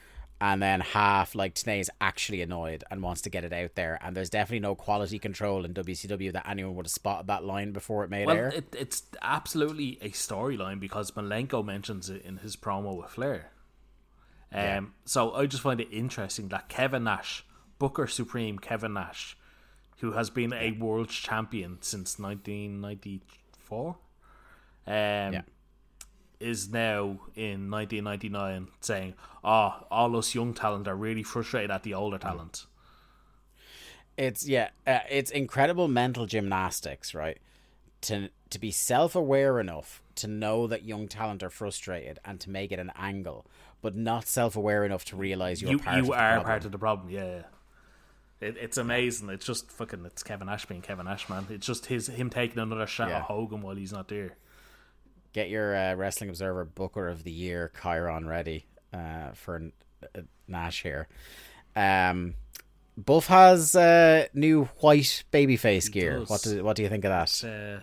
And 0.46 0.62
then 0.62 0.82
half 0.82 1.36
like 1.36 1.56
Tenay's 1.56 1.90
actually 2.02 2.42
annoyed 2.42 2.84
and 2.92 3.02
wants 3.02 3.22
to 3.22 3.30
get 3.30 3.46
it 3.46 3.54
out 3.54 3.76
there. 3.76 3.98
And 4.02 4.14
there's 4.14 4.30
definitely 4.30 4.60
no 4.60 4.76
quality 4.76 5.18
control 5.18 5.64
in 5.64 5.74
WCW 5.74 6.34
that 6.34 6.46
anyone 6.50 6.76
would 6.76 6.86
have 6.86 6.92
spotted 6.92 7.28
that 7.28 7.46
line 7.46 7.72
before 7.72 8.04
it 8.04 8.10
made 8.10 8.28
Well, 8.28 8.36
air. 8.36 8.50
it, 8.50 8.76
it's 8.78 9.04
absolutely 9.22 9.98
a 10.02 10.10
storyline 10.10 10.82
because 10.82 11.12
Malenko 11.12 11.64
mentions 11.64 12.10
it 12.10 12.24
in 12.26 12.40
his 12.40 12.58
promo 12.58 12.98
with 13.02 13.12
Flair. 13.12 13.52
Um, 14.52 14.94
So 15.06 15.34
I 15.34 15.46
just 15.46 15.64
find 15.64 15.80
it 15.80 15.88
interesting 15.92 16.50
that 16.50 16.68
Kevin 16.68 17.06
Nash, 17.06 17.46
Booker 17.80 18.06
Supreme 18.06 18.60
Kevin 18.60 18.96
Nash, 18.96 19.38
who 20.00 20.12
has 20.12 20.30
been 20.30 20.52
a 20.52 20.72
world 20.74 21.08
champion 21.08 21.78
since 21.80 22.20
1994, 22.20 23.96
um, 24.88 25.44
is 26.44 26.70
now 26.70 27.20
in 27.36 27.70
1999 27.72 28.68
saying, 28.82 29.14
"Oh, 29.44 29.86
all 29.90 30.16
us 30.18 30.36
young 30.36 30.54
talent 30.54 30.88
are 30.88 30.96
really 30.96 31.24
frustrated 31.24 31.72
at 31.72 31.84
the 31.84 31.94
older 31.94 32.18
talent." 32.18 32.66
It's 34.18 34.48
yeah, 34.48 34.70
uh, 34.86 35.00
it's 35.10 35.32
incredible 35.32 35.88
mental 35.88 36.26
gymnastics, 36.26 37.16
right? 37.16 37.40
To 38.02 38.30
to 38.50 38.60
be 38.60 38.70
self-aware 38.72 39.60
enough 39.60 40.04
to 40.16 40.28
know 40.28 40.68
that 40.68 40.84
young 40.84 41.08
talent 41.08 41.42
are 41.42 41.50
frustrated 41.50 42.20
and 42.24 42.40
to 42.42 42.50
make 42.52 42.72
it 42.72 42.78
an 42.80 42.92
angle, 42.96 43.48
but 43.82 43.96
not 43.96 44.28
self-aware 44.28 44.86
enough 44.86 45.06
to 45.06 45.16
realize 45.16 45.62
you're 45.62 45.72
you 45.72 45.80
part 45.80 45.96
you 45.98 46.04
of 46.04 46.08
the 46.10 46.14
are 46.14 46.44
part 46.44 46.66
of 46.66 46.72
the 46.72 46.78
problem. 46.78 47.10
Yeah, 47.10 47.26
yeah. 47.26 47.44
It, 48.48 48.58
it's 48.58 48.78
amazing. 48.78 49.30
It's 49.30 49.46
just 49.46 49.72
fucking. 49.72 50.06
It's 50.06 50.22
Kevin 50.22 50.48
Nash 50.48 50.66
being 50.66 50.82
Kevin 50.82 51.06
Nash, 51.06 51.28
man. 51.30 51.48
It's 51.50 51.66
just 51.66 51.88
his 51.88 52.08
him 52.08 52.30
taking 52.30 52.60
another 52.60 52.86
shot 52.86 53.10
Yeah. 53.10 53.18
at 53.18 53.24
Hogan 53.24 53.62
while 53.62 53.76
he's 53.76 53.94
not 53.94 54.10
there. 54.10 54.36
Get 55.34 55.50
your 55.50 55.76
uh, 55.76 55.96
Wrestling 55.96 56.30
Observer 56.30 56.66
Booker 56.66 57.08
of 57.10 57.24
the 57.24 57.32
Year 57.32 57.72
chyron 57.82 58.28
ready 58.28 58.66
uh, 58.94 59.32
for 59.34 59.72
uh, 60.16 60.22
Nash 60.48 60.84
here. 60.84 61.08
Um, 61.76 62.36
Buff 62.96 63.28
has 63.28 63.76
uh, 63.76 64.28
new 64.34 64.66
white 64.80 65.24
babyface 65.32 65.92
gear. 65.92 66.20
does. 66.20 66.30
What 66.30 66.42
do 66.44 66.64
what 66.64 66.76
do 66.76 66.84
you 66.84 66.90
think 66.90 67.06
of 67.06 67.10
that? 67.10 67.44
Uh, 67.44 67.80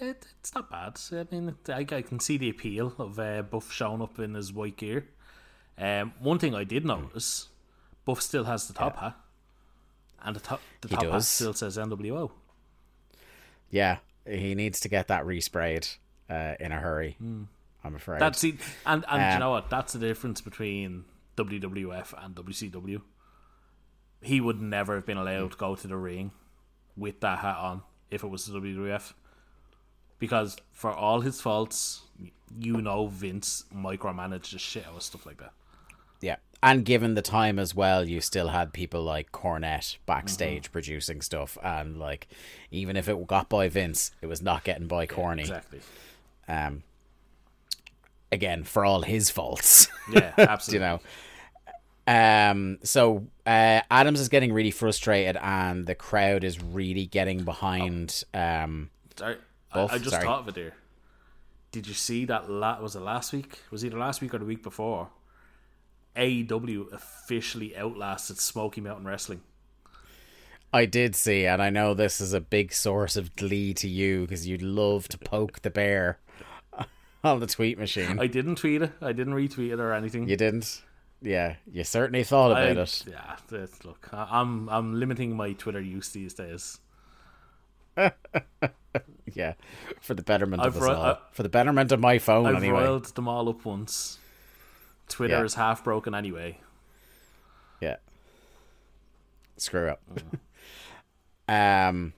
it, 0.00 0.26
it's 0.40 0.54
not 0.54 0.70
bad. 0.70 0.98
I 1.12 1.26
mean, 1.34 1.48
it, 1.48 1.70
I, 1.70 1.96
I 1.96 2.02
can 2.02 2.20
see 2.20 2.38
the 2.38 2.48
appeal 2.48 2.94
of 2.98 3.18
uh, 3.18 3.42
Buff 3.42 3.70
showing 3.70 4.00
up 4.00 4.18
in 4.18 4.34
his 4.34 4.52
white 4.52 4.76
gear. 4.76 5.08
Um, 5.76 6.14
one 6.18 6.38
thing 6.38 6.54
I 6.54 6.64
did 6.64 6.84
notice, 6.84 7.48
Buff 8.04 8.22
still 8.22 8.44
has 8.44 8.66
the 8.66 8.74
top 8.74 8.96
hat, 8.96 9.16
and 10.22 10.34
the 10.34 10.40
top 10.40 10.60
the 10.80 10.88
He 10.88 10.94
top 10.96 11.04
hat 11.04 11.22
still 11.24 11.52
says 11.52 11.76
NWO. 11.76 12.30
Yeah, 13.70 13.98
he 14.28 14.54
needs 14.54 14.80
to 14.80 14.88
get 14.88 15.08
that 15.08 15.24
resprayed 15.24 15.96
uh, 16.30 16.54
in 16.60 16.72
a 16.72 16.78
hurry. 16.78 17.16
I'm 17.20 17.94
afraid. 17.94 18.20
That's 18.20 18.42
it. 18.44 18.56
And 18.86 19.04
and 19.08 19.20
you 19.22 19.34
Um, 19.34 19.40
know 19.40 19.50
what? 19.50 19.70
That's 19.70 19.92
the 19.92 19.98
difference 20.00 20.40
between 20.40 21.04
WWF 21.36 22.12
and 22.24 22.34
WCW. 22.34 23.02
He 24.20 24.40
would 24.40 24.60
never 24.60 24.96
have 24.96 25.06
been 25.06 25.16
allowed 25.16 25.52
to 25.52 25.56
go 25.56 25.76
to 25.76 25.86
the 25.86 25.96
ring 25.96 26.32
with 26.96 27.20
that 27.20 27.38
hat 27.38 27.56
on 27.56 27.82
if 28.10 28.24
it 28.24 28.28
was 28.28 28.46
the 28.46 28.58
WWF. 28.58 29.12
Because 30.18 30.56
for 30.72 30.90
all 30.92 31.20
his 31.20 31.40
faults, 31.40 32.02
you 32.58 32.80
know 32.82 33.06
Vince 33.06 33.64
micromanaged 33.74 34.50
the 34.52 34.58
shit 34.58 34.86
out 34.86 34.96
of 34.96 35.02
stuff 35.04 35.24
like 35.24 35.38
that. 35.38 35.52
Yeah. 36.20 36.36
And 36.62 36.84
given 36.84 37.14
the 37.14 37.22
time 37.22 37.58
as 37.58 37.74
well, 37.74 38.08
you 38.08 38.20
still 38.20 38.48
had 38.48 38.72
people 38.72 39.02
like 39.02 39.30
Cornette 39.30 39.96
backstage 40.06 40.64
Mm-hmm. 40.64 40.72
producing 40.72 41.20
stuff. 41.20 41.56
And 41.62 41.96
like, 41.98 42.26
even 42.72 42.96
if 42.96 43.08
it 43.08 43.26
got 43.28 43.48
by 43.48 43.68
Vince, 43.68 44.10
it 44.22 44.26
was 44.26 44.42
not 44.42 44.64
getting 44.64 44.88
by 44.88 45.06
Corny. 45.06 45.42
Exactly. 45.42 45.80
Um, 46.48 46.82
again, 48.32 48.64
for 48.64 48.84
all 48.84 49.02
his 49.02 49.30
faults. 49.30 49.88
Yeah, 50.12 50.32
absolutely. 50.38 50.86
you 50.86 50.92
know. 50.92 51.00
Um, 52.06 52.78
so 52.82 53.26
uh, 53.46 53.82
Adams 53.90 54.18
is 54.20 54.28
getting 54.28 54.52
really 54.52 54.70
frustrated, 54.70 55.36
and 55.40 55.86
the 55.86 55.94
crowd 55.94 56.42
is 56.42 56.62
really 56.62 57.06
getting 57.06 57.44
behind. 57.44 58.24
Um, 58.32 58.90
Sorry, 59.16 59.36
I, 59.70 59.74
Buff, 59.74 59.92
I 59.92 59.98
just 59.98 60.10
sorry. 60.10 60.24
thought 60.24 60.40
of 60.40 60.48
it 60.48 60.54
there. 60.54 60.72
Did 61.70 61.86
you 61.86 61.92
see 61.94 62.24
that? 62.24 62.50
La- 62.50 62.80
was 62.80 62.96
it 62.96 63.00
last 63.00 63.32
week? 63.34 63.58
Was 63.70 63.84
either 63.84 63.98
last 63.98 64.22
week 64.22 64.32
or 64.32 64.38
the 64.38 64.46
week 64.46 64.62
before? 64.62 65.10
AEW 66.18 66.92
officially 66.92 67.76
outlasted 67.76 68.38
Smoky 68.38 68.80
Mountain 68.80 69.06
Wrestling. 69.06 69.40
I 70.72 70.84
did 70.84 71.16
see, 71.16 71.46
and 71.46 71.62
I 71.62 71.70
know 71.70 71.94
this 71.94 72.20
is 72.20 72.34
a 72.34 72.40
big 72.40 72.72
source 72.72 73.16
of 73.16 73.34
glee 73.36 73.72
to 73.74 73.88
you 73.88 74.22
because 74.22 74.46
you'd 74.46 74.60
love 74.62 75.08
to 75.08 75.18
poke 75.18 75.62
the 75.62 75.70
bear 75.70 76.18
on 77.24 77.40
the 77.40 77.46
tweet 77.46 77.78
machine. 77.78 78.18
I 78.18 78.26
didn't 78.26 78.56
tweet 78.56 78.82
it. 78.82 78.92
I 79.00 79.12
didn't 79.12 79.32
retweet 79.34 79.72
it 79.72 79.80
or 79.80 79.94
anything. 79.94 80.28
You 80.28 80.36
didn't? 80.36 80.82
Yeah, 81.22 81.56
you 81.72 81.84
certainly 81.84 82.22
thought 82.22 82.52
I- 82.52 82.64
about 82.64 82.82
it. 82.82 83.04
Yeah, 83.10 83.36
that's- 83.48 83.84
look, 83.84 84.08
I- 84.12 84.28
I'm 84.30 84.68
I'm 84.68 84.98
limiting 85.00 85.34
my 85.36 85.52
Twitter 85.54 85.80
use 85.80 86.10
these 86.10 86.34
days. 86.34 86.80
yeah, 89.34 89.54
for 90.00 90.14
the 90.14 90.22
betterment 90.22 90.62
I've 90.62 90.76
of 90.76 90.82
us 90.82 90.88
ri- 90.88 90.94
all. 90.94 91.02
I- 91.04 91.18
for 91.32 91.42
the 91.42 91.48
betterment 91.48 91.92
of 91.92 92.00
my 92.00 92.18
phone, 92.18 92.46
anyway. 92.54 92.78
I've 92.78 92.84
anyway. 92.88 93.02
them 93.14 93.26
all 93.28 93.48
up 93.48 93.64
once. 93.64 94.18
Twitter 95.08 95.38
Yeah. 95.38 95.44
is 95.44 95.54
half 95.54 95.82
broken 95.84 96.14
anyway. 96.14 96.58
Yeah. 97.80 97.96
Screw 99.56 99.88
up. 99.88 100.02
um. 101.48 102.12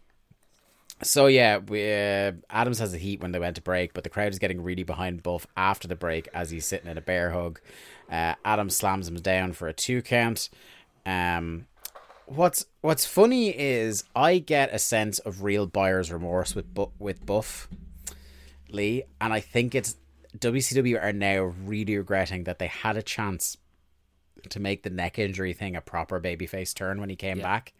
So 1.03 1.29
yeah, 1.29 1.57
we, 1.59 1.83
uh, 1.83 2.33
Adams 2.51 2.79
has 2.79 2.93
the 2.93 2.99
heat 2.99 3.23
when 3.23 3.33
they 3.33 3.39
went 3.39 3.57
to 3.57 3.62
break, 3.62 3.95
but 3.95 4.05
the 4.05 4.11
crowd 4.11 4.33
is 4.33 4.39
getting 4.39 4.62
really 4.62 4.83
behind 4.83 5.23
Buff 5.23 5.47
after 5.57 5.89
the 5.89 5.97
break 5.97 6.29
as 6.35 6.51
he's 6.51 6.67
sitting 6.67 6.91
in 6.91 6.99
a 6.99 7.01
bear 7.01 7.31
hug. 7.31 7.59
Uh, 8.11 8.35
Adams 8.45 8.77
slams 8.77 9.09
him 9.09 9.15
down 9.15 9.55
for 9.55 9.67
a 9.67 9.73
two 9.73 10.03
count. 10.03 10.51
Um, 11.07 11.67
what's 12.27 12.67
what's 12.83 13.07
funny 13.07 13.49
is 13.59 14.05
I 14.15 14.39
get 14.41 14.75
a 14.75 14.79
sense 14.79 15.21
of 15.21 15.43
real 15.43 15.67
buyer's 15.67 16.12
remorse 16.12 16.55
with 16.55 16.75
Bu- 16.75 16.91
with 16.99 17.25
Buff 17.25 17.67
Lee, 18.69 19.05
and 19.23 19.33
I 19.33 19.41
think 19.41 19.75
it's 19.75 19.97
WCW 20.39 21.02
are 21.02 21.12
now 21.12 21.43
really 21.43 21.97
regretting 21.97 22.44
that 22.44 22.59
they 22.59 22.69
had 22.69 22.97
a 22.97 23.02
chance 23.02 23.57
to 24.48 24.61
make 24.61 24.82
the 24.82 24.90
neck 24.90 25.19
injury 25.19 25.52
thing 25.52 25.77
a 25.77 25.81
proper 25.81 26.20
babyface 26.20 26.74
turn 26.74 27.01
when 27.01 27.11
he 27.11 27.16
came 27.16 27.40
back 27.40 27.73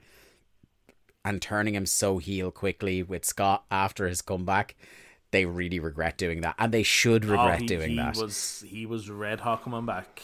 and 1.25 1.41
turning 1.41 1.75
him 1.75 1.87
so 1.87 2.19
heel 2.19 2.51
quickly 2.51 3.03
with 3.03 3.25
Scott 3.25 3.65
after 3.71 4.09
his 4.09 4.23
comeback. 4.23 4.77
They 5.31 5.45
really 5.45 5.79
regret 5.79 6.19
doing 6.19 6.41
that, 6.41 6.57
and 6.59 6.73
they 6.73 6.83
should 6.83 7.25
oh, 7.25 7.29
regret 7.29 7.59
Oh, 7.59 7.63
he, 7.63 7.67
doing 7.67 7.91
he 7.91 7.97
that. 7.97 8.17
Was 8.17 8.65
he 8.67 8.85
was 8.85 9.09
red 9.09 9.41
hot 9.41 9.63
coming 9.63 9.87
back, 9.87 10.23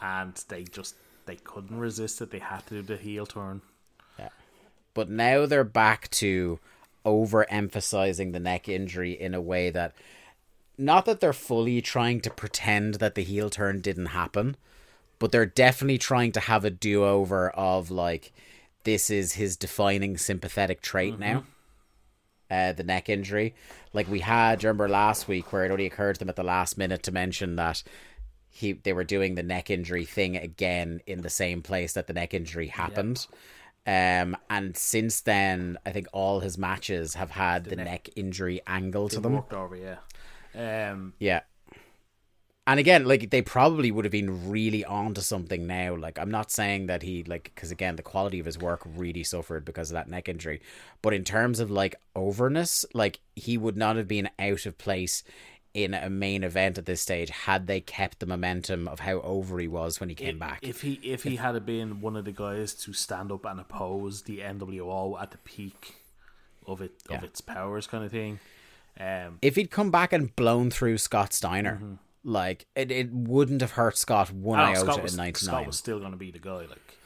and 0.00 0.34
they 0.48 0.64
just 0.64 0.96
they 1.26 1.36
couldn't 1.36 1.78
resist 1.78 2.20
it. 2.20 2.32
They 2.32 2.40
had 2.40 2.66
to 2.66 2.74
do 2.74 2.82
the 2.82 2.96
heel 2.96 3.26
turn. 3.26 3.60
Yeah, 4.18 4.30
but 4.92 5.08
now 5.08 5.46
they're 5.46 5.62
back 5.62 6.10
to 6.10 6.58
overemphasizing 7.06 8.32
the 8.32 8.40
neck 8.40 8.68
injury 8.68 9.12
in 9.12 9.34
a 9.34 9.40
way 9.40 9.70
that 9.70 9.94
not 10.78 11.04
that 11.04 11.20
they're 11.20 11.32
fully 11.32 11.80
trying 11.80 12.20
to 12.22 12.30
pretend 12.30 12.94
that 12.94 13.14
the 13.14 13.22
heel 13.22 13.50
turn 13.50 13.80
didn't 13.80 14.06
happen, 14.06 14.56
but 15.18 15.32
they're 15.32 15.46
definitely 15.46 15.98
trying 15.98 16.32
to 16.32 16.40
have 16.40 16.64
a 16.64 16.70
do 16.70 17.04
over 17.04 17.50
of 17.50 17.90
like 17.90 18.32
this 18.84 19.10
is 19.10 19.34
his 19.34 19.56
defining 19.56 20.16
sympathetic 20.16 20.80
trait 20.80 21.18
now. 21.18 21.44
Uh, 22.50 22.72
the 22.72 22.84
neck 22.84 23.08
injury. 23.08 23.54
Like 23.94 24.10
we 24.10 24.20
had, 24.20 24.62
remember 24.62 24.88
last 24.88 25.26
week 25.26 25.52
where 25.52 25.64
it 25.64 25.70
only 25.70 25.86
occurred 25.86 26.14
to 26.14 26.18
them 26.18 26.28
at 26.28 26.36
the 26.36 26.42
last 26.42 26.76
minute 26.76 27.02
to 27.04 27.12
mention 27.12 27.56
that 27.56 27.82
he 28.50 28.72
they 28.74 28.92
were 28.92 29.04
doing 29.04 29.34
the 29.34 29.42
neck 29.42 29.70
injury 29.70 30.04
thing 30.04 30.36
again 30.36 31.00
in 31.06 31.22
the 31.22 31.30
same 31.30 31.62
place 31.62 31.94
that 31.94 32.06
the 32.06 32.12
neck 32.12 32.34
injury 32.34 32.66
happened. 32.66 33.26
Um, 33.86 34.36
and 34.48 34.76
since 34.76 35.22
then, 35.22 35.78
I 35.84 35.90
think 35.90 36.06
all 36.12 36.40
his 36.40 36.56
matches 36.56 37.14
have 37.14 37.30
had 37.30 37.64
the, 37.64 37.76
neck, 37.76 38.08
injury 38.14 38.60
angle 38.66 39.08
to 39.08 39.18
them. 39.18 39.42
over, 39.50 39.76
yeah. 39.76 39.96
Um, 40.54 41.14
Yeah. 41.18 41.40
And 42.64 42.78
again, 42.78 43.06
like 43.06 43.30
they 43.30 43.42
probably 43.42 43.90
would 43.90 44.04
have 44.04 44.12
been 44.12 44.48
really 44.48 44.84
onto 44.84 45.20
something 45.20 45.66
now. 45.66 45.96
Like 45.96 46.16
I'm 46.18 46.30
not 46.30 46.52
saying 46.52 46.86
that 46.86 47.02
he 47.02 47.24
like 47.24 47.50
because 47.54 47.72
again 47.72 47.96
the 47.96 48.02
quality 48.02 48.38
of 48.38 48.46
his 48.46 48.56
work 48.56 48.82
really 48.86 49.24
suffered 49.24 49.64
because 49.64 49.90
of 49.90 49.94
that 49.94 50.08
neck 50.08 50.28
injury. 50.28 50.60
But 51.02 51.12
in 51.12 51.24
terms 51.24 51.58
of 51.58 51.72
like 51.72 51.96
overness, 52.14 52.84
like 52.94 53.18
he 53.34 53.58
would 53.58 53.76
not 53.76 53.96
have 53.96 54.06
been 54.06 54.30
out 54.38 54.64
of 54.64 54.78
place 54.78 55.24
in 55.74 55.94
a 55.94 56.10
main 56.10 56.44
event 56.44 56.76
at 56.76 56.86
this 56.86 57.00
stage 57.00 57.30
had 57.30 57.66
they 57.66 57.80
kept 57.80 58.20
the 58.20 58.26
momentum 58.26 58.86
of 58.86 59.00
how 59.00 59.20
over 59.22 59.58
he 59.58 59.66
was 59.66 59.98
when 59.98 60.08
he 60.08 60.14
came 60.14 60.38
back. 60.38 60.60
If 60.62 60.82
he 60.82 61.00
if 61.02 61.24
he 61.24 61.36
had 61.36 61.64
been 61.64 62.00
one 62.00 62.14
of 62.14 62.24
the 62.24 62.32
guys 62.32 62.74
to 62.74 62.92
stand 62.92 63.32
up 63.32 63.44
and 63.44 63.58
oppose 63.58 64.22
the 64.22 64.38
NWO 64.38 65.20
at 65.20 65.30
the 65.30 65.38
peak 65.38 65.96
of 66.66 66.80
it 66.80 66.92
of 67.10 67.24
its 67.24 67.40
powers, 67.40 67.86
kind 67.86 68.04
of 68.04 68.12
thing. 68.12 68.38
Um, 68.98 69.38
if 69.42 69.56
he'd 69.56 69.70
come 69.70 69.90
back 69.90 70.12
and 70.12 70.34
blown 70.36 70.70
through 70.70 70.98
Scott 70.98 71.32
Steiner, 71.32 71.98
like 72.24 72.66
it, 72.76 72.90
it 72.90 73.12
wouldn't 73.12 73.60
have 73.60 73.72
hurt 73.72 73.96
Scott 73.96 74.30
one 74.30 74.58
iota 74.58 74.80
Scott 74.80 75.02
was, 75.02 75.14
in 75.14 75.18
ninety 75.18 75.40
Scott 75.40 75.66
was 75.66 75.76
still 75.76 75.98
going 75.98 76.12
to 76.12 76.16
be 76.18 76.30
the 76.30 76.38
guy. 76.38 76.66
Like, 76.66 76.98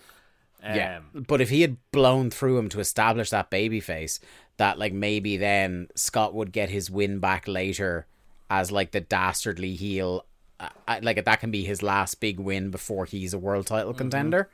um, 0.63 0.75
Yeah, 0.75 1.01
but 1.15 1.41
if 1.41 1.49
he 1.49 1.63
had 1.63 1.77
blown 1.93 2.31
through 2.31 2.59
him 2.59 2.69
to 2.71 2.81
establish 2.81 3.31
that 3.31 3.51
baby 3.51 3.81
face, 3.81 4.21
that 4.57 4.79
like 4.79 4.93
maybe 4.93 5.37
then 5.37 5.89
Scott 5.95 6.35
would 6.35 6.53
get 6.53 6.71
his 6.71 6.91
win 6.91 7.19
back 7.21 7.47
later 7.47 8.07
as 8.51 8.71
like 8.73 8.91
the 8.91 9.01
dastardly 9.01 9.75
heel. 9.75 10.25
Uh, 10.59 10.69
uh, 10.89 11.01
like 11.03 11.23
that 11.25 11.41
can 11.41 11.51
be 11.51 11.65
his 11.65 11.83
last 11.83 12.19
big 12.21 12.41
win 12.41 12.71
before 12.71 13.05
he's 13.05 13.35
a 13.35 13.39
world 13.39 13.67
title 13.67 13.93
contender. 13.95 14.51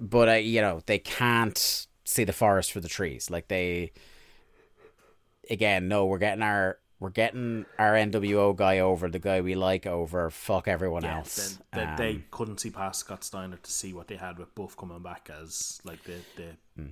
But 0.00 0.28
uh, 0.28 0.32
you 0.32 0.60
know 0.60 0.82
they 0.86 0.98
can't 0.98 1.86
see 2.04 2.24
the 2.24 2.32
forest 2.32 2.72
for 2.72 2.80
the 2.80 2.88
trees. 2.88 3.30
Like 3.30 3.48
they, 3.48 3.92
again, 5.50 5.88
no, 5.88 6.06
we're 6.06 6.18
getting 6.18 6.42
our 6.42 6.78
we're 6.98 7.10
getting 7.10 7.66
our 7.78 7.92
NWO 7.92 8.56
guy 8.56 8.78
over, 8.78 9.08
the 9.10 9.18
guy 9.18 9.42
we 9.42 9.54
like 9.54 9.86
over. 9.86 10.30
Fuck 10.30 10.66
everyone 10.66 11.02
yeah, 11.04 11.18
else. 11.18 11.58
then 11.72 11.96
they 11.96 12.10
Um, 12.12 12.24
couldn't 12.30 12.58
see 12.60 12.70
past 12.70 13.00
Scott 13.00 13.22
Steiner 13.22 13.58
to 13.58 13.70
see 13.70 13.92
what 13.92 14.08
they 14.08 14.16
had 14.16 14.38
with 14.38 14.54
Buff 14.54 14.76
coming 14.78 15.00
back 15.02 15.28
as 15.30 15.80
like 15.84 16.02
the 16.04 16.18
the 16.36 16.56
Hmm. 16.76 16.88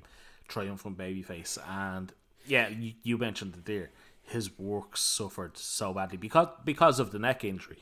triumphant 0.49 0.99
babyface. 0.99 1.59
And 1.67 2.13
yeah, 2.47 2.69
you, 2.69 2.93
you 3.03 3.17
mentioned 3.19 3.55
it 3.55 3.65
there. 3.65 3.91
His 4.23 4.59
work 4.59 4.97
suffered 4.97 5.57
so 5.57 5.95
badly 5.95 6.19
because 6.19 6.49
because 6.65 6.99
of 7.01 7.11
the 7.13 7.19
neck 7.19 7.45
injury. 7.45 7.79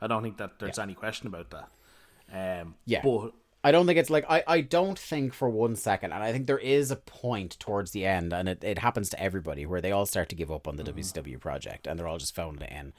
I 0.00 0.06
don't 0.06 0.22
think 0.22 0.36
that 0.36 0.58
there's 0.58 0.78
any 0.78 0.94
question 0.94 1.26
about 1.26 1.50
that. 1.50 1.68
Um, 2.62 2.74
Yeah. 2.84 3.02
but 3.02 3.32
I 3.64 3.72
don't 3.72 3.86
think 3.86 3.98
it's 3.98 4.10
like 4.10 4.24
I, 4.28 4.44
I 4.46 4.60
don't 4.60 4.98
think 4.98 5.34
for 5.34 5.48
one 5.48 5.76
second, 5.76 6.12
and 6.12 6.22
I 6.22 6.32
think 6.32 6.46
there 6.46 6.58
is 6.58 6.90
a 6.90 6.96
point 6.96 7.58
towards 7.58 7.90
the 7.90 8.06
end, 8.06 8.32
and 8.32 8.48
it, 8.48 8.62
it 8.62 8.78
happens 8.78 9.08
to 9.10 9.20
everybody 9.20 9.66
where 9.66 9.80
they 9.80 9.92
all 9.92 10.06
start 10.06 10.28
to 10.28 10.36
give 10.36 10.52
up 10.52 10.68
on 10.68 10.76
the 10.76 10.84
mm-hmm. 10.84 11.00
WCW 11.00 11.40
project 11.40 11.86
and 11.86 11.98
they're 11.98 12.06
all 12.06 12.18
just 12.18 12.34
phoning 12.34 12.62
it 12.62 12.72
in. 12.72 12.92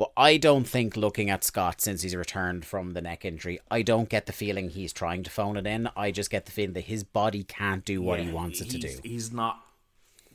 But 0.00 0.12
I 0.16 0.38
don't 0.38 0.66
think 0.66 0.96
looking 0.96 1.28
at 1.28 1.44
Scott 1.44 1.82
since 1.82 2.00
he's 2.00 2.16
returned 2.16 2.64
from 2.64 2.92
the 2.92 3.02
neck 3.02 3.26
injury, 3.26 3.60
I 3.70 3.82
don't 3.82 4.08
get 4.08 4.24
the 4.24 4.32
feeling 4.32 4.70
he's 4.70 4.94
trying 4.94 5.24
to 5.24 5.30
phone 5.30 5.58
it 5.58 5.66
in. 5.66 5.90
I 5.94 6.10
just 6.10 6.30
get 6.30 6.46
the 6.46 6.52
feeling 6.52 6.72
that 6.72 6.84
his 6.84 7.04
body 7.04 7.44
can't 7.44 7.84
do 7.84 8.00
what 8.00 8.18
he 8.18 8.30
wants 8.30 8.62
it 8.62 8.70
to 8.70 8.78
do. 8.78 8.98
He's 9.02 9.30
not 9.30 9.62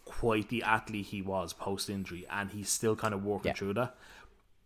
quite 0.04 0.50
the 0.50 0.62
athlete 0.62 1.08
he 1.08 1.24
was 1.24 1.52
post 1.52 1.90
injury, 1.90 2.28
and 2.30 2.52
he's 2.52 2.70
still 2.70 2.96
kind 2.96 3.16
of 3.16 3.24
working 3.26 3.50
Yeah. 3.50 3.56
through 3.56 3.74
that. 3.74 3.96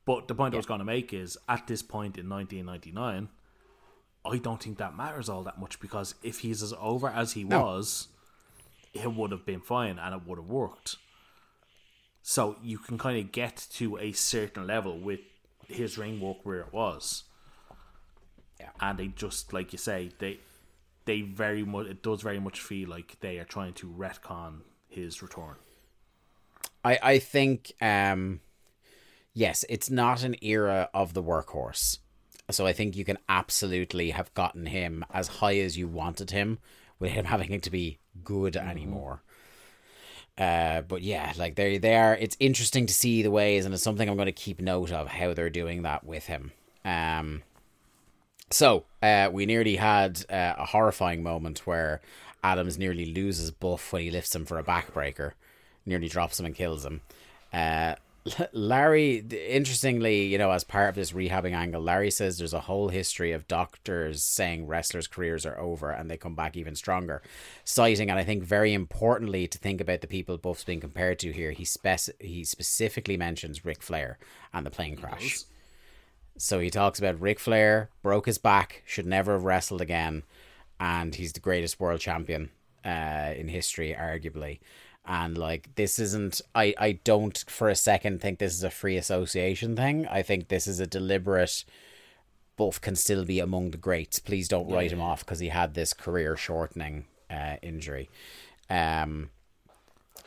But 0.03 0.27
the 0.27 0.35
point 0.35 0.53
I 0.53 0.57
was 0.57 0.65
going 0.65 0.79
to 0.79 0.85
make 0.85 1.13
is 1.13 1.37
at 1.47 1.65
this 1.67 1.81
point 1.81 2.17
in 2.17 2.27
1999, 2.27 3.29
I 4.25 4.37
don't 4.37 4.61
think 4.61 4.77
that 4.77 4.95
matters 4.95 5.29
all 5.29 5.43
that 5.43 5.59
much 5.59 5.79
because 5.79 6.15
if 6.23 6.39
he's 6.39 6.61
as 6.61 6.73
over 6.79 7.07
as 7.07 7.33
he 7.33 7.43
No. 7.43 7.61
was, 7.61 8.07
it 8.93 9.13
would 9.13 9.31
have 9.31 9.45
been 9.45 9.61
fine 9.61 9.97
and 9.97 10.13
it 10.15 10.27
would 10.27 10.37
have 10.37 10.49
worked. 10.49 10.97
So 12.21 12.57
you 12.61 12.77
can 12.77 12.97
kind 12.97 13.17
of 13.17 13.31
get 13.31 13.67
to 13.73 13.97
a 13.97 14.11
certain 14.11 14.67
level 14.67 14.99
with 14.99 15.21
his 15.67 15.97
ring 15.97 16.19
walk 16.19 16.45
where 16.45 16.59
it 16.59 16.73
was. 16.73 17.23
Yeah. 18.59 18.69
And 18.81 18.99
they 18.99 19.07
just 19.07 19.53
like 19.53 19.71
you 19.71 19.77
say, 19.79 20.11
they 20.19 20.39
they 21.05 21.21
very 21.21 21.63
much 21.63 21.87
it 21.87 22.03
does 22.03 22.21
very 22.21 22.39
much 22.39 22.59
feel 22.59 22.89
like 22.89 23.19
they 23.21 23.39
are 23.39 23.45
trying 23.45 23.73
to 23.73 23.87
retcon 23.87 24.61
his 24.89 25.21
return. 25.21 25.55
I, 26.83 26.99
I 27.01 27.19
think 27.19 27.71
um 27.81 28.41
yes, 29.33 29.63
it's 29.69 29.89
not 29.89 30.23
an 30.23 30.35
era 30.41 30.89
of 30.93 31.13
the 31.13 31.23
workhorse. 31.23 31.99
So 32.51 32.65
I 32.65 32.73
think 32.73 32.95
you 32.95 33.05
can 33.05 33.19
absolutely 33.27 34.11
have 34.11 34.33
gotten 34.33 34.65
him 34.65 35.05
as 35.11 35.27
high 35.27 35.57
as 35.57 35.77
you 35.77 35.87
wanted 35.87 36.31
him 36.31 36.59
with 36.99 37.11
him 37.11 37.25
having 37.33 37.59
to 37.59 37.69
be 37.69 37.99
good 38.23 38.55
anymore. 38.57 39.21
Uh, 40.37 40.81
but 40.81 41.01
yeah, 41.01 41.33
like 41.37 41.55
they 41.55 41.77
they 41.77 41.95
are. 41.95 42.15
It's 42.15 42.37
interesting 42.39 42.85
to 42.85 42.93
see 42.93 43.21
the 43.21 43.31
ways, 43.31 43.65
and 43.65 43.73
it's 43.73 43.83
something 43.83 44.07
I'm 44.07 44.15
going 44.15 44.27
to 44.27 44.31
keep 44.31 44.61
note 44.61 44.91
of 44.91 45.09
how 45.09 45.33
they're 45.33 45.49
doing 45.49 45.81
that 45.81 46.05
with 46.05 46.27
him. 46.27 46.53
Um, 46.85 47.43
so 48.49 48.85
uh, 49.03 49.29
we 49.31 49.45
nearly 49.45 49.75
had 49.75 50.25
uh, 50.29 50.55
a 50.57 50.65
horrifying 50.65 51.21
moment 51.23 51.67
where 51.67 51.99
Adams 52.41 52.77
nearly 52.77 53.05
loses 53.05 53.51
Buff 53.51 53.91
when 53.91 54.01
he 54.01 54.11
lifts 54.11 54.33
him 54.33 54.45
for 54.45 54.57
a 54.57 54.63
backbreaker, 54.63 55.33
nearly 55.85 56.07
drops 56.07 56.39
him 56.39 56.45
and 56.45 56.55
kills 56.55 56.85
him. 56.85 57.01
Uh, 57.51 57.95
Larry, 58.51 59.17
interestingly, 59.17 60.25
you 60.25 60.37
know, 60.37 60.51
as 60.51 60.63
part 60.63 60.89
of 60.89 60.95
this 60.95 61.11
rehabbing 61.11 61.53
angle, 61.53 61.81
Larry 61.81 62.11
says 62.11 62.37
there's 62.37 62.53
a 62.53 62.61
whole 62.61 62.89
history 62.89 63.31
of 63.31 63.47
doctors 63.47 64.23
saying 64.23 64.67
wrestlers' 64.67 65.07
careers 65.07 65.45
are 65.45 65.59
over 65.59 65.89
and 65.91 66.09
they 66.09 66.17
come 66.17 66.35
back 66.35 66.57
even 66.57 66.75
stronger. 66.75 67.21
Citing, 67.63 68.09
and 68.09 68.19
I 68.19 68.23
think 68.23 68.43
very 68.43 68.73
importantly 68.73 69.47
to 69.47 69.57
think 69.57 69.81
about 69.81 70.01
the 70.01 70.07
people 70.07 70.37
Buff's 70.37 70.63
being 70.63 70.79
compared 70.79 71.19
to 71.19 71.31
here, 71.31 71.51
he 71.51 71.65
spec- 71.65 72.19
he 72.19 72.43
specifically 72.43 73.17
mentions 73.17 73.65
Ric 73.65 73.81
Flair 73.81 74.17
and 74.53 74.65
the 74.65 74.71
plane 74.71 74.95
crash. 74.95 75.39
So 76.37 76.59
he 76.59 76.69
talks 76.69 76.99
about 76.99 77.19
Ric 77.19 77.39
Flair 77.39 77.89
broke 78.01 78.25
his 78.25 78.37
back, 78.37 78.83
should 78.85 79.05
never 79.05 79.33
have 79.33 79.43
wrestled 79.43 79.81
again, 79.81 80.23
and 80.79 81.15
he's 81.15 81.33
the 81.33 81.39
greatest 81.39 81.79
world 81.79 81.99
champion 81.99 82.51
uh, 82.85 83.33
in 83.35 83.49
history, 83.49 83.95
arguably. 83.97 84.59
And 85.09 85.39
like 85.39 85.73
this 85.73 85.97
isn't, 85.97 86.39
I 86.53 86.75
I 86.77 86.91
don't 87.03 87.35
for 87.47 87.67
a 87.67 87.75
second 87.75 88.21
think 88.21 88.37
this 88.37 88.53
is 88.53 88.63
a 88.63 88.69
free 88.69 88.95
association 88.95 89.75
thing. 89.75 90.07
I 90.07 90.21
think 90.21 90.47
this 90.47 90.67
is 90.67 90.79
a 90.79 90.85
deliberate. 90.85 91.65
Buff 92.55 92.79
can 92.79 92.95
still 92.95 93.25
be 93.25 93.39
among 93.39 93.71
the 93.71 93.77
greats. 93.77 94.19
Please 94.19 94.47
don't 94.47 94.69
write 94.69 94.91
him 94.91 95.01
off 95.01 95.25
because 95.25 95.39
he 95.39 95.47
had 95.47 95.73
this 95.73 95.93
career 95.93 96.35
shortening 96.37 97.05
uh, 97.29 97.55
injury. 97.63 98.09
Um, 98.69 99.31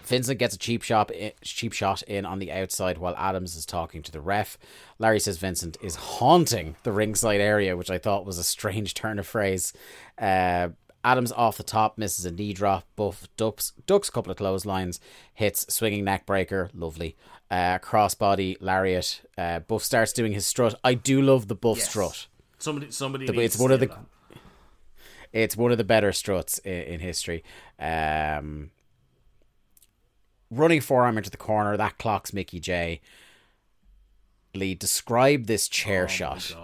Vincent 0.03 0.39
gets 0.39 0.55
a 0.55 0.59
cheap 0.59 0.83
shot, 0.83 1.13
cheap 1.43 1.73
shot 1.73 2.03
in 2.03 2.27
on 2.27 2.39
the 2.39 2.51
outside 2.51 2.99
while 2.99 3.15
Adams 3.17 3.55
is 3.55 3.65
talking 3.65 4.03
to 4.03 4.11
the 4.11 4.21
ref. 4.21 4.59
Larry 4.99 5.21
says 5.21 5.39
Vincent 5.39 5.77
is 5.81 5.95
haunting 5.95 6.75
the 6.83 6.91
ringside 6.91 7.41
area, 7.41 7.77
which 7.77 7.91
I 7.91 7.99
thought 7.99 8.27
was 8.27 8.39
a 8.39 8.45
strange 8.45 8.95
turn 8.95 9.19
of 9.19 9.27
phrase. 9.27 9.73
Uh, 10.19 10.71
Adams 11.05 11.33
off 11.33 11.57
the 11.57 11.63
top 11.65 11.99
misses 11.99 12.25
a 12.25 12.31
knee 12.31 12.53
drop. 12.53 12.85
Buff 12.97 13.27
ducks, 13.37 13.73
ducks 13.87 14.09
a 14.09 14.13
couple 14.13 14.31
of 14.31 14.37
clotheslines, 14.39 15.01
hits 15.35 15.73
swinging 15.75 16.05
neck 16.05 16.27
breaker, 16.27 16.71
lovely. 16.75 17.17
Uh, 17.51 17.79
crossbody 17.81 18.57
lariat. 18.61 19.21
Uh, 19.37 19.59
Buff 19.61 19.83
starts 19.83 20.13
doing 20.13 20.33
his 20.33 20.47
strut. 20.47 20.75
I 20.85 20.95
do 20.95 21.21
love 21.21 21.49
the 21.49 21.55
Buff 21.57 21.79
Yes. 21.79 21.91
strut. 21.91 22.27
Somebody, 22.59 22.91
somebody. 22.93 23.27
The- 23.27 23.39
it's 23.41 23.59
one 23.59 23.73
of 23.73 23.81
the- 23.81 23.87
that. 23.87 23.99
It's 25.33 25.57
one 25.57 25.73
of 25.73 25.79
the 25.79 25.85
better 25.85 26.13
struts 26.13 26.59
in, 26.59 26.73
in 26.83 27.01
history. 27.01 27.43
Um, 27.79 28.71
running 30.51 30.81
forearm 30.81 31.17
into 31.19 31.31
the 31.31 31.37
corner 31.37 31.77
that 31.77 31.99
clocks 31.99 32.33
Mickey 32.33 32.61
Jay. 32.61 33.01
Lee, 34.55 34.75
describe 34.75 35.47
this 35.47 35.67
chair 35.69 36.05
Oh 36.05 36.09
shot 36.09 36.55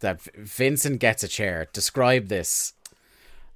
that 0.00 0.20
Vincent 0.34 0.98
gets 1.00 1.22
a 1.22 1.28
chair. 1.28 1.68
Describe 1.72 2.26
this. 2.28 2.74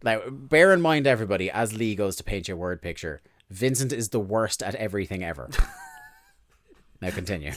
Now, 0.04 0.20
bear 0.30 0.72
in 0.72 0.80
mind, 0.80 1.06
everybody, 1.06 1.50
as 1.50 1.72
Lee 1.74 1.94
goes 1.94 2.16
to 2.16 2.24
paint 2.24 2.48
your 2.48 2.56
word 2.56 2.82
picture, 2.82 3.20
Vincent 3.50 3.92
is 3.92 4.08
the 4.08 4.20
worst 4.20 4.62
at 4.62 4.74
everything 4.74 5.22
ever. 5.22 5.50
now, 7.00 7.10
continue. 7.10 7.52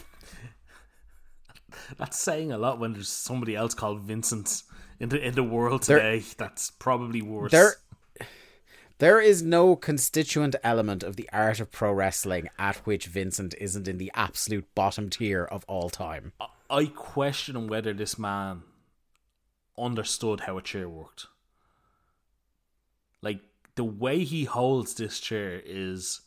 That's 1.98 2.20
saying 2.20 2.52
a 2.52 2.58
lot 2.58 2.80
when 2.80 2.94
there's 2.94 3.10
somebody 3.10 3.56
else 3.56 3.74
called 3.74 4.02
Vincent 4.02 4.64
in 5.00 5.10
the 5.10 5.22
in 5.22 5.36
the 5.36 5.44
world 5.44 5.84
There- 5.84 6.00
today. 6.00 6.26
That's 6.38 6.72
probably 6.72 7.22
worse. 7.22 7.52
There, 7.52 7.76
there 8.98 9.20
is 9.20 9.44
no 9.44 9.76
constituent 9.76 10.56
element 10.64 11.04
of 11.04 11.16
the 11.16 11.30
art 11.34 11.60
of 11.60 11.72
pro 11.72 11.92
wrestling 11.92 12.50
at 12.58 12.78
which 12.78 13.08
Vincent 13.08 13.54
isn't 13.60 13.88
in 13.88 13.98
the 13.98 14.12
absolute 14.16 14.74
bottom 14.74 15.10
tier 15.10 15.44
of 15.44 15.66
all 15.68 15.90
time. 15.90 16.32
I 16.70 16.86
question 16.86 17.68
whether 17.68 17.94
this 17.94 18.18
man 18.18 18.64
understood 19.78 20.42
how 20.42 20.58
a 20.58 20.62
chair 20.62 20.88
worked. 20.88 21.28
Like 23.22 23.40
the 23.76 23.84
way 23.84 24.24
he 24.24 24.44
holds 24.46 24.94
this 24.96 25.20
chair 25.20 25.62
is 25.66 26.22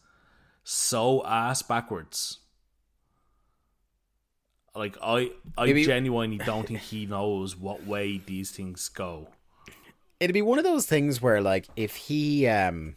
so 0.64 1.24
ass 1.24 1.62
backwards. 1.62 2.38
Like 4.74 4.96
I, 5.02 5.30
I 5.56 5.66
Maybe- 5.66 5.84
genuinely 5.84 6.38
don't 6.38 6.66
think 6.66 6.80
he 6.80 7.06
knows 7.06 7.56
what 7.56 7.86
way 7.86 8.18
these 8.24 8.50
things 8.50 8.88
go. 8.88 9.28
It'd 10.20 10.34
be 10.34 10.42
one 10.42 10.58
of 10.58 10.64
those 10.64 10.84
things 10.84 11.22
where, 11.22 11.40
like, 11.40 11.66
if 11.76 11.94
he, 11.94 12.48
um, 12.48 12.96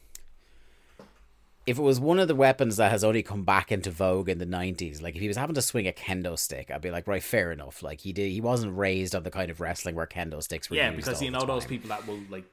if 1.67 1.77
it 1.77 1.81
was 1.81 1.99
one 1.99 2.17
of 2.17 2.27
the 2.27 2.33
weapons 2.33 2.77
that 2.77 2.89
has 2.89 3.03
only 3.03 3.21
come 3.21 3.43
back 3.43 3.71
into 3.71 3.91
vogue 3.91 4.27
in 4.27 4.39
the 4.39 4.45
'90s, 4.47 5.01
like 5.03 5.15
if 5.15 5.21
he 5.21 5.27
was 5.27 5.37
having 5.37 5.53
to 5.53 5.61
swing 5.61 5.87
a 5.87 5.91
kendo 5.91 6.37
stick, 6.37 6.71
I'd 6.71 6.81
be 6.81 6.89
like, 6.89 7.07
right, 7.07 7.21
fair 7.21 7.51
enough. 7.51 7.83
Like 7.83 8.01
he 8.01 8.11
did, 8.11 8.31
he 8.31 8.41
wasn't 8.41 8.75
raised 8.75 9.13
on 9.13 9.21
the 9.21 9.29
kind 9.29 9.51
of 9.51 9.61
wrestling 9.61 9.93
where 9.95 10.07
kendo 10.07 10.41
sticks 10.41 10.67
were 10.69 10.77
Yeah, 10.77 10.87
used 10.91 11.05
because 11.05 11.21
you 11.21 11.29
know 11.29 11.45
those 11.45 11.65
people 11.65 11.89
that 11.89 12.07
will 12.07 12.19
like 12.31 12.45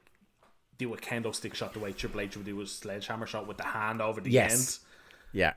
do 0.79 0.91
a 0.93 0.97
kendo 0.97 1.35
stick 1.35 1.53
shot 1.53 1.73
the 1.73 1.79
way 1.79 1.91
Triple 1.91 2.21
H 2.21 2.35
would 2.37 2.45
do 2.45 2.59
a 2.61 2.65
sledgehammer 2.65 3.27
shot 3.27 3.45
with 3.47 3.57
the 3.57 3.63
hand 3.63 4.01
over 4.01 4.19
the 4.19 4.31
Yes. 4.31 4.53
end. 4.53 4.79
Yeah. 5.33 5.53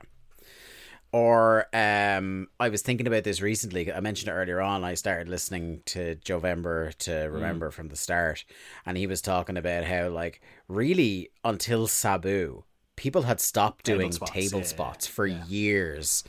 Or 1.11 1.67
um, 1.73 2.47
I 2.59 2.69
was 2.69 2.81
thinking 2.81 3.05
about 3.05 3.23
this 3.23 3.39
recently. 3.39 3.91
I 3.93 3.99
mentioned 3.99 4.29
it 4.29 4.33
earlier 4.33 4.59
on. 4.61 4.83
I 4.83 4.95
started 4.95 5.29
listening 5.29 5.81
to 5.85 6.15
Jovember 6.17 6.93
to 6.99 7.13
remember 7.31 7.69
from 7.69 7.89
the 7.89 7.95
start, 7.95 8.43
and 8.85 8.97
he 8.97 9.05
was 9.05 9.21
talking 9.21 9.55
about 9.55 9.83
how, 9.83 10.09
like, 10.09 10.41
really 10.67 11.29
until 11.43 11.85
Sabu, 11.85 12.63
people 12.95 13.23
had 13.23 13.39
stopped 13.39 13.85
Table 13.85 13.99
doing 13.99 14.11
spots, 14.11 14.31
table 14.31 14.59
yeah, 14.59 14.65
spots 14.65 15.05
for 15.07 15.27
years, 15.27 16.23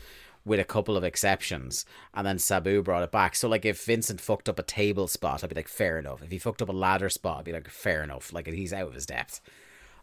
with 0.45 0.61
a 0.61 0.65
couple 0.65 0.97
of 0.97 1.05
exceptions, 1.05 1.87
and 2.13 2.27
then 2.27 2.39
Sabu 2.39 2.83
brought 2.83 3.03
it 3.03 3.11
back. 3.11 3.35
So, 3.35 3.49
like, 3.49 3.65
if 3.65 3.85
Vincent 3.85 4.21
fucked 4.21 4.49
up 4.49 4.59
a 4.59 4.63
table 4.63 5.09
spot, 5.09 5.43
I'd 5.43 5.51
be 5.51 5.57
like, 5.57 5.69
fair 5.69 5.99
enough. 5.99 6.23
If 6.23 6.31
he 6.31 6.39
fucked 6.39 6.63
up 6.63 6.69
a 6.69 6.73
ladder 6.73 7.09
spot, 7.09 7.39
I'd 7.39 7.45
be 7.45 7.53
like, 7.53 7.69
fair 7.69 8.03
enough. 8.03 8.33
Like, 8.33 8.47
he's 8.47 8.73
out 8.73 8.89
of 8.89 8.95
his 8.95 9.07
depth. 9.07 9.41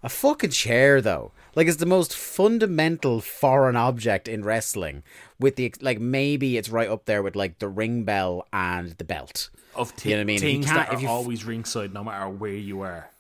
A 0.04 0.10
fucking 0.10 0.50
chair, 0.50 1.00
though, 1.00 1.32
like 1.54 1.68
it's 1.68 1.78
the 1.78 1.86
most 1.86 2.16
fundamental 2.16 3.22
foreign 3.22 3.76
object 3.76 4.28
in 4.28 4.44
wrestling. 4.44 5.04
With 5.40 5.58
the 5.58 5.74
like, 5.80 6.00
maybe 6.00 6.58
it's 6.58 6.70
right 6.70 6.90
up 6.90 7.06
there 7.06 7.22
with 7.22 7.36
like 7.36 7.60
the 7.60 7.68
ring 7.68 8.04
bell 8.04 8.48
and 8.52 8.92
the 8.94 9.04
belt. 9.04 9.52
Of 9.76 9.94
You 10.04 10.12
know 10.12 10.18
what 10.18 10.22
I 10.22 10.26
mean? 10.26 10.36
If 10.38 10.42
things 10.42 10.66
that 10.66 10.92
if 10.92 10.98
are 10.98 11.02
you 11.02 11.08
f- 11.08 11.14
always 11.14 11.46
ringside, 11.46 11.94
no 11.94 12.04
matter 12.04 12.28
where 12.30 12.52
you 12.52 12.82
are. 12.82 13.12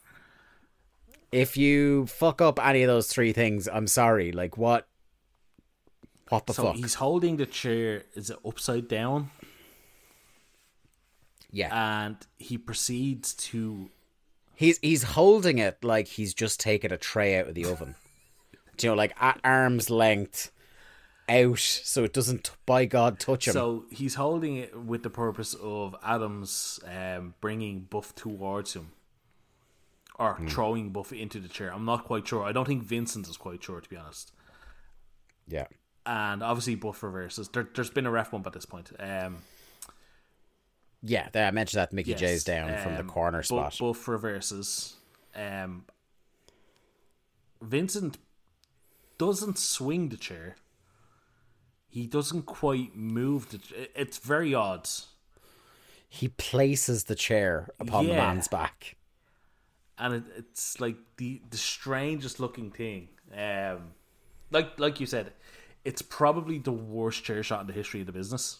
If 1.31 1.55
you 1.55 2.07
fuck 2.07 2.41
up 2.41 2.59
any 2.59 2.81
of 2.81 2.87
those 2.87 3.07
three 3.07 3.31
things, 3.31 3.67
I'm 3.71 3.87
sorry. 3.87 4.31
Like 4.31 4.57
what? 4.57 4.87
What 6.31 6.47
the 6.47 6.53
so 6.53 6.63
fuck? 6.63 6.75
he's 6.77 6.95
holding 6.95 7.37
the 7.37 7.45
chair. 7.45 8.03
Is 8.15 8.29
it 8.31 8.39
upside 8.45 8.87
down? 8.87 9.29
yeah, 11.51 12.05
And 12.05 12.17
he 12.39 12.57
proceeds 12.57 13.33
to. 13.33 13.89
he's 14.55 14.77
he's 14.81 15.03
holding 15.03 15.57
it 15.59 15.83
like 15.83 16.07
he's 16.07 16.33
just 16.33 16.59
taken 16.59 16.91
a 16.93 16.97
tray 16.97 17.37
out 17.37 17.47
of 17.47 17.55
the 17.55 17.65
oven. 17.65 17.95
Do 18.77 18.87
you 18.87 18.91
know, 18.91 18.95
like 18.97 19.13
at 19.21 19.39
arm's 19.43 19.89
length, 19.89 20.51
out, 21.27 21.59
so 21.59 22.03
it 22.05 22.13
doesn't, 22.13 22.51
by 22.65 22.85
God, 22.85 23.19
touch 23.19 23.47
him. 23.47 23.53
So 23.53 23.85
he's 23.91 24.15
holding 24.15 24.55
it 24.55 24.75
with 24.79 25.03
the 25.03 25.09
purpose 25.09 25.53
of 25.61 25.95
Adams 26.03 26.79
um, 26.87 27.33
bringing 27.41 27.81
Buff 27.81 28.15
towards 28.15 28.73
him. 28.73 28.91
Or 30.17 30.35
Hmm. 30.35 30.47
throwing 30.47 30.89
Buff 30.91 31.11
into 31.11 31.39
the 31.39 31.47
chair. 31.49 31.73
I'm 31.73 31.83
not 31.85 32.05
quite 32.05 32.27
sure. 32.27 32.43
I 32.43 32.51
don't 32.53 32.65
think 32.65 32.83
Vincent 32.83 33.27
is 33.27 33.37
quite 33.37 33.61
sure, 33.63 33.81
to 33.81 33.89
be 33.89 33.97
honest. 33.97 34.31
yeah. 35.47 35.65
And 36.05 36.41
obviously, 36.41 36.75
both 36.75 37.03
reverses. 37.03 37.47
There, 37.49 37.67
there's 37.75 37.89
been 37.91 38.05
a 38.07 38.11
ref 38.11 38.31
bump 38.31 38.47
at 38.47 38.53
this 38.53 38.65
point. 38.65 38.91
Um, 38.99 39.37
Yeah, 41.03 41.29
I 41.33 41.51
mentioned 41.51 41.79
that 41.79 41.93
Mickey 41.93 42.11
Yes, 42.11 42.19
J's 42.19 42.43
down 42.43 42.77
from 42.79 42.93
the 42.95 43.01
um, 43.01 43.07
corner 43.07 43.43
spot. 43.43 43.77
Buff 43.79 44.07
reverses. 44.07 44.95
Um, 45.35 45.85
Vincent 47.61 48.17
doesn't 49.17 49.57
swing 49.59 50.09
the 50.09 50.17
chair. 50.17 50.55
He 51.89 52.07
doesn't 52.07 52.43
quite 52.47 52.95
move 52.95 53.49
the. 53.49 53.57
it- 53.79 53.91
It's 53.95 54.17
very 54.17 54.53
odd. 54.55 54.89
he 56.09 56.27
places 56.27 57.05
the 57.05 57.15
chair 57.15 57.69
upon 57.79 58.05
the 58.07 58.13
man's 58.13 58.47
back. 58.47 58.95
and 59.97 60.15
it, 60.15 60.23
it's 60.35 60.79
like 60.81 60.95
the 61.17 61.41
the 61.51 61.57
strangest 61.57 62.39
looking 62.39 62.71
thing. 62.71 63.09
Um, 63.37 63.93
like 64.49 64.77
like 64.79 64.99
you 64.99 65.05
said, 65.05 65.33
it's 65.83 66.01
probably 66.01 66.57
the 66.59 66.71
worst 66.71 67.23
chair 67.23 67.43
shot 67.43 67.61
in 67.61 67.67
the 67.67 67.73
history 67.73 68.01
of 68.01 68.05
the 68.05 68.11
business. 68.11 68.59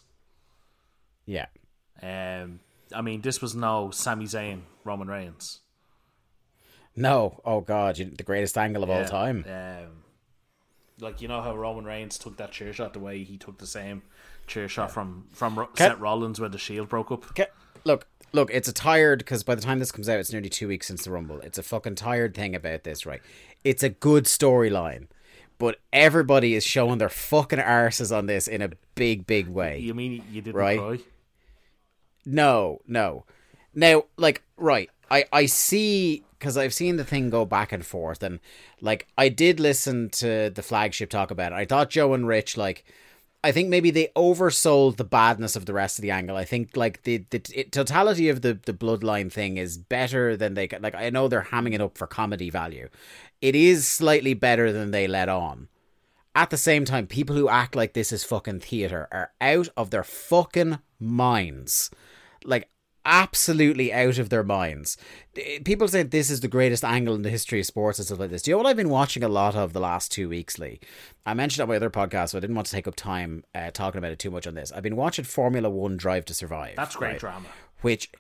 Yeah. 1.26 1.48
Um, 2.02 2.60
I 2.96 3.02
mean, 3.02 3.22
this 3.22 3.42
was 3.42 3.56
no 3.56 3.92
Sami 3.92 4.26
Zayn, 4.26 4.62
Roman 4.84 5.08
Reigns. 5.08 5.60
No, 6.96 7.40
oh 7.46 7.62
god, 7.62 7.96
the 7.96 8.24
greatest 8.24 8.58
angle 8.58 8.84
of 8.84 8.90
all 8.90 9.06
time. 9.06 9.46
Um, 9.48 10.04
like 11.00 11.22
you 11.22 11.28
know 11.28 11.42
how 11.42 11.56
Roman 11.56 11.86
Reigns 11.86 12.18
took 12.18 12.38
that 12.38 12.52
chair 12.52 12.74
shot 12.74 12.94
the 12.94 13.00
way 13.00 13.24
he 13.24 13.38
took 13.38 13.58
the 13.58 13.68
same 13.68 14.02
chair 14.46 14.68
shot 14.68 14.92
from 14.92 15.28
from 15.32 15.58
Ro- 15.58 15.68
Can- 15.68 15.92
Seth 15.92 16.00
Rollins 16.00 16.40
when 16.40 16.52
the 16.52 16.58
Shield 16.58 16.90
broke 16.90 17.12
up. 17.12 17.26
Okay, 17.32 17.48
look, 17.86 18.08
look, 18.34 18.50
it's 18.52 18.68
a 18.68 18.74
tired 18.74 19.20
because 19.20 19.44
by 19.44 19.56
the 19.56 19.62
time 19.62 19.80
this 19.80 19.92
comes 19.92 20.10
out, 20.10 20.20
it's 20.20 20.34
nearly 20.34 20.50
two 20.50 20.68
weeks 20.68 20.88
since 20.88 21.06
the 21.06 21.12
Rumble. 21.12 21.40
It's 21.40 21.58
a 21.58 21.64
fucking 21.64 21.96
tired 21.96 22.36
thing 22.36 22.56
about 22.56 22.84
this, 22.84 23.06
right? 23.06 23.22
It's 23.64 23.84
a 23.84 23.90
good 23.90 24.26
storyline, 24.26 25.08
but 25.62 25.78
everybody 25.94 26.56
is 26.56 26.66
showing 26.66 26.98
their 26.98 27.08
fucking 27.08 27.60
arses 27.60 28.16
on 28.16 28.26
this 28.26 28.48
in 28.48 28.64
a 28.64 28.72
big, 28.96 29.28
big 29.28 29.48
way. 29.48 29.78
You 29.78 29.94
mean 29.94 30.24
you 30.32 30.42
didn't 30.42 30.56
Right. 30.56 30.80
cry? 30.80 30.98
No, 32.26 32.82
no. 32.88 33.26
Now, 33.76 34.06
like, 34.18 34.42
right, 34.58 34.90
I 35.12 35.26
I 35.32 35.46
see 35.46 36.24
because 36.40 36.58
I've 36.58 36.74
seen 36.74 36.96
the 36.98 37.04
thing 37.06 37.30
go 37.30 37.46
back 37.46 37.72
and 37.72 37.86
forth, 37.86 38.24
and 38.24 38.40
like 38.82 39.06
I 39.18 39.30
did 39.30 39.60
listen 39.60 40.10
to 40.22 40.50
the 40.50 40.64
flagship 40.64 41.12
talk 41.12 41.30
about 41.30 41.52
it. 41.52 41.56
I 41.56 41.66
thought 41.66 41.90
Joe 41.92 42.14
and 42.14 42.28
Rich 42.28 42.58
like. 42.58 42.84
I 43.44 43.52
think 43.52 43.70
maybe 43.70 43.90
they 43.90 44.10
oversold 44.16 44.98
the 44.98 45.04
badness 45.04 45.56
of 45.56 45.66
the 45.66 45.74
rest 45.74 45.98
of 45.98 46.04
the 46.04 46.12
angle. 46.12 46.38
I 46.38 46.46
think 46.46 46.78
like 46.78 47.04
the 47.04 47.26
the 47.32 47.40
t- 47.40 47.64
totality 47.64 48.30
of 48.30 48.42
the 48.42 48.54
the 48.54 48.74
bloodline 48.74 49.32
thing 49.32 49.58
is 49.58 49.78
better 49.78 50.38
than 50.38 50.54
they 50.54 50.68
like. 50.80 50.94
I 50.96 51.10
know 51.10 51.28
they're 51.28 51.42
hamming 51.42 51.74
it 51.74 51.82
up 51.82 51.98
for 51.98 52.06
comedy 52.06 52.50
value. 52.50 52.90
It 53.42 53.56
is 53.56 53.88
slightly 53.88 54.36
better 54.36 54.72
than 54.72 54.92
they 54.92 55.08
let 55.08 55.30
on. 55.30 55.70
At 56.34 56.50
the 56.50 56.58
same 56.58 56.86
time, 56.86 57.08
people 57.08 57.36
who 57.36 57.50
act 57.50 57.76
like 57.76 57.94
this 57.94 58.12
is 58.12 58.24
fucking 58.24 58.62
theater 58.62 59.08
are 59.12 59.32
out 59.42 59.68
of 59.76 59.90
their 59.90 60.04
fucking 60.04 60.80
minds. 61.00 61.90
Like, 62.46 62.70
absolutely 63.06 63.94
out 63.94 64.18
of 64.18 64.30
their 64.30 64.44
minds. 64.44 64.98
People 65.64 65.88
say 65.88 66.04
this 66.04 66.30
is 66.30 66.42
the 66.42 66.48
greatest 66.48 66.84
angle 66.84 67.16
in 67.16 67.22
the 67.22 67.30
history 67.30 67.60
of 67.60 67.66
sports 67.66 68.00
and 68.00 68.06
stuff 68.06 68.20
like 68.20 68.30
this. 68.30 68.42
Do 68.42 68.52
you 68.52 68.56
know 68.56 68.64
what 68.64 68.68
I've 68.68 68.76
been 68.76 68.90
watching 68.90 69.24
a 69.24 69.30
lot 69.30 69.56
of 69.56 69.74
the 69.74 69.80
last 69.80 70.12
two 70.12 70.30
weeks, 70.30 70.60
Lee? 70.60 70.80
I 71.26 71.34
mentioned 71.34 71.64
on 71.64 71.70
my 71.70 71.76
other 71.76 71.90
podcast, 71.90 72.30
so 72.30 72.38
I 72.38 72.42
didn't 72.42 72.56
want 72.56 72.68
to 72.68 72.74
take 72.74 72.88
up 72.88 72.96
time 72.96 73.44
uh, 73.56 73.72
talking 73.72 74.00
about 74.00 74.12
it 74.12 74.20
too 74.20 74.32
much 74.32 74.48
on 74.48 74.56
this. 74.56 74.72
I've 74.72 74.84
been 74.84 74.96
watching 74.96 75.26
Formula 75.26 75.70
One 75.70 75.98
Drive 75.98 76.26
to 76.26 76.34
Survive. 76.34 76.76
That's 76.76 76.96
great 76.96 77.12
right? 77.12 77.20
drama. 77.20 77.48
Which 77.82 78.12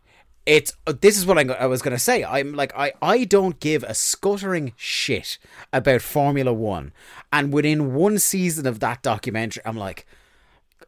it's 0.45 0.73
uh, 0.87 0.93
this 0.99 1.17
is 1.17 1.25
what 1.25 1.37
I'm, 1.37 1.51
I 1.51 1.67
was 1.67 1.81
going 1.81 1.95
to 1.95 1.99
say. 1.99 2.23
I'm 2.23 2.53
like 2.53 2.73
I 2.75 2.93
I 3.01 3.25
don't 3.25 3.59
give 3.59 3.83
a 3.83 3.93
scuttering 3.93 4.73
shit 4.75 5.37
about 5.71 6.01
Formula 6.01 6.53
One, 6.53 6.93
and 7.31 7.53
within 7.53 7.93
one 7.93 8.17
season 8.19 8.65
of 8.65 8.79
that 8.79 9.01
documentary, 9.01 9.63
I'm 9.65 9.77
like. 9.77 10.05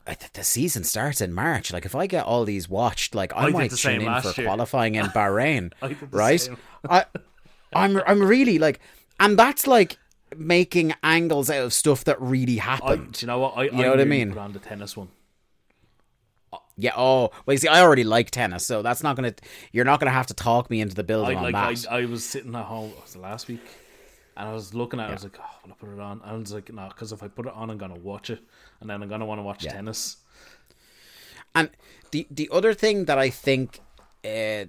I 0.07 0.13
th- 0.15 0.33
The 0.33 0.43
season 0.43 0.83
starts 0.83 1.21
in 1.21 1.33
March. 1.33 1.71
Like, 1.71 1.85
if 1.85 1.95
I 1.95 2.07
get 2.07 2.25
all 2.25 2.45
these 2.45 2.67
watched, 2.69 3.15
like 3.15 3.33
I, 3.35 3.47
I 3.47 3.49
might 3.49 3.71
tune 3.71 4.01
in 4.01 4.21
for 4.21 4.33
year. 4.39 4.47
qualifying 4.47 4.95
in 4.95 5.05
Bahrain, 5.17 5.71
I 5.81 5.95
right? 6.11 6.49
I, 6.89 7.05
I'm, 7.73 8.01
I'm 8.05 8.21
really 8.21 8.59
like, 8.59 8.79
and 9.19 9.37
that's 9.39 9.65
like 9.67 9.97
making 10.35 10.93
angles 11.03 11.49
out 11.49 11.63
of 11.63 11.73
stuff 11.73 12.03
that 12.05 12.19
really 12.21 12.59
I, 12.59 12.63
happened. 12.63 13.13
do 13.13 13.23
you 13.25 13.27
know 13.27 13.39
what? 13.39 13.57
I, 13.57 13.63
You 13.65 13.71
know 13.71 13.89
what 13.91 14.01
I 14.01 14.05
mean? 14.05 14.37
On 14.37 14.51
the 14.53 14.59
tennis 14.59 14.97
one. 14.97 15.09
Uh, 16.51 16.57
yeah. 16.77 16.91
Oh, 16.95 17.31
well, 17.45 17.53
you 17.53 17.57
see, 17.57 17.67
I 17.67 17.81
already 17.81 18.03
like 18.03 18.29
tennis, 18.31 18.65
so 18.65 18.81
that's 18.81 19.03
not 19.03 19.15
gonna. 19.15 19.33
You're 19.71 19.85
not 19.85 19.99
gonna 19.99 20.11
have 20.11 20.27
to 20.27 20.33
talk 20.33 20.69
me 20.69 20.81
into 20.81 20.95
the 20.95 21.03
I 21.03 21.05
building 21.05 21.37
on 21.37 21.43
like. 21.51 21.53
that. 21.81 21.91
I, 21.91 21.99
I 21.99 22.05
was 22.05 22.23
sitting 22.23 22.53
at 22.55 22.65
home. 22.65 22.91
Was 23.01 23.15
it 23.15 23.19
last 23.19 23.47
week? 23.47 23.61
And 24.35 24.49
I 24.49 24.53
was 24.53 24.73
looking 24.73 24.99
at. 24.99 25.07
it, 25.07 25.11
I 25.11 25.13
was 25.13 25.23
like, 25.23 25.37
"Oh, 25.39 25.45
will 25.63 25.71
I 25.73 25.75
put 25.75 25.89
it 25.93 25.99
on?" 25.99 26.21
And 26.23 26.31
I 26.31 26.33
was 26.35 26.51
like, 26.53 26.73
"No," 26.73 26.87
because 26.89 27.11
if 27.11 27.21
I 27.23 27.27
put 27.27 27.45
it 27.47 27.53
on, 27.53 27.69
I'm 27.69 27.77
gonna 27.77 27.95
watch 27.97 28.29
it, 28.31 28.39
and 28.83 28.89
then 28.89 29.01
I'm 29.01 29.09
gonna 29.09 29.25
want 29.25 29.39
to 29.39 29.43
watch 29.43 29.63
tennis. 29.63 30.17
And 31.55 31.69
the 32.11 32.27
the 32.29 32.49
other 32.51 32.73
thing 32.73 33.05
that 33.05 33.17
I 33.17 33.29
think 33.29 33.79
uh, 34.25 34.65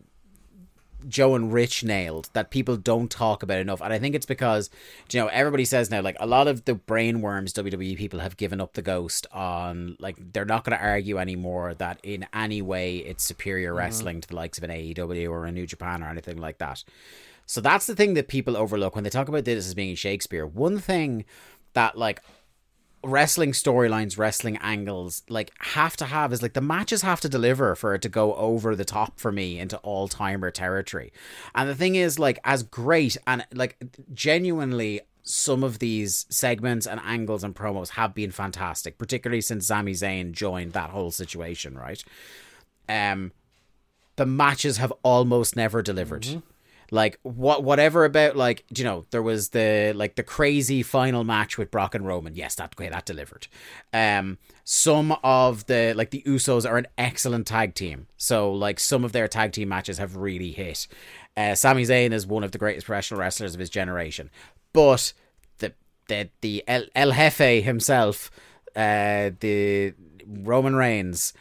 Joe 1.09 1.35
and 1.35 1.53
Rich 1.53 1.85
nailed 1.85 2.31
that 2.33 2.51
people 2.51 2.77
don't 2.77 3.11
talk 3.11 3.43
about 3.43 3.59
enough, 3.59 3.81
and 3.81 3.93
I 3.93 3.99
think 3.99 4.15
it's 4.15 4.27
because 4.27 4.71
you 5.11 5.21
know 5.21 5.27
everybody 5.29 5.65
says 5.65 5.91
now 5.91 6.01
like 6.01 6.17
a 6.21 6.27
lot 6.27 6.49
of 6.49 6.65
the 6.65 6.75
brainworms 6.75 7.53
WWE 7.53 7.97
people 7.97 8.21
have 8.21 8.37
given 8.37 8.61
up 8.61 8.75
the 8.75 8.83
ghost 8.83 9.27
on 9.33 9.97
like 9.99 10.17
they're 10.33 10.45
not 10.45 10.65
going 10.65 10.77
to 10.79 10.85
argue 10.85 11.19
anymore 11.19 11.75
that 11.75 12.01
in 12.03 12.27
any 12.33 12.63
way 12.63 12.99
it's 12.99 13.25
superior 13.25 13.75
wrestling 13.75 14.21
to 14.21 14.29
the 14.29 14.37
likes 14.37 14.59
of 14.59 14.65
an 14.65 14.71
AEW 14.71 15.31
or 15.31 15.47
a 15.47 15.53
New 15.53 15.67
Japan 15.67 16.03
or 16.03 16.09
anything 16.09 16.39
like 16.39 16.59
that. 16.59 16.85
So 17.47 17.61
that's 17.61 17.87
the 17.87 17.95
thing 17.95 18.15
that 18.15 18.29
people 18.29 18.57
overlook 18.57 18.95
when 18.95 19.05
they 19.05 19.11
talk 19.11 19.29
about 19.29 19.45
this 19.45 19.67
as 19.67 19.75
being 19.75 19.95
Shakespeare. 19.97 20.47
One 20.47 20.79
thing 20.79 21.25
that 21.75 21.99
like 21.99 22.23
wrestling 23.05 23.53
storylines, 23.53 24.19
wrestling 24.19 24.57
angles, 24.59 25.23
like 25.29 25.53
have 25.59 25.97
to 25.99 26.07
have 26.07 26.33
is 26.33 26.43
like 26.43 26.55
the 26.55 26.61
matches 26.61 27.03
have 27.03 27.21
to 27.21 27.29
deliver 27.29 27.75
for 27.75 27.95
it 27.95 28.03
to 28.03 28.09
go 28.09 28.35
over 28.35 28.75
the 28.75 28.85
top 28.85 29.19
for 29.19 29.33
me 29.33 29.59
into 29.59 29.77
all 29.79 30.09
timer 30.09 30.51
territory. 30.51 31.13
And 31.55 31.69
the 31.69 31.75
thing 31.75 31.95
is, 31.95 32.19
like, 32.19 32.39
as 32.45 32.63
great 32.63 33.17
and 33.27 33.47
like 33.53 33.77
genuinely 34.13 35.03
some 35.23 35.65
of 35.65 35.79
these 35.79 36.27
segments 36.29 36.87
and 36.87 37.01
angles 37.05 37.43
and 37.43 37.55
promos 37.55 37.91
have 37.91 38.15
been 38.15 38.31
fantastic, 38.31 38.99
particularly 38.99 39.41
since 39.41 39.67
Sami 39.67 39.93
Zayn 39.93 40.33
joined 40.33 40.73
that 40.73 40.91
whole 40.91 41.11
situation, 41.11 41.77
right? 41.77 42.03
Um 42.89 43.33
the 44.17 44.27
matches 44.27 44.77
have 44.77 44.93
almost 45.03 45.57
never 45.57 45.83
delivered. 45.83 46.43
Like 46.91 47.19
what 47.23 47.65
whatever 47.65 48.05
about 48.05 48.37
like 48.37 48.65
you 48.77 48.85
know 48.85 49.05
there 49.11 49.23
was 49.23 49.51
the 49.51 49.93
like 49.95 50.17
the 50.17 50.23
crazy 50.23 50.83
final 50.83 51.25
match 51.25 51.59
with 51.59 51.71
Brock 51.71 51.95
and 51.95 52.07
Roman. 52.07 52.35
Yes, 52.35 52.55
that 52.57 52.75
okay, 52.77 52.89
that 52.89 53.07
delivered. 53.07 53.47
Um 53.93 54.39
some 54.65 55.17
of 55.23 55.67
the 55.67 55.95
like 55.97 56.11
the 56.11 56.23
Usos 56.27 56.69
are 56.69 56.77
an 56.77 56.87
excellent 56.99 57.47
tag 57.47 57.75
team. 57.75 58.07
So 58.17 58.53
like 58.53 58.79
some 58.81 59.05
of 59.05 59.13
their 59.13 59.29
tag 59.29 59.53
team 59.53 59.69
matches 59.69 59.99
have 59.99 60.17
really 60.17 60.53
hit. 60.53 60.87
Uh 61.37 61.55
Sami 61.55 61.83
Zayn 61.83 62.13
is 62.13 62.27
one 62.27 62.45
of 62.45 62.53
the 62.53 62.59
greatest 62.59 62.87
professional 62.87 63.21
wrestlers 63.21 63.55
of 63.55 63.61
his 63.61 63.71
generation. 63.71 64.31
But 64.73 65.13
the 65.59 65.75
the 66.09 66.29
the 66.41 66.65
El, 66.69 66.85
El 66.95 67.13
Jefe 67.13 67.65
himself 67.65 68.31
uh 68.77 69.31
the 69.41 69.95
Roman 70.27 70.75
Reigns 70.77 71.33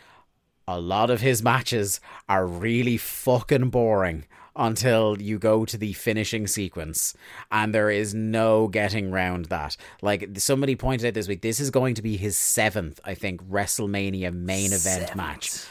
a 0.68 0.80
lot 0.80 1.10
of 1.10 1.22
his 1.22 1.44
matches 1.44 1.99
are 2.30 2.48
really 2.48 2.98
fucking 2.98 3.70
boring 3.70 4.26
until 4.55 5.21
you 5.21 5.39
go 5.39 5.65
to 5.65 5.77
the 5.77 5.93
finishing 5.93 6.45
sequence 6.47 7.15
and 7.51 7.73
there 7.73 7.89
is 7.89 8.13
no 8.13 8.67
getting 8.67 9.11
round 9.11 9.45
that 9.45 9.75
like 10.01 10.30
somebody 10.38 10.75
pointed 10.75 11.07
out 11.07 11.13
this 11.15 11.27
week 11.27 11.41
this 11.41 11.59
is 11.59 11.71
going 11.71 11.95
to 11.95 12.01
be 12.01 12.17
his 12.17 12.38
seventh 12.38 12.99
i 13.03 13.13
think 13.15 13.41
wrestlemania 13.49 14.31
main 14.31 14.71
event 14.71 15.15
match 15.15 15.65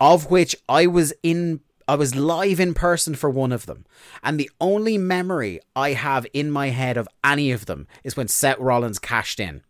of 0.00 0.30
which 0.30 0.54
i 0.68 0.86
was 0.86 1.14
in 1.22 1.60
i 1.88 1.94
was 1.94 2.14
live 2.14 2.60
in 2.60 2.74
person 2.74 3.14
for 3.14 3.30
one 3.30 3.52
of 3.52 3.64
them 3.66 3.86
and 4.22 4.38
the 4.38 4.50
only 4.60 4.98
memory 4.98 5.58
i 5.74 5.92
have 5.92 6.26
in 6.34 6.50
my 6.50 6.68
head 6.68 6.96
of 6.98 7.08
any 7.24 7.50
of 7.52 7.64
them 7.66 7.86
is 8.04 8.16
when 8.16 8.28
seth 8.28 8.58
rollins 8.58 8.98
cashed 8.98 9.40
in 9.40 9.62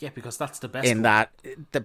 Yeah, 0.00 0.10
because 0.14 0.36
that's 0.38 0.60
the 0.60 0.68
best. 0.68 0.86
in 0.86 0.98
one. 0.98 1.02
that 1.02 1.30
eh, 1.44 1.54
the 1.72 1.80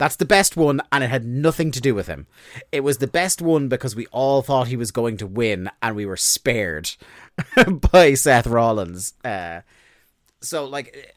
that's 0.00 0.16
the 0.16 0.24
best 0.24 0.56
one 0.56 0.80
and 0.90 1.04
it 1.04 1.10
had 1.10 1.26
nothing 1.26 1.70
to 1.70 1.80
do 1.80 1.94
with 1.94 2.06
him. 2.06 2.26
It 2.72 2.80
was 2.80 2.98
the 2.98 3.06
best 3.06 3.42
one 3.42 3.68
because 3.68 3.94
we 3.94 4.06
all 4.06 4.40
thought 4.40 4.66
he 4.68 4.76
was 4.76 4.90
going 4.90 5.18
to 5.18 5.26
win 5.26 5.70
and 5.82 5.94
we 5.94 6.06
were 6.06 6.16
spared 6.16 6.90
by 7.92 8.14
seth 8.14 8.46
rollins. 8.46 9.12
Uh 9.22 9.60
so 10.40 10.64
like 10.64 11.14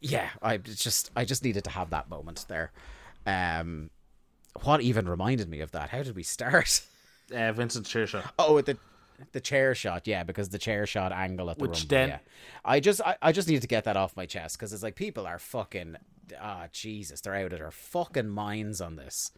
yeah 0.00 0.28
i 0.42 0.56
just 0.58 1.10
i 1.16 1.24
just 1.24 1.42
needed 1.42 1.64
to 1.64 1.70
have 1.70 1.88
that 1.90 2.10
moment 2.10 2.44
there. 2.48 2.70
Um 3.26 3.88
what 4.62 4.82
even 4.82 5.08
reminded 5.08 5.48
me 5.48 5.60
of 5.60 5.70
that? 5.72 5.88
How 5.90 6.02
did 6.02 6.14
we 6.14 6.22
start? 6.22 6.82
Uh, 7.32 7.52
Vincent 7.52 7.86
Shershot. 7.86 8.28
Oh, 8.40 8.60
the 8.60 8.76
the 9.30 9.40
chair 9.40 9.72
shot, 9.72 10.08
yeah, 10.08 10.24
because 10.24 10.48
the 10.48 10.58
chair 10.58 10.84
shot 10.84 11.12
angle 11.12 11.48
at 11.48 11.58
the 11.58 11.62
Which 11.62 11.82
Rumble, 11.82 11.88
then- 11.88 12.08
yeah. 12.08 12.18
I 12.64 12.80
just 12.80 13.00
I, 13.02 13.16
I 13.22 13.30
just 13.30 13.46
needed 13.46 13.60
to 13.62 13.68
get 13.68 13.84
that 13.84 13.96
off 13.96 14.16
my 14.16 14.26
chest 14.26 14.58
because 14.58 14.72
it's 14.72 14.82
like 14.82 14.96
people 14.96 15.28
are 15.28 15.38
fucking 15.38 15.94
ah 16.40 16.66
Jesus, 16.72 17.20
they're 17.20 17.34
out 17.34 17.52
of 17.52 17.58
their 17.58 17.70
fucking 17.70 18.28
minds 18.28 18.80
on 18.80 18.96
this. 18.96 19.32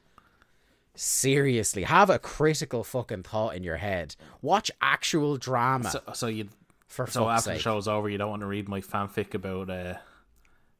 Seriously, 0.94 1.84
have 1.84 2.10
a 2.10 2.18
critical 2.18 2.84
fucking 2.84 3.22
thought 3.22 3.54
in 3.56 3.62
your 3.62 3.78
head. 3.78 4.14
Watch 4.42 4.70
actual 4.82 5.38
drama 5.38 5.90
So, 5.90 6.00
so 6.12 6.26
you. 6.26 6.48
for 6.86 7.06
So 7.06 7.30
after 7.30 7.54
the 7.54 7.58
show's 7.58 7.88
over, 7.88 8.10
you 8.10 8.18
don't 8.18 8.28
want 8.28 8.42
to 8.42 8.46
read 8.46 8.68
my 8.68 8.82
fanfic 8.82 9.32
about 9.34 9.70
uh, 9.70 9.94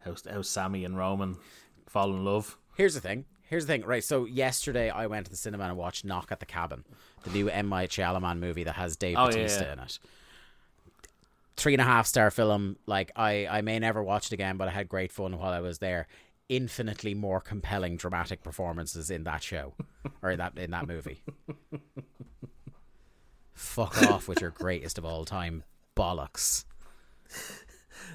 how 0.01 0.15
how 0.31 0.43
Sami 0.43 0.85
and 0.85 0.99
Roman 0.99 1.39
fall 1.87 2.11
in 2.15 2.25
love. 2.27 2.59
Here's 2.77 2.93
the 2.95 3.01
thing. 3.01 3.25
Here's 3.49 3.65
the 3.67 3.73
thing. 3.73 3.85
Right. 3.87 4.05
So 4.05 4.27
yesterday 4.27 4.91
I 4.91 5.07
went 5.07 5.27
to 5.27 5.31
the 5.31 5.37
cinema 5.37 5.65
and 5.65 5.77
watched 5.79 6.05
Knock 6.05 6.31
at 6.31 6.41
the 6.41 6.47
Cabin, 6.47 6.85
the 7.25 7.31
new 7.31 7.49
M. 7.49 7.71
Night 7.71 7.91
Shyamalan 7.91 8.39
movie 8.39 8.65
that 8.65 8.77
has 8.77 8.97
Dave 8.97 9.17
Oh, 9.19 9.27
yeah, 9.27 9.31
Bautista 9.33 9.65
yeah. 9.65 9.73
in 9.73 9.79
it. 9.79 9.99
Three 11.57 11.75
and 11.75 11.81
a 11.81 11.85
half 11.85 12.07
star 12.07 12.31
film. 12.31 12.77
Like 12.87 13.13
I, 13.15 13.47
I 13.47 13.61
may 13.63 13.79
never 13.79 14.03
watch 14.03 14.27
it 14.27 14.33
again, 14.33 14.57
but 14.57 14.69
I 14.69 14.71
had 14.71 14.89
great 14.89 15.13
fun 15.13 15.39
while 15.39 15.53
I 15.53 15.61
was 15.61 15.79
there. 15.79 16.07
Infinitely 16.49 17.15
more 17.15 17.41
compelling 17.41 17.97
dramatic 17.97 18.43
performances 18.43 19.11
in 19.11 19.25
that 19.25 19.43
show, 19.43 19.75
or 20.23 20.31
in 20.31 20.39
that 20.39 20.57
in 20.59 20.71
that 20.73 20.87
movie. 20.87 21.23
Fuck 23.55 24.03
off 24.11 24.29
with 24.29 24.41
your 24.41 24.51
greatest 24.51 24.99
of 24.99 25.05
all 25.05 25.25
time 25.25 25.63
bollocks. 25.97 26.65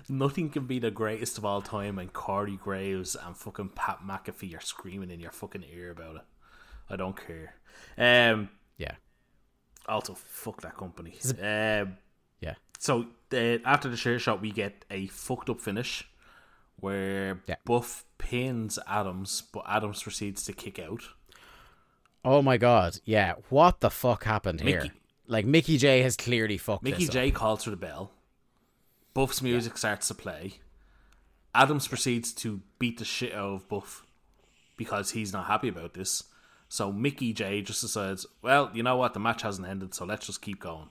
Nothing 0.09 0.49
can 0.49 0.65
be 0.65 0.79
the 0.79 0.91
greatest 0.91 1.37
of 1.37 1.45
all 1.45 1.61
time, 1.61 1.97
and 1.99 2.11
Corey 2.11 2.57
Graves 2.57 3.15
and 3.15 3.35
fucking 3.35 3.69
Pat 3.69 3.99
McAfee 4.05 4.57
are 4.57 4.61
screaming 4.61 5.11
in 5.11 5.19
your 5.19 5.31
fucking 5.31 5.63
ear 5.73 5.91
about 5.91 6.17
it. 6.17 6.21
I 6.89 6.95
don't 6.95 7.17
care. 7.17 7.55
Um. 7.97 8.49
Yeah, 8.77 8.95
Also, 9.87 10.13
fuck 10.13 10.61
that 10.61 10.77
company. 10.77 11.15
Um. 11.41 11.97
yeah. 12.41 12.55
So 12.79 13.07
uh, 13.33 13.57
after 13.65 13.89
the 13.89 13.97
share 13.97 14.19
shot, 14.19 14.41
we 14.41 14.51
get 14.51 14.85
a 14.89 15.07
fucked 15.07 15.49
up 15.49 15.61
finish 15.61 16.09
where 16.79 17.41
Yeah. 17.47 17.55
Buff 17.65 18.05
pins 18.17 18.77
Adams, 18.87 19.43
but 19.51 19.63
Adams 19.67 20.03
proceeds 20.03 20.43
to 20.45 20.53
kick 20.53 20.79
out. 20.79 21.03
Oh 22.25 22.41
my 22.41 22.57
god, 22.57 22.99
yeah. 23.05 23.33
What 23.49 23.79
the 23.79 23.89
fuck 23.89 24.23
happened 24.25 24.61
here? 24.61 24.87
Like 25.27 25.45
Mickey 25.45 25.77
Jay 25.77 26.01
has 26.01 26.15
clearly 26.15 26.57
fucked 26.57 26.83
Mickey 26.83 26.99
this 27.05 27.09
up. 27.09 27.13
J 27.13 27.31
calls 27.31 27.63
for 27.63 27.69
the 27.71 27.75
bell. 27.77 28.11
Buff's 29.13 29.41
music 29.41 29.77
starts 29.77 30.07
to 30.09 30.13
play. 30.13 30.55
Adams 31.55 31.87
proceeds 31.87 32.31
to 32.33 32.61
beat 32.79 32.99
the 32.99 33.05
shit 33.05 33.33
out 33.33 33.53
of 33.55 33.67
Buff 33.69 34.05
because 34.77 35.11
he's 35.11 35.33
not 35.33 35.47
happy 35.47 35.67
about 35.69 35.93
this. 35.95 36.23
So 36.69 36.91
Mickey 36.91 37.33
Jay 37.33 37.61
just 37.61 37.81
decides, 37.81 38.25
well, 38.41 38.69
you 38.73 38.83
know 38.83 38.97
what, 38.97 39.13
the 39.13 39.19
match 39.19 39.41
hasn't 39.41 39.67
ended, 39.67 39.93
so 39.95 40.05
let's 40.05 40.27
just 40.27 40.41
keep 40.41 40.59
going. 40.59 40.89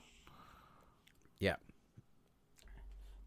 Yeah. 1.39 1.55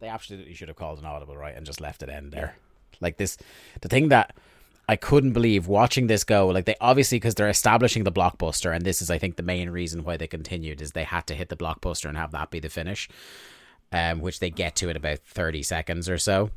They 0.01 0.09
absolutely 0.09 0.55
should 0.55 0.68
have 0.68 0.77
called 0.77 0.98
an 0.98 1.05
audible, 1.05 1.36
right, 1.36 1.55
and 1.55 1.66
just 1.66 1.81
left 1.81 2.02
it 2.02 2.09
end 2.09 2.32
there. 2.32 2.56
Like 3.01 3.18
this, 3.18 3.36
the 3.82 3.89
thing 3.89 4.09
that 4.09 4.35
I 4.89 4.97
couldn't 4.97 5.32
believe 5.32 5.66
watching 5.66 6.06
this 6.06 6.24
go, 6.24 6.48
like 6.48 6.64
they 6.64 6.74
obviously 6.81 7.16
because 7.16 7.35
they're 7.35 7.51
establishing 7.51 8.05
the 8.05 8.12
blockbuster, 8.12 8.74
and 8.74 8.85
this 8.85 9.02
is, 9.02 9.10
I 9.10 9.18
think, 9.18 9.36
the 9.36 9.43
main 9.43 9.68
reason 9.68 10.02
why 10.02 10.16
they 10.16 10.27
continued 10.27 10.81
is 10.81 10.93
they 10.93 11.05
had 11.05 11.27
to 11.27 11.35
hit 11.35 11.51
the 11.51 11.56
blockbuster 11.56 12.06
and 12.06 12.16
have 12.16 12.32
that 12.32 12.51
be 12.51 12.60
the 12.60 12.70
finish, 12.70 13.09
um, 13.93 14.20
which 14.20 14.40
they 14.40 14.51
get 14.51 14.74
to 14.77 14.89
in 14.89 14.97
about 14.97 15.18
thirty 15.20 15.62
seconds 15.62 16.09
or 16.09 16.18
so. 16.18 16.51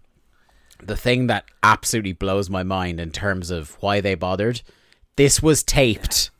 The 0.82 0.98
thing 0.98 1.28
that 1.28 1.46
absolutely 1.62 2.14
blows 2.14 2.50
my 2.50 2.64
mind 2.64 3.00
in 3.00 3.12
terms 3.12 3.52
of 3.52 3.78
why 3.82 4.00
they 4.00 4.16
bothered, 4.16 4.62
this 5.18 5.42
was 5.42 5.64
taped 5.64 6.32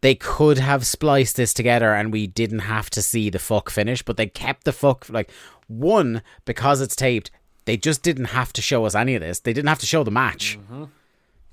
they 0.00 0.14
could 0.14 0.58
have 0.58 0.86
spliced 0.86 1.36
this 1.36 1.52
together 1.52 1.94
and 1.94 2.12
we 2.12 2.26
didn't 2.26 2.60
have 2.60 2.88
to 2.90 3.02
see 3.02 3.28
the 3.28 3.38
fuck 3.38 3.68
finish, 3.70 4.02
but 4.02 4.16
they 4.16 4.26
kept 4.26 4.64
the 4.64 4.72
fuck 4.72 5.06
like 5.10 5.30
one 5.70 6.22
because 6.44 6.80
it's 6.80 6.96
taped. 6.96 7.30
They 7.64 7.76
just 7.76 8.02
didn't 8.02 8.26
have 8.26 8.52
to 8.54 8.62
show 8.62 8.84
us 8.84 8.94
any 8.94 9.14
of 9.14 9.20
this. 9.20 9.40
They 9.40 9.52
didn't 9.52 9.68
have 9.68 9.78
to 9.80 9.86
show 9.86 10.02
the 10.02 10.10
match. 10.10 10.58
Do 10.68 10.74
you 10.74 10.76
know 10.76 10.88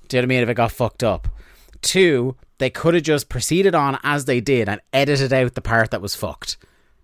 what 0.08 0.22
I 0.22 0.26
mean? 0.26 0.42
If 0.42 0.48
it 0.48 0.54
got 0.54 0.72
fucked 0.72 1.04
up, 1.04 1.28
Two, 1.82 2.36
they 2.58 2.70
could 2.70 2.94
have 2.94 3.02
just 3.02 3.28
proceeded 3.28 3.74
on 3.74 3.98
as 4.02 4.24
they 4.24 4.40
did 4.40 4.68
and 4.68 4.80
edited 4.92 5.32
out 5.32 5.54
the 5.54 5.60
part 5.60 5.90
that 5.90 6.02
was 6.02 6.14
fucked. 6.14 6.56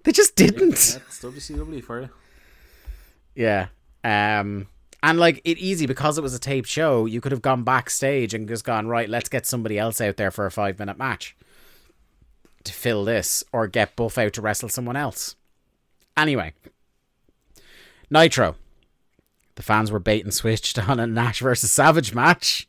They 0.03 0.13
just 0.13 0.37
didn't. 0.37 0.71
That's 0.71 1.21
WCW 1.21 1.83
for 1.83 2.03
you. 2.03 2.09
Yeah. 3.35 3.69
Um 4.03 4.67
and 5.03 5.19
like 5.19 5.41
it 5.45 5.59
easy 5.59 5.87
because 5.87 6.19
it 6.19 6.23
was 6.23 6.35
a 6.35 6.39
taped 6.39 6.69
show, 6.69 7.07
you 7.07 7.21
could 7.21 7.33
have 7.33 7.43
gone 7.43 7.63
backstage 7.63 8.33
and 8.35 8.49
just 8.49 8.65
gone, 8.65 8.89
right, 8.89 9.09
let's 9.09 9.29
get 9.29 9.47
somebody 9.47 9.79
else 9.79 10.01
out 10.01 10.17
there 10.17 10.31
for 10.31 10.47
a 10.47 10.51
five 10.51 10.79
minute 10.79 10.99
match 10.99 11.37
to 12.65 12.73
fill 12.73 13.05
this, 13.05 13.45
or 13.53 13.67
get 13.67 13.95
Buff 13.95 14.17
out 14.17 14.33
to 14.33 14.41
wrestle 14.41 14.71
someone 14.71 14.97
else. 14.97 15.37
Anyway. 16.17 16.55
Nitro. 18.11 18.57
The 19.57 19.63
fans 19.63 19.91
were 19.93 19.99
bait 20.01 20.25
and 20.25 20.35
switched 20.35 20.79
on 20.89 20.99
a 21.01 21.07
Nash 21.07 21.41
versus 21.41 21.71
Savage 21.71 22.15
match 22.15 22.69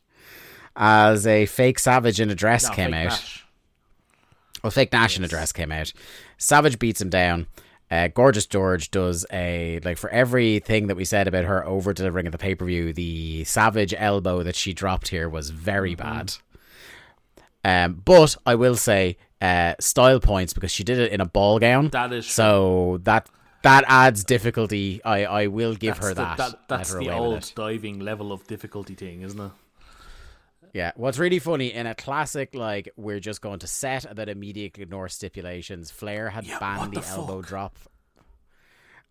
as 0.76 1.26
a 1.26 1.46
fake 1.46 1.78
Savage 1.78 2.20
in 2.20 2.30
a 2.30 2.34
dress 2.34 2.68
No, 2.68 2.74
came 2.74 2.94
out. 2.94 3.04
Nash. 3.10 3.44
Well, 4.62 4.70
fake 4.70 4.92
Nash 4.92 5.16
in 5.18 5.24
a 5.24 5.28
dress 5.28 5.52
came 5.52 5.72
out. 5.72 5.92
Savage 6.38 6.78
beats 6.78 7.00
him 7.00 7.08
down. 7.10 7.46
Uh, 7.88 8.08
Gorgeous 8.08 8.46
George 8.46 8.90
does 8.90 9.24
a 9.32 9.78
like 9.84 9.96
for 9.96 10.10
everything 10.10 10.88
that 10.88 10.96
we 10.96 11.04
said 11.04 11.28
about 11.28 11.44
her 11.44 11.64
over 11.64 11.92
delivering 11.92 12.26
at 12.26 12.32
the 12.32 12.38
pay 12.38 12.54
per 12.56 12.64
view. 12.64 12.92
The 12.92 13.44
Savage 13.44 13.94
elbow 13.96 14.42
that 14.42 14.56
she 14.56 14.72
dropped 14.72 15.08
here 15.08 15.28
was 15.28 15.50
very 15.50 15.94
Mm-hmm. 15.94 16.02
bad. 16.18 16.34
Um, 17.64 18.02
but 18.04 18.36
I 18.46 18.54
will 18.56 18.76
say 18.76 19.16
uh, 19.40 19.74
style 19.80 20.20
points 20.20 20.52
because 20.52 20.70
she 20.70 20.84
did 20.84 20.98
it 20.98 21.12
in 21.12 21.20
a 21.20 21.26
ball 21.26 21.58
gown. 21.58 21.88
That 21.90 22.12
is 22.12 22.26
so 22.26 22.98
that 23.04 23.28
that 23.66 23.84
adds 23.88 24.24
difficulty. 24.24 25.02
I 25.04 25.24
I 25.24 25.46
will 25.48 25.74
give 25.74 25.96
That's 25.96 26.06
her 26.08 26.14
the, 26.14 26.22
that. 26.22 26.36
that 26.38 26.68
that's 26.68 26.92
her 26.92 26.98
the 26.98 27.10
old 27.10 27.52
diving 27.54 28.00
level 28.00 28.32
of 28.32 28.46
difficulty 28.46 28.94
thing, 28.94 29.22
isn't 29.22 29.40
it? 29.40 29.52
Yeah, 30.72 30.92
what's 30.96 31.18
really 31.18 31.38
funny 31.38 31.72
in 31.72 31.86
a 31.86 31.94
classic 31.94 32.54
like 32.54 32.90
we're 32.96 33.20
just 33.20 33.40
going 33.40 33.60
to 33.60 33.66
set 33.66 34.04
and 34.04 34.16
then 34.18 34.28
immediately 34.28 34.82
ignore 34.82 35.08
stipulations. 35.08 35.90
Flair 35.90 36.30
had 36.30 36.44
Yeah, 36.44 36.58
banned 36.58 36.92
the, 36.92 37.00
the 37.00 37.06
elbow 37.06 37.40
drop, 37.42 37.78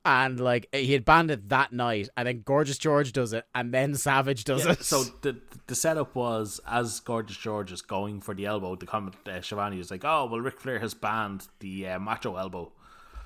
and 0.03 0.39
like 0.39 0.67
he 0.71 0.93
had 0.93 1.03
banned 1.05 1.31
it 1.31 1.49
that 1.49 1.73
night, 1.73 2.09
and 2.15 2.27
then 2.27 2.41
Gorgeous 2.45 2.77
George 2.77 3.11
does 3.11 3.33
it, 3.33 3.45
and 3.55 3.73
then 3.73 3.95
Savage 3.95 4.43
does 4.43 4.65
Yeah, 4.65 4.73
it. 4.73 4.83
so 4.83 5.03
the 5.21 5.41
the 5.67 5.75
setup 5.75 6.15
was 6.15 6.59
as 6.67 6.99
Gorgeous 6.99 7.37
George 7.37 7.71
is 7.71 7.81
going 7.81 8.21
for 8.21 8.35
the 8.35 8.45
elbow, 8.45 8.75
the 8.75 8.85
comment 8.85 9.15
uh, 9.27 9.41
Schiavone 9.41 9.79
is 9.79 9.89
like, 9.89 10.05
"Oh 10.05 10.27
well, 10.31 10.41
Ric 10.41 10.59
Flair 10.59 10.79
has 10.79 10.93
banned 10.93 11.47
the 11.59 11.87
uh, 11.87 11.99
macho 11.99 12.35
elbow," 12.35 12.71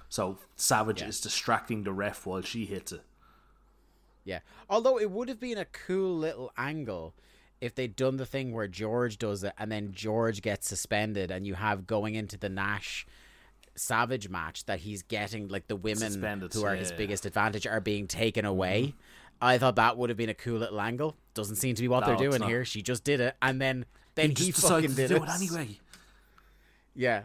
so 0.10 0.38
Savage 0.56 1.02
is 1.02 1.22
distracting 1.22 1.84
the 1.84 1.94
ref 1.94 2.26
while 2.26 2.42
she 2.42 2.66
hits 2.66 2.92
it. 2.92 3.02
yeah, 4.26 4.40
although 4.70 5.00
it 5.00 5.10
would 5.12 5.30
have 5.30 5.40
been 5.40 5.58
a 5.58 5.66
cool 5.66 6.18
little 6.18 6.52
angle 6.58 7.14
if 7.62 7.76
they'd 7.76 7.96
done 7.96 8.18
the 8.18 8.26
thing 8.26 8.52
where 8.54 8.68
George 8.68 9.18
does 9.18 9.44
it, 9.44 9.54
and 9.58 9.72
then 9.72 9.92
George 9.92 10.42
gets 10.42 10.68
suspended, 10.68 11.30
and 11.32 11.46
you 11.46 11.54
have 11.54 11.88
going 11.88 12.16
into 12.16 12.38
the 12.38 12.50
Nash. 12.50 13.06
Savage 13.76 14.28
match 14.28 14.66
that 14.66 14.80
he's 14.80 15.04
getting 15.04 15.48
like 15.48 15.68
the 15.68 15.76
women 15.76 16.12
Suspended, 16.12 16.54
who 16.54 16.66
are 16.66 16.76
his 16.76 16.92
yeah. 16.92 16.98
biggest 16.98 17.26
advantage 17.26 17.66
are 17.66 17.80
being 17.80 18.08
taken 18.08 18.44
mm-hmm. 18.44 18.52
away. 18.52 18.94
I 19.42 19.58
thought 19.58 19.78
that 19.78 19.96
would 19.96 20.10
have 20.10 20.18
been 20.18 20.30
a 20.30 20.34
cool 20.34 20.60
little 20.60 20.82
angle. 20.82 21.16
Doesn't 21.34 21.56
seem 21.56 21.76
to 21.76 21.82
be 21.82 21.88
what 21.88 22.02
No, 22.02 22.08
they're 22.08 22.30
doing 22.30 22.42
here. 22.42 22.66
She 22.66 22.82
just 22.82 23.06
did 23.06 23.22
it, 23.22 23.38
and 23.42 23.62
then 23.62 23.86
then 24.16 24.32
he, 24.32 24.46
he 24.46 24.52
fucking 24.52 24.90
to 24.90 24.96
did 24.96 25.08
do 25.10 25.16
it. 25.18 25.24
it 25.24 25.30
anyway. 25.30 25.80
Yeah, 26.94 27.22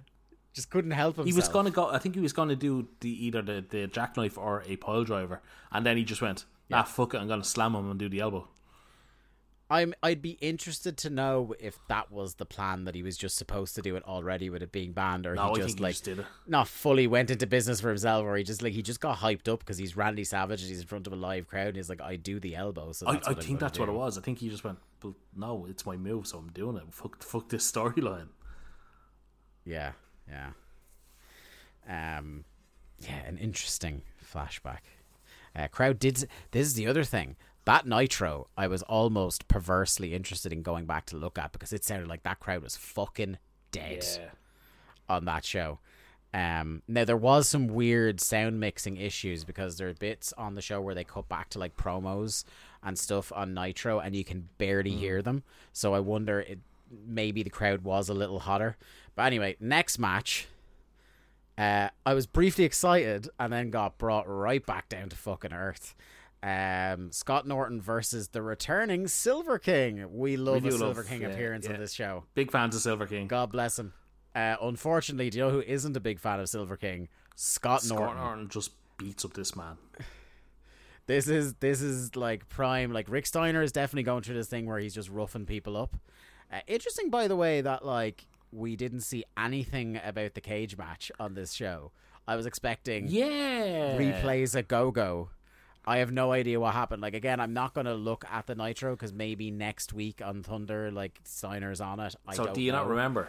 just 0.55 0.71
couldn't 0.71 0.93
help 0.93 1.17
himself. 1.17 1.27
He 1.27 1.37
was 1.37 1.49
gonna 1.49 1.71
go. 1.71 1.89
I 1.91 1.99
think 1.99 2.15
he 2.15 2.21
was 2.21 2.33
gonna 2.33 2.57
do 2.57 2.89
the 3.01 3.27
either 3.27 3.43
the, 3.43 3.65
the 3.69 3.87
jackknife 3.89 4.39
or 4.39 4.63
a 4.67 4.77
pile 4.77 5.05
driver, 5.05 5.43
and 5.71 5.85
then 5.85 5.97
he 5.99 6.05
just 6.05 6.23
went, 6.23 6.47
"Ah, 6.73 6.85
fuck 6.85 7.13
it, 7.15 7.19
I'm 7.19 7.29
gonna 7.29 7.45
slam 7.45 7.75
him 7.75 7.91
and 7.91 7.99
do 7.99 8.09
the 8.09 8.21
elbow." 8.21 8.49
I'm. 9.71 9.95
I'd 10.03 10.21
be 10.21 10.33
interested 10.43 10.99
to 10.99 11.11
know 11.11 11.55
if 11.59 11.79
that 11.89 12.13
was 12.13 12.35
the 12.35 12.45
plan 12.45 12.85
that 12.85 12.95
he 12.95 13.03
was 13.03 13.17
just 13.17 13.37
supposed 13.37 13.75
to 13.77 13.83
do 13.83 13.97
it 13.97 14.05
already 14.05 14.51
with 14.51 14.63
it 14.63 14.71
being 14.71 14.93
banned, 14.93 15.27
or 15.27 15.35
No, 15.35 15.55
he 15.55 15.63
just 15.63 15.79
he 15.79 15.83
like 15.83 15.95
just 15.95 16.05
did 16.05 16.19
it. 16.21 16.27
not 16.47 16.69
fully 16.69 17.07
went 17.07 17.31
into 17.31 17.47
business 17.47 17.81
for 17.81 17.89
himself, 17.89 18.25
or 18.25 18.37
he 18.37 18.45
just 18.45 18.63
like 18.63 18.75
he 18.75 18.83
just 18.83 19.01
got 19.01 19.19
hyped 19.19 19.49
up 19.49 19.61
because 19.61 19.79
he's 19.79 19.97
Randy 19.97 20.23
Savage 20.23 20.61
and 20.61 20.69
he's 20.69 20.81
in 20.81 20.87
front 20.87 21.07
of 21.07 21.15
a 21.15 21.17
live 21.17 21.49
crowd, 21.49 21.69
and 21.69 21.77
he's 21.77 21.89
like, 21.89 22.03
I 22.03 22.17
do 22.17 22.39
the 22.39 22.55
elbow. 22.55 22.93
So 22.93 23.07
I, 23.09 23.21
I 23.27 23.35
think 23.35 23.59
that's 23.59 23.79
what 23.79 23.89
it 23.89 23.93
was. 23.93 24.19
I 24.19 24.21
think 24.21 24.39
he 24.39 24.51
just 24.51 24.65
went, 24.65 24.79
"Well, 25.03 25.17
no, 25.35 25.67
it's 25.69 25.87
my 25.87 25.97
move, 25.97 26.27
so 26.27 26.39
I'm 26.39 26.51
doing 26.53 26.77
it. 26.77 26.83
Fuck, 26.91 27.23
fuck 27.23 27.49
this 27.49 27.69
storyline." 27.73 28.29
Yeah, 29.65 29.93
yeah. 30.29 30.51
Um, 31.89 32.45
yeah, 33.01 33.25
an 33.27 33.39
interesting 33.39 34.03
flashback. 34.33 34.79
Uh, 35.57 35.69
crowd 35.69 35.99
did. 35.99 36.29
This 36.51 36.67
is 36.67 36.75
the 36.75 36.87
other 36.87 37.05
thing. 37.05 37.37
That 37.65 37.87
Nitro, 37.87 38.49
I 38.59 38.67
was 38.67 38.83
almost 38.83 39.49
perversely 39.49 40.15
interested 40.15 40.53
in 40.53 40.63
going 40.63 40.85
back 40.85 41.07
to 41.07 41.17
look 41.17 41.39
at 41.39 41.53
because 41.53 41.73
it 41.73 41.85
sounded 41.85 42.09
like 42.09 42.23
that 42.25 42.41
crowd 42.41 42.63
was 42.63 42.77
fucking 42.77 43.39
dead 43.73 44.05
on 45.09 45.25
that 45.25 45.45
show. 45.45 45.79
Um, 46.35 46.83
now 46.89 47.05
there 47.05 47.17
was 47.17 47.49
some 47.49 47.69
weird 47.69 48.21
sound 48.21 48.59
mixing 48.59 48.97
issues 48.97 49.45
because 49.45 49.77
there 49.77 49.89
are 49.89 49.95
bits 49.95 50.33
on 50.37 50.57
the 50.57 50.61
show 50.61 50.81
where 50.81 50.95
they 50.95 51.05
cut 51.05 51.29
back 51.29 51.49
to 51.51 51.61
like 51.61 51.77
promos 51.77 52.45
and 52.83 52.99
stuff 52.99 53.33
on 53.35 53.55
Nitro, 53.55 54.01
and 54.01 54.15
you 54.17 54.25
can 54.25 54.49
barely 54.59 54.91
hear 54.91 55.23
them. 55.23 55.45
So 55.73 55.95
I 55.95 56.01
wonder, 56.01 56.41
it 56.41 56.59
maybe 57.07 57.43
the 57.43 57.51
crowd 57.51 57.83
was 57.83 58.09
a 58.09 58.15
little 58.15 58.41
hotter. 58.41 58.77
But 59.15 59.25
anyway, 59.25 59.57
next 59.61 59.99
match. 59.99 60.49
Uh, 61.57 61.89
I 62.05 62.15
was 62.15 62.27
briefly 62.27 62.65
excited 62.65 63.29
and 63.39 63.53
then 63.53 63.71
got 63.71 63.97
brought 63.97 64.25
right 64.29 64.65
back 64.65 64.89
down 64.89 65.09
to 65.11 65.17
fucking 65.17 65.53
earth. 65.53 65.95
Um, 66.43 67.11
Scott 67.13 67.47
Norton 67.47 67.81
versus 67.81 68.29
the 68.29 68.43
returning 68.43 69.09
Silver 69.09 69.59
King. 69.59 70.05
We 70.13 70.37
love 70.37 70.63
do 70.63 70.69
a 70.69 70.71
love, 70.71 70.79
Silver 70.79 71.05
King 71.05 71.23
yeah, 71.23 71.29
appearance 71.29 71.67
on 71.67 71.79
this 71.79 71.93
show. 71.93 72.25
Big 72.35 72.51
fans 72.51 72.75
of 72.75 72.83
Silver 72.83 73.07
King. 73.07 73.29
God 73.29 73.51
bless 73.51 73.79
him. 73.79 73.95
Uh, 74.35 74.57
unfortunately, 74.61 75.31
do 75.31 75.39
you 75.39 75.45
know 75.45 75.51
who 75.51 75.63
isn't 75.63 75.97
a 75.97 76.01
big 76.01 76.19
fan 76.19 76.41
of 76.41 76.49
Silver 76.49 76.77
King? 76.77 77.09
Scott, 77.37 77.83
Scott 77.83 77.99
Norton. 77.99 78.17
Norton 78.19 78.49
just 78.49 78.73
beats 78.99 79.25
up 79.25 79.33
this 79.35 79.57
man. 79.57 79.77
This 81.07 81.29
is 81.29 81.53
this 81.57 81.83
is 81.83 82.17
like 82.17 82.49
prime. 82.49 82.91
Like 82.91 83.11
Rick 83.11 83.27
Steiner 83.27 83.61
is 83.61 83.73
definitely 83.73 84.05
going 84.05 84.23
through 84.23 84.37
this 84.37 84.49
thing 84.49 84.65
where 84.65 84.79
he's 84.79 84.95
just 84.95 85.11
roughing 85.11 85.45
people 85.45 85.77
up. 85.77 85.99
Uh, 86.51 86.61
interesting, 86.67 87.11
by 87.11 87.29
the 87.29 87.37
way, 87.37 87.61
that 87.61 87.85
like 87.85 88.25
we 88.55 88.77
didn't 88.77 89.01
see 89.01 89.25
anything 89.37 90.01
about 90.03 90.35
the 90.35 90.41
cage 90.41 90.77
match 90.77 91.11
on 91.19 91.35
this 91.35 91.53
show. 91.53 91.93
I 92.27 92.37
was 92.37 92.47
expecting 92.47 93.07
Yeah, 93.09 93.99
replays 93.99 94.57
at 94.57 94.69
Go 94.69 94.91
Go. 94.91 95.31
I 95.87 95.99
have 95.99 96.11
no 96.11 96.33
idea 96.33 96.59
what 96.59 96.73
happened. 96.73 97.03
Like 97.03 97.15
again, 97.15 97.41
I'm 97.41 97.53
not 97.53 97.75
going 97.75 97.85
to 97.87 97.95
look 97.95 98.25
at 98.31 98.47
the 98.47 98.55
Nitro 98.55 98.95
because 98.95 99.13
maybe 99.13 99.51
next 99.51 99.93
week 99.93 100.23
on 100.25 100.43
Thunder, 100.43 100.91
like 100.91 101.21
Steiner's 101.25 101.81
on 101.81 102.01
it. 102.01 102.15
I 102.27 102.35
So 102.35 102.55
do 102.55 102.63
you 102.63 102.73
not 102.73 102.89
remember 102.89 103.29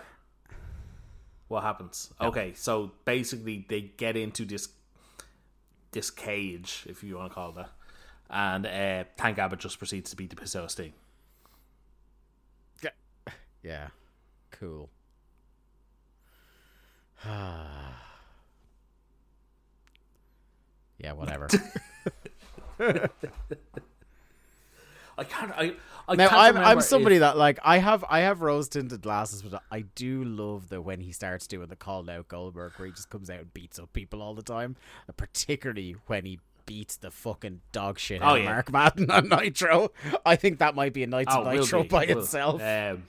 what 1.49 1.63
happens? 1.63 2.13
Okay, 2.21 2.53
so 2.55 2.91
basically 3.03 3.65
they 3.67 3.81
get 3.81 4.15
into 4.15 4.45
this 4.45 4.69
this 5.91 6.09
cage, 6.11 6.85
if 6.87 7.03
you 7.03 7.17
want 7.17 7.31
to 7.31 7.35
call 7.35 7.49
it 7.51 7.55
that, 7.55 7.69
and 8.29 8.65
uh, 8.65 9.03
Tank 9.17 9.37
Abbott 9.37 9.59
just 9.59 9.77
proceeds 9.77 10.09
to 10.11 10.15
beat 10.15 10.29
the 10.29 10.35
piss 10.35 10.55
out 10.55 10.65
of 10.65 10.71
Sting. 10.71 10.93
Yeah, 13.63 13.87
cool. 14.51 14.89
yeah, 17.25 17.91
whatever. 21.13 21.47
I 25.17 25.23
can't. 25.23 25.51
I, 25.51 25.73
I 26.09 26.15
now 26.15 26.27
can't 26.27 26.57
I'm 26.57 26.57
I'm 26.57 26.81
somebody 26.81 27.15
if- 27.15 27.19
that 27.21 27.37
like 27.37 27.57
I 27.63 27.77
have 27.77 28.03
I 28.09 28.19
have 28.21 28.41
rose 28.41 28.67
tinted 28.67 29.01
glasses, 29.01 29.41
but 29.41 29.61
I 29.71 29.81
do 29.81 30.23
love 30.25 30.67
the 30.69 30.81
when 30.81 30.99
he 30.99 31.11
starts 31.13 31.47
doing 31.47 31.67
the 31.69 31.75
call 31.77 32.09
out 32.09 32.27
Goldberg, 32.27 32.73
where 32.77 32.87
he 32.87 32.91
just 32.93 33.09
comes 33.09 33.29
out 33.29 33.39
and 33.39 33.53
beats 33.53 33.79
up 33.79 33.93
people 33.93 34.21
all 34.21 34.33
the 34.33 34.43
time, 34.43 34.75
uh, 35.09 35.13
particularly 35.15 35.95
when 36.07 36.25
he 36.25 36.39
beats 36.65 36.97
the 36.97 37.11
fucking 37.11 37.61
dog 37.71 37.97
shit 37.99 38.21
out 38.21 38.33
Oh, 38.33 38.35
of 38.35 38.43
yeah. 38.43 38.49
Mark 38.49 38.71
Madden 38.71 39.09
on 39.09 39.29
Nitro. 39.29 39.91
I 40.25 40.35
think 40.35 40.59
that 40.59 40.75
might 40.75 40.91
be 40.93 41.03
a 41.03 41.07
Knights 41.07 41.33
Oh, 41.33 41.49
Nitro 41.49 41.83
by 41.83 42.03
itself. 42.05 42.61
Um, 42.61 43.03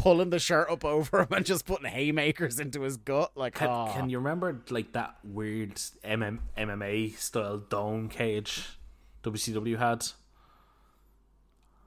Pulling 0.00 0.30
the 0.30 0.38
shirt 0.38 0.70
up 0.70 0.84
over 0.84 1.20
him 1.20 1.28
and 1.32 1.44
just 1.44 1.66
putting 1.66 1.90
haymakers 1.90 2.58
into 2.58 2.80
his 2.82 2.96
gut, 2.96 3.32
like 3.36 3.54
can, 3.54 3.68
aw. 3.68 3.92
can 3.92 4.08
you 4.08 4.18
remember 4.18 4.62
like 4.70 4.92
that 4.94 5.16
weird 5.22 5.74
MM, 6.04 6.38
MMA 6.56 7.16
style 7.18 7.58
dome 7.58 8.08
cage 8.08 8.78
WCW 9.22 9.78
had? 9.78 10.06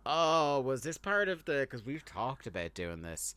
Oh, 0.06 0.60
was 0.62 0.82
this 0.84 0.98
part 0.98 1.30
of 1.30 1.46
the? 1.46 1.62
Because 1.62 1.86
we've 1.86 2.04
talked 2.06 2.46
about 2.46 2.74
doing 2.74 3.02
this. 3.02 3.36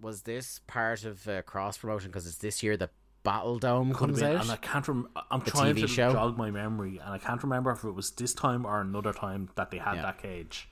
Was 0.00 0.22
this 0.22 0.60
part 0.66 1.04
of 1.04 1.26
uh, 1.28 1.42
cross 1.42 1.76
promotion? 1.76 2.10
Because 2.10 2.26
it's 2.26 2.36
this 2.36 2.62
year 2.62 2.76
that 2.76 2.90
Battle 3.24 3.58
Dome 3.58 3.92
comes 3.92 4.20
been, 4.20 4.36
out. 4.36 4.42
and 4.42 4.50
I 4.52 4.56
can't. 4.56 4.86
Rem- 4.86 5.08
I'm 5.30 5.40
The 5.40 5.50
trying 5.50 5.74
TV 5.74 5.80
to 5.80 5.88
show? 5.88 6.12
jog 6.12 6.38
my 6.38 6.50
memory, 6.52 6.98
and 7.04 7.12
I 7.12 7.18
can't 7.18 7.42
remember 7.42 7.72
if 7.72 7.82
it 7.84 7.90
was 7.90 8.12
this 8.12 8.32
time 8.32 8.64
or 8.64 8.80
another 8.80 9.12
time 9.12 9.50
that 9.56 9.70
they 9.72 9.78
had 9.78 9.96
Yeah. 9.96 10.02
that 10.02 10.22
cage. 10.22 10.68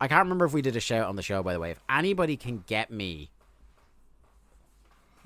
I 0.00 0.08
can't 0.08 0.24
remember 0.24 0.44
if 0.44 0.52
we 0.52 0.62
did 0.62 0.76
a 0.76 0.80
shout 0.80 1.06
on 1.06 1.16
the 1.16 1.22
show. 1.22 1.42
By 1.42 1.52
the 1.52 1.60
way, 1.60 1.70
if 1.72 1.80
anybody 1.88 2.36
can 2.36 2.62
get 2.66 2.90
me 2.90 3.30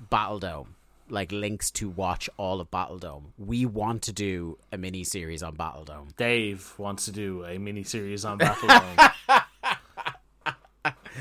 Battle 0.09 0.39
Dome, 0.39 0.75
like 1.09 1.31
links 1.31 1.69
to 1.71 1.89
watch 1.89 2.29
all 2.37 2.59
of 2.59 2.71
Battle 2.71 2.97
Dome, 2.97 3.33
we 3.37 3.65
want 3.65 4.01
to 4.03 4.13
do 4.13 4.57
a 4.71 4.77
mini 4.77 5.03
series 5.03 5.43
on 5.43 5.55
Battle 5.55 5.83
Dome. 5.83 6.07
Dave 6.17 6.73
wants 6.77 7.05
to 7.05 7.11
do 7.11 7.45
a 7.45 7.57
mini 7.59 7.83
series 7.83 8.25
on 8.25 8.37
Battle 8.39 8.67
Dome. 8.67 9.09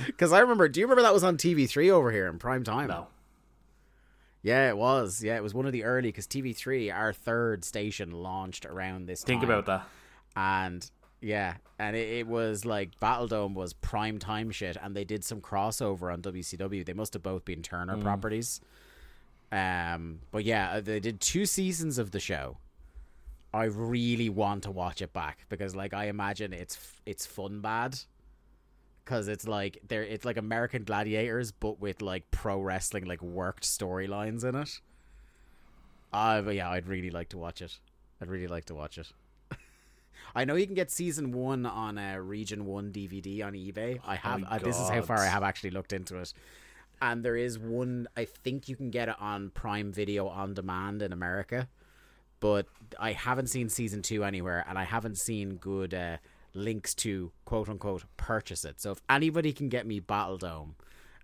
Because 0.06 0.32
I 0.32 0.40
remember. 0.40 0.68
Do 0.68 0.80
you 0.80 0.86
remember 0.86 1.02
that 1.02 1.12
was 1.12 1.22
on 1.22 1.36
TV3 1.36 1.90
over 1.90 2.10
here 2.10 2.26
in 2.26 2.38
prime 2.38 2.64
time? 2.64 2.88
No. 2.88 3.08
Yeah, 4.42 4.68
it 4.70 4.76
was. 4.76 5.22
Yeah, 5.22 5.36
it 5.36 5.42
was 5.42 5.54
one 5.54 5.66
of 5.66 5.72
the 5.72 5.84
early 5.84 6.08
because 6.08 6.26
TV3, 6.26 6.92
our 6.92 7.12
third 7.12 7.64
station, 7.64 8.10
launched 8.10 8.66
around 8.66 9.06
this. 9.06 9.20
Time. 9.20 9.26
Think 9.26 9.42
time. 9.42 9.50
about 9.50 9.66
that. 9.66 9.86
and 10.34 10.90
yeah, 11.22 11.54
and 11.78 11.96
it, 11.96 12.08
it 12.08 12.26
was 12.26 12.64
like 12.64 12.98
Battle 12.98 13.28
Dome 13.28 13.54
was 13.54 13.72
prime 13.72 14.18
time 14.18 14.50
shit, 14.50 14.76
and 14.82 14.94
they 14.94 15.04
did 15.04 15.24
some 15.24 15.40
crossover 15.40 16.12
on 16.12 16.20
WCW. 16.20 16.84
They 16.84 16.92
must 16.92 17.14
have 17.14 17.22
both 17.22 17.44
been 17.44 17.62
Turner 17.62 17.96
properties. 17.96 18.60
Um, 19.52 20.20
but 20.30 20.44
yeah, 20.44 20.72
uh, 20.72 20.80
they 20.80 20.98
did 20.98 21.20
two 21.20 21.46
seasons 21.46 21.98
of 21.98 22.10
the 22.10 22.20
show. 22.20 22.58
I 23.54 23.64
really 23.64 24.30
want 24.30 24.64
to 24.64 24.70
watch 24.70 25.02
it 25.02 25.12
back 25.12 25.44
because, 25.48 25.76
like, 25.76 25.94
I 25.94 26.06
imagine 26.06 26.52
it's 26.52 26.78
it's 27.06 27.24
fun 27.24 27.60
bad. 27.60 27.98
Because 29.04 29.26
it's 29.26 29.48
like 29.48 29.78
they're 29.86 30.04
it's 30.04 30.24
like 30.24 30.36
American 30.36 30.84
Gladiators, 30.84 31.52
but 31.52 31.80
with 31.80 32.02
like 32.02 32.30
pro 32.30 32.60
wrestling, 32.60 33.04
like 33.04 33.22
worked 33.22 33.64
storylines 33.64 34.44
in 34.44 34.54
it. 34.54 34.80
Uh, 36.12 36.42
yeah, 36.50 36.70
I'd 36.70 36.88
really 36.88 37.10
like 37.10 37.28
to 37.30 37.38
watch 37.38 37.62
it. 37.62 37.78
I'd 38.20 38.28
really 38.28 38.46
like 38.46 38.66
to 38.66 38.74
watch 38.74 38.98
it. 38.98 39.12
I 40.34 40.44
know 40.44 40.54
you 40.54 40.66
can 40.66 40.74
get 40.74 40.90
season 40.90 41.32
one 41.32 41.66
on 41.66 41.98
a 41.98 42.20
Region 42.20 42.64
One 42.66 42.90
DVD 42.92 43.44
on 43.44 43.52
eBay. 43.52 44.00
I 44.04 44.16
have. 44.16 44.40
my 44.40 44.48
uh, 44.48 44.58
this 44.58 44.78
is 44.80 44.88
how 44.88 45.02
far 45.02 45.18
I 45.18 45.26
have 45.26 45.42
actually 45.42 45.70
looked 45.70 45.92
into 45.92 46.16
it. 46.18 46.32
And 47.00 47.24
there 47.24 47.36
is 47.36 47.58
one. 47.58 48.06
I 48.16 48.24
think 48.24 48.68
you 48.68 48.76
can 48.76 48.90
get 48.90 49.08
it 49.08 49.16
on 49.20 49.50
Prime 49.50 49.92
Video 49.92 50.28
on 50.28 50.54
demand 50.54 51.02
in 51.02 51.12
America, 51.12 51.68
but 52.40 52.66
I 52.98 53.12
haven't 53.12 53.48
seen 53.48 53.68
season 53.68 54.02
two 54.02 54.22
anywhere, 54.24 54.64
and 54.68 54.78
I 54.78 54.84
haven't 54.84 55.18
seen 55.18 55.56
good 55.56 55.92
uh, 55.94 56.18
links 56.54 56.94
to 56.96 57.32
quote 57.44 57.68
unquote 57.68 58.04
purchase 58.16 58.64
it. 58.64 58.80
So 58.80 58.92
if 58.92 59.02
anybody 59.10 59.52
can 59.52 59.68
get 59.68 59.84
me 59.86 59.98
Battle 60.00 60.38
Dome, 60.38 60.76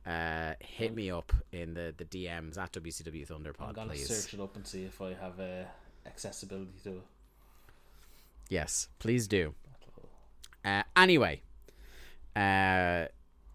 uh, 0.04 0.54
hit 0.60 0.94
me 0.94 1.10
up 1.10 1.32
in 1.52 1.74
the 1.74 1.94
the 1.96 2.04
DMs 2.04 2.58
at 2.58 2.72
WCW 2.72 3.30
I'm 3.30 3.44
Thunderpod, 3.44 3.74
gonna 3.74 3.90
please. 3.92 4.08
search 4.08 4.34
it 4.34 4.40
up 4.40 4.56
and 4.56 4.66
see 4.66 4.82
if 4.84 5.00
I 5.00 5.14
have 5.14 5.38
uh, 5.38 5.64
accessibility 6.06 6.72
to 6.84 6.90
it. 6.90 7.02
Yes, 8.48 8.88
please 8.98 9.28
do. 9.28 9.54
Uh, 10.64 10.82
anyway, 10.96 11.42
uh, 12.34 13.06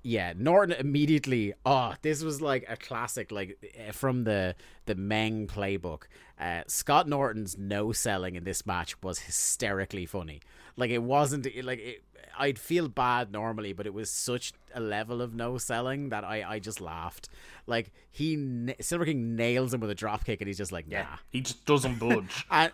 yeah, 0.04 0.34
Norton 0.36 0.76
immediately. 0.78 1.54
Oh, 1.66 1.94
this 2.02 2.24
was 2.24 2.42
like 2.42 2.66
a 2.68 2.76
classic, 2.76 3.32
like 3.32 3.58
eh, 3.76 3.92
from 3.92 4.26
the 4.26 4.56
the 4.86 4.96
Meng 4.96 5.48
playbook. 5.48 6.04
Uh, 6.40 6.64
Scott 6.68 7.08
Norton's 7.08 7.58
no 7.58 7.92
selling 7.92 8.36
in 8.36 8.44
this 8.44 8.66
match 8.66 9.02
was 9.02 9.20
hysterically 9.20 10.06
funny. 10.06 10.42
Like 10.76 10.92
it 10.92 11.02
wasn't 11.02 11.48
like 11.64 11.80
it, 11.80 12.04
I'd 12.38 12.60
feel 12.60 12.90
bad 12.90 13.32
normally, 13.32 13.74
but 13.74 13.86
it 13.86 13.94
was 13.94 14.10
such 14.10 14.54
a 14.74 14.80
level 14.80 15.22
of 15.22 15.34
no 15.34 15.58
selling 15.58 16.10
that 16.10 16.24
I 16.24 16.44
I 16.44 16.60
just 16.60 16.82
laughed. 16.82 17.30
Like 17.66 17.92
he 18.12 18.74
Silver 18.82 19.06
King 19.06 19.36
nails 19.36 19.74
him 19.74 19.80
with 19.80 19.90
a 19.90 19.96
drop 19.96 20.26
kick, 20.26 20.42
and 20.42 20.48
he's 20.48 20.58
just 20.58 20.72
like, 20.72 20.88
nah 20.88 21.18
He 21.30 21.42
just 21.42 21.66
doesn't 21.66 22.00
budge. 22.00 22.46
and 22.52 22.72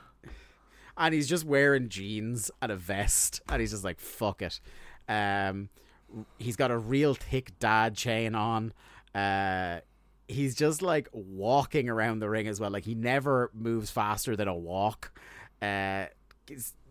and 1.00 1.14
he's 1.14 1.28
just 1.28 1.46
wearing 1.46 1.90
jeans 1.90 2.52
and 2.62 2.72
a 2.72 2.76
vest, 2.76 3.42
and 3.50 3.62
he's 3.62 3.72
just 3.72 3.84
like 3.84 4.00
fuck 4.00 4.42
it. 4.42 4.60
Um, 5.08 5.70
he's 6.38 6.56
got 6.56 6.70
a 6.70 6.78
real 6.78 7.16
thick 7.16 7.58
dad 7.58 7.96
chain 7.96 8.36
on. 8.36 8.74
Uh, 9.16 9.80
he's 10.28 10.56
just 10.56 10.82
like 10.82 11.10
walking 11.12 11.90
around 11.90 12.20
the 12.20 12.30
ring 12.30 12.48
as 12.48 12.60
well. 12.60 12.70
Like 12.70 12.86
he 12.86 12.96
never 12.96 13.50
moves 13.54 13.90
faster 13.90 14.36
than 14.36 14.48
a 14.48 14.56
walk. 14.56 15.18
Uh, 15.62 16.06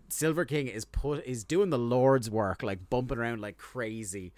Silver 0.09 0.44
King 0.44 0.68
is 0.68 0.85
put 0.85 1.24
is 1.24 1.44
doing 1.44 1.70
the 1.70 1.78
Lord's 1.78 2.30
work, 2.30 2.62
like 2.62 2.90
bumping 2.90 3.18
around 3.18 3.40
like 3.40 3.59
crazy, 3.59 4.32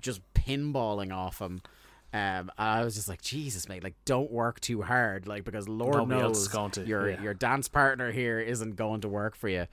just 0.00 0.20
pinballing 0.34 1.14
off 1.14 1.40
him. 1.40 1.62
Um, 2.14 2.52
I 2.56 2.84
was 2.84 2.94
just 2.94 3.08
like, 3.08 3.20
Jesus, 3.20 3.68
mate, 3.68 3.82
like 3.82 3.96
don't 4.04 4.30
work 4.30 4.60
too 4.60 4.82
hard, 4.82 5.26
like 5.26 5.42
because 5.42 5.68
Lord 5.68 5.96
Nobody 5.96 6.20
knows 6.20 6.46
to, 6.46 6.84
your 6.86 7.10
yeah. 7.10 7.20
your 7.20 7.34
dance 7.34 7.66
partner 7.66 8.12
here 8.12 8.38
isn't 8.38 8.76
going 8.76 9.00
to 9.00 9.08
work 9.08 9.34
for 9.34 9.48
you. 9.48 9.66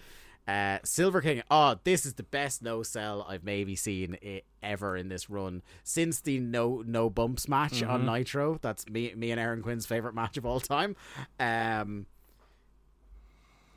Uh, 0.48 0.80
Silver 0.84 1.22
King, 1.22 1.44
oh, 1.52 1.78
this 1.84 2.04
is 2.04 2.16
the 2.16 2.24
best 2.24 2.64
no 2.64 2.82
sell 2.82 3.24
I've 3.30 3.44
maybe 3.44 3.76
seen 3.76 4.18
i 4.26 4.42
ever 4.64 4.98
in 4.98 5.08
this 5.08 5.30
run 5.30 5.62
since 5.84 6.20
the 6.20 6.40
no 6.40 6.84
no 6.86 7.12
bumps 7.12 7.48
match 7.48 7.84
on 7.84 8.02
Mm-hmm. 8.02 8.10
Nitro. 8.16 8.60
That's 8.60 8.90
me 8.90 9.14
me 9.16 9.30
and 9.30 9.40
Aaron 9.40 9.62
Quinn's 9.62 9.86
favorite 9.86 10.16
match 10.16 10.36
of 10.38 10.46
all 10.46 10.60
time. 10.60 10.96
Um, 11.40 12.08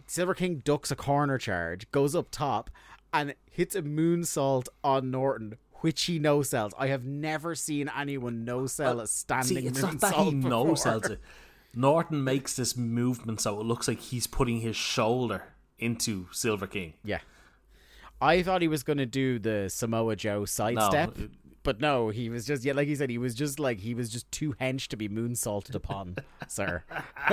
Silver 0.07 0.35
King 0.35 0.63
ducks 0.65 0.91
a 0.91 0.97
corner 0.97 1.37
charge, 1.37 1.91
goes 1.91 2.15
up 2.15 2.29
top, 2.31 2.71
and 3.13 3.35
hits 3.51 3.75
a 3.75 3.83
moonsault 3.83 4.69
on 4.83 5.11
Norton, 5.11 5.57
which 5.85 6.03
he 6.05 6.19
no 6.19 6.41
sells. 6.41 6.73
I 6.79 6.87
have 6.87 7.05
never 7.05 7.55
seen 7.55 7.91
anyone 7.95 8.43
no 8.47 8.67
sell 8.67 9.01
a 9.01 9.07
standing 9.07 9.59
Uh, 9.59 9.61
See, 9.61 9.67
it's 9.67 9.81
moonsault 9.81 9.93
not 9.93 10.01
that 10.01 10.15
he 10.25 10.31
no 10.33 10.75
sells 10.75 11.05
it. 11.11 11.21
Norton 11.75 12.25
makes 12.25 12.57
this 12.57 12.75
movement 12.75 13.43
so 13.43 13.61
it 13.61 13.67
looks 13.67 13.87
like 13.87 14.01
he's 14.01 14.27
putting 14.27 14.61
his 14.61 14.77
shoulder 14.77 15.45
into 15.79 16.27
Silver 16.33 16.67
King. 16.67 16.95
Yeah. 17.05 17.19
I 18.19 18.43
thought 18.43 18.63
he 18.63 18.69
was 18.69 18.83
going 18.83 18.97
to 18.97 19.05
do 19.07 19.39
the 19.39 19.69
Samoa 19.69 20.17
Joe 20.17 20.47
sidestep, 20.47 21.19
it- 21.19 21.31
but 21.65 21.81
no, 21.81 22.09
he 22.09 22.31
was 22.31 22.47
just, 22.47 22.65
yeah, 22.65 22.73
like 22.73 22.89
he 22.89 22.95
said, 22.95 23.11
he 23.11 23.19
was 23.19 23.35
just 23.35 23.59
like, 23.61 23.81
he 23.81 23.93
was 23.95 24.09
just 24.09 24.31
too 24.33 24.55
hench 24.61 24.87
to 24.89 24.97
be 24.97 25.09
moonsaulted 25.09 25.75
upon, 25.75 26.17
sir. 26.49 26.83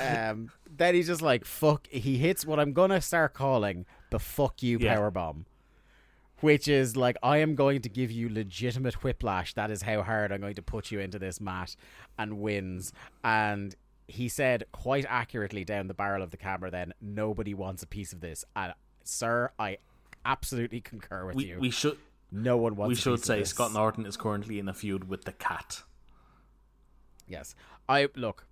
um, 0.00 0.50
then 0.68 0.94
he's 0.94 1.06
just 1.06 1.22
like, 1.22 1.44
fuck, 1.44 1.86
he 1.88 2.18
hits 2.18 2.44
what 2.44 2.58
I'm 2.58 2.72
going 2.72 2.90
to 2.90 3.00
start 3.00 3.32
calling 3.34 3.86
the 4.10 4.18
fuck 4.18 4.62
you 4.62 4.78
Yeah. 4.78 4.94
power 4.96 5.10
bomb. 5.10 5.46
Which 6.40 6.68
is 6.68 6.96
like, 6.96 7.16
I 7.22 7.38
am 7.38 7.54
going 7.54 7.80
to 7.82 7.88
give 7.88 8.10
you 8.10 8.28
legitimate 8.28 9.02
whiplash. 9.02 9.54
That 9.54 9.70
is 9.70 9.82
how 9.82 10.02
hard 10.02 10.32
I'm 10.32 10.40
going 10.40 10.56
to 10.56 10.62
put 10.62 10.90
you 10.90 11.00
into 11.00 11.18
this 11.18 11.40
mat 11.40 11.74
and 12.18 12.38
wins. 12.40 12.92
And 13.22 13.74
he 14.08 14.28
said 14.28 14.64
quite 14.72 15.06
accurately 15.08 15.64
down 15.64 15.86
the 15.88 15.94
barrel 15.94 16.22
of 16.22 16.30
the 16.30 16.36
camera 16.36 16.70
then, 16.70 16.92
nobody 17.00 17.54
wants 17.54 17.82
a 17.82 17.86
piece 17.86 18.12
of 18.12 18.20
this. 18.20 18.44
And, 18.54 18.74
sir, 19.04 19.52
I 19.58 19.78
absolutely 20.26 20.80
concur 20.80 21.24
with 21.26 21.36
We, 21.36 21.46
you. 21.46 21.58
we 21.60 21.70
should 21.70 21.98
no 22.30 22.56
one 22.56 22.74
wants 22.74 22.88
we 22.88 22.94
a 22.94 22.96
should 22.96 23.20
piece 23.20 23.20
of 23.20 23.26
say. 23.26 23.44
Scott 23.44 23.72
Norton 23.72 24.04
is 24.06 24.16
currently 24.16 24.58
in 24.58 24.68
a 24.68 24.74
feud 24.74 25.08
with 25.08 25.24
the 25.24 25.32
cat. 25.32 25.82
Yes. 27.28 27.54
I 27.88 28.08
look. 28.16 28.46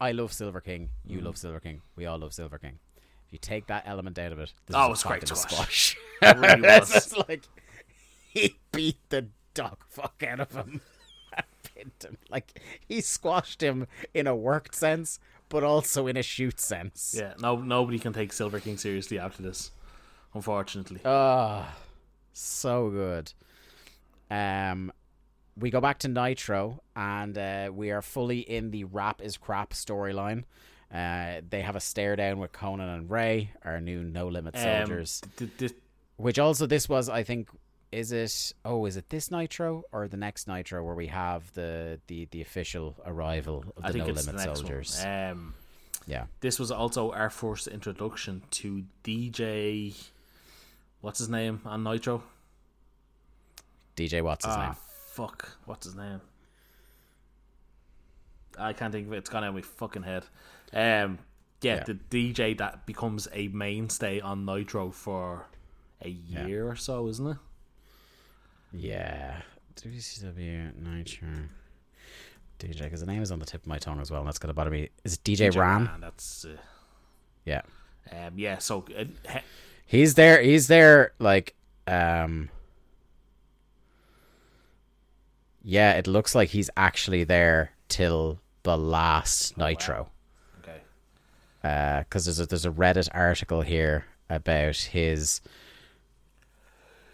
I 0.00 0.12
love 0.12 0.32
Silver 0.32 0.60
King. 0.60 0.90
Mm. 1.06 1.12
You 1.14 1.20
love 1.22 1.36
Silver 1.38 1.60
King. 1.60 1.80
We 1.96 2.06
all 2.06 2.18
love 2.18 2.32
Silver 2.34 2.58
King. 2.58 2.78
If 3.28 3.32
you 3.34 3.38
take 3.38 3.66
that 3.68 3.84
element 3.86 4.18
out 4.18 4.32
of 4.32 4.38
it, 4.38 4.52
this 4.66 4.74
Oh, 4.76 4.90
it's 4.92 5.04
a 5.04 5.08
great 5.08 5.28
squash. 5.28 5.42
squash. 5.52 5.96
It 6.22 6.36
really 6.38 6.62
was. 6.80 6.90
just 6.90 7.28
like 7.28 7.44
he 8.28 8.56
beat 8.72 8.98
the 9.10 9.28
dog 9.54 9.76
fuck 9.88 10.22
out 10.26 10.40
of 10.40 10.52
him. 10.52 10.80
him. 11.76 12.16
Like 12.28 12.60
he 12.88 13.00
squashed 13.00 13.62
him 13.62 13.86
in 14.12 14.26
a 14.26 14.34
worked 14.34 14.74
sense, 14.74 15.20
but 15.48 15.62
also 15.62 16.06
in 16.08 16.16
a 16.16 16.22
shoot 16.24 16.58
sense. 16.58 17.14
Yeah, 17.16 17.34
no 17.40 17.56
nobody 17.56 17.98
can 18.00 18.12
take 18.12 18.32
Silver 18.32 18.58
King 18.58 18.76
seriously 18.78 19.16
after 19.18 19.42
this, 19.44 19.70
unfortunately. 20.34 21.00
Ah, 21.04 21.76
so 22.32 22.90
good. 22.90 23.32
Um, 24.30 24.92
we 25.56 25.70
go 25.70 25.80
back 25.80 25.98
to 26.00 26.08
Nitro, 26.08 26.82
and 26.96 27.36
uh, 27.38 27.70
we 27.72 27.90
are 27.92 28.02
fully 28.02 28.40
in 28.40 28.70
the 28.72 28.84
rap 28.84 29.20
is 29.22 29.36
crap 29.36 29.70
storyline. 29.72 30.44
Uh, 30.92 31.42
they 31.48 31.60
have 31.60 31.76
a 31.76 31.80
stare 31.80 32.16
down 32.16 32.38
with 32.38 32.52
Konnan 32.52 32.94
and 32.94 33.10
Rey, 33.10 33.52
our 33.64 33.80
new 33.80 34.02
No 34.02 34.28
Limit 34.28 34.56
Um, 34.56 34.62
soldiers. 34.62 35.20
th- 35.36 35.50
th- 35.58 35.74
Which 36.16 36.38
also 36.38 36.66
this 36.66 36.88
was, 36.88 37.08
I 37.10 37.22
think, 37.22 37.50
is 37.92 38.10
it? 38.12 38.52
Oh, 38.64 38.86
is 38.86 38.96
it 38.96 39.08
this 39.10 39.30
Nitro 39.30 39.84
or 39.92 40.08
the 40.08 40.16
next 40.16 40.48
Nitro 40.48 40.82
where 40.82 40.94
we 40.94 41.08
have 41.08 41.52
the 41.52 42.00
the, 42.06 42.26
the 42.30 42.40
official 42.40 42.96
arrival 43.04 43.64
of 43.76 43.84
I 43.84 43.92
the 43.92 43.98
No 43.98 44.06
Limit 44.06 44.40
soldiers? 44.40 45.04
Um, 45.04 45.54
yeah, 46.06 46.24
this 46.40 46.58
was 46.58 46.70
also 46.70 47.12
our 47.12 47.30
first 47.30 47.66
introduction 47.66 48.42
to 48.52 48.84
DJ. 49.04 49.94
What's 51.02 51.18
his 51.18 51.28
name 51.28 51.60
on 51.64 51.82
Nitro? 51.84 52.22
DJ, 53.96 54.22
what's 54.22 54.44
his 54.44 54.54
ah, 54.54 54.66
name? 54.66 54.76
fuck. 55.12 55.50
What's 55.66 55.84
his 55.84 55.94
name? 55.94 56.20
I 58.58 58.72
can't 58.72 58.92
think 58.92 59.06
of 59.06 59.12
it. 59.12 59.18
It's 59.18 59.30
gone 59.30 59.44
out 59.44 59.48
of 59.50 59.54
my 59.54 59.62
fucking 59.62 60.02
head. 60.02 60.24
Um, 60.72 61.18
yeah, 61.62 61.76
Yeah. 61.76 61.84
the 61.84 61.94
DJ 61.94 62.56
that 62.58 62.86
becomes 62.86 63.26
a 63.32 63.48
mainstay 63.48 64.20
on 64.20 64.44
Nitro 64.44 64.90
for 64.90 65.46
a 66.02 66.08
year 66.08 66.68
or 66.68 66.76
so, 66.76 67.08
isn't 67.08 67.26
it? 67.26 67.36
Yeah. 68.72 69.42
WCW 69.76 70.74
Nitro. 70.76 71.28
DJ, 72.58 72.82
because 72.84 73.00
the 73.00 73.06
name 73.06 73.22
is 73.22 73.30
on 73.30 73.38
the 73.38 73.46
tip 73.46 73.62
of 73.62 73.66
my 73.68 73.78
tongue 73.78 74.00
as 74.00 74.10
well, 74.10 74.20
and 74.20 74.26
that's 74.28 74.38
going 74.38 74.48
to 74.48 74.54
bother 74.54 74.70
me. 74.70 74.88
Is 75.04 75.14
it 75.14 75.24
DJ, 75.24 75.54
Ran? 75.56 75.88
That's 76.00 76.44
uh, 76.44 76.56
Yeah. 77.44 77.62
um, 78.12 78.32
yeah. 78.36 78.58
So 78.58 78.84
uh, 78.96 79.04
he- 79.32 79.38
He's 79.86 80.14
there. 80.14 80.42
He's 80.42 80.66
there, 80.66 81.12
like, 81.18 81.54
um. 81.86 82.50
Yeah, 85.62 85.92
it 85.92 86.06
looks 86.06 86.34
like 86.34 86.50
he's 86.50 86.70
actually 86.76 87.24
there 87.24 87.72
till 87.88 88.40
the 88.62 88.76
last 88.76 89.56
Nitro. 89.58 90.00
okay. 90.00 90.10
Because 91.62 92.24
there's 92.24 92.40
a 92.40 92.46
there's 92.46 92.66
a 92.66 92.70
Reddit 92.70 93.08
article 93.12 93.62
here 93.62 94.04
about 94.30 94.76
his 94.76 95.40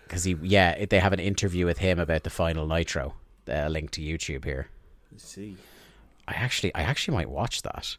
because 0.05 0.25
he 0.25 0.37
yeah 0.43 0.73
it, 0.73 0.91
they 0.91 0.99
have 0.99 1.13
an 1.13 1.21
interview 1.21 1.67
with 1.67 1.79
him 1.79 1.99
about 1.99 2.25
the 2.25 2.31
final 2.31 2.67
Nitro. 2.67 3.15
Uh, 3.47 3.69
link 3.69 3.91
to 3.91 4.01
YouTube 4.01 4.45
here. 4.45 4.69
Let's 5.13 5.29
see. 5.29 5.57
I 6.27 6.33
actually 6.33 6.75
I 6.75 6.83
actually 6.83 7.17
might 7.17 7.29
watch 7.29 7.63
that. 7.63 7.97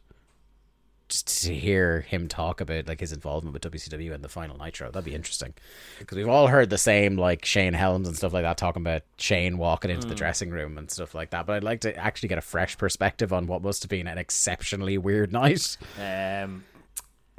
Just 1.08 1.44
to 1.44 1.54
hear 1.54 2.00
him 2.00 2.26
talk 2.26 2.60
about 2.60 2.88
like 2.88 2.98
his 2.98 3.12
involvement 3.12 3.54
with 3.54 3.62
WCW 3.62 4.12
and 4.12 4.24
the 4.24 4.28
final 4.28 4.58
Nitro, 4.58 4.90
that'd 4.90 5.04
be 5.04 5.14
interesting. 5.14 5.54
Because 6.00 6.16
we've 6.16 6.28
all 6.28 6.48
heard 6.48 6.68
the 6.68 6.78
same 6.78 7.16
like 7.16 7.44
Shane 7.44 7.74
Helms 7.74 8.08
and 8.08 8.16
stuff 8.16 8.32
like 8.32 8.42
that 8.42 8.58
talking 8.58 8.82
about 8.82 9.02
Shane 9.16 9.56
walking 9.56 9.90
into 9.90 10.08
the 10.08 10.14
dressing 10.16 10.50
room 10.50 10.76
and 10.78 10.90
stuff 10.90 11.14
like 11.14 11.30
that. 11.30 11.46
But 11.46 11.54
I'd 11.56 11.64
like 11.64 11.80
to 11.82 11.96
actually 11.96 12.28
get 12.28 12.38
a 12.38 12.42
fresh 12.42 12.76
perspective 12.76 13.32
on 13.32 13.46
what 13.46 13.62
must 13.62 13.84
have 13.84 13.90
been 13.90 14.08
an 14.08 14.18
exceptionally 14.18 14.98
weird 14.98 15.32
night. 15.32 15.76
Um, 15.96 16.64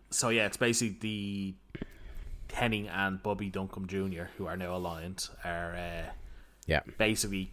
so 0.10 0.30
yeah, 0.30 0.46
it's 0.46 0.58
basically 0.58 0.98
the 1.02 1.54
Hennig 2.56 2.90
and 2.92 3.22
Bobby 3.22 3.52
Duncum 3.52 3.88
Jr., 3.88 4.26
who 4.38 4.48
are 4.48 4.58
now 4.58 4.76
aligned, 4.76 5.28
are 5.44 5.76
uh, 5.76 6.12
Yeah, 6.66 6.82
basically 6.98 7.52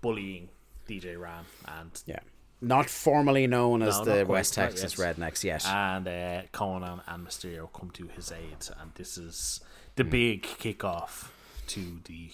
bullying 0.00 0.48
DJ 0.88 1.18
Ran 1.18 1.44
and 1.66 1.90
yeah. 2.06 2.20
Not 2.60 2.90
formally 2.90 3.46
known 3.46 3.82
as 3.82 3.98
No, 3.98 4.04
the 4.04 4.26
West 4.26 4.54
Texas. 4.54 4.96
Rednecks 4.96 5.44
yet. 5.44 5.64
and 5.66 6.08
uh, 6.08 6.42
Konnan 6.52 7.00
and 7.06 7.26
Mysterio 7.26 7.72
come 7.72 7.90
to 7.90 8.08
his 8.08 8.32
aid, 8.32 8.68
and 8.80 8.92
this 8.94 9.16
is 9.16 9.60
the 9.94 10.04
big 10.04 10.42
kickoff 10.42 11.28
to 11.68 12.00
the 12.04 12.30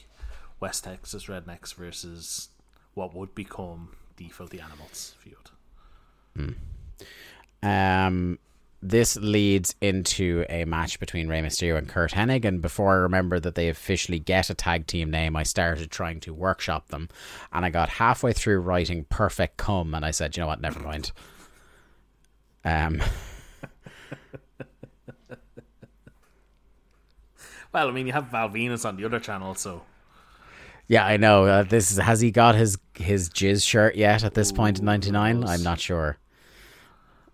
West 0.61 0.85
Texas 0.85 1.27
Rednecks 1.27 1.75
versus 1.75 2.49
what 2.95 3.15
would 3.15 3.35
become 3.35 3.91
the 4.17 4.29
Filthy 4.29 4.61
Animals 4.61 5.15
feud. 5.19 6.57
Um, 7.63 8.39
this 8.85 9.17
leads 9.17 9.75
into 9.81 10.45
a 10.49 10.65
match 10.65 11.01
between 11.01 11.29
Rey 11.29 11.41
Mysterio 11.41 11.79
and 11.79 11.89
Curt 11.89 12.13
Hennig. 12.13 12.45
And 12.45 12.61
before 12.61 12.93
I 12.93 12.97
remember 12.97 13.41
that 13.41 13.55
they 13.55 13.69
officially 13.69 14.19
get 14.19 14.51
a 14.51 14.55
tag 14.55 14.87
team 14.87 15.11
name, 15.11 15.37
I 15.37 15.43
started 15.43 15.91
trying 15.91 16.21
to 16.21 16.35
workshop 16.35 16.89
them. 16.89 17.09
And 17.53 17.65
I 17.65 17.71
got 17.71 17.89
halfway 17.89 18.33
through 18.33 18.61
writing 18.61 19.07
Perfect 19.09 19.57
Come, 19.57 19.95
and 19.95 20.05
I 20.05 20.11
said, 20.11 20.37
you 20.37 20.43
know 20.43 20.47
what, 20.47 20.61
never 20.61 20.81
mind. 20.81 21.13
Um, 22.65 23.03
Well, 27.75 27.89
I 27.89 27.91
mean, 27.91 28.07
you 28.07 28.13
have 28.13 28.27
Val 28.27 28.49
Venis 28.51 28.85
on 28.85 28.97
the 28.97 29.05
other 29.05 29.19
channel, 29.19 29.57
so 29.57 29.83
yeah, 30.87 31.05
I 31.05 31.17
know. 31.17 31.45
Uh, 31.45 31.63
this 31.65 31.91
is, 31.91 31.99
has 31.99 32.21
he 32.21 32.31
got 32.31 32.55
his 32.55 32.79
his 32.95 33.29
jizz 33.29 33.67
shirt 33.67 33.97
yet 33.97 34.23
at 34.23 34.35
this 34.35 34.53
point 34.53 34.79
in 34.79 34.85
'99? 34.85 35.45
I'm 35.45 35.63
not 35.65 35.81
sure. 35.81 36.17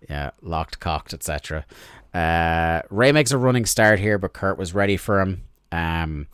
Yeah, 0.09 0.31
locked, 0.41 0.79
cocked, 0.79 1.13
etc. 1.13 1.65
Uh, 2.13 2.81
Rey 2.89 3.11
makes 3.11 3.31
a 3.31 3.37
running 3.37 3.65
start 3.65 3.99
here, 3.99 4.17
but 4.17 4.33
Curt 4.33 4.57
was 4.57 4.73
ready 4.73 4.97
for 4.97 5.21
him. 5.21 5.43
Um, 5.71 6.27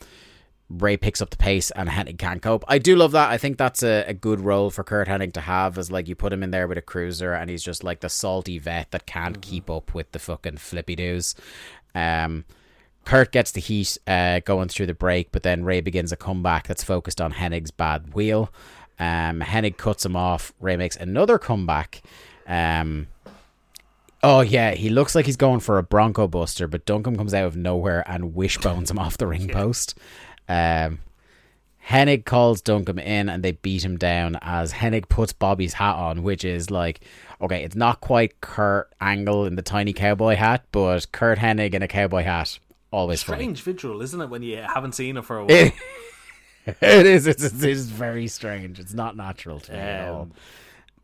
Rey 0.70 0.98
picks 0.98 1.22
up 1.22 1.30
the 1.30 1.38
pace 1.38 1.72
and 1.72 1.88
Hennig 1.88 2.18
can't 2.18 2.42
cope. 2.42 2.66
I 2.68 2.78
do 2.78 2.96
love 2.96 3.12
that. 3.14 3.30
I 3.30 3.38
think 3.38 3.58
that's 3.58 3.84
a, 3.84 4.04
a 4.08 4.14
good 4.14 4.42
role 4.42 4.70
for 4.70 4.84
Curt 4.84 5.08
Hennig 5.08 5.34
to 5.34 5.42
have 5.42 5.78
as 5.78 5.92
like 5.92 6.08
you 6.08 6.16
put 6.16 6.34
him 6.34 6.44
in 6.44 6.52
there 6.52 6.68
with 6.68 6.78
a 6.78 6.82
cruiser 6.82 7.34
and 7.34 7.50
he's 7.50 7.64
just 7.64 7.84
like 7.84 8.02
the 8.02 8.10
salty 8.10 8.60
vet 8.60 8.92
that 8.92 9.06
can't 9.06 9.42
keep 9.42 9.70
up 9.70 9.94
with 9.94 10.12
the 10.12 10.20
fucking 10.20 10.58
flippy 10.58 10.96
doos. 10.96 11.36
Um, 11.96 12.44
Curt 13.06 13.32
gets 13.32 13.52
the 13.52 13.62
heat 13.62 13.98
uh, 14.08 14.42
going 14.42 14.68
through 14.68 14.88
the 14.88 14.94
break, 14.94 15.32
but 15.32 15.44
then 15.44 15.64
Rey 15.64 15.80
begins 15.80 16.12
a 16.12 16.18
comeback 16.18 16.68
that's 16.68 16.84
focused 16.84 17.22
on 17.22 17.34
Hennig's 17.34 17.72
bad 17.72 18.14
wheel. 18.14 18.52
Um, 19.00 19.40
Hennig 19.40 19.78
cuts 19.78 20.06
him 20.06 20.18
off. 20.18 20.52
Rey 20.60 20.76
makes 20.76 20.98
another 20.98 21.38
comeback. 21.38 22.02
Um, 22.46 23.08
oh 24.24 24.42
yeah, 24.42 24.72
he 24.72 24.90
looks 24.90 25.16
like 25.16 25.26
he's 25.26 25.38
going 25.38 25.60
for 25.60 25.78
a 25.78 25.84
Bronco 25.84 26.28
Buster, 26.28 26.68
but 26.68 26.86
Duncum 26.86 27.16
comes 27.18 27.34
out 27.34 27.46
of 27.46 27.56
nowhere 27.56 28.04
and 28.08 28.34
wishbones 28.36 28.92
him 28.92 29.00
off 29.06 29.18
the 29.18 29.28
ring 29.28 29.48
post. 29.50 29.98
Um, 30.50 31.00
Hennig 31.90 32.26
calls 32.26 32.62
Duncum 32.62 33.00
in 33.02 33.30
and 33.30 33.44
they 33.44 33.54
beat 33.54 33.84
him 33.84 33.98
down 33.98 34.38
as 34.42 34.74
Hennig 34.74 35.08
puts 35.08 35.32
Bobby's 35.32 35.74
hat 35.74 35.96
on, 35.96 36.22
which 36.22 36.44
is 36.44 36.70
like, 36.70 37.00
okay, 37.42 37.64
it's 37.64 37.76
not 37.76 38.02
quite 38.02 38.42
Kurt 38.42 38.92
Angle 39.00 39.46
in 39.46 39.56
the 39.56 39.62
tiny 39.62 39.94
cowboy 39.94 40.36
hat, 40.36 40.66
but 40.74 41.10
Curt 41.14 41.40
Hennig 41.40 41.74
in 41.74 41.82
a 41.82 41.88
cowboy 41.88 42.24
hat, 42.24 42.60
always 42.92 43.24
funny. 43.24 43.44
strange 43.44 43.62
visual, 43.62 44.02
isn't 44.02 44.20
it? 44.20 44.30
When 44.30 44.42
you 44.44 44.58
haven't 44.58 44.96
seen 44.96 45.16
it 45.16 45.24
for 45.24 45.38
a 45.38 45.42
while. 45.46 45.50
It, 45.50 45.74
it 46.82 47.06
is. 47.06 47.26
It's, 47.28 47.42
it's, 47.44 47.64
it's 47.64 47.82
very 47.84 48.28
strange. 48.28 48.80
It's 48.80 48.94
not 48.94 49.16
natural 49.16 49.62
to 49.62 49.72
me 49.72 49.78
at 49.78 50.10
all. 50.10 50.22
Um, 50.24 50.32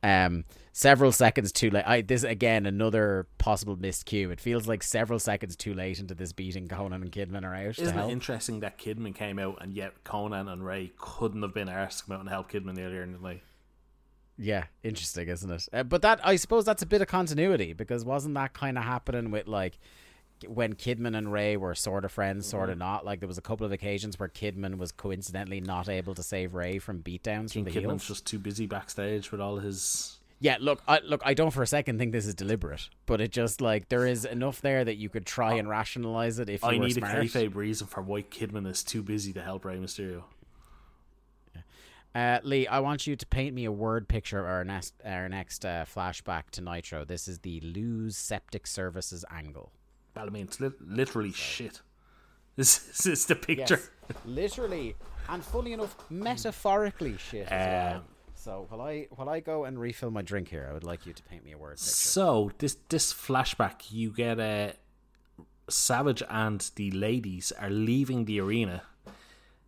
Um, 0.03 0.43
several 0.75 1.11
seconds 1.13 1.51
too 1.53 1.69
late. 1.69 1.85
I, 1.87 2.01
this 2.01 2.23
again 2.23 2.65
another 2.65 3.27
possible 3.37 3.77
missed 3.77 4.05
cue. 4.05 4.29
It 4.31 4.41
feels 4.41 4.67
like 4.67 4.83
several 4.83 5.19
seconds 5.19 5.55
too 5.55 5.73
late 5.73 5.99
into 5.99 6.15
this 6.15 6.33
beating. 6.33 6.67
Konnan 6.67 6.95
and 6.95 7.11
Kidman 7.11 7.43
are 7.45 7.55
out. 7.55 7.79
Isn't 7.79 7.97
it 7.97 8.09
interesting 8.11 8.59
that 8.61 8.77
Kidman 8.77 9.15
came 9.15 9.39
out 9.39 9.59
and 9.61 9.73
yet 9.73 10.03
Konnan 10.03 10.51
and 10.51 10.65
Rey 10.65 10.91
couldn't 10.97 11.43
have 11.43 11.53
been 11.53 11.69
asked 11.69 11.99
to 11.99 12.05
come 12.05 12.15
out 12.15 12.19
and 12.21 12.29
help 12.29 12.51
Kidman 12.51 12.77
earlier 12.79 13.03
in 13.03 13.13
the 13.13 13.19
night? 13.19 13.43
Yeah, 14.37 14.63
interesting, 14.81 15.27
isn't 15.29 15.51
it? 15.51 15.67
Uh, 15.71 15.83
but 15.83 16.01
that 16.01 16.19
I 16.25 16.35
suppose 16.37 16.65
that's 16.65 16.81
a 16.81 16.87
bit 16.87 17.01
of 17.01 17.07
continuity 17.07 17.73
because 17.73 18.03
wasn't 18.03 18.33
that 18.33 18.53
kind 18.53 18.77
of 18.79 18.83
happening 18.83 19.29
with 19.29 19.47
like 19.47 19.77
when 20.47 20.73
Kidman 20.73 21.15
and 21.15 21.31
Rey 21.31 21.55
were 21.55 21.75
sort 21.75 22.03
of 22.03 22.11
friends, 22.11 22.47
sort 22.47 22.63
Mm-hmm. 22.63 22.71
of 22.71 22.77
not. 22.79 23.05
Like 23.05 23.19
there 23.19 23.27
was 23.27 23.37
a 23.37 23.41
couple 23.43 23.65
of 23.67 23.71
occasions 23.71 24.19
where 24.19 24.27
Kidman 24.27 24.77
was 24.79 24.91
coincidentally 24.91 25.61
not 25.61 25.87
able 25.87 26.15
to 26.15 26.23
save 26.23 26.55
Rey 26.55 26.79
from 26.79 27.03
beatdowns 27.03 27.53
from 27.53 27.63
the 27.65 27.69
Kidman's 27.71 27.83
heels. 27.83 28.07
just 28.07 28.25
too 28.25 28.39
busy 28.39 28.65
backstage 28.65 29.31
with 29.31 29.39
all 29.39 29.57
his. 29.57 30.17
Yeah, 30.43 30.57
look, 30.59 30.83
I, 30.89 30.99
look, 31.05 31.21
I 31.23 31.33
don't 31.35 31.51
for 31.51 31.63
a 31.63 31.67
second 31.67 31.99
think 31.99 32.11
this 32.11 32.25
is 32.25 32.35
deliberate, 32.35 32.89
but 33.05 33.21
it 33.21 33.31
just 33.31 33.61
like 33.61 33.87
there 33.87 34.05
is 34.05 34.25
enough 34.25 34.59
there 34.59 34.83
that 34.83 34.97
you 34.97 35.07
could 35.07 35.25
try 35.25 35.53
and 35.53 35.69
rationalize 35.69 36.37
it 36.37 36.49
if 36.49 36.63
you 36.63 36.67
I 36.67 36.77
need 36.77 36.95
smart. 36.95 37.13
a 37.13 37.21
kayfabe 37.21 37.55
reason 37.55 37.87
for 37.87 38.01
why 38.01 38.23
Kidman 38.23 38.67
is 38.69 38.83
too 38.83 39.01
busy 39.01 39.31
to 39.31 39.41
help 39.41 39.63
Rey 39.63 39.77
Mysterio. 39.77 40.23
Uh, 42.13 42.39
Lee, 42.43 42.67
I 42.67 42.81
want 42.81 43.07
you 43.07 43.15
to 43.15 43.25
paint 43.25 43.55
me 43.55 43.63
a 43.63 43.71
word 43.71 44.09
picture 44.09 44.37
of 44.37 44.45
our 44.45 44.65
next 44.65 44.95
our 45.05 45.29
next 45.29 45.63
uh, 45.63 45.85
flashback 45.85 46.49
to 46.51 46.61
Nitro. 46.61 47.05
This 47.05 47.29
is 47.29 47.39
the 47.39 47.61
Lou's 47.61 48.17
septic 48.17 48.67
services 48.67 49.23
angle. 49.31 49.71
Well, 50.13 50.25
I 50.25 50.29
mean, 50.29 50.43
it's 50.43 50.59
li- 50.59 50.71
literally 50.81 51.31
shit. 51.31 51.81
This, 52.55 53.07
is 53.07 53.25
the 53.25 53.35
picture. 53.35 53.81
literally, 54.25 54.95
and 55.27 55.43
funny 55.43 55.73
enough, 55.73 55.95
metaphorically 56.11 57.17
shit 57.17 57.47
as 57.47 57.93
well. 57.93 58.03
So 58.43 58.65
while 58.67 58.81
I 58.81 59.07
while 59.09 59.29
I 59.29 59.39
go 59.39 59.63
and 59.63 59.79
refill 59.79 60.11
my 60.11 60.21
drink 60.21 60.49
here, 60.49 60.67
I 60.69 60.73
would 60.73 60.83
like 60.83 61.05
you 61.05 61.13
to 61.13 61.23
paint 61.23 61.45
me 61.45 61.53
a 61.53 61.57
word 61.57 61.77
picture. 61.77 61.85
So 61.85 62.51
this 62.57 62.75
this 62.89 63.13
flashback, 63.13 63.89
you 63.89 64.11
get 64.11 64.37
a 64.37 64.73
Savage 65.69 66.21
and 66.29 66.59
the 66.75 66.91
ladies 66.91 67.53
are 67.53 67.69
leaving 67.69 68.25
the 68.25 68.41
arena, 68.41 68.83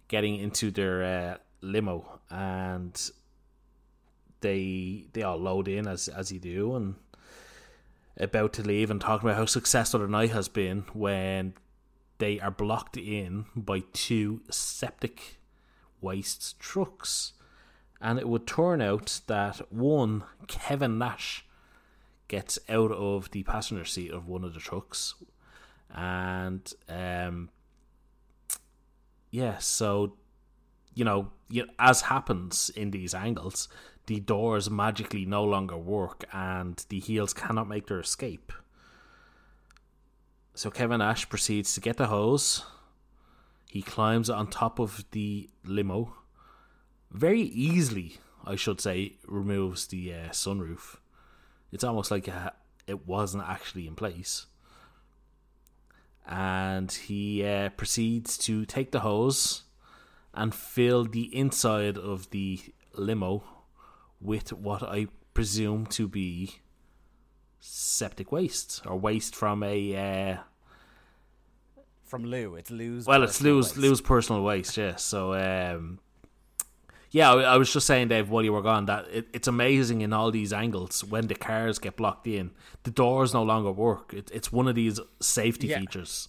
getting 0.10 0.36
into 0.36 0.72
their 0.72 1.04
uh, 1.04 1.38
limo, 1.62 2.20
and 2.30 3.12
they 4.42 5.06
they 5.14 5.24
all 5.24 5.38
load 5.38 5.70
in 5.70 5.88
as 5.88 6.10
as 6.10 6.34
you 6.34 6.40
do, 6.42 6.76
and 6.76 6.96
about 8.18 8.52
to 8.54 8.62
leave 8.62 8.92
and 8.92 9.00
talking 9.00 9.30
about 9.30 9.38
how 9.38 9.46
successful 9.46 10.02
the 10.02 10.08
night 10.10 10.32
has 10.32 10.50
been 10.50 10.84
when 10.92 11.54
they 12.18 12.42
are 12.42 12.52
blocked 12.52 12.98
in 12.98 13.46
by 13.56 13.84
two 13.94 14.42
septic 14.50 15.38
waste 16.02 16.60
trucks. 16.60 17.32
And 18.06 18.20
it 18.20 18.30
would 18.30 18.46
turn 18.46 18.82
out 18.82 19.22
that 19.26 19.74
one, 19.74 20.26
Kevin 20.46 21.00
Nash, 21.00 21.44
gets 22.28 22.60
out 22.70 22.92
of 22.92 23.32
the 23.32 23.42
passenger 23.42 23.84
seat 23.84 24.12
of 24.12 24.28
one 24.28 24.44
of 24.44 24.54
the 24.54 24.60
trucks. 24.60 25.16
And 25.90 26.72
um 26.88 27.50
yeah, 29.32 29.58
so 29.58 30.18
you 30.94 31.04
know, 31.04 31.32
as 31.80 32.02
happens 32.04 32.70
in 32.76 32.92
these 32.92 33.16
angles, 33.16 33.70
the 34.06 34.20
doors 34.20 34.70
magically 34.70 35.26
no 35.26 35.44
longer 35.44 35.76
work 35.76 36.26
and 36.32 36.86
the 36.90 37.00
heels 37.00 37.34
cannot 37.34 37.68
make 37.68 37.88
their 37.88 38.00
escape. 38.02 38.54
So 40.54 40.70
Kevin 40.70 41.00
Nash 41.00 41.28
proceeds 41.28 41.74
to 41.74 41.82
get 41.82 41.98
the 41.98 42.06
hose. 42.06 42.64
He 43.68 43.82
climbs 43.82 44.30
on 44.30 44.46
top 44.48 44.78
of 44.78 45.06
the 45.10 45.50
limo. 45.66 46.14
Very 47.16 47.42
easily, 47.42 48.18
I 48.46 48.58
should 48.58 48.82
say, 48.82 49.14
removes 49.26 49.88
the 49.88 50.14
uh, 50.14 50.30
sunroof. 50.32 50.98
It's 51.72 51.84
almost 51.86 52.12
like 52.12 52.28
uh, 52.28 52.50
it 52.88 53.08
wasn't 53.08 53.48
actually 53.48 53.88
in 53.88 53.96
place. 53.96 54.48
And 56.28 56.92
he 56.92 57.46
uh, 57.46 57.70
proceeds 57.70 58.38
to 58.40 58.66
take 58.66 58.92
the 58.92 59.00
hose 59.00 59.64
and 60.34 60.54
fill 60.54 61.06
the 61.06 61.34
inside 61.34 61.98
of 61.98 62.30
the 62.32 62.60
limo 62.94 63.44
with 64.20 64.52
what 64.52 64.84
I 64.84 65.08
presume 65.34 65.86
to 65.88 66.10
be 66.10 66.56
septic 67.62 68.30
waste 68.30 68.82
or 68.86 68.98
waste 69.00 69.36
from 69.38 69.64
a 69.64 70.34
uh, 70.36 70.38
From 72.04 72.26
Lou, 72.26 72.56
it's 72.56 72.72
Lou's. 72.72 73.06
well, 73.08 73.24
it's 73.24 73.42
Lou's 73.42 73.68
waste. 73.68 73.78
Lou's 73.78 74.02
personal 74.02 74.44
waste, 74.44 74.76
yeah. 74.76 74.96
So, 74.98 75.34
um, 75.34 76.00
yeah, 77.16 77.32
I, 77.34 77.54
I 77.54 77.58
was 77.58 77.72
just 77.72 77.88
saying, 77.88 78.10
Dave, 78.10 78.30
while 78.30 78.44
you 78.44 78.52
were 78.52 78.62
gone, 78.62 78.88
that 78.88 79.06
it, 79.10 79.28
it's 79.32 79.48
amazing 79.48 80.02
in 80.02 80.12
all 80.12 80.32
these 80.32 80.52
angles 80.52 81.02
when 81.02 81.28
the 81.28 81.36
cars 81.36 81.80
get 81.80 81.96
blocked 81.96 82.28
in, 82.28 82.52
the 82.84 82.92
doors 82.92 83.34
no 83.34 83.42
longer 83.42 83.72
work. 83.72 84.14
It, 84.14 84.30
it's 84.34 84.52
one 84.52 84.68
of 84.68 84.76
these 84.76 85.00
safety 85.22 85.68
Yeah. 85.68 85.80
features. 85.80 86.28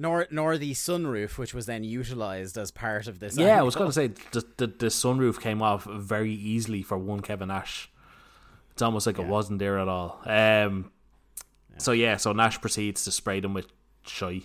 Nor 0.00 0.28
nor 0.30 0.56
the 0.56 0.72
sunroof, 0.74 1.36
which 1.38 1.52
was 1.52 1.66
then 1.66 1.82
utilized 1.82 2.56
as 2.56 2.70
part 2.70 3.08
of 3.08 3.18
this. 3.18 3.36
Yeah, 3.36 3.58
I 3.58 3.62
was 3.62 3.74
going 3.74 3.88
to 3.88 3.92
say 3.92 4.06
the, 4.30 4.44
the 4.56 4.66
the 4.68 4.86
sunroof 4.86 5.40
came 5.40 5.60
off 5.60 5.82
very 5.84 6.32
easily 6.32 6.82
for 6.82 6.96
one 6.96 7.20
Kevin 7.20 7.48
Nash. 7.48 7.90
It's 8.70 8.82
almost 8.82 9.08
like 9.08 9.18
it 9.18 9.26
wasn't 9.26 9.58
there 9.58 9.76
at 9.80 9.88
all. 9.88 10.20
Um, 10.24 10.92
so 11.78 11.90
yeah, 11.90 12.16
so 12.18 12.32
Nash 12.32 12.60
proceeds 12.60 13.02
to 13.06 13.10
spray 13.10 13.40
them 13.40 13.54
with 13.54 13.66
shy, 14.06 14.42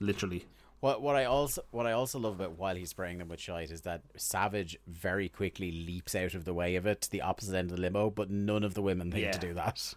literally. 0.00 0.44
What 0.82 1.00
what 1.00 1.14
I 1.14 1.26
also 1.26 1.62
what 1.70 1.86
I 1.86 1.92
also 1.92 2.18
love 2.18 2.40
about 2.40 2.58
while 2.58 2.74
he's 2.74 2.90
spraying 2.90 3.18
them 3.18 3.28
with 3.28 3.38
shite 3.38 3.70
is 3.70 3.82
that 3.82 4.02
Savage 4.16 4.76
very 4.88 5.28
quickly 5.28 5.70
leaps 5.70 6.16
out 6.16 6.34
of 6.34 6.44
the 6.44 6.52
way 6.52 6.74
of 6.74 6.86
it 6.86 7.02
to 7.02 7.10
the 7.10 7.20
opposite 7.20 7.54
end 7.56 7.70
of 7.70 7.76
the 7.76 7.80
limo, 7.82 8.10
but 8.10 8.30
none 8.30 8.64
of 8.64 8.74
the 8.74 8.82
women 8.82 9.12
think 9.12 9.22
Yeah. 9.22 9.30
to 9.30 9.38
do 9.38 9.54
that. 9.54 9.94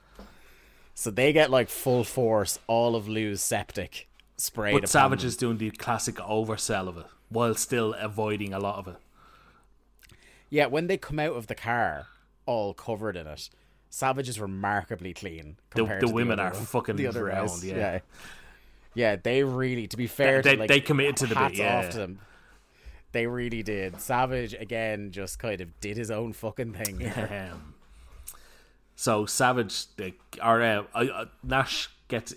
So 0.93 1.09
they 1.09 1.33
get 1.33 1.49
like 1.49 1.69
full 1.69 2.03
force 2.03 2.59
all 2.67 2.95
of 2.95 3.07
Lou's 3.09 3.41
septic 3.41 4.07
sprayed. 4.37 4.79
But 4.79 4.87
Savage 4.87 5.21
them. 5.21 5.27
is 5.27 5.35
doing 5.37 5.57
the 5.57 5.71
classic 5.71 6.17
oversell 6.17 6.87
of 6.87 6.99
it 6.99 7.07
while 7.29 7.55
still 7.55 7.95
avoiding 7.95 8.53
a 8.53 8.59
lot 8.59 8.77
of 8.77 8.87
it. 8.87 8.97
Yeah, 10.51 10.67
when 10.67 10.85
they 10.85 10.97
come 10.97 11.17
out 11.17 11.35
of 11.35 11.47
the 11.47 11.55
car, 11.55 12.09
all 12.45 12.75
covered 12.75 13.17
in 13.17 13.25
it, 13.25 13.49
Savage 13.89 14.29
is 14.29 14.39
remarkably 14.39 15.15
clean. 15.15 15.57
The- 15.73 15.97
the 15.99 16.07
women 16.13 16.39
other- 16.39 16.55
are 16.55 16.61
fucking 16.61 16.95
the 16.97 17.07
other 17.07 17.23
round, 17.25 17.63
yeah. 17.63 17.75
yeah, 17.75 17.99
Yeah, 18.95 19.17
They 19.17 19.43
really, 19.43 19.87
to 19.87 19.97
be 19.97 20.07
fair, 20.07 20.41
They- 20.41 20.53
to, 20.55 20.59
like, 20.61 20.69
they 20.69 20.79
committed 20.79 21.17
to 21.17 21.27
the 21.27 21.35
bit, 21.35 21.55
yeah. 21.55 21.79
off 21.79 21.89
to 21.91 21.97
them. 21.97 22.19
They 23.11 23.27
really 23.27 23.61
did. 23.63 24.01
Savage 24.01 24.53
again 24.53 25.11
just 25.11 25.37
kind 25.39 25.61
of 25.61 25.79
did 25.79 25.95
his 25.95 26.09
own 26.11 26.33
fucking 26.33 26.73
thing. 26.73 27.07
Um, 27.29 27.75
so 28.95 29.25
Savage, 29.25 29.93
the, 29.95 30.13
or 30.43 30.61
uh, 30.61 30.83
uh, 30.93 30.97
uh, 31.13 31.25
Nash 31.43 31.89
gets 32.09 32.33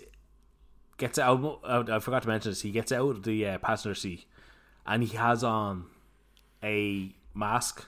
gets 0.97 1.17
out. 1.19 1.59
uh, 1.65 1.83
I 1.89 1.99
forgot 1.99 2.21
to 2.23 2.27
mention 2.29 2.51
this. 2.51 2.61
He 2.61 2.71
gets 2.71 2.91
out 2.93 3.09
of 3.09 3.23
the 3.23 3.45
uh, 3.45 3.57
passenger 3.57 3.95
seat, 3.95 4.25
and 4.85 5.03
he 5.03 5.17
has 5.17 5.43
on 5.43 5.85
a 6.63 7.13
mask, 7.33 7.85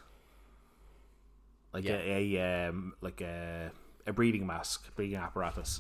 like 1.74 1.84
Yeah. 1.86 1.94
a, 2.04 2.36
a 2.36 2.68
um, 2.70 2.94
like 3.02 3.22
a 3.22 3.72
a 4.06 4.12
breathing 4.14 4.46
mask, 4.46 4.94
breathing 4.96 5.18
apparatus. 5.18 5.80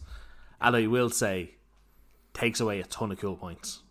And 0.62 0.76
I 0.76 0.88
will 0.88 1.10
say, 1.10 1.56
takes 2.34 2.60
away 2.60 2.80
a 2.80 2.84
ton 2.86 3.12
of 3.12 3.20
cool 3.20 3.36
points. 3.36 3.82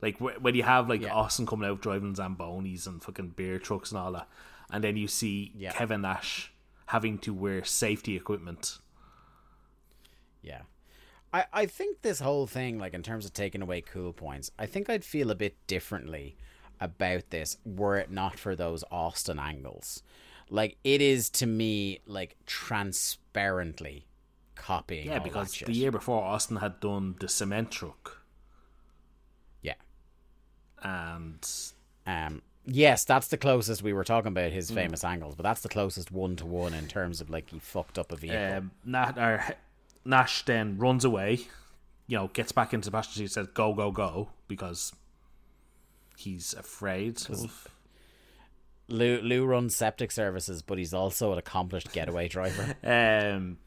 Like 0.00 0.18
wh- 0.18 0.40
when 0.42 0.54
you 0.54 0.62
have 0.62 0.88
like 0.88 1.02
Yeah. 1.02 1.12
Austin 1.14 1.46
coming 1.46 1.68
out 1.68 1.80
driving 1.80 2.14
Zambonis 2.14 2.86
and 2.86 3.02
fucking 3.02 3.30
beer 3.30 3.58
trucks 3.58 3.90
and 3.90 3.98
all 4.00 4.12
that, 4.12 4.28
and 4.70 4.82
then 4.84 4.96
you 4.96 5.08
see 5.08 5.52
Yeah. 5.56 5.72
Kevin 5.72 6.02
Nash 6.02 6.52
having 6.86 7.18
to 7.18 7.34
wear 7.34 7.64
safety 7.64 8.16
equipment. 8.16 8.78
Yeah. 10.42 10.62
I, 11.32 11.44
I 11.52 11.66
think 11.66 12.00
this 12.00 12.20
whole 12.20 12.46
thing, 12.46 12.78
like 12.78 12.94
in 12.94 13.02
terms 13.02 13.26
of 13.26 13.34
taking 13.34 13.60
away 13.60 13.82
cool 13.82 14.12
points, 14.14 14.50
I 14.58 14.64
think 14.66 14.88
I'd 14.88 15.04
feel 15.04 15.30
a 15.30 15.34
bit 15.34 15.56
differently 15.66 16.36
about 16.80 17.28
this 17.30 17.58
were 17.66 17.96
it 17.96 18.10
not 18.10 18.38
for 18.38 18.54
those 18.56 18.84
Austin 18.90 19.38
angles. 19.38 20.02
Like 20.48 20.78
it 20.84 21.02
is 21.02 21.28
to 21.30 21.46
me 21.46 22.00
like 22.06 22.36
transparently 22.46 24.06
copying. 24.58 25.06
Yeah, 25.06 25.18
because 25.20 25.52
the 25.52 25.72
year 25.72 25.90
before 25.90 26.22
Austin 26.22 26.56
had 26.56 26.80
done 26.80 27.14
the 27.20 27.28
cement 27.28 27.70
truck, 27.70 28.22
Yeah. 29.62 29.74
and 30.82 31.46
Um 32.06 32.42
yes, 32.66 33.04
that's 33.04 33.28
the 33.28 33.38
closest 33.38 33.82
we 33.82 33.92
were 33.92 34.04
talking 34.04 34.28
about 34.28 34.50
Mm. 34.50 34.54
his 34.54 34.70
famous 34.70 35.04
angles, 35.04 35.34
but 35.34 35.42
that's 35.42 35.62
the 35.62 35.68
closest 35.68 36.10
one 36.12 36.36
to 36.36 36.46
one 36.46 36.74
in 36.74 36.86
terms 36.88 37.20
of 37.20 37.30
like 37.30 37.50
he 37.50 37.58
fucked 37.58 37.98
up 37.98 38.12
a 38.12 38.16
vehicle. 38.16 38.58
um, 38.58 38.70
Nash, 38.84 39.16
or, 39.16 39.56
Nash 40.04 40.44
then 40.44 40.76
runs 40.78 41.04
away. 41.04 41.40
You 42.06 42.16
know, 42.18 42.28
gets 42.28 42.52
back 42.52 42.72
into 42.72 42.86
the 42.90 42.92
passenger 42.96 43.18
seat, 43.26 43.32
says 43.32 43.46
"Go, 43.48 43.74
go, 43.74 43.90
go," 43.90 44.30
because 44.48 44.92
he's 46.16 46.54
afraid 46.54 47.20
of. 47.30 47.68
Lou 48.90 49.20
Lou 49.20 49.44
runs 49.44 49.76
septic 49.76 50.10
services, 50.10 50.62
but 50.62 50.78
he's 50.78 50.94
also 50.94 51.32
an 51.32 51.38
accomplished 51.38 51.92
getaway 51.92 52.26
driver. 52.28 52.74
Um, 52.82 53.58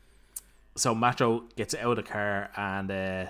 so 0.75 0.95
Macho 0.95 1.43
gets 1.55 1.75
out 1.75 1.97
of 1.97 2.05
the 2.05 2.11
car 2.11 2.49
and 2.55 2.91
uh, 2.91 3.25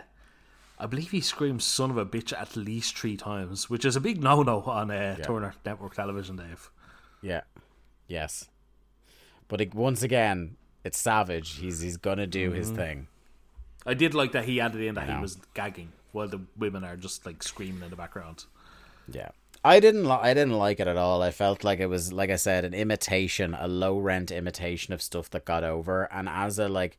I 0.80 0.86
believe 0.88 1.12
he 1.12 1.22
screams 1.22 1.64
"son 1.64 1.92
of 1.92 1.98
a 1.98 2.06
bitch" 2.06 2.34
at 2.34 2.56
least 2.56 2.98
three 2.98 3.18
times, 3.18 3.70
which 3.70 3.86
is 3.86 3.96
a 3.96 4.02
big 4.02 4.22
no-no 4.22 4.62
on 4.62 4.92
uh, 4.92 5.16
Turner 5.18 5.54
Network 5.66 5.96
Television, 5.96 6.38
Dave. 6.38 6.70
Yeah. 7.22 7.42
Yes. 8.08 8.50
But 9.48 9.62
it, 9.62 9.76
once 9.76 10.02
again, 10.02 10.58
it's 10.84 10.98
Savage. 10.98 11.58
He's 11.58 11.82
he's 11.82 11.98
gonna 11.98 12.28
do 12.28 12.52
his 12.52 12.70
thing. 12.72 13.08
I 13.86 13.94
did 13.94 14.14
like 14.14 14.32
that 14.32 14.46
he 14.46 14.60
added 14.60 14.82
in 14.82 14.96
that 14.96 15.10
he 15.10 15.20
was 15.20 15.38
gagging 15.54 15.92
while 16.12 16.28
the 16.28 16.42
women 16.58 16.84
are 16.84 16.98
just 16.98 17.26
like 17.26 17.44
screaming 17.44 17.84
in 17.84 17.90
the 17.90 17.96
background. 17.96 18.46
Yeah. 19.08 19.30
I 19.64 19.80
didn't 19.80 20.06
li- 20.06 20.20
I 20.22 20.34
didn't 20.34 20.58
like 20.58 20.80
it 20.80 20.88
at 20.88 20.98
all. 20.98 21.22
I 21.22 21.32
felt 21.32 21.64
like 21.64 21.80
it 21.80 21.86
was 21.86 22.12
like 22.12 22.32
I 22.32 22.36
said 22.36 22.66
an 22.66 22.74
imitation, 22.74 23.56
a 23.60 23.68
low 23.68 24.00
rent 24.00 24.32
imitation 24.32 24.94
of 24.94 25.02
stuff 25.02 25.30
that 25.32 25.46
got 25.46 25.64
over 25.64 26.12
and 26.12 26.28
as 26.28 26.58
a 26.58 26.68
like 26.68 26.98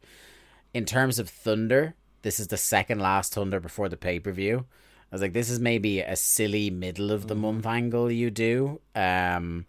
in 0.75 0.85
terms 0.85 1.19
of 1.19 1.29
Thunder, 1.29 1.95
this 2.23 2.41
is 2.41 2.49
the 2.49 2.57
second 2.57 3.01
last 3.01 3.35
Thunder 3.35 3.61
before 3.61 3.89
the 3.89 3.97
pay-per-view. 3.97 4.65
I 5.11 5.15
was 5.15 5.21
like 5.23 5.33
this 5.35 5.51
is 5.51 5.61
maybe 5.61 6.01
a 6.01 6.17
silly 6.17 6.71
middle 6.71 7.11
of 7.11 7.29
the 7.29 7.35
month 7.35 7.67
angle 7.67 8.11
you 8.11 8.31
do. 8.31 8.81
Um 8.95 9.67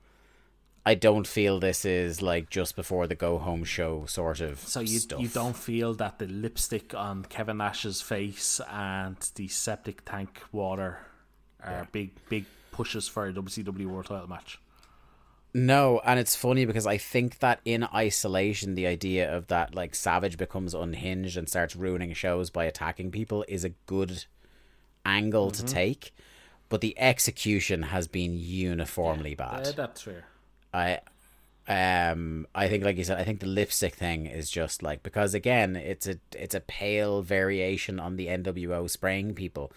I 0.86 0.96
don't 0.96 1.26
feel 1.26 1.60
this 1.60 1.86
is 1.86 2.22
like 2.22 2.50
just 2.50 2.76
before 2.76 3.08
the 3.08 3.16
go 3.16 3.38
home 3.38 3.64
show 3.64 4.06
sort 4.06 4.42
of 4.42 4.60
So 4.60 4.82
you 4.82 5.00
stuff. 5.00 5.22
you 5.22 5.30
don't 5.30 5.56
feel 5.56 5.94
that 5.96 6.20
the 6.20 6.28
lipstick 6.28 6.94
on 6.94 7.24
Kevin 7.24 7.58
Nash's 7.58 8.02
face 8.02 8.60
and 8.70 9.16
the 9.36 9.48
septic 9.48 10.04
tank 10.06 10.42
water 10.52 11.00
are 11.64 11.88
big 11.92 12.12
big 12.30 12.46
pushes 12.72 13.08
for 13.08 13.28
a 13.28 13.34
WCW 13.34 13.86
World 13.86 14.08
Title 14.08 14.28
match. 14.28 14.60
No, 15.54 16.02
and 16.04 16.20
it's 16.20 16.36
funny 16.36 16.66
because 16.66 16.88
I 16.88 16.98
think 16.98 17.40
that 17.40 17.60
in 17.64 17.84
isolation, 17.94 18.74
the 18.74 18.88
idea 18.88 19.32
of 19.32 19.48
that 19.48 19.76
like 19.76 19.94
Savage 19.94 20.38
becomes 20.38 20.74
unhinged 20.74 21.38
and 21.38 21.48
starts 21.48 21.76
ruining 21.76 22.14
shows 22.14 22.50
by 22.50 22.66
attacking 22.66 23.12
people 23.12 23.46
is 23.48 23.64
a 23.64 23.70
good 23.86 24.26
angle 25.06 25.52
to 25.52 25.64
take, 25.64 26.14
but 26.70 26.82
the 26.82 26.98
execution 26.98 27.84
has 27.84 28.08
been 28.08 28.34
uniformly 28.36 29.36
bad. 29.36 29.68
Uh, 29.68 29.72
that's 29.74 30.02
fair. 30.02 30.26
I 30.74 31.00
um 31.68 32.46
I 32.54 32.68
think 32.68 32.84
like 32.84 32.98
you 32.98 33.06
said 33.06 33.18
I 33.18 33.24
think 33.24 33.40
the 33.40 33.46
lipstick 33.46 33.96
thing 33.96 34.26
is 34.26 34.50
just 34.50 34.84
like 34.84 35.02
because 35.02 35.34
again 35.34 35.78
it's 35.78 36.08
a 36.08 36.18
it's 36.34 36.56
a 36.56 36.60
pale 36.60 37.22
variation 37.22 38.02
on 38.02 38.18
the 38.18 38.28
NWO 38.28 38.90
spraying 38.90 39.34
people 39.34 39.72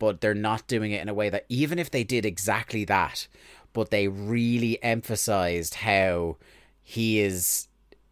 but 0.00 0.20
they're 0.20 0.34
not 0.34 0.66
doing 0.66 0.90
it 0.90 1.00
in 1.00 1.08
a 1.08 1.14
way 1.14 1.30
that 1.30 1.44
even 1.48 1.78
if 1.78 1.92
they 1.92 2.02
did 2.02 2.26
exactly 2.26 2.84
that 2.86 3.28
but 3.72 3.90
they 3.90 4.08
really 4.08 4.82
emphasized 4.82 5.74
how 5.74 6.36
he 6.82 7.20
is 7.20 7.68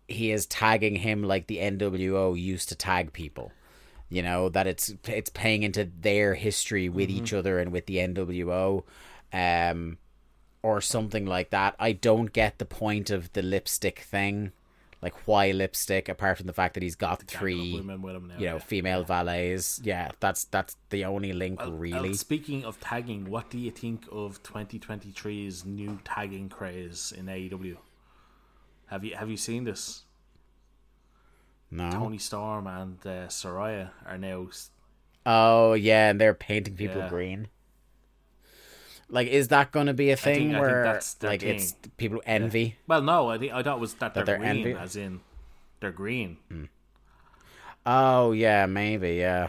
he 0.09 0.31
is 0.31 0.47
tagging 0.47 0.97
him 0.97 1.23
like 1.23 1.47
the 1.47 1.59
NWO 1.59 2.39
used 2.41 2.69
to 2.69 2.75
tag 2.75 3.13
people 3.13 3.53
you 4.09 4.23
know 4.23 4.49
that 4.49 4.67
it's 4.67 4.95
it's 5.05 5.31
paying 5.31 5.63
into 5.63 5.91
their 6.01 6.35
history 6.35 6.89
with 6.89 7.11
each 7.11 7.33
other 7.33 7.59
and 7.59 7.73
with 7.73 7.87
the 7.87 7.97
NWO 7.97 8.85
um 9.33 9.99
or 10.67 10.81
something 10.81 11.27
like 11.27 11.51
that. 11.51 11.77
I 11.79 11.93
don't 11.93 12.33
get 12.33 12.59
the 12.59 12.65
point 12.65 13.09
of 13.09 13.33
the 13.35 13.43
lipstick 13.43 14.01
thing. 14.01 14.51
Like 15.03 15.15
why 15.27 15.51
lipstick 15.51 16.09
apart 16.09 16.39
from 16.39 16.47
the 16.47 16.53
fact 16.53 16.75
that 16.75 16.83
he's 16.83 16.97
got 16.97 17.23
three 17.23 17.75
women 17.75 18.03
with 18.03 18.17
him 18.17 18.29
now, 18.29 18.39
you 18.39 18.47
know, 18.47 18.55
yeah. 18.55 18.59
female 18.59 19.05
valets. 19.05 19.81
Yeah, 19.85 20.11
that's 20.21 20.45
that's 20.45 20.77
the 20.91 21.05
only 21.05 21.33
link 21.33 21.61
really. 21.67 22.11
Uh, 22.11 22.15
speaking 22.15 22.65
of 22.65 22.81
tagging, 22.81 23.31
what 23.31 23.51
do 23.51 23.59
you 23.59 23.71
think 23.71 24.05
of 24.11 24.43
2023's 24.43 25.65
new 25.65 26.01
tagging 26.05 26.49
craze 26.49 27.13
in 27.17 27.27
AEW? 27.27 27.77
Have 28.87 29.05
you 29.05 29.15
have 29.17 29.31
you 29.31 29.37
seen 29.37 29.65
this? 29.65 30.03
no. 31.71 31.91
Toni 31.91 32.19
Storm 32.19 32.67
and 32.67 32.99
uh, 33.05 33.27
Saraya 33.27 33.91
are 34.07 34.19
now 34.19 34.49
Oh 35.25 35.75
yeah, 35.75 36.11
and 36.11 36.21
they're 36.21 36.35
painting 36.35 36.77
people 36.77 37.03
Yeah. 37.03 37.09
green. 37.09 37.49
Like 39.09 39.29
is 39.29 39.49
that 39.49 39.71
going 39.73 39.87
to 39.87 39.95
be 39.95 40.11
a 40.11 40.17
thing 40.17 40.35
think- 40.35 40.51
I 40.51 40.53
think 40.55 40.61
where 40.61 41.01
like 41.23 41.43
it's 41.43 41.75
people 41.97 42.21
envy? 42.27 42.77
well. 42.89 43.03
No, 43.03 43.29
I 43.31 43.39
think 43.39 43.53
I 43.53 43.63
thought 43.63 43.77
it 43.79 43.81
was 43.81 43.95
that 43.95 44.15
they're, 44.15 44.25
they're 44.25 44.39
green, 44.39 44.51
envy- 44.51 44.73
as 44.75 44.97
in 44.97 45.21
they're 45.81 45.93
green. 45.93 46.39
Hmm. 46.51 46.65
Oh 47.85 48.33
yeah, 48.33 48.67
maybe 48.67 49.15
yeah. 49.15 49.49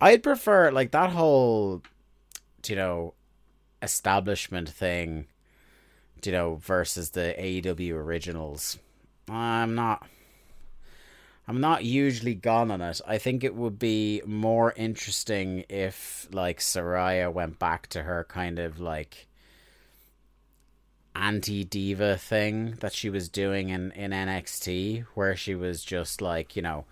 I'd 0.00 0.22
prefer 0.22 0.70
like 0.70 0.92
that 0.92 1.10
whole, 1.10 1.82
you 2.66 2.76
know, 2.76 3.14
establishment 3.82 4.68
thing, 4.68 5.26
you 6.24 6.32
know, 6.32 6.56
versus 6.56 7.10
the 7.10 7.34
AEW 7.38 7.92
originals. 7.94 8.78
I'm 9.28 9.74
not. 9.74 10.06
I'm 11.46 11.60
not 11.60 11.84
usually 11.84 12.34
gone 12.34 12.70
on 12.70 12.80
it. 12.80 13.00
I 13.06 13.18
think 13.18 13.44
it 13.44 13.54
would 13.54 13.78
be 13.78 14.22
more 14.24 14.72
interesting 14.76 15.64
if 15.68 16.26
like 16.32 16.60
Saraya 16.60 17.32
went 17.32 17.58
back 17.58 17.86
to 17.88 18.02
her 18.02 18.24
kind 18.24 18.58
of 18.58 18.80
like 18.80 19.26
anti 21.14 21.64
diva 21.64 22.16
thing 22.16 22.72
that 22.80 22.94
she 22.94 23.10
was 23.10 23.28
doing 23.28 23.68
in, 23.68 23.92
in 23.92 24.10
NXT, 24.10 25.04
where 25.14 25.36
she 25.36 25.54
was 25.54 25.84
just 25.84 26.22
like, 26.22 26.56
you 26.56 26.62
know, 26.62 26.86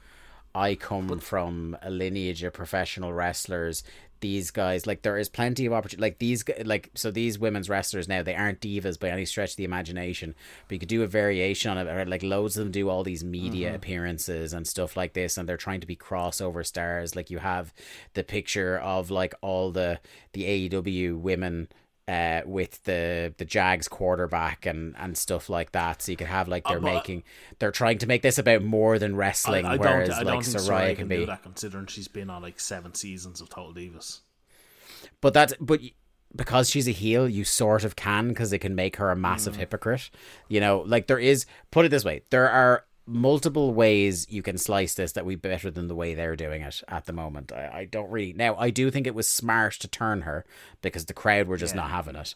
I 0.55 0.75
come 0.75 1.19
from 1.19 1.77
a 1.81 1.91
lineage 1.91 2.43
of 2.43 2.53
professional 2.53 3.13
wrestlers. 3.13 3.83
These 4.23 4.51
guys 4.51 4.87
like 4.87 5.03
there 5.03 5.19
is 5.19 5.29
plenty 5.29 5.67
of 5.67 5.75
opportunity 5.75 6.01
like 6.01 6.19
these 6.19 6.43
like 6.65 6.91
so 6.95 7.11
these 7.11 7.39
women's 7.39 7.69
wrestlers 7.69 8.09
now 8.09 8.23
they 8.23 8.35
aren't 8.35 8.61
divas 8.61 8.99
by 8.99 9.11
any 9.11 9.27
stretch 9.27 9.51
of 9.51 9.57
the 9.57 9.65
imagination 9.65 10.35
but 10.67 10.75
you 10.75 10.79
could 10.79 10.89
do 10.89 11.03
a 11.03 11.07
variation 11.07 11.71
on 11.71 11.77
it 11.77 11.91
or, 11.91 12.07
like 12.07 12.23
loads 12.23 12.57
of 12.57 12.65
them 12.65 12.73
do 12.73 12.89
all 12.89 13.05
these 13.05 13.23
media 13.23 13.69
mm-hmm. 13.69 13.77
appearances 13.77 14.55
and 14.55 14.67
stuff 14.67 14.97
like 14.97 15.13
this 15.13 15.37
and 15.37 15.49
they're 15.49 15.57
trying 15.57 15.81
to 15.81 15.87
be 15.87 15.97
crossover 15.97 16.65
stars. 16.65 17.15
Like 17.15 17.31
you 17.31 17.39
have 17.39 17.75
the 18.15 18.25
picture 18.25 18.79
of 18.79 19.11
like 19.11 19.35
all 19.43 19.71
the 19.71 20.01
the 20.33 20.69
AEW 20.71 21.19
women 21.19 21.69
uh, 22.09 22.43
with 22.45 22.83
the 22.85 23.35
the 23.39 23.45
Jags 23.45 23.89
quarterback 23.89 24.67
and 24.67 24.95
and 24.99 25.17
stuff 25.17 25.49
like 25.49 25.73
that. 25.73 26.03
So 26.03 26.13
you 26.13 26.17
could 26.17 26.27
have 26.27 26.49
like 26.49 26.65
they're 26.65 26.79
Uh, 26.79 26.81
making 26.81 27.23
they're 27.59 27.71
trying 27.71 27.99
to 27.99 28.07
make 28.07 28.23
this 28.23 28.39
about 28.39 28.63
more 28.63 28.99
than 28.99 29.17
wrestling, 29.17 29.67
I, 29.67 29.75
I 29.75 29.77
whereas 29.77 30.09
like 30.09 30.41
Saraya 30.41 30.69
Saraya 30.69 30.97
can 30.97 31.09
be. 31.09 31.17
do 31.19 31.27
that 31.27 31.43
considering 31.43 31.87
she's 31.87 32.09
been 32.09 32.31
on 32.31 32.43
like 32.43 32.59
seven 32.61 32.95
seasons 32.95 33.41
of 33.41 33.49
Total 33.49 33.73
Divas. 33.73 34.21
But 35.21 35.35
that's 35.35 35.55
but 35.61 35.81
because 36.35 36.71
she's 36.71 36.89
a 36.89 36.93
heel, 36.93 37.29
you 37.29 37.45
sort 37.45 37.85
of 37.85 37.95
can 37.95 38.29
because 38.29 38.53
it 38.53 38.61
can 38.61 38.75
make 38.75 38.97
her 38.97 39.11
a 39.11 39.17
massive 39.17 39.57
hypocrite. 39.57 40.11
You 40.49 40.61
know, 40.61 40.83
like 40.87 41.07
there 41.07 41.19
is. 41.19 41.47
Put 41.71 41.85
it 41.85 41.91
this 41.91 42.05
way: 42.05 42.23
there 42.31 42.49
are 42.49 42.85
multiple 43.07 43.75
ways 43.75 44.27
you 44.31 44.43
can 44.43 44.57
slice 44.59 44.95
this 44.95 45.13
that 45.13 45.27
we 45.27 45.35
better 45.35 45.71
than 45.71 45.89
the 45.89 45.95
way 45.95 46.15
they're 46.15 46.37
doing 46.37 46.63
it 46.63 46.83
at 46.89 47.07
the 47.07 47.13
moment. 47.13 47.53
I, 47.53 47.71
I 47.81 47.85
don't 47.85 48.11
really 48.11 48.33
now. 48.33 48.57
I 48.57 48.71
do 48.71 48.91
think 48.91 49.07
it 49.07 49.15
was 49.15 49.29
smart 49.29 49.75
to 49.75 49.89
turn 49.89 50.23
her 50.23 50.45
because 50.83 51.07
the 51.07 51.15
crowd 51.15 51.49
were 51.49 51.57
just 51.57 51.75
not 51.75 51.91
having 51.91 52.17
it, 52.17 52.35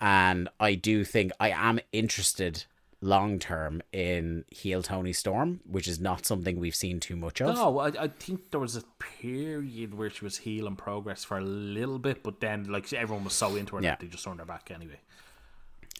and 0.00 0.48
I 0.58 0.74
do 0.74 1.04
think 1.04 1.32
I 1.38 1.50
am 1.50 1.80
interested 1.92 2.64
long 3.02 3.38
term 3.38 3.82
in 3.92 4.44
heel 4.50 4.82
Toni 4.82 5.12
Storm, 5.12 5.60
which 5.66 5.86
is 5.86 6.00
not 6.00 6.24
something 6.24 6.58
we've 6.58 6.74
seen 6.74 6.98
too 6.98 7.14
much 7.14 7.42
of. 7.42 7.54
No, 7.54 7.78
I, 7.78 7.88
I 7.88 8.08
think 8.08 8.50
there 8.50 8.58
was 8.60 8.74
a 8.74 8.82
period 9.20 9.94
where 9.94 10.08
she 10.08 10.24
was 10.24 10.38
heel 10.38 10.66
and 10.66 10.78
progress 10.78 11.22
for 11.22 11.36
a 11.36 11.42
little 11.44 11.98
bit, 11.98 12.22
but 12.22 12.40
then 12.40 12.64
like 12.64 12.90
everyone 12.94 13.24
was 13.24 13.34
so 13.34 13.54
into 13.54 13.76
her 13.76 13.82
Yeah. 13.82 13.90
that 13.90 14.00
they 14.00 14.06
just 14.06 14.24
turned 14.24 14.40
her 14.40 14.46
back 14.46 14.70
anyway. 14.74 14.98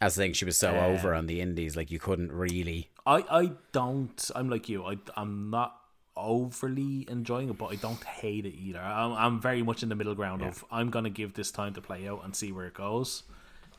As 0.00 0.18
I 0.18 0.24
think 0.24 0.34
she 0.34 0.44
was 0.44 0.58
so 0.58 0.76
over 0.76 1.14
on 1.14 1.26
the 1.26 1.40
indies, 1.40 1.76
like 1.76 1.90
you 1.90 1.98
couldn't 1.98 2.30
really. 2.30 2.90
I, 3.06 3.24
I 3.30 3.50
don't. 3.72 4.30
I'm 4.34 4.50
like 4.50 4.68
you. 4.68 4.84
I 4.84 4.98
I'm 5.16 5.50
not 5.50 5.80
overly 6.16 7.06
enjoying 7.10 7.50
it, 7.50 7.58
but 7.58 7.66
I 7.66 7.76
don't 7.76 8.02
hate 8.02 8.46
it 8.46 8.54
either. 8.54 8.80
I'm 8.80 9.12
I'm 9.12 9.40
very 9.40 9.62
much 9.62 9.82
in 9.82 9.88
the 9.88 9.94
middle 9.94 10.14
ground 10.14 10.42
of 10.42 10.64
I'm 10.70 10.90
gonna 10.90 11.10
give 11.10 11.34
this 11.34 11.50
time 11.50 11.74
to 11.74 11.80
play 11.80 12.08
out 12.08 12.24
and 12.24 12.34
see 12.36 12.52
where 12.52 12.66
it 12.66 12.74
goes. 12.74 13.22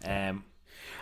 Um, 0.06 0.46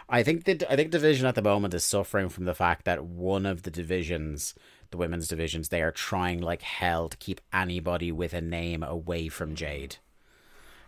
I 0.08 0.24
think 0.24 0.46
that 0.46 0.64
I 0.70 0.76
think 0.76 0.92
division 0.92 1.26
at 1.26 1.36
the 1.36 1.42
moment 1.42 1.74
is 1.74 1.84
suffering 1.86 2.30
from 2.30 2.46
the 2.46 2.56
fact 2.56 2.86
that 2.86 3.06
one 3.06 3.46
of 3.46 3.64
the 3.64 3.72
divisions, 3.72 4.54
the 4.92 4.98
women's 4.98 5.28
divisions, 5.28 5.70
they 5.70 5.82
are 5.82 5.92
trying 5.92 6.42
like 6.42 6.62
hell 6.62 7.10
to 7.10 7.18
keep 7.18 7.42
anybody 7.54 8.12
with 8.12 8.34
a 8.34 8.42
name 8.42 8.84
away 8.84 9.28
from 9.28 9.56
Jade. 9.56 9.98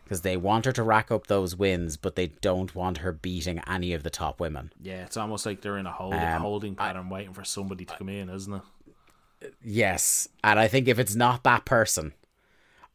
Because 0.07 0.21
they 0.21 0.37
want 0.37 0.63
her 0.65 0.71
to 0.71 0.83
rack 0.83 1.11
up 1.11 1.27
those 1.27 1.53
wins, 1.55 1.97
but 1.97 2.15
they 2.15 2.27
don't 2.27 2.73
want 2.73 2.99
her 2.99 3.11
beating 3.11 3.59
any 3.67 3.91
of 3.93 4.03
the 4.03 4.09
top 4.09 4.39
women. 4.39 4.71
yeah, 4.81 5.03
it's 5.03 5.17
almost 5.17 5.45
like 5.45 5.59
they're 5.61 5.77
in 5.77 5.85
a 5.85 5.91
hold, 5.91 6.13
Um, 6.13 6.41
holding 6.41 6.75
pattern, 6.75 7.09
waiting 7.09 7.33
for 7.33 7.43
somebody 7.43 7.83
to 7.85 7.95
come 7.97 8.07
in, 8.09 8.29
isn't 8.29 8.53
it? 8.53 9.53
Yes, 9.63 10.27
and 10.43 10.59
I 10.59 10.67
think 10.67 10.87
if 10.87 10.97
it's 10.99 11.15
not 11.15 11.43
that 11.43 11.65
person, 11.65 12.13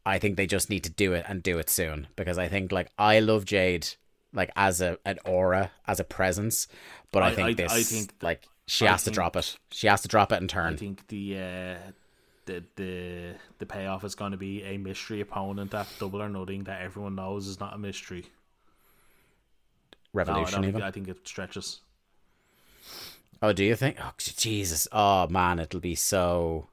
I 0.05 0.19
think 0.19 0.37
they 0.37 0.47
just 0.47 0.71
need 0.71 0.85
to 0.85 0.91
do 0.91 1.13
it 1.13 1.25
and 1.29 1.43
do 1.43 1.59
it 1.59 1.71
soon. 1.71 2.09
Because 2.17 2.39
I 2.39 2.49
think 2.49 2.73
like 2.73 2.89
I 2.99 3.21
love 3.21 3.45
Jade, 3.45 3.89
like 4.33 4.51
as 4.57 4.81
a 4.81 4.99
an 5.05 5.19
aura, 5.25 5.71
as 5.87 6.01
a 6.01 6.05
presence, 6.05 6.67
but 7.13 7.23
I, 7.23 7.29
I- 7.29 7.35
think 7.35 7.49
I- 7.49 7.55
this, 7.55 7.73
I 7.73 7.83
think- 7.83 8.15
like 8.23 8.49
she 8.67 8.87
I 8.87 8.93
has 8.93 9.05
to 9.05 9.11
drop 9.11 9.37
it. 9.37 9.57
She 9.71 9.87
has 9.87 10.03
to 10.03 10.09
drop 10.09 10.33
it 10.33 10.41
and 10.41 10.49
turn. 10.49 10.75
I 10.75 10.77
think 10.77 11.07
the 11.09 11.39
uh, 11.39 11.77
the 12.47 12.65
the 12.77 13.35
the 13.59 13.67
payoff 13.67 14.05
is 14.05 14.15
going 14.15 14.33
to 14.33 14.39
be 14.39 14.63
a 14.63 14.77
mystery 14.79 15.21
opponent 15.21 15.71
that 15.71 15.87
double 15.99 16.23
or 16.23 16.29
nothing 16.29 16.65
that 16.65 16.83
everyone 16.83 17.15
knows 17.15 17.47
is 17.47 17.61
not 17.61 17.75
a 17.75 17.79
mystery. 17.79 18.27
No, 20.15 20.23
I, 20.27 20.43
even. 20.43 20.63
think, 20.73 20.83
I 20.83 20.91
think 20.91 21.09
it 21.09 21.27
stretches. 21.27 21.81
Oh, 23.41 23.53
do 23.53 23.65
you 23.65 23.75
think? 23.75 23.97
Oh, 24.01 24.13
Jesus! 24.19 24.87
Oh 24.93 25.27
man, 25.29 25.59
it'll 25.59 25.81
be 25.81 25.95
so. 25.95 26.69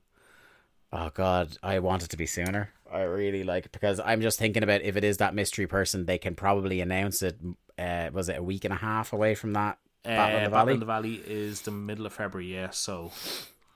Oh 0.92 1.10
God, 1.14 1.58
I 1.64 1.80
want 1.80 2.04
it 2.04 2.10
to 2.10 2.18
be 2.18 2.26
sooner. 2.26 2.72
I 2.92 3.02
really 3.02 3.44
like 3.44 3.66
it 3.68 3.72
because 3.72 4.00
I'm 4.04 4.22
just 4.22 4.40
thinking 4.40 4.64
about 4.64 4.82
if 4.82 4.98
it 4.98 5.04
is 5.04 5.18
that 5.18 5.36
mystery 5.36 5.68
person, 5.68 6.06
they 6.06 6.18
can 6.18 6.36
probably 6.36 6.82
announce 6.82 7.22
it. 7.22 7.38
Uh, 7.78 8.10
was 8.12 8.28
it 8.28 8.38
a 8.38 8.44
week 8.44 8.66
and 8.66 8.74
a 8.74 8.78
half 8.78 9.14
away 9.14 9.36
from 9.36 9.54
that 9.54 9.78
Battle 10.04 10.36
Uh, 10.36 10.40
of 10.40 10.44
the 10.44 10.50
Battle 10.50 10.50
Valley? 10.50 10.74
in 10.74 10.80
the 10.80 10.86
Valley 10.86 11.24
is 11.26 11.62
the 11.62 11.72
middle 11.72 12.06
of 12.06 12.14
February, 12.14 12.54
yeah. 12.54 12.72
So 12.72 13.12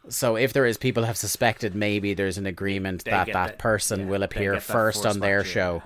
So 0.10 0.36
if 0.36 0.52
there 0.54 0.66
is 0.66 0.78
people 0.78 1.04
have 1.06 1.18
suspected 1.18 1.74
maybe 1.76 2.14
there's 2.14 2.38
an 2.38 2.46
agreement 2.46 3.06
They 3.06 3.12
that 3.12 3.28
that 3.28 3.34
that- 3.34 3.60
person 3.60 4.02
yeah, 4.02 4.06
will 4.08 4.24
appear 4.24 4.60
first 4.60 5.06
on 5.06 5.20
their 5.20 5.40
yeah. 5.40 5.52
show 5.52 5.84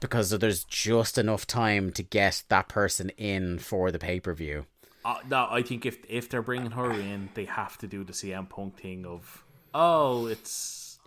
because 0.00 0.30
there's 0.30 0.64
just 0.64 1.16
enough 1.18 1.46
time 1.46 1.92
to 1.92 2.02
get 2.02 2.42
that 2.48 2.68
person 2.68 3.10
in 3.10 3.58
for 3.58 3.92
the 3.92 3.98
pay 4.00 4.18
per 4.18 4.34
view. 4.34 4.66
uh, 5.04 5.18
no, 5.28 5.46
I 5.50 5.62
think 5.62 5.86
if 5.86 5.98
if 6.08 6.28
they're 6.28 6.42
bringing 6.42 6.72
her 6.72 6.90
in, 6.92 7.28
they 7.34 7.44
have 7.44 7.78
to 7.78 7.86
do 7.86 8.02
the 8.04 8.12
CM 8.12 8.48
Punk 8.48 8.78
thing 8.80 9.06
of 9.06 9.44
oh, 9.74 10.26
it's 10.26 10.98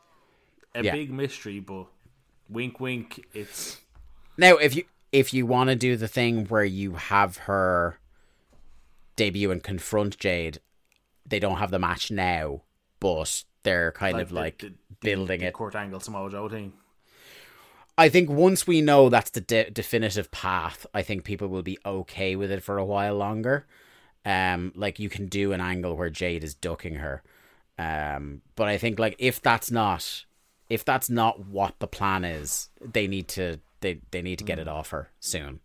a 0.74 0.84
Yeah. 0.84 0.94
big 0.94 1.12
mystery, 1.12 1.60
but 1.60 1.86
wink, 2.50 2.80
wink, 2.80 3.26
it's 3.34 3.78
Now, 4.38 4.56
if 4.58 4.76
you 4.76 4.86
if 5.12 5.34
you 5.34 5.46
want 5.46 5.70
to 5.70 5.76
do 5.76 5.96
the 5.98 6.08
thing 6.08 6.46
where 6.46 6.64
you 6.66 6.94
have 6.96 7.38
her 7.50 8.00
debut 9.16 9.52
and 9.52 9.64
confront 9.64 10.18
Jade, 10.18 10.60
they 11.26 11.40
don't 11.40 11.58
have 11.58 11.72
the 11.72 11.80
match 11.80 12.12
now, 12.12 12.62
but 13.00 13.44
they're 13.64 13.92
kind 13.92 14.20
of 14.20 14.30
the- 14.30 14.36
like 14.36 14.60
the- 14.60 14.74
building 15.02 15.42
the 15.42 15.48
it. 15.48 15.54
Kurt 15.54 15.76
Angle 15.76 16.00
Samoa 16.00 16.30
Joe 16.30 16.50
thing. 16.50 16.74
I 17.98 18.10
think 18.10 18.30
once 18.30 18.68
we 18.68 18.82
know 18.82 19.10
that's 19.10 19.30
the 19.30 19.42
de- 19.42 19.70
definitive 19.70 20.30
path, 20.32 20.86
I 20.94 21.02
think 21.02 21.24
people 21.24 21.48
will 21.48 21.64
be 21.64 21.78
okay 21.86 22.36
with 22.36 22.52
it 22.52 22.62
for 22.62 22.78
a 22.78 22.86
while 22.86 23.16
longer. 23.16 23.66
Um, 24.26 24.74
like 24.76 25.00
you 25.00 25.08
can 25.08 25.28
do 25.28 25.54
an 25.54 25.62
angle 25.62 25.96
where 25.96 26.10
Jade 26.10 26.44
is 26.44 26.56
ducking 26.56 26.96
her. 26.96 27.24
Um, 27.78 28.42
but 28.56 28.68
I 28.68 28.78
think 28.78 29.00
like 29.00 29.16
if 29.20 29.42
that's 29.42 29.70
not 29.72 30.26
if 30.70 30.84
that's 30.84 31.10
not 31.10 31.46
what 31.46 31.80
the 31.80 31.88
plan 31.88 32.26
is, 32.26 32.70
they 32.82 33.08
need 33.08 33.28
to 33.30 33.60
they 33.82 34.02
they 34.12 34.22
need 34.22 34.40
to 34.40 34.46
get 34.46 34.60
it 34.60 34.68
off 34.68 34.90
her 34.90 35.10
soon. 35.20 35.60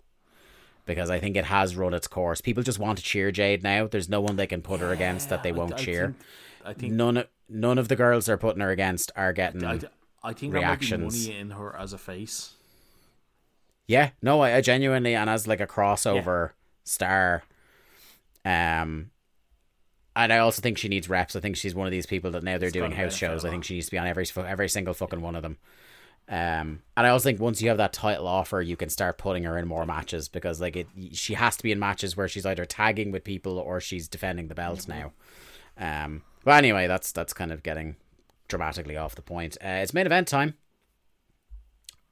Because 0.87 1.11
I 1.11 1.19
think 1.21 1.37
it 1.37 1.45
has 1.45 1.77
run 1.77 1.95
its 1.95 2.07
course. 2.09 2.41
People 2.41 2.63
just 2.63 2.79
want 2.79 2.99
to 2.99 3.05
cheer 3.05 3.31
Jade 3.31 3.63
now. 3.63 3.87
There's 3.87 4.09
no 4.09 4.21
one 4.21 4.37
they 4.37 4.47
can 4.47 4.63
put 4.63 4.81
her 4.81 4.93
against 4.93 5.29
that 5.29 5.43
they 5.43 5.53
won't 5.53 5.75
I 5.75 5.77
cheer. 5.77 6.07
think- 6.07 6.17
I 6.63 6.75
think 6.75 6.93
none 6.93 7.17
of 7.17 7.27
none 7.49 7.79
of 7.79 7.89
the 7.89 7.97
girls 7.97 8.27
they're 8.27 8.37
putting 8.37 8.61
her 8.61 8.71
against 8.71 9.11
are 9.17 9.33
getting 9.33 9.65
I, 9.65 9.81
I 10.23 10.35
think 10.35 10.53
reactions. 10.53 11.27
money 11.27 11.39
in 11.39 11.51
her 11.53 11.75
as 11.75 11.93
a 11.95 11.99
face. 11.99 12.53
Yeah, 13.87 14.11
no, 14.23 14.41
I, 14.41 14.57
I 14.57 14.61
genuinely 14.61 15.15
and 15.15 15.31
as 15.31 15.47
like 15.49 15.61
a 15.61 15.67
crossover 15.67 16.51
star, 16.85 17.45
um, 18.45 19.11
and 20.15 20.33
I 20.33 20.39
also 20.39 20.61
think 20.61 20.77
she 20.79 20.89
needs 20.89 21.09
reps. 21.09 21.35
I 21.35 21.41
think 21.41 21.57
she's 21.57 21.75
one 21.75 21.87
of 21.87 21.93
these 21.93 22.07
people 22.07 22.31
that 22.33 22.45
now 22.45 22.59
they're 22.59 22.71
doing 22.71 22.93
house 22.93 23.15
shows. 23.17 23.45
I 23.45 23.51
think 23.51 23.65
she 23.65 23.75
needs 23.75 23.87
to 23.87 23.93
be 23.93 23.99
on 23.99 24.07
every 24.07 24.27
every 24.37 24.69
single 24.69 24.95
fucking 24.95 25.23
one 25.23 25.35
of 25.35 25.43
them. 25.43 25.57
Um, 26.31 26.83
and 26.97 27.07
I 27.07 27.11
also 27.11 27.25
think 27.25 27.41
once 27.41 27.61
you 27.61 27.69
have 27.71 27.79
that 27.79 27.93
title 27.93 28.29
offer, 28.29 28.63
you 28.63 28.77
can 28.77 28.89
start 28.89 29.19
putting 29.19 29.43
her 29.43 29.59
in 29.59 29.67
more 29.67 29.85
matches 29.85 30.29
because 30.29 30.61
like 30.61 30.77
it, 30.77 30.87
she 31.13 31.35
has 31.35 31.57
to 31.57 31.63
be 31.65 31.73
in 31.73 31.81
matches 31.81 32.17
where 32.17 32.29
she's 32.29 32.47
either 32.47 32.65
tagging 32.65 33.11
with 33.11 33.25
people 33.25 33.59
or 33.59 33.81
she's 33.81 34.07
defending 34.07 34.47
the 34.47 34.55
belt 34.55 34.87
now. 34.87 35.13
Um, 35.77 36.23
but 36.45 36.53
anyway, 36.53 36.87
that's 36.87 37.11
that's 37.11 37.33
kind 37.33 37.51
of 37.51 37.65
getting 37.65 37.97
dramatically 38.47 38.97
off 38.97 39.17
the 39.17 39.23
point. 39.23 39.57
Uh, 39.61 39.81
it's 39.83 39.93
main 39.93 40.07
event 40.07 40.29
time. 40.29 40.55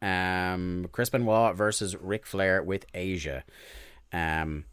Um, 0.00 0.88
Chris 0.92 1.10
Benoit 1.10 1.56
versus 1.56 1.96
Ric 1.96 2.26
Flair 2.26 2.62
with 2.62 2.90
Asya. 2.92 3.42
Um, 4.12 4.64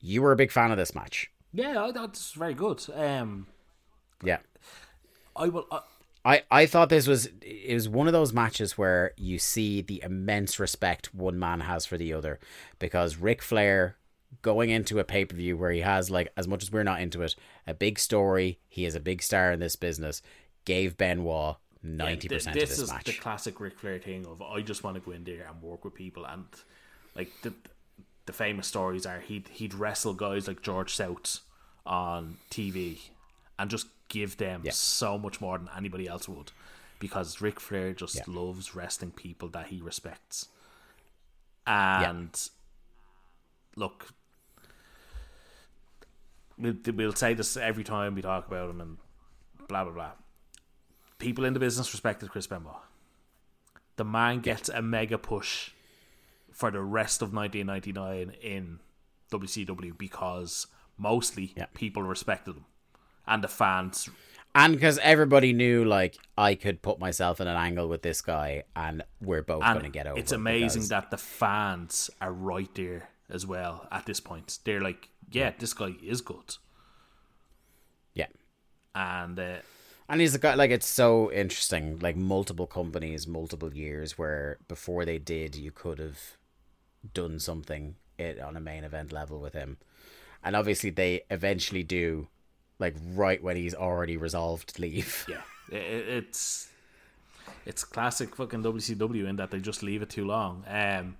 you 0.00 0.22
were 0.22 0.32
a 0.32 0.36
big 0.36 0.50
fan 0.50 0.70
of 0.70 0.76
this 0.76 0.94
match. 0.94 1.30
Yeah, 1.52 1.90
that's 1.94 2.32
very 2.32 2.54
good. 2.54 2.84
Um, 2.94 3.46
Yeah. 4.22 4.38
I 5.36 5.48
will. 5.48 5.66
Uh, 5.70 5.80
I, 6.24 6.42
I 6.50 6.66
thought 6.66 6.88
this 6.88 7.06
was 7.06 7.28
it 7.42 7.74
was 7.74 7.88
one 7.88 8.06
of 8.06 8.12
those 8.12 8.32
matches 8.32 8.78
where 8.78 9.12
you 9.16 9.38
see 9.38 9.82
the 9.82 10.02
immense 10.02 10.58
respect 10.58 11.14
one 11.14 11.38
man 11.38 11.60
has 11.60 11.84
for 11.84 11.98
the 11.98 12.12
other 12.14 12.38
because 12.78 13.16
Ric 13.16 13.42
Flair 13.42 13.96
going 14.42 14.70
into 14.70 14.98
a 14.98 15.04
pay 15.04 15.24
per 15.24 15.36
view 15.36 15.56
where 15.56 15.70
he 15.70 15.80
has 15.80 16.10
like 16.10 16.32
as 16.36 16.48
much 16.48 16.62
as 16.62 16.72
we're 16.72 16.82
not 16.82 17.00
into 17.00 17.22
it 17.22 17.36
a 17.66 17.74
big 17.74 17.98
story 17.98 18.58
he 18.68 18.84
is 18.84 18.94
a 18.94 19.00
big 19.00 19.22
star 19.22 19.52
in 19.52 19.60
this 19.60 19.76
business 19.76 20.22
gave 20.64 20.96
Benoit 20.96 21.56
ninety 21.82 22.26
th- 22.28 22.40
percent 22.40 22.56
of 22.56 22.68
this 22.68 22.78
is 22.78 22.90
match. 22.90 23.04
the 23.04 23.12
classic 23.12 23.60
Ric 23.60 23.78
Flair 23.78 23.98
thing 23.98 24.26
of 24.26 24.40
I 24.40 24.62
just 24.62 24.82
want 24.82 24.96
to 24.96 25.00
go 25.00 25.12
in 25.12 25.24
there 25.24 25.46
and 25.48 25.62
work 25.62 25.84
with 25.84 25.94
people 25.94 26.24
and 26.26 26.46
like 27.14 27.30
the 27.42 27.52
the 28.26 28.32
famous 28.32 28.66
stories 28.66 29.04
are 29.04 29.20
he'd 29.20 29.48
he'd 29.48 29.74
wrestle 29.74 30.14
guys 30.14 30.48
like 30.48 30.62
George 30.62 30.94
South 30.94 31.40
on 31.84 32.38
TV 32.50 32.98
and 33.58 33.70
just 33.70 33.86
give 34.14 34.36
them 34.38 34.62
Yeah. 34.64 34.70
so 34.72 35.18
much 35.18 35.40
more 35.40 35.58
than 35.58 35.68
anybody 35.76 36.06
else 36.06 36.28
would. 36.28 36.52
Because 37.00 37.40
Ric 37.40 37.58
Flair 37.60 37.92
just 37.92 38.14
Yeah. 38.16 38.22
loves 38.28 38.74
wrestling 38.74 39.10
people 39.10 39.48
that 39.50 39.66
he 39.66 39.80
respects. 39.82 40.48
And 41.66 42.32
look 43.76 44.08
we'll, 46.56 46.76
we'll 46.94 47.12
say 47.14 47.34
this 47.34 47.56
every 47.56 47.82
time 47.84 48.14
we 48.14 48.22
talk 48.22 48.46
about 48.46 48.70
him 48.70 48.80
and 48.80 48.98
blah 49.68 49.84
blah 49.84 49.92
blah. 49.92 50.12
People 51.18 51.44
in 51.44 51.52
the 51.54 51.60
business 51.60 51.92
respected 51.92 52.30
Chris 52.30 52.46
Benoit. 52.46 52.76
The 53.96 54.04
man 54.04 54.40
gets 54.40 54.68
a 54.68 54.82
mega 54.82 55.18
push 55.18 55.70
for 56.52 56.70
the 56.70 56.80
rest 56.82 57.22
of 57.22 57.32
1999 57.32 58.30
in 58.40 58.78
WCW 59.32 59.96
because 59.96 60.66
mostly 60.96 61.52
Yeah. 61.56 61.66
people 61.74 62.02
respected 62.02 62.56
him 62.56 62.66
and 63.26 63.42
the 63.44 63.48
fans. 63.48 64.08
And 64.56 64.74
because 64.74 64.98
everybody 64.98 65.52
knew, 65.52 65.84
like, 65.84 66.16
I 66.38 66.54
could 66.54 66.80
put 66.80 67.00
myself 67.00 67.40
in 67.40 67.48
an 67.48 67.56
angle 67.56 67.88
with 67.88 68.02
this 68.02 68.20
guy, 68.20 68.62
and 68.76 69.02
we're 69.20 69.42
both 69.42 69.62
going 69.62 69.82
to 69.82 69.88
get 69.88 70.06
over. 70.06 70.18
it's 70.18 70.30
amazing 70.32 70.82
because- 70.82 70.88
that 70.90 71.10
the 71.10 71.18
fans 71.18 72.08
are 72.20 72.32
right 72.32 72.72
there 72.74 73.08
as 73.28 73.44
well 73.46 73.88
at 73.90 74.06
this 74.06 74.20
point. 74.20 74.58
They're 74.64 74.80
like, 74.80 75.08
yeah, 75.30 75.52
this 75.58 75.74
guy 75.74 75.94
is 76.02 76.20
good. 76.20 76.56
yeah. 78.14 78.26
And 78.94 79.38
uh, 79.40 79.56
And 80.08 80.20
he's 80.20 80.34
a 80.36 80.38
guy 80.38 80.54
like 80.54 80.70
it's 80.70 80.86
so 80.86 81.32
interesting. 81.32 81.98
Like 81.98 82.16
multiple 82.16 82.66
companies, 82.68 83.26
multiple 83.26 83.74
years, 83.74 84.16
where 84.16 84.58
before 84.68 85.04
they 85.04 85.18
did, 85.18 85.56
you 85.56 85.72
could 85.72 85.98
have 85.98 86.20
done 87.12 87.40
something 87.40 87.96
it 88.18 88.38
on 88.38 88.56
a 88.56 88.60
main 88.60 88.84
event 88.84 89.10
level 89.12 89.40
with 89.40 89.54
him, 89.54 89.78
and 90.44 90.54
obviously 90.54 90.90
they 90.90 91.22
eventually 91.30 91.82
do, 91.82 92.28
like 92.78 92.94
right 93.14 93.42
when 93.42 93.56
he's 93.56 93.74
already 93.74 94.16
resolved 94.16 94.74
to 94.76 94.82
leave. 94.82 95.24
yeah, 95.28 95.42
i- 95.72 95.76
i- 95.76 95.78
it's 96.18 96.68
it's 97.66 97.84
classic 97.84 98.34
fucking 98.36 98.62
WCW 98.62 99.26
in 99.26 99.36
that 99.36 99.50
they 99.50 99.58
just 99.60 99.82
leave 99.82 100.02
it 100.02 100.10
too 100.10 100.24
long. 100.26 100.64
Um, 100.66 101.16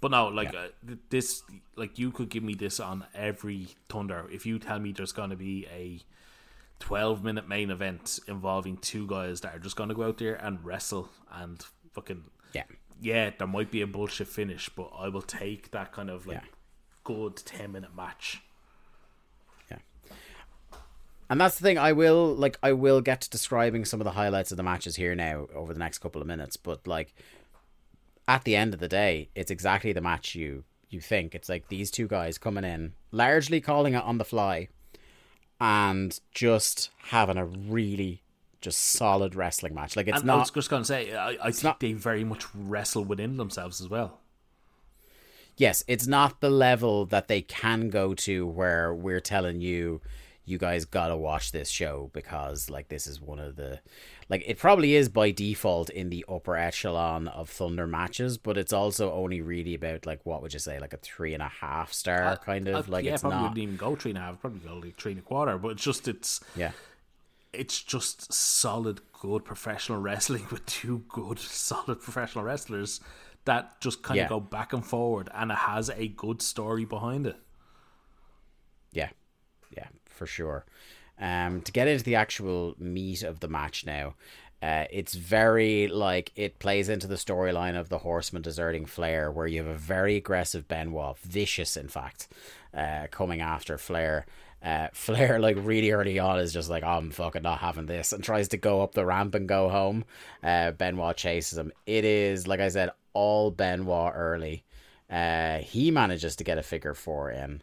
but 0.00 0.10
no, 0.10 0.28
like 0.28 0.54
uh, 0.54 0.68
this, 1.10 1.42
like 1.76 1.98
you 1.98 2.10
could 2.10 2.28
give 2.28 2.42
me 2.42 2.54
this 2.54 2.80
on 2.80 3.04
every 3.14 3.68
Thunder 3.88 4.26
if 4.32 4.44
you 4.46 4.58
tell 4.58 4.78
me 4.80 4.92
there's 4.92 5.12
going 5.12 5.30
to 5.30 5.36
be 5.36 5.66
a 5.72 6.00
12 6.80 7.22
minute 7.22 7.48
main 7.48 7.70
event 7.70 8.18
involving 8.26 8.76
two 8.78 9.06
guys 9.06 9.40
that 9.42 9.54
are 9.54 9.58
just 9.60 9.76
going 9.76 9.88
to 9.88 9.94
go 9.94 10.02
out 10.04 10.18
there 10.18 10.34
and 10.34 10.64
wrestle 10.64 11.08
and 11.32 11.64
fucking 11.92 12.24
Yeah, 12.52 12.64
yeah, 13.00 13.30
there 13.38 13.46
might 13.46 13.70
be 13.70 13.80
a 13.82 13.86
bullshit 13.86 14.26
finish, 14.28 14.68
but 14.68 14.90
I 14.98 15.08
will 15.08 15.22
take 15.22 15.70
that 15.70 15.92
kind 15.92 16.10
of 16.10 16.26
like 16.26 16.38
Yeah. 16.42 16.48
good 17.04 17.36
10 17.36 17.70
minute 17.72 17.94
match. 17.94 18.42
And 21.32 21.40
that's 21.40 21.58
the 21.58 21.62
thing. 21.62 21.78
I 21.78 21.92
will 21.92 22.34
like. 22.34 22.58
I 22.62 22.74
will 22.74 23.00
get 23.00 23.22
to 23.22 23.30
describing 23.30 23.86
some 23.86 24.02
of 24.02 24.04
the 24.04 24.10
highlights 24.10 24.50
of 24.50 24.58
the 24.58 24.62
matches 24.62 24.96
here 24.96 25.14
now 25.14 25.46
over 25.54 25.72
the 25.72 25.78
next 25.78 26.00
couple 26.00 26.20
of 26.20 26.26
minutes. 26.26 26.58
But 26.58 26.86
like, 26.86 27.14
at 28.28 28.44
the 28.44 28.54
end 28.54 28.74
of 28.74 28.80
the 28.80 28.86
day, 28.86 29.30
it's 29.34 29.50
exactly 29.50 29.94
the 29.94 30.02
match 30.02 30.34
you 30.34 30.64
you 30.90 31.00
think. 31.00 31.34
It's 31.34 31.48
like 31.48 31.68
these 31.68 31.90
two 31.90 32.06
guys 32.06 32.36
coming 32.36 32.64
in, 32.64 32.92
largely 33.12 33.62
calling 33.62 33.94
it 33.94 34.04
on 34.04 34.18
the 34.18 34.26
fly, 34.26 34.68
and 35.58 36.20
just 36.32 36.90
having 37.04 37.38
a 37.38 37.46
really 37.46 38.20
just 38.60 38.78
solid 38.80 39.34
wrestling 39.34 39.72
match. 39.74 39.96
Like 39.96 40.08
it's 40.08 40.20
and 40.20 40.30
I 40.30 40.36
was 40.36 40.48
not. 40.50 40.54
just 40.54 40.68
going 40.68 40.82
to 40.82 40.86
say, 40.86 41.14
I, 41.14 41.30
I 41.42 41.50
think 41.50 41.64
not- 41.64 41.80
they 41.80 41.94
very 41.94 42.24
much 42.24 42.44
wrestle 42.54 43.04
within 43.04 43.38
themselves 43.38 43.80
as 43.80 43.88
well. 43.88 44.20
yes, 45.56 45.82
it's 45.88 46.06
not 46.06 46.42
the 46.42 46.50
level 46.50 47.06
that 47.06 47.28
they 47.28 47.40
can 47.40 47.88
go 47.88 48.12
to 48.12 48.46
where 48.46 48.94
we're 48.94 49.20
telling 49.20 49.62
you 49.62 50.02
you 50.44 50.58
guys 50.58 50.84
gotta 50.84 51.16
watch 51.16 51.52
this 51.52 51.68
show 51.68 52.10
because 52.12 52.68
like 52.68 52.88
this 52.88 53.06
is 53.06 53.20
one 53.20 53.38
of 53.38 53.54
the 53.56 53.78
like 54.28 54.42
it 54.46 54.58
probably 54.58 54.94
is 54.96 55.08
by 55.08 55.30
default 55.30 55.88
in 55.90 56.10
the 56.10 56.24
upper 56.28 56.56
echelon 56.56 57.28
of 57.28 57.48
thunder 57.48 57.86
matches 57.86 58.38
but 58.38 58.58
it's 58.58 58.72
also 58.72 59.12
only 59.12 59.40
really 59.40 59.74
about 59.74 60.04
like 60.04 60.18
what 60.24 60.42
would 60.42 60.52
you 60.52 60.58
say 60.58 60.80
like 60.80 60.92
a 60.92 60.96
three 60.96 61.32
and 61.32 61.42
a 61.42 61.48
half 61.48 61.92
star 61.92 62.36
kind 62.38 62.66
of 62.66 62.88
Uh, 62.88 62.92
like 62.92 63.04
yeah, 63.04 63.12
it's 63.12 63.22
probably 63.22 63.36
not 63.38 63.42
wouldn't 63.50 63.58
even 63.58 63.76
go 63.76 63.94
three 63.94 64.10
and 64.10 64.18
a 64.18 64.20
half, 64.22 64.40
probably 64.40 64.58
go 64.60 64.74
like 64.78 64.96
three 64.96 65.12
and 65.12 65.20
a 65.20 65.24
quarter. 65.24 65.56
But 65.58 65.68
it's 65.72 65.84
just 65.84 66.08
it's 66.08 66.40
yeah 66.56 66.72
it's 67.52 67.82
just 67.82 68.32
solid, 68.32 69.00
good 69.12 69.44
professional 69.44 70.00
wrestling 70.08 70.46
with 70.50 70.64
two 70.66 71.04
good, 71.08 71.38
solid 71.38 72.00
professional 72.00 72.44
wrestlers 72.44 72.98
that 73.44 73.78
just 73.80 74.02
kind 74.02 74.16
Yeah. 74.16 74.24
of 74.24 74.28
go 74.30 74.40
back 74.40 74.72
and 74.72 74.84
forward, 74.84 75.28
and 75.34 75.50
it 75.52 75.58
has 75.58 75.90
a 75.90 76.08
good 76.08 76.40
story 76.42 76.84
behind 76.84 77.26
it. 77.26 77.36
Yeah, 78.92 79.10
yeah, 79.76 79.88
for 80.22 80.26
sure. 80.26 80.64
Um, 81.18 81.62
to 81.62 81.72
get 81.72 81.88
into 81.88 82.04
the 82.04 82.14
actual 82.14 82.76
meat 82.78 83.24
of 83.24 83.40
the 83.40 83.48
match 83.48 83.84
now, 83.84 84.14
uh, 84.62 84.84
it's 84.92 85.14
very 85.14 85.88
like 85.88 86.30
it 86.36 86.60
plays 86.60 86.88
into 86.88 87.08
the 87.08 87.16
storyline 87.16 87.78
of 87.78 87.88
the 87.88 87.98
Horseman 87.98 88.42
deserting 88.42 88.86
Flair, 88.86 89.32
where 89.32 89.48
you 89.48 89.58
have 89.58 89.74
a 89.74 89.76
very 89.76 90.14
aggressive 90.14 90.68
Benoit, 90.68 91.18
vicious 91.18 91.76
in 91.76 91.88
fact, 91.88 92.28
uh, 92.72 93.08
coming 93.10 93.40
after 93.40 93.76
Flair. 93.78 94.26
Uh, 94.64 94.86
Flair, 94.92 95.40
like 95.40 95.56
really 95.58 95.90
early 95.90 96.20
on, 96.20 96.38
is 96.38 96.52
just 96.52 96.70
like, 96.70 96.84
I'm 96.84 97.10
fucking 97.10 97.42
not 97.42 97.58
having 97.58 97.86
this, 97.86 98.12
and 98.12 98.22
tries 98.22 98.46
to 98.48 98.56
go 98.56 98.80
up 98.80 98.94
the 98.94 99.04
ramp 99.04 99.34
and 99.34 99.48
go 99.48 99.68
home. 99.68 100.04
Uh, 100.40 100.70
Benoit 100.70 101.16
chases 101.16 101.58
him. 101.58 101.72
It 101.84 102.04
is, 102.04 102.46
like 102.46 102.60
I 102.60 102.68
said, 102.68 102.90
all 103.12 103.50
Benoit 103.50 104.12
early. 104.14 104.62
Uh, 105.10 105.58
he 105.58 105.90
manages 105.90 106.36
to 106.36 106.44
get 106.44 106.58
a 106.58 106.62
figure 106.62 106.94
four 106.94 107.32
in 107.32 107.60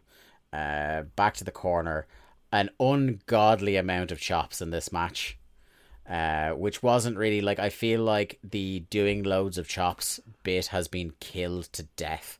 uh, 0.53 1.03
back 1.15 1.35
to 1.35 1.43
the 1.43 1.51
corner. 1.51 2.07
An 2.51 2.69
ungodly 2.79 3.75
amount 3.75 4.11
of 4.11 4.19
chops 4.19 4.61
in 4.61 4.71
this 4.71 4.91
match, 4.91 5.37
uh, 6.09 6.51
which 6.51 6.81
wasn't 6.81 7.17
really 7.17 7.41
like 7.41 7.59
I 7.59 7.69
feel 7.69 8.01
like 8.01 8.39
the 8.43 8.81
doing 8.89 9.23
loads 9.23 9.57
of 9.57 9.67
chops 9.67 10.19
bit 10.43 10.67
has 10.67 10.87
been 10.87 11.13
killed 11.19 11.65
to 11.73 11.83
death 11.95 12.39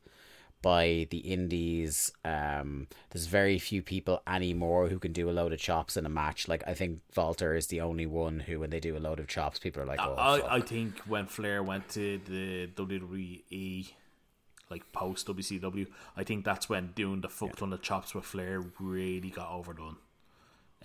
by 0.61 1.07
the 1.10 1.19
indies. 1.19 2.11
Um, 2.26 2.88
there's 3.11 3.27
very 3.27 3.60
few 3.60 3.81
people 3.81 4.22
anymore 4.27 4.90
who 4.90 4.99
can 4.99 5.14
do 5.14 5.30
a 5.30 5.31
load 5.31 5.53
of 5.53 5.60
chops 5.60 5.95
in 5.95 6.06
a 6.06 6.10
match. 6.10 6.48
Like 6.48 6.64
I 6.68 6.73
think 6.73 6.99
Walter 7.15 7.56
is 7.56 7.68
the 7.68 7.81
only 7.81 8.06
one 8.06 8.40
who, 8.40 8.60
when 8.60 8.69
they 8.69 8.80
do 8.80 8.98
a 8.98 8.99
load 8.99 9.19
of 9.19 9.27
chops, 9.27 9.60
people 9.60 9.81
are 9.81 9.86
like, 9.86 9.99
"Oh, 10.02 10.15
I. 10.15 10.56
I 10.56 10.61
think 10.61 10.99
when 11.02 11.27
Flair 11.27 11.64
went 11.64 11.88
to 11.90 12.19
the 12.26 12.68
WWE, 12.76 13.94
like 14.70 14.91
post 14.91 15.28
WCW, 15.28 15.88
I 16.16 16.24
think 16.24 16.46
that's 16.46 16.70
when 16.70 16.91
doing 16.96 17.22
the 17.22 17.30
fuck 17.30 17.56
ton 17.56 17.74
of 17.74 17.82
chops 17.82 18.14
with 18.14 18.26
Flair 18.26 18.62
really 18.80 19.30
got 19.32 19.50
overdone. 19.52 19.98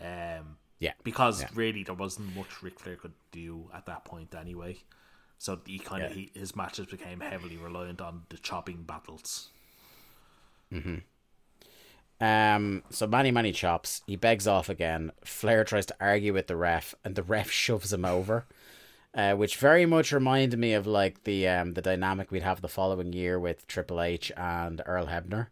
Um, 0.01 0.57
yeah, 0.79 0.93
because 1.03 1.43
Yeah. 1.43 1.49
really 1.55 1.83
there 1.85 1.95
wasn't 1.95 2.35
much 2.35 2.63
Ric 2.63 2.81
Flair 2.81 2.97
could 2.97 3.13
do 3.31 3.71
at 3.75 3.87
that 3.87 4.05
point 4.05 4.35
anyway. 4.35 4.79
So 5.39 5.61
he 5.67 5.79
kind 5.79 6.05
of 6.05 6.17
Yeah. 6.17 6.29
his 6.35 6.57
matches 6.57 6.87
became 6.87 7.21
heavily 7.21 7.57
reliant 7.59 8.01
on 8.01 8.25
the 8.31 8.39
chopping 8.39 8.85
battles. 8.85 9.51
Um, 12.21 12.83
so 12.91 13.07
many, 13.07 13.31
many 13.31 13.53
chops. 13.53 14.03
He 14.07 14.17
begs 14.17 14.47
off 14.47 14.69
again. 14.69 15.13
Flair 15.25 15.63
tries 15.65 15.87
to 15.87 15.97
argue 16.01 16.33
with 16.33 16.47
the 16.47 16.57
ref, 16.57 16.95
and 17.05 17.15
the 17.17 17.23
ref 17.23 17.51
shoves 17.63 17.93
him 17.93 18.05
over. 18.05 18.47
Uh, 19.15 19.35
which 19.37 19.59
very 19.59 19.87
much 19.87 20.11
reminded 20.11 20.59
me 20.59 20.73
of 20.73 20.89
like 20.89 21.23
the 21.23 21.47
um 21.47 21.75
the 21.75 21.83
dynamic 21.83 22.33
we'd 22.33 22.43
have 22.43 22.61
the 22.61 22.69
following 22.69 23.13
year 23.13 23.39
with 23.39 23.65
Triple 23.69 24.01
H 24.03 24.33
and 24.37 24.83
Earl 24.87 25.07
Hebner. 25.07 25.49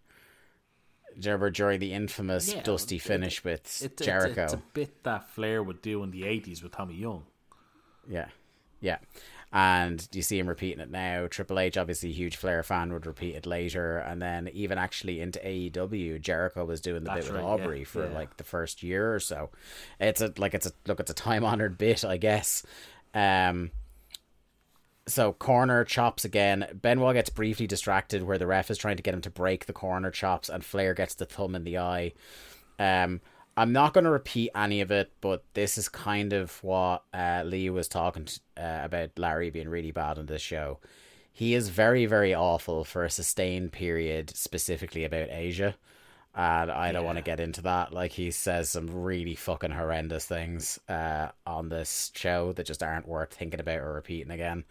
Remember 1.16 1.50
during 1.50 1.78
the 1.78 1.92
infamous 1.92 2.52
Yeah, 2.52 2.62
dusty 2.62 2.96
it- 2.96 3.02
finish 3.02 3.44
with 3.44 3.82
It- 3.82 3.98
Jericho? 3.98 4.44
It's, 4.44 4.52
a 4.54 4.62
bit 4.72 5.02
that 5.04 5.28
Flair 5.28 5.62
would 5.62 5.80
do 5.82 6.02
in 6.02 6.10
the 6.10 6.24
eighties 6.24 6.62
with 6.62 6.72
Tommy 6.72 6.94
Young. 6.94 7.24
Yeah, 8.08 8.28
yeah. 8.80 8.98
And 9.54 10.08
you 10.12 10.22
see 10.22 10.38
him 10.38 10.48
repeating 10.48 10.80
it 10.80 10.90
now. 10.90 11.26
Triple 11.26 11.58
H, 11.58 11.76
obviously 11.76 12.08
a 12.08 12.12
huge 12.14 12.36
Flair 12.36 12.62
fan, 12.62 12.90
would 12.90 13.04
repeat 13.04 13.34
it 13.34 13.44
later, 13.44 13.98
and 13.98 14.20
then 14.22 14.48
even 14.54 14.78
actually 14.78 15.20
into 15.20 15.38
AEW, 15.40 16.18
Jericho 16.22 16.64
was 16.64 16.80
doing 16.80 17.04
the 17.04 17.10
That's 17.10 17.26
bit 17.26 17.34
with 17.34 17.42
right, 17.42 17.46
Aubrey 17.48 17.78
yeah, 17.80 17.84
for 17.84 18.06
yeah. 18.06 18.14
like 18.14 18.38
the 18.38 18.44
first 18.44 18.82
year 18.82 19.14
or 19.14 19.20
so. 19.20 19.50
It's 20.00 20.22
a 20.22 20.32
like 20.38 20.54
it's 20.54 20.66
a 20.66 20.72
look, 20.86 21.00
it's 21.00 21.10
a 21.10 21.14
time 21.14 21.44
honored 21.44 21.76
bit, 21.76 22.02
I 22.02 22.16
guess. 22.16 22.64
Um. 23.14 23.70
So 25.08 25.32
corner 25.32 25.84
chops 25.84 26.24
again. 26.24 26.66
Benoit 26.80 27.14
gets 27.14 27.28
briefly 27.28 27.66
distracted 27.66 28.22
where 28.22 28.38
the 28.38 28.46
ref 28.46 28.70
is 28.70 28.78
trying 28.78 28.96
to 28.96 29.02
get 29.02 29.14
him 29.14 29.20
to 29.22 29.30
break 29.30 29.66
the 29.66 29.72
corner 29.72 30.12
chops, 30.12 30.48
and 30.48 30.64
Flair 30.64 30.94
gets 30.94 31.14
the 31.14 31.26
thumb 31.26 31.56
in 31.56 31.64
the 31.64 31.78
eye. 31.78 32.12
Um, 32.78 33.20
I'm 33.56 33.72
not 33.72 33.92
going 33.94 34.04
to 34.04 34.10
repeat 34.10 34.50
any 34.54 34.80
of 34.80 34.90
it, 34.90 35.12
but 35.20 35.44
this 35.54 35.76
is 35.76 35.88
kind 35.88 36.32
of 36.32 36.62
what 36.62 37.02
uh, 37.12 37.42
Lee 37.44 37.68
was 37.68 37.88
talking 37.88 38.24
to, 38.24 38.40
uh, 38.56 38.84
about 38.84 39.18
Larry 39.18 39.50
being 39.50 39.68
really 39.68 39.90
bad 39.90 40.18
on 40.18 40.26
this 40.26 40.40
show. 40.40 40.78
He 41.32 41.54
is 41.54 41.68
very, 41.68 42.06
very 42.06 42.34
awful 42.34 42.84
for 42.84 43.04
a 43.04 43.10
sustained 43.10 43.72
period, 43.72 44.34
specifically 44.36 45.04
about 45.04 45.28
Asya. 45.28 45.74
And 46.34 46.70
I 46.70 46.92
don't 46.92 47.04
want 47.04 47.18
to 47.18 47.22
get 47.22 47.40
into 47.40 47.62
that. 47.62 47.92
Like, 47.92 48.12
he 48.12 48.30
says 48.30 48.70
some 48.70 48.86
really 48.86 49.34
fucking 49.34 49.70
horrendous 49.70 50.24
things 50.24 50.80
uh, 50.88 51.28
on 51.46 51.68
this 51.68 52.10
show 52.14 52.52
that 52.54 52.66
just 52.66 52.82
aren't 52.82 53.06
worth 53.06 53.34
thinking 53.34 53.60
about 53.60 53.80
or 53.80 53.92
repeating 53.92 54.30
again. 54.30 54.64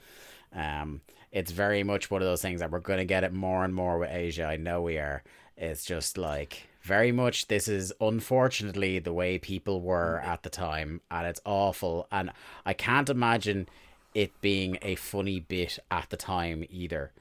Um, 0.54 1.02
it's 1.32 1.52
very 1.52 1.84
much 1.84 2.12
one 2.12 2.22
of 2.22 2.28
those 2.28 2.42
things 2.42 2.60
that 2.60 2.72
we're 2.72 2.80
going 2.80 3.00
to 3.00 3.06
get 3.06 3.24
it 3.24 3.32
more 3.32 3.64
and 3.64 3.74
more 3.74 4.00
with 4.00 4.10
Asya. 4.10 4.48
I 4.48 4.58
know 4.58 4.82
we 4.82 4.98
are. 4.98 5.24
It's 5.56 5.86
just 5.86 6.18
like 6.18 6.68
very 6.82 7.12
much 7.12 7.48
this 7.48 7.68
is 7.68 7.94
unfortunately 8.02 9.00
the 9.00 9.14
way 9.14 9.38
people 9.38 9.82
were 9.82 10.20
at 10.20 10.44
the 10.44 10.50
time, 10.50 11.02
and 11.10 11.28
it's 11.28 11.42
awful. 11.46 12.08
And 12.12 12.32
I 12.66 12.74
can't 12.74 13.10
imagine 13.10 13.70
it 14.14 14.42
being 14.42 14.78
a 14.82 14.96
funny 14.96 15.40
bit 15.40 15.80
at 15.90 16.10
the 16.10 16.18
time 16.18 16.66
either. 16.70 17.12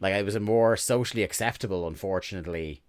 Like 0.00 0.14
it 0.14 0.24
was 0.24 0.34
a 0.34 0.40
more 0.40 0.76
socially 0.76 1.22
acceptable, 1.22 1.86
unfortunately, 1.86 2.80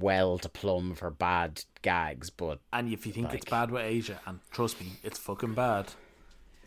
well 0.00 0.38
to 0.38 0.48
plumb 0.48 0.94
for 0.94 1.10
bad 1.10 1.64
gags, 1.82 2.30
but 2.30 2.60
And 2.72 2.92
if 2.92 3.06
you 3.06 3.12
think 3.12 3.32
it's 3.32 3.44
bad 3.48 3.70
with 3.70 3.82
Asya, 3.82 4.18
and 4.26 4.40
trust 4.50 4.80
me, 4.80 4.92
it's 5.02 5.18
fucking 5.18 5.54
bad. 5.54 5.86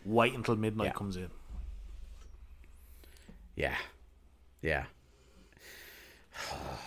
Wait 0.04 0.34
until 0.34 0.56
midnight 0.56 0.86
Yeah. 0.88 0.92
comes 0.92 1.16
in. 1.16 1.30
Yeah. 3.54 3.76
Yeah. 4.62 4.84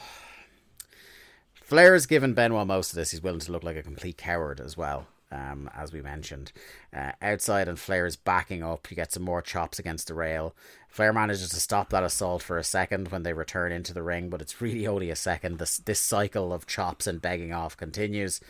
Flair 1.64 1.94
has 1.94 2.06
given 2.08 2.34
Benoit 2.34 2.66
most 2.68 2.92
of 2.92 2.96
this. 2.96 3.12
He's 3.12 3.22
willing 3.22 3.40
to 3.42 3.52
look 3.52 3.64
like 3.64 3.78
a 3.78 3.84
complete 3.84 4.18
coward 4.18 4.60
as 4.60 4.76
well, 4.76 5.08
um, 5.32 5.70
as 5.76 5.94
we 5.94 6.02
mentioned. 6.02 6.52
Uh, 6.96 7.12
outside, 7.22 7.68
and 7.68 7.78
Flair 7.80 8.06
is 8.08 8.16
backing 8.16 8.64
up. 8.64 8.90
You 8.90 8.96
get 8.96 9.12
some 9.12 9.24
more 9.24 9.42
chops 9.42 9.78
against 9.78 10.08
the 10.08 10.16
rail. 10.16 10.56
Flair 10.90 11.14
manages 11.14 11.50
to 11.50 11.60
stop 11.60 11.92
that 11.92 12.04
assault 12.04 12.42
for 12.42 12.58
a 12.58 12.64
second 12.64 13.10
when 13.10 13.24
they 13.24 13.32
return 13.32 13.72
into 13.72 13.94
the 13.94 14.04
ring, 14.04 14.30
but 14.30 14.42
it's 14.42 14.60
really 14.60 14.88
only 14.88 15.12
a 15.12 15.16
second. 15.16 15.60
This 15.60 15.78
this 15.78 16.00
cycle 16.00 16.52
of 16.52 16.66
chops 16.66 17.08
and 17.08 17.22
begging 17.22 17.54
off 17.54 17.78
continues. 17.78 18.42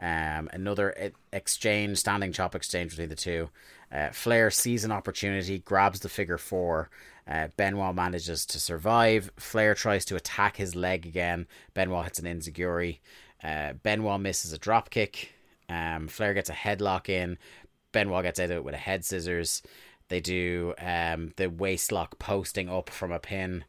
Um, 0.00 0.50
another 0.52 1.12
exchange, 1.32 1.98
standing 1.98 2.32
chop 2.32 2.54
exchange 2.54 2.90
between 2.90 3.08
the 3.10 3.14
two. 3.14 3.48
Uh, 3.92 4.10
Flair 4.10 4.50
sees 4.50 4.84
an 4.84 4.90
opportunity, 4.90 5.60
grabs 5.60 6.00
the 6.00 6.08
figure 6.08 6.36
four. 6.36 6.90
Uh, 7.28 7.48
Benoit 7.56 7.94
manages 7.94 8.44
to 8.46 8.60
survive. 8.60 9.30
Flair 9.36 9.74
tries 9.74 10.04
to 10.06 10.16
attack 10.16 10.56
his 10.56 10.74
leg 10.74 11.06
again. 11.06 11.46
Benoit 11.74 12.04
hits 12.04 12.18
an 12.18 12.26
enziguri. 12.26 12.98
Uh, 13.42 13.74
Benoit 13.74 14.20
misses 14.20 14.52
a 14.52 14.58
drop 14.58 14.90
kick. 14.90 15.32
Um, 15.68 16.08
Flair 16.08 16.34
gets 16.34 16.50
a 16.50 16.54
headlock 16.54 17.08
in. 17.08 17.38
Benoit 17.92 18.24
gets 18.24 18.40
out 18.40 18.46
of 18.46 18.50
it 18.50 18.64
with 18.64 18.74
a 18.74 18.78
head 18.78 19.04
scissors. 19.04 19.62
They 20.08 20.20
do 20.20 20.74
um, 20.78 21.32
the 21.36 21.48
waist 21.48 21.90
lock 21.92 22.18
posting 22.18 22.68
up 22.68 22.90
from 22.90 23.10
a 23.10 23.18
pin 23.18 23.64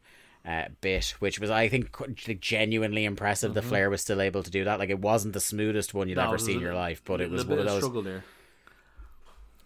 uh, 0.46 0.66
bit, 0.82 1.16
which 1.20 1.40
was 1.40 1.50
I 1.50 1.70
think 1.70 1.96
genuinely 2.40 3.06
impressive. 3.06 3.54
The 3.54 3.62
Flair 3.62 3.90
was 3.90 4.02
still 4.02 4.22
able 4.22 4.44
to 4.44 4.52
do 4.52 4.64
that. 4.66 4.78
Like 4.80 4.90
it 4.90 5.00
wasn't 5.00 5.34
the 5.34 5.40
smoothest 5.40 5.94
one 5.94 6.08
you'd 6.10 6.18
No, 6.18 6.28
ever 6.28 6.38
seen 6.38 6.56
in 6.58 6.62
your 6.62 6.76
life, 6.76 7.02
but 7.04 7.22
it 7.22 7.32
was 7.32 7.46
one 7.46 7.60
of 7.60 7.66
of 7.66 7.72
those 7.72 7.82
struggle 7.84 8.02
there. 8.04 8.24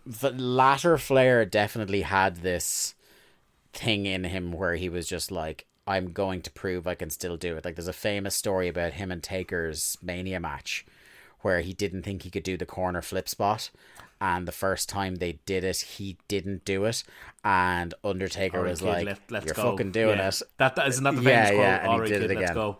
the 0.05 0.31
latter 0.31 0.97
Flair 0.97 1.45
definitely 1.45 2.01
had 2.01 2.37
this 2.37 2.95
thing 3.73 4.05
in 4.05 4.23
him 4.25 4.51
where 4.51 4.75
he 4.75 4.89
was 4.89 5.07
just 5.07 5.31
like, 5.31 5.65
I'm 5.85 6.11
going 6.11 6.41
to 6.43 6.51
prove 6.51 6.87
I 6.87 6.95
can 6.95 7.09
still 7.09 7.35
do 7.37 7.57
it. 7.57 7.65
Like, 7.65 7.75
there's 7.75 7.87
a 7.87 7.93
famous 7.93 8.35
story 8.35 8.67
about 8.67 8.93
him 8.93 9.11
and 9.11 9.21
Taker's 9.23 9.97
Mania 10.01 10.39
match 10.39 10.85
where 11.41 11.61
he 11.61 11.73
didn't 11.73 12.03
think 12.03 12.23
he 12.23 12.29
could 12.29 12.43
do 12.43 12.57
the 12.57 12.65
corner 12.65 13.01
flip 13.01 13.27
spot. 13.29 13.69
And 14.21 14.45
the 14.47 14.51
first 14.51 14.89
time 14.89 15.15
they 15.15 15.39
did 15.45 15.63
it, 15.63 15.77
he 15.77 16.17
didn't 16.27 16.65
do 16.65 16.83
it. 16.85 17.03
And 17.43 17.93
Undertaker 18.03 18.57
Alright, 18.57 18.71
was 18.71 18.79
kid, 18.81 18.87
like, 18.87 19.05
let- 19.05 19.31
let's 19.31 19.45
You're 19.45 19.55
go. 19.55 19.71
fucking 19.71 19.91
doing 19.91 20.17
Yeah. 20.17 20.27
it. 20.27 20.41
That, 20.57 20.75
that 20.75 20.87
isn't 20.89 21.03
that 21.05 21.15
the 21.15 21.21
Yeah, 21.21 21.45
famous 21.45 21.57
yeah, 21.59 21.79
quote? 21.85 21.93
and 21.99 22.03
he 22.03 22.09
did 22.13 22.23
it 22.23 22.27
kid, 22.27 22.35
let's 22.37 22.51
again. 22.51 22.55
go. 22.55 22.77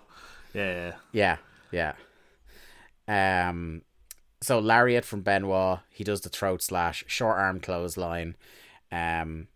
Yeah, 0.54 0.94
yeah. 1.14 1.38
Yeah, 1.72 1.94
yeah. 3.08 3.50
Um, 3.50 3.84
so 4.42 4.60
lariat 4.60 5.06
from 5.06 5.22
Benoit. 5.22 5.80
He 5.90 6.04
does 6.04 6.22
the 6.22 6.30
throat 6.30 6.62
slash, 6.62 7.04
short 7.08 7.38
arm 7.38 7.60
clothesline. 7.60 8.36
Um, 8.92 9.48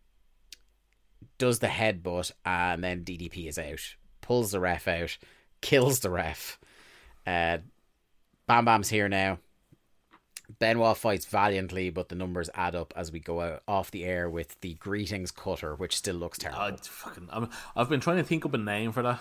does 1.38 1.60
the 1.60 1.68
headbutt, 1.68 2.31
and 2.45 2.84
then 2.84 3.03
DDP 3.03 3.47
is 3.47 3.57
out. 3.57 3.95
Pulls 4.22 4.51
the 4.51 4.60
ref 4.60 4.88
out, 4.88 5.18
kills 5.61 5.99
the 5.99 6.10
ref. 6.10 6.60
Uh, 7.27 7.57
Bam 8.47 8.65
Bam's 8.65 8.89
here 8.89 9.10
now. 9.10 9.39
Benoit 10.64 10.95
fights 10.95 11.26
valiantly, 11.26 11.90
but 11.90 12.07
the 12.07 12.15
numbers 12.15 12.49
add 12.56 12.73
up 12.73 12.94
as 12.95 13.11
we 13.11 13.19
go 13.19 13.41
out 13.41 13.64
off 13.68 13.91
the 13.91 14.06
air 14.06 14.30
with 14.30 14.57
the 14.61 14.76
greetings 14.76 15.30
cutter, 15.30 15.76
which 15.76 15.98
still 15.98 16.15
looks 16.15 16.40
uh, 16.40 16.49
terrible. 16.49 16.77
I 16.81 16.88
fucking, 16.88 17.27
I'm, 17.31 17.49
I've 17.76 17.90
been 17.90 17.99
trying 17.99 18.15
to 18.18 18.23
think 18.23 18.45
up 18.45 18.53
a 18.53 18.57
name 18.57 18.94
for 18.94 19.03
that, 19.03 19.19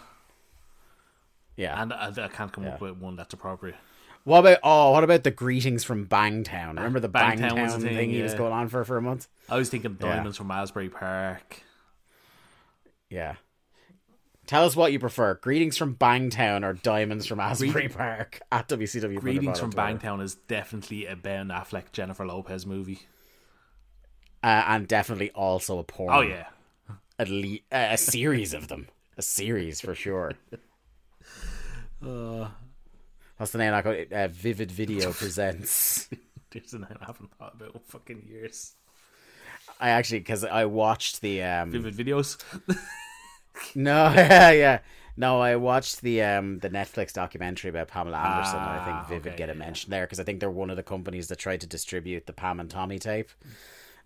yeah. 1.56 1.82
and 1.82 1.92
I, 1.92 2.12
I 2.16 2.28
can't 2.28 2.52
come 2.52 2.64
up 2.66 2.80
with 2.80 2.96
one 2.96 3.16
that's 3.16 3.34
appropriate. 3.34 3.74
What 4.22 4.38
about 4.38 4.58
oh, 4.62 4.92
what 4.92 5.02
about 5.02 5.24
the 5.24 5.32
greetings 5.32 5.82
from 5.82 6.04
Bangtown? 6.04 6.76
Remember 6.76 7.00
the 7.00 7.08
Bangtown 7.08 7.56
Bangtown, 7.56 7.80
thing, 7.80 7.96
thing, 7.96 8.10
he 8.10 8.22
was 8.22 8.34
going 8.34 8.52
on 8.52 8.68
for 8.68 8.84
for 8.84 8.96
a 8.96 9.02
month? 9.02 9.26
I 9.48 9.56
was 9.56 9.68
thinking 9.68 9.96
Yeah. 10.00 10.14
Diamonds 10.14 10.36
from 10.36 10.48
Asbury 10.52 10.90
Park. 10.90 11.60
Yeah. 13.10 13.34
Tell 14.52 14.66
us 14.66 14.76
what 14.76 14.92
you 14.92 14.98
prefer: 14.98 15.36
greetings 15.36 15.78
from 15.78 15.94
Bangtown 15.94 16.62
or 16.62 16.74
diamonds 16.74 17.24
from 17.24 17.40
Asbury 17.40 17.70
Greet- 17.70 17.96
Park 17.96 18.38
at 18.52 18.68
WCW. 18.68 19.18
Greetings 19.18 19.58
from 19.58 19.70
Bangtown, 19.70 20.20
is 20.20 20.34
definitely 20.34 21.06
a 21.06 21.16
Ben 21.16 21.48
Affleck 21.48 21.90
Jennifer 21.92 22.26
Lopez 22.26 22.66
movie. 22.66 22.98
uh, 24.44 24.64
and 24.66 24.86
definitely 24.86 25.30
also 25.30 25.78
a 25.78 25.82
porn. 25.82 26.12
Oh 26.12 26.20
yeah, 26.20 26.48
at 27.18 27.30
least 27.30 27.62
uh, 27.72 27.88
a 27.92 27.96
series 27.96 28.52
of 28.52 28.68
them, 28.68 28.88
a 29.16 29.22
series 29.22 29.80
for 29.80 29.94
sure. 29.94 30.34
Uh. 32.04 32.48
What's 33.38 33.52
the 33.52 33.58
name? 33.58 33.72
I 33.72 33.80
got 33.80 34.12
uh, 34.12 34.28
Vivid 34.28 34.70
Video 34.70 35.12
presents. 35.14 36.10
there's 36.50 36.74
a 36.74 36.78
name 36.78 36.98
I 37.00 37.06
haven't 37.06 37.32
thought 37.38 37.54
about 37.54 37.74
in 37.74 37.80
fucking 37.86 38.26
years. 38.28 38.74
I 39.80 39.88
actually 39.88 40.18
because 40.18 40.44
I 40.44 40.66
watched 40.66 41.22
the 41.22 41.42
um, 41.42 41.70
Vivid 41.70 41.96
videos. 41.96 42.36
No, 43.74 44.12
yeah, 44.14 44.50
yeah. 44.52 44.78
No, 45.16 45.40
I 45.40 45.56
watched 45.56 46.00
the 46.00 46.22
um 46.22 46.58
the 46.60 46.70
Netflix 46.70 47.12
documentary 47.12 47.68
about 47.70 47.88
Pamela 47.88 48.16
Anderson. 48.18 48.56
and 48.60 48.68
I 48.80 48.84
think 48.84 48.96
Ah, 48.96 49.06
Vivid 49.08 49.26
okay, 49.32 49.36
get 49.36 49.48
a 49.50 49.52
yeah. 49.52 49.58
mention 49.58 49.90
there 49.90 50.04
because 50.06 50.18
I 50.20 50.24
think 50.24 50.40
they're 50.40 50.50
one 50.50 50.70
of 50.70 50.76
the 50.76 50.82
companies 50.82 51.28
that 51.28 51.38
tried 51.38 51.60
to 51.60 51.66
distribute 51.66 52.26
the 52.26 52.32
Pam 52.32 52.60
and 52.60 52.70
Tommy 52.70 52.98
tape. 52.98 53.30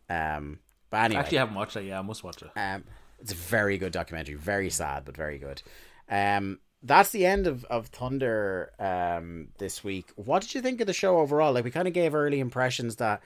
Um, 0.09 0.59
but 0.91 0.99
anyway, 0.99 1.19
I 1.19 1.23
actually 1.23 1.39
haven't 1.39 1.55
watched 1.55 1.75
that. 1.75 1.85
Yeah, 1.85 1.99
I 1.99 2.03
must 2.03 2.25
watch 2.25 2.43
it. 2.43 2.51
um, 2.57 2.85
it's 3.21 3.33
a 3.33 3.37
very 3.37 3.79
good 3.79 3.93
documentary. 3.93 4.35
Very 4.35 4.69
sad, 4.71 5.05
but 5.05 5.17
very 5.17 5.39
good. 5.39 5.63
Um, 6.09 6.59
that's 6.83 7.11
the 7.11 7.25
end 7.27 7.47
of 7.47 7.65
of 7.67 7.87
Thunder 7.87 8.73
um 8.79 9.49
this 9.59 9.83
week. 9.83 10.11
What 10.17 10.43
did 10.43 10.55
you 10.55 10.61
think 10.61 10.81
of 10.81 10.87
the 10.87 10.93
show 10.93 11.19
overall? 11.19 11.53
Like 11.53 11.65
we 11.65 11.71
kind 11.71 11.89
of 11.89 11.95
gave 11.95 12.15
early 12.15 12.41
impressions 12.41 12.97
that 12.97 13.23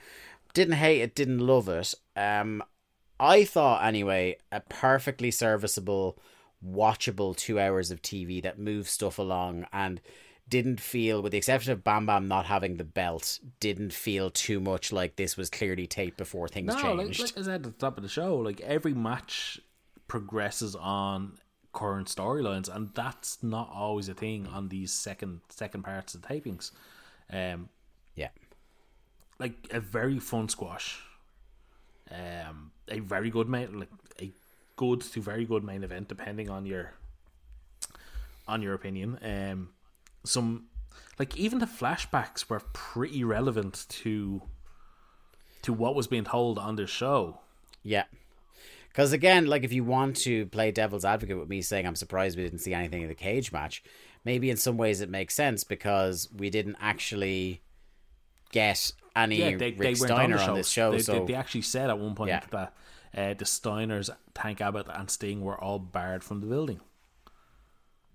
didn't 0.53 0.75
hate 0.75 1.01
it, 1.01 1.15
didn't 1.15 1.39
love 1.39 1.67
it. 1.69 1.93
Um, 2.15 2.63
I 3.21 3.45
thought 3.45 3.85
anyway 3.85 4.37
a 4.51 4.61
perfectly 4.61 5.29
serviceable, 5.29 6.17
watchable 6.65 7.35
two 7.37 7.59
hours 7.59 7.91
of 7.91 8.01
TV 8.01 8.41
that 8.41 8.57
moved 8.57 8.89
stuff 8.89 9.19
along 9.19 9.67
and 9.71 10.01
didn't 10.49 10.81
feel, 10.81 11.21
with 11.21 11.31
the 11.31 11.37
exception 11.37 11.71
of 11.71 11.83
Bam 11.83 12.07
Bam 12.07 12.27
not 12.27 12.47
having 12.47 12.77
the 12.77 12.83
belt, 12.83 13.39
didn't 13.59 13.93
feel 13.93 14.31
too 14.31 14.59
much 14.59 14.91
like 14.91 15.15
this 15.15 15.37
was 15.37 15.49
clearly 15.51 15.85
taped 15.87 16.17
before 16.17 16.47
things 16.47 16.67
No, 16.75 16.93
like, 16.95 17.05
changed. 17.05 17.21
like 17.21 17.37
I 17.37 17.41
said 17.43 17.53
at 17.53 17.63
the 17.63 17.71
top 17.71 17.95
of 17.97 18.03
the 18.03 18.09
show, 18.09 18.35
like 18.37 18.59
every 18.61 18.93
match 18.93 19.61
progresses 20.07 20.75
on 20.75 21.37
current 21.73 22.07
storylines, 22.07 22.73
and 22.75 22.89
that's 22.95 23.41
not 23.43 23.69
always 23.73 24.09
a 24.09 24.13
thing 24.13 24.47
on 24.47 24.67
these 24.69 24.91
second 24.91 25.41
second 25.49 25.83
parts 25.83 26.15
of 26.15 26.23
the 26.23 26.27
tapings. 26.27 26.71
Um, 27.31 27.69
yeah. 28.15 28.29
like 29.39 29.53
a 29.71 29.79
very 29.79 30.19
fun 30.19 30.49
squash. 30.49 30.99
Um, 32.09 32.71
a 32.91 32.99
very 32.99 33.29
good 33.29 33.49
main, 33.49 33.79
like 33.79 33.89
a 34.21 34.31
good 34.75 35.01
to 35.01 35.21
very 35.21 35.45
good 35.45 35.63
main 35.63 35.83
event, 35.83 36.07
depending 36.07 36.49
on 36.49 36.65
your 36.65 36.93
on 38.47 38.61
your 38.61 38.73
opinion. 38.73 39.17
Um, 39.23 39.69
some 40.23 40.65
like 41.17 41.35
even 41.37 41.59
the 41.59 41.65
flashbacks 41.65 42.49
were 42.49 42.61
pretty 42.73 43.23
relevant 43.23 43.85
to 43.89 44.41
to 45.63 45.73
what 45.73 45.95
was 45.95 46.07
being 46.07 46.23
told 46.23 46.57
on 46.59 46.75
the 46.75 46.87
show. 46.87 47.39
Yeah. 47.83 48.05
Because 48.89 49.13
again, 49.13 49.45
like 49.45 49.63
if 49.63 49.71
you 49.71 49.83
want 49.83 50.17
to 50.17 50.47
play 50.47 50.71
devil's 50.71 51.05
advocate 51.05 51.37
with 51.37 51.47
me 51.47 51.61
saying 51.61 51.87
I'm 51.87 51.95
surprised 51.95 52.37
we 52.37 52.43
didn't 52.43 52.59
see 52.59 52.73
anything 52.73 53.03
in 53.03 53.07
the 53.07 53.15
cage 53.15 53.51
match, 53.51 53.83
maybe 54.25 54.49
in 54.49 54.57
some 54.57 54.77
ways 54.77 54.99
it 54.99 55.09
makes 55.09 55.33
sense 55.33 55.63
because 55.63 56.27
we 56.35 56.49
didn't 56.49 56.75
actually 56.81 57.61
get 58.51 58.91
any 59.15 59.37
Yeah, 59.37 59.57
they, 59.57 59.71
Rick 59.71 59.77
they 59.77 59.93
Steiner 59.95 60.23
on, 60.23 60.29
the 60.31 60.37
on, 60.39 60.45
show. 60.45 60.55
this 60.55 60.69
show. 60.69 60.91
They, 60.91 60.99
so 60.99 61.13
they, 61.19 61.25
they 61.25 61.33
actually 61.35 61.61
said 61.63 61.89
at 61.89 61.97
one 61.99 62.15
point 62.15 62.29
Yeah. 62.29 62.41
that 62.51 62.73
uh, 63.15 63.33
the 63.33 63.45
Steiners, 63.45 64.09
Tank 64.33 64.61
Abbott, 64.61 64.87
and 64.93 65.09
Sting 65.09 65.41
were 65.41 65.59
all 65.59 65.79
barred 65.79 66.23
from 66.23 66.39
the 66.41 66.47
building. 66.47 66.79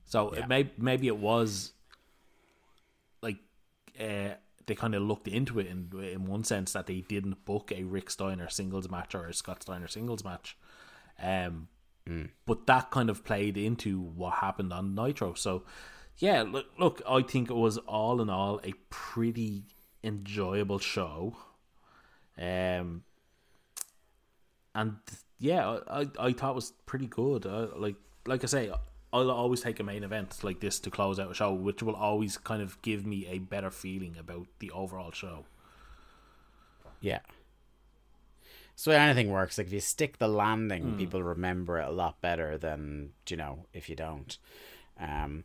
So 0.06 0.30
it 0.30 0.48
may 0.48 0.70
maybe 0.78 1.08
it 1.08 1.16
was 1.16 1.72
like 3.22 3.38
uh, 4.00 4.34
they 4.66 4.74
kind 4.74 4.94
of 4.94 5.02
looked 5.02 5.26
into 5.28 5.58
it 5.58 5.66
in 5.66 5.90
in 6.00 6.26
one 6.26 6.44
sense 6.44 6.72
that 6.74 6.86
they 6.86 7.00
didn't 7.00 7.44
book 7.44 7.72
a 7.74 7.82
Rick 7.82 8.10
Steiner 8.10 8.48
singles 8.48 8.88
match 8.88 9.14
or 9.14 9.26
a 9.26 9.34
Scott 9.34 9.62
Steiner 9.62 9.88
singles 9.88 10.22
match. 10.24 10.56
Um, 11.20 11.68
but 12.46 12.68
that 12.68 12.92
kind 12.92 13.10
of 13.10 13.24
played 13.24 13.56
into 13.56 13.98
what 14.00 14.34
happened 14.34 14.72
on 14.72 14.94
Nitro. 14.94 15.34
So, 15.34 15.64
yeah, 16.18 16.42
look, 16.42 16.66
look, 16.78 17.02
I 17.08 17.22
think 17.22 17.50
it 17.50 17.56
was 17.56 17.78
all 17.78 18.22
in 18.22 18.30
all 18.30 18.60
a 18.62 18.74
pretty 18.90 19.64
enjoyable 20.06 20.78
show. 20.78 21.36
Um, 22.38 23.02
and 24.74 24.96
yeah, 25.38 25.78
I, 25.88 26.06
I, 26.18 26.32
thought 26.32 26.50
it 26.52 26.54
was 26.54 26.72
pretty 26.86 27.06
good. 27.06 27.46
I, 27.46 27.66
like 27.76 27.96
like 28.26 28.42
I 28.44 28.46
say, 28.46 28.70
I'll 29.12 29.30
always 29.30 29.60
take 29.62 29.80
a 29.80 29.84
main 29.84 30.04
event 30.04 30.42
like 30.42 30.60
this 30.60 30.78
to 30.80 30.90
close 30.90 31.18
out 31.18 31.30
a 31.30 31.34
show, 31.34 31.52
which 31.52 31.82
will 31.82 31.94
always 31.94 32.36
kind 32.36 32.62
of 32.62 32.80
give 32.82 33.06
me 33.06 33.26
a 33.26 33.38
better 33.38 33.70
feeling 33.70 34.16
about 34.18 34.46
the 34.58 34.70
overall 34.70 35.12
show. 35.12 35.44
yeah. 37.00 37.20
So 38.78 38.92
anything 38.92 39.30
works. 39.30 39.56
Like 39.56 39.68
if 39.68 39.72
you 39.72 39.80
stick 39.80 40.18
the 40.18 40.28
landing, 40.28 40.82
Hmm. 40.82 40.98
people 40.98 41.22
remember 41.22 41.78
it 41.80 41.88
a 41.88 41.90
lot 41.90 42.20
better 42.20 42.58
than 42.58 43.12
you 43.28 43.36
know 43.38 43.64
if 43.72 43.88
you 43.88 43.96
don't. 43.96 44.36
Um, 45.00 45.44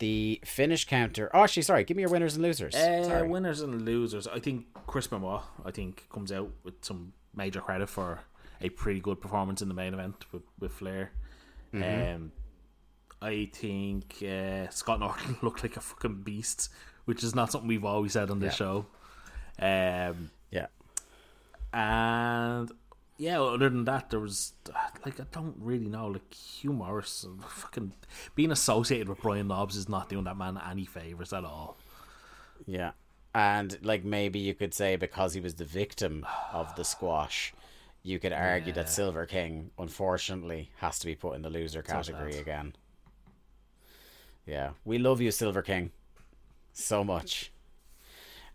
the 0.00 0.40
finish 0.44 0.84
counter. 0.86 1.30
Oh, 1.32 1.44
actually, 1.44 1.62
sorry. 1.62 1.84
Give 1.84 1.96
me 1.96 2.02
your 2.02 2.10
winners 2.10 2.34
and 2.34 2.42
losers. 2.42 2.74
Uh, 2.74 3.04
sorry. 3.04 3.28
winners 3.28 3.60
and 3.60 3.82
losers. 3.82 4.26
I 4.26 4.40
think 4.40 4.66
Chris 4.86 5.06
Benoit, 5.06 5.42
I 5.64 5.70
think, 5.70 6.06
comes 6.12 6.32
out 6.32 6.50
with 6.64 6.74
some 6.84 7.12
major 7.34 7.60
credit 7.60 7.88
for 7.88 8.18
a 8.60 8.68
pretty 8.68 8.98
good 9.00 9.20
performance 9.20 9.62
in 9.62 9.68
the 9.68 9.74
main 9.74 9.94
event 9.94 10.24
with, 10.32 10.42
with 10.58 10.72
Flair. 10.72 11.12
Um, 11.72 12.32
I 13.22 13.48
think 13.54 14.16
uh, 14.28 14.68
Scott 14.70 14.98
Norton 15.00 15.36
looked 15.42 15.62
like 15.62 15.76
a 15.76 15.80
fucking 15.80 16.22
beast, 16.22 16.68
which 17.04 17.22
is 17.22 17.34
not 17.34 17.52
something 17.52 17.68
we've 17.68 17.84
always 17.84 18.12
said 18.12 18.30
on 18.30 18.40
this 18.40 18.54
show. 18.54 18.86
Um, 19.58 20.30
Yeah. 20.50 20.66
and 21.72 22.70
yeah, 23.20 23.38
other 23.42 23.68
than 23.68 23.84
that, 23.84 24.08
there 24.08 24.18
was 24.18 24.54
like 25.04 25.20
I 25.20 25.24
don't 25.30 25.54
really 25.60 25.88
know, 25.88 26.06
like 26.06 26.32
Hugh 26.32 26.72
Morrus, 26.72 27.26
uh, 27.26 27.46
fucking 27.46 27.92
being 28.34 28.50
associated 28.50 29.10
with 29.10 29.20
Brian 29.20 29.48
Knobbs 29.48 29.76
is 29.76 29.90
not 29.90 30.08
doing 30.08 30.24
that 30.24 30.38
man 30.38 30.58
any 30.70 30.86
favors 30.86 31.34
at 31.34 31.44
all. 31.44 31.76
Yeah. 32.66 32.92
And 33.34 33.78
like 33.82 34.04
maybe 34.04 34.38
you 34.38 34.54
could 34.54 34.72
say 34.72 34.96
because 34.96 35.34
he 35.34 35.40
was 35.40 35.54
the 35.56 35.66
victim 35.66 36.26
of 36.50 36.74
the 36.76 36.84
squash, 36.84 37.52
you 38.02 38.18
could 38.18 38.32
argue 38.32 38.72
that 38.72 38.88
Silver 38.88 39.26
King 39.26 39.70
unfortunately 39.78 40.70
has 40.78 40.98
to 41.00 41.06
be 41.06 41.14
put 41.14 41.36
in 41.36 41.42
the 41.42 41.50
loser 41.50 41.82
category 41.82 42.38
again. 42.38 42.74
Yeah. 44.46 44.70
We 44.86 44.96
love 44.96 45.20
you, 45.20 45.30
Silver 45.30 45.60
King. 45.60 45.90
So 46.72 47.04
much. 47.04 47.52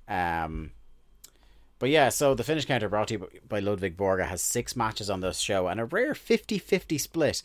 Um 0.08 0.72
but 1.80 1.90
yeah, 1.90 2.10
so 2.10 2.34
the 2.34 2.44
finish 2.44 2.66
counter 2.66 2.90
brought 2.90 3.10
to 3.10 3.14
you 3.16 3.30
by 3.48 3.60
Ludwig 3.60 3.98
Borga 3.98 4.28
has 4.28 4.42
six 4.42 4.76
matches 4.76 5.10
on 5.10 5.22
this 5.22 5.40
show 5.40 5.68
and 5.68 5.80
a 5.80 5.86
rare 5.86 6.14
50-50 6.14 7.00
split. 7.00 7.42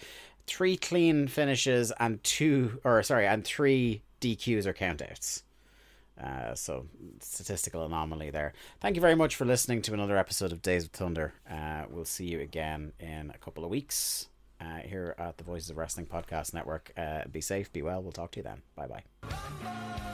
Three 0.47 0.77
clean 0.77 1.29
finishes 1.29 1.93
and 1.99 2.23
two 2.25 2.81
or 2.85 3.03
sorry, 3.03 3.27
and 3.27 3.45
three 3.45 4.03
DQs 4.21 4.67
or 4.67 4.73
countouts. 4.73 5.43
Uh, 6.21 6.55
so 6.55 6.87
statistical 7.21 7.85
anomaly 7.85 8.31
there. 8.31 8.53
Thank 8.81 8.97
you 8.97 9.01
very 9.01 9.15
much 9.15 9.37
for 9.37 9.45
listening 9.45 9.81
to 9.83 9.95
another 9.95 10.17
episode 10.19 10.53
of 10.53 10.61
Days 10.61 10.85
of 10.85 10.91
Thunder. 10.91 11.33
Uh, 11.51 11.85
we'll 11.89 12.05
see 12.05 12.27
you 12.27 12.41
again 12.41 12.93
in 13.01 13.31
a 13.35 13.39
couple 13.39 13.65
of 13.65 13.71
weeks 13.71 14.30
uh, 14.61 14.79
here 14.85 15.15
at 15.19 15.39
the 15.39 15.45
Voices 15.45 15.71
of 15.71 15.77
Wrestling 15.77 16.07
Podcast 16.07 16.55
Network. 16.55 16.93
Uh, 16.97 17.23
be 17.31 17.41
safe, 17.41 17.73
be 17.73 17.83
well. 17.83 18.03
We'll 18.03 18.13
talk 18.13 18.33
to 18.33 18.41
you 18.41 18.45
then. 18.45 18.63
Bye 18.75 18.87
bye. 18.87 19.03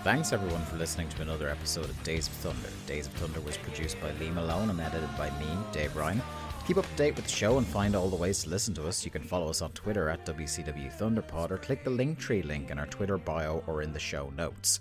Thanks 0.05 0.33
everyone 0.33 0.65
for 0.67 0.77
listening 0.77 1.09
to 1.11 1.23
another 1.23 1.49
episode 1.49 1.87
of 1.87 2.03
Days 2.05 2.29
of 2.29 2.35
Thunder. 2.35 2.69
Days 2.87 3.07
of 3.07 3.13
Thunder 3.15 3.41
was 3.41 3.57
produced 3.57 4.01
by 4.01 4.13
Lee 4.13 4.31
Malone 4.31 4.71
and 4.71 4.81
edited 4.81 5.17
by 5.17 5.31
me, 5.39 5.49
Dave 5.73 5.97
Ryan. 5.97 6.23
Keep 6.67 6.79
up 6.79 6.87
to 6.89 6.97
date 6.97 7.15
with 7.15 7.25
the 7.27 7.31
show 7.31 7.59
and 7.59 7.67
find 7.67 7.95
all 7.95 8.09
the 8.09 8.17
ways 8.17 8.43
to 8.43 8.51
listen 8.51 8.75
to 8.75 8.89
us, 8.89 9.05
you 9.05 9.11
can 9.11 9.23
follow 9.23 9.49
us 9.49 9.63
on 9.63 9.71
Twitter 9.71 10.09
at 10.09 10.27
WCW 10.27 10.97
Thunderpod 10.97 11.53
or 11.53 11.59
click 11.59 11.85
the 11.85 11.91
Linktree 11.91 12.45
link 12.45 12.71
in 12.71 12.79
our 12.79 12.87
Twitter 12.87 13.19
bio 13.19 13.63
or 13.69 13.83
in 13.83 13.93
the 13.93 14.01
show 14.01 14.33
notes. 14.37 14.81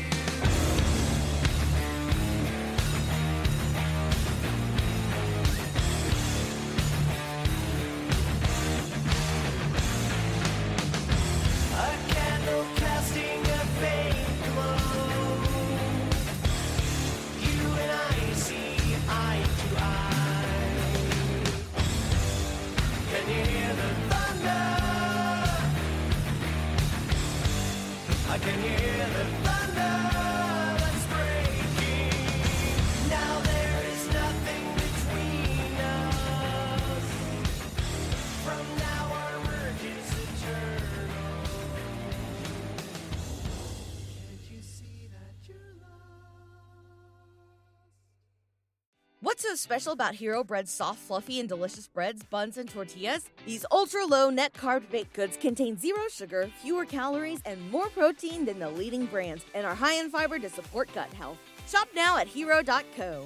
Special 49.81 49.93
about 49.93 50.13
Hero 50.13 50.43
Bread's 50.43 50.71
soft, 50.71 50.99
fluffy, 50.99 51.39
and 51.39 51.49
delicious 51.49 51.87
breads, 51.87 52.21
buns, 52.21 52.59
and 52.59 52.69
tortillas? 52.69 53.31
These 53.47 53.65
ultra 53.71 54.05
low 54.05 54.29
net 54.29 54.53
carb 54.53 54.87
baked 54.91 55.13
goods 55.13 55.37
contain 55.37 55.75
zero 55.75 56.01
sugar, 56.07 56.51
fewer 56.61 56.85
calories, 56.85 57.39
and 57.45 57.71
more 57.71 57.89
protein 57.89 58.45
than 58.45 58.59
the 58.59 58.69
leading 58.69 59.07
brands, 59.07 59.43
and 59.55 59.65
are 59.65 59.73
high 59.73 59.95
in 59.95 60.11
fiber 60.11 60.37
to 60.37 60.49
support 60.51 60.93
gut 60.93 61.11
health. 61.13 61.39
Shop 61.67 61.87
now 61.95 62.15
at 62.17 62.27
hero.co. 62.27 63.25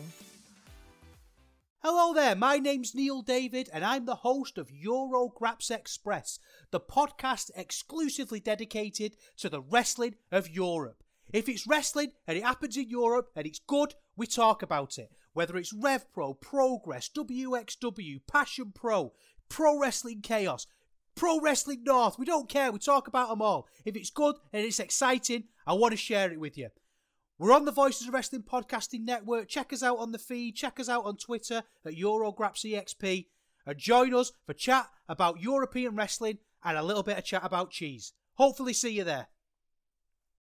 Hello 1.84 2.14
there, 2.14 2.38
my 2.38 2.58
name's 2.58 2.96
Neil 2.96 3.22
David, 3.22 3.70
and 3.74 3.84
I'm 3.84 4.06
the 4.06 4.16
host 4.16 4.58
of 4.58 4.72
Eurograps 4.72 5.70
Express, 5.70 6.40
the 6.72 6.80
podcast 6.80 7.52
exclusively 7.58 8.40
dedicated 8.40 9.18
to 9.40 9.50
the 9.50 9.60
wrestling 9.60 10.16
of 10.32 10.50
Europe. 10.50 11.04
If 11.34 11.50
it's 11.50 11.68
wrestling 11.68 12.14
and 12.26 12.38
it 12.38 12.46
happens 12.46 12.78
in 12.78 12.90
Europe 12.90 13.28
and 13.36 13.46
it's 13.46 13.60
good, 13.60 13.96
we 14.16 14.26
talk 14.26 14.62
about 14.64 14.98
it. 14.98 15.12
Whether 15.36 15.58
it's 15.58 15.74
Rev 15.74 16.10
Pro, 16.14 16.34
Progress, 16.34 17.10
WXW, 17.10 18.22
Passion 18.26 18.72
Pro, 18.74 19.12
Pro 19.50 19.78
Wrestling 19.78 20.22
Chaos, 20.22 20.66
Pro 21.14 21.42
Wrestling 21.42 21.84
North, 21.84 22.18
we 22.18 22.26
don't 22.26 22.48
care, 22.48 22.72
we 22.72 22.80
talk 22.80 23.10
about 23.10 23.28
them 23.28 23.42
all. 23.42 23.68
If 23.84 23.98
it's 23.98 24.10
good 24.10 24.38
and 24.54 24.64
it's 24.66 24.80
exciting, 24.80 25.44
I 25.68 25.74
want 25.74 25.92
to 25.92 25.98
share 25.98 26.32
it 26.32 26.40
with 26.40 26.58
you. 26.58 26.70
We're 27.38 27.52
on 27.52 27.66
the 27.66 27.74
Voices 27.74 28.08
of 28.08 28.14
Wrestling 28.14 28.44
Podcasting 28.44 29.02
Network. 29.02 29.50
Check 29.50 29.74
us 29.74 29.84
out 29.84 29.98
on 29.98 30.14
the 30.14 30.18
feed. 30.18 30.56
Check 30.56 30.80
us 30.80 30.88
out 30.88 31.04
on 31.04 31.18
Twitter 31.18 31.64
at 31.86 31.94
EuroGrapsEXP. 31.96 33.26
And 33.66 33.78
join 33.78 34.14
us 34.14 34.32
for 34.46 34.54
chat 34.54 34.88
about 35.10 35.42
European 35.42 35.98
wrestling 35.98 36.38
and 36.64 36.78
a 36.78 36.84
little 36.84 37.04
bit 37.04 37.18
of 37.18 37.26
chat 37.26 37.44
about 37.44 37.72
cheese. 37.72 38.14
Hopefully, 38.36 38.72
see 38.72 38.92
you 38.92 39.04
there. 39.04 39.28